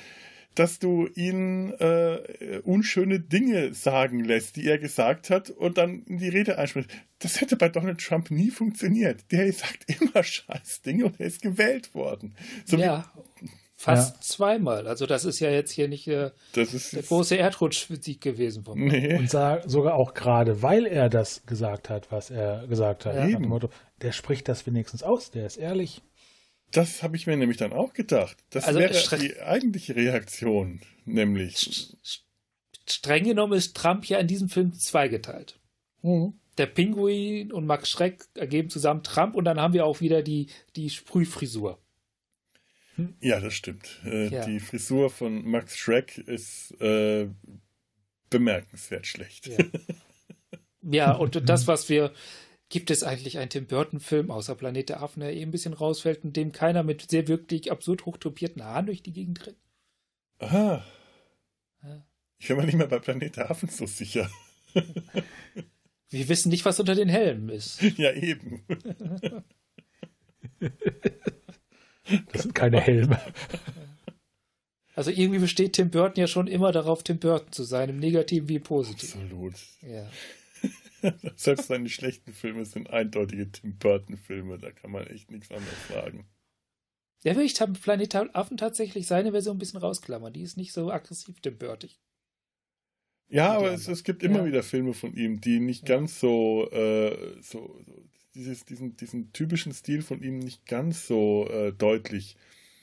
dass 0.56 0.80
du 0.80 1.06
ihn 1.14 1.70
äh, 1.78 2.60
unschöne 2.64 3.20
Dinge 3.20 3.74
sagen 3.74 4.24
lässt, 4.24 4.56
die 4.56 4.66
er 4.66 4.78
gesagt 4.78 5.30
hat, 5.30 5.50
und 5.50 5.78
dann 5.78 6.02
in 6.04 6.18
die 6.18 6.30
Rede 6.30 6.58
einspricht. 6.58 6.90
Das 7.18 7.40
hätte 7.40 7.56
bei 7.56 7.68
Donald 7.68 7.98
Trump 8.00 8.30
nie 8.30 8.50
funktioniert. 8.50 9.24
Der 9.32 9.50
sagt 9.52 9.84
immer 10.00 10.22
scheiß 10.22 10.82
Dinge 10.82 11.06
und 11.06 11.18
er 11.20 11.26
ist 11.26 11.42
gewählt 11.42 11.94
worden. 11.94 12.34
So 12.66 12.76
wie- 12.76 12.82
ja, 12.82 13.10
fast 13.74 14.22
zweimal. 14.24 14.86
Also 14.86 15.06
das 15.06 15.24
ist 15.24 15.40
ja 15.40 15.50
jetzt 15.50 15.70
hier 15.70 15.88
nicht 15.88 16.06
äh, 16.08 16.30
das 16.52 16.74
ist 16.74 16.92
der 16.94 17.02
große 17.02 17.36
Erdrutschsieg 17.36 18.20
gewesen 18.20 18.64
vom 18.64 18.78
nee. 18.84 19.14
Und 19.16 19.30
sogar 19.30 19.94
auch 19.94 20.14
gerade, 20.14 20.62
weil 20.62 20.86
er 20.86 21.08
das 21.08 21.44
gesagt 21.46 21.88
hat, 21.90 22.10
was 22.10 22.30
er 22.30 22.66
gesagt 22.66 23.06
hat. 23.06 23.14
Ja. 23.14 23.22
Nach 23.24 23.28
Eben. 23.30 23.42
dem 23.44 23.48
Motto, 23.50 23.70
der 24.02 24.12
spricht 24.12 24.48
das 24.48 24.66
wenigstens 24.66 25.02
aus, 25.02 25.30
der 25.30 25.46
ist 25.46 25.56
ehrlich. 25.56 26.02
Das 26.72 27.02
habe 27.02 27.16
ich 27.16 27.26
mir 27.26 27.36
nämlich 27.36 27.58
dann 27.58 27.72
auch 27.72 27.92
gedacht. 27.92 28.36
Das 28.50 28.64
Also, 28.64 28.80
wäre 28.80 29.18
die 29.18 29.40
eigentliche 29.40 29.94
Reaktion, 29.94 30.80
nämlich. 31.04 31.94
Streng 32.88 33.24
genommen 33.24 33.52
ist 33.54 33.76
Trump 33.76 34.04
ja 34.06 34.18
in 34.18 34.26
diesem 34.26 34.48
Film 34.48 34.72
zweigeteilt. 34.74 35.58
Der 36.58 36.66
Pinguin 36.66 37.52
und 37.52 37.66
Max 37.66 37.90
Schreck 37.90 38.24
ergeben 38.34 38.70
zusammen 38.70 39.02
Trump 39.02 39.34
und 39.34 39.44
dann 39.44 39.60
haben 39.60 39.74
wir 39.74 39.84
auch 39.84 40.00
wieder 40.00 40.22
die, 40.22 40.48
die 40.74 40.88
Sprühfrisur. 40.90 41.78
Ja, 43.20 43.40
das 43.40 43.54
stimmt. 43.54 44.00
Äh, 44.04 44.28
Ja. 44.28 44.46
Die 44.46 44.60
Frisur 44.60 45.10
von 45.10 45.44
Max 45.44 45.76
Schreck 45.76 46.16
ist 46.18 46.72
äh, 46.80 47.28
bemerkenswert 48.30 49.06
schlecht. 49.06 49.46
Ja. 49.48 49.58
ja, 50.82 51.12
und 51.12 51.36
das, 51.48 51.66
was 51.66 51.88
wir. 51.88 52.12
Gibt 52.68 52.90
es 52.90 53.04
eigentlich 53.04 53.38
einen 53.38 53.48
Tim 53.48 53.68
Burton-Film, 53.68 54.32
außer 54.32 54.56
Planet 54.56 54.88
der 54.88 55.00
Affen, 55.00 55.20
der 55.20 55.32
eh 55.32 55.42
ein 55.42 55.52
bisschen 55.52 55.72
rausfällt, 55.72 56.24
in 56.24 56.32
dem 56.32 56.50
keiner 56.50 56.82
mit 56.82 57.08
sehr 57.08 57.28
wirklich 57.28 57.70
absurd 57.70 58.06
hochtopierten 58.06 58.64
Haaren 58.64 58.86
durch 58.86 59.04
die 59.04 59.12
Gegend 59.12 59.46
rennt? 59.46 59.56
Aha. 60.40 60.84
Ja. 61.84 62.06
Ich 62.38 62.48
bin 62.48 62.56
mir 62.56 62.64
nicht 62.64 62.74
mehr 62.74 62.88
bei 62.88 62.98
Planet 62.98 63.36
der 63.36 63.52
Affen 63.52 63.68
so 63.68 63.86
sicher. 63.86 64.28
Wir 66.16 66.28
wissen 66.28 66.48
nicht, 66.48 66.64
was 66.64 66.80
unter 66.80 66.94
den 66.94 67.08
Helmen 67.08 67.48
ist. 67.50 67.82
ja, 67.96 68.12
eben. 68.12 68.62
Das 72.32 72.42
sind 72.42 72.54
keine 72.54 72.80
Helme. 72.80 73.20
Also 74.94 75.10
irgendwie 75.10 75.40
besteht 75.40 75.72
Tim 75.72 75.90
Burton 75.90 76.20
ja 76.20 76.28
schon 76.28 76.46
immer 76.46 76.70
darauf, 76.70 77.02
Tim 77.02 77.18
Burton 77.18 77.50
zu 77.50 77.64
sein, 77.64 77.88
im 77.90 77.98
Negativen 77.98 78.48
wie 78.48 78.54
im 78.54 78.62
Positiven. 78.62 79.22
Absolut. 79.22 79.54
Ja. 79.82 80.08
Selbst 81.36 81.66
seine 81.66 81.88
schlechten 81.88 82.32
Filme 82.32 82.64
sind 82.64 82.90
eindeutige 82.90 83.50
Tim 83.50 83.76
Burton-Filme. 83.76 84.58
Da 84.58 84.70
kann 84.70 84.92
man 84.92 85.06
echt 85.08 85.32
nichts 85.32 85.50
anderes 85.50 85.88
sagen. 85.88 86.26
Ja, 87.24 87.34
will 87.34 87.44
ich 87.44 87.54
Planet 87.54 88.14
Affen 88.34 88.56
tatsächlich 88.56 89.08
seine 89.08 89.32
Version 89.32 89.56
ein 89.56 89.58
bisschen 89.58 89.80
rausklammern. 89.80 90.32
Die 90.32 90.42
ist 90.42 90.56
nicht 90.56 90.72
so 90.72 90.90
aggressiv 90.92 91.40
Tim 91.40 91.58
Burtig. 91.58 91.98
Ja, 93.28 93.52
aber 93.56 93.72
es, 93.72 93.88
es 93.88 94.04
gibt 94.04 94.22
immer 94.22 94.38
Ja. 94.40 94.44
wieder 94.46 94.62
Filme 94.62 94.94
von 94.94 95.14
ihm, 95.14 95.40
die 95.40 95.58
nicht 95.60 95.88
Ja. 95.88 95.96
ganz 95.96 96.20
so, 96.20 96.70
äh, 96.70 97.40
so, 97.42 97.80
so 97.84 98.04
dieses, 98.34 98.64
diesen, 98.64 98.96
diesen 98.96 99.32
typischen 99.32 99.72
Stil 99.72 100.02
von 100.02 100.22
ihm 100.22 100.38
nicht 100.38 100.66
ganz 100.66 101.06
so 101.06 101.48
äh, 101.50 101.72
deutlich 101.72 102.36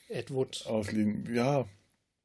Ed 0.09 0.31
Wood. 0.31 0.65
auslegen. 0.65 1.33
Ja, 1.33 1.67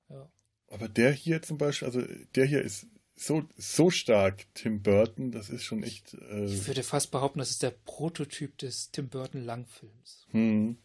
Ja. 0.08 0.28
aber 0.68 0.88
der 0.88 1.12
hier 1.12 1.42
zum 1.42 1.58
Beispiel, 1.58 1.86
also 1.86 2.02
der 2.34 2.44
hier 2.46 2.62
ist 2.62 2.86
so, 3.14 3.44
so 3.56 3.90
stark 3.90 4.46
Tim 4.54 4.82
Burton, 4.82 5.30
das 5.32 5.50
ist 5.50 5.64
schon 5.64 5.82
echt. 5.82 6.14
Äh, 6.14 6.44
Ich 6.46 6.66
würde 6.66 6.82
fast 6.82 7.10
behaupten, 7.10 7.38
das 7.40 7.50
ist 7.50 7.62
der 7.62 7.70
Prototyp 7.70 8.56
des 8.58 8.90
Tim 8.90 9.08
Burton 9.08 9.44
Langfilms. 9.44 10.26
hm. 10.30 10.76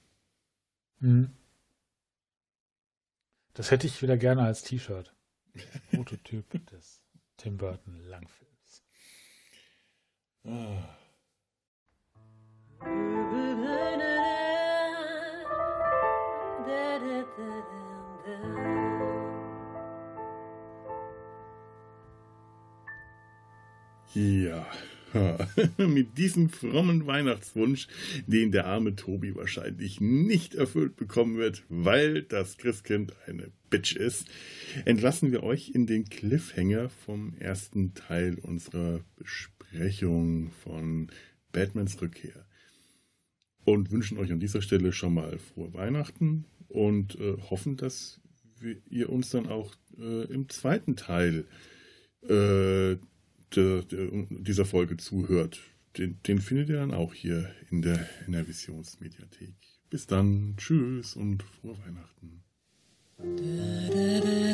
Hm. 1.00 1.30
Das 3.54 3.70
hätte 3.72 3.86
ich 3.88 4.02
wieder 4.02 4.18
gerne 4.18 4.44
als 4.44 4.64
T-Shirt. 4.64 5.14
Prototyp 5.92 6.46
des 6.72 7.02
Tim 7.44 7.58
Burton 7.58 8.00
Langfilms. 8.10 8.84
Ah. 10.48 10.98
Ja, 24.16 24.66
mit 25.78 26.18
diesem 26.18 26.50
frommen 26.50 27.06
Weihnachtswunsch, 27.06 27.88
den 28.28 28.52
der 28.52 28.66
arme 28.66 28.96
Tobi 28.96 29.36
wahrscheinlich 29.36 30.02
nicht 30.02 30.56
erfüllt 30.56 30.96
bekommen 30.96 31.38
wird, 31.38 31.64
weil 31.70 32.24
das 32.24 32.58
Christkind 32.58 33.14
eine 33.28 33.52
Bitch 33.70 33.96
ist, 33.96 34.28
entlassen 34.86 35.32
wir 35.32 35.44
euch 35.44 35.72
in 35.74 35.86
den 35.86 36.06
Cliffhanger 36.06 36.90
vom 36.90 37.34
ersten 37.40 37.94
Teil 37.94 38.38
unserer 38.40 39.02
Besprechung 39.16 40.52
von 40.64 41.12
Batmans 41.52 42.02
Rückkehr. 42.02 42.46
Und 43.66 43.92
wünschen 43.92 44.18
euch 44.18 44.32
an 44.32 44.40
dieser 44.42 44.62
Stelle 44.62 44.92
schon 44.92 45.14
mal 45.14 45.40
frohe 45.40 45.74
Weihnachten 45.74 46.46
und 46.68 47.16
äh, 47.16 47.38
hoffen, 47.50 47.78
dass 47.78 48.20
wir, 48.60 48.76
ihr 48.90 49.10
uns 49.10 49.30
dann 49.30 49.48
auch 49.48 49.74
äh, 49.98 50.26
im 50.26 50.50
zweiten 50.50 50.96
Teil 50.96 51.46
äh, 52.28 52.98
der, 53.56 53.84
der, 53.84 54.08
dieser 54.30 54.66
Folge 54.66 54.98
zuhört. 54.98 55.60
Den, 55.98 56.20
den, 56.24 56.40
findet 56.40 56.70
ihr 56.70 56.78
dann 56.78 56.94
auch 56.94 57.14
hier 57.14 57.50
in 57.70 57.82
der, 57.82 58.10
in 58.26 58.34
der 58.34 58.48
Visionsmediathek. 58.48 59.56
Bis 59.90 60.08
dann, 60.08 60.56
tschüss 60.58 61.16
und 61.16 61.44
frohe 61.44 61.78
Weihnachten. 61.86 62.44
Stille 63.20 64.54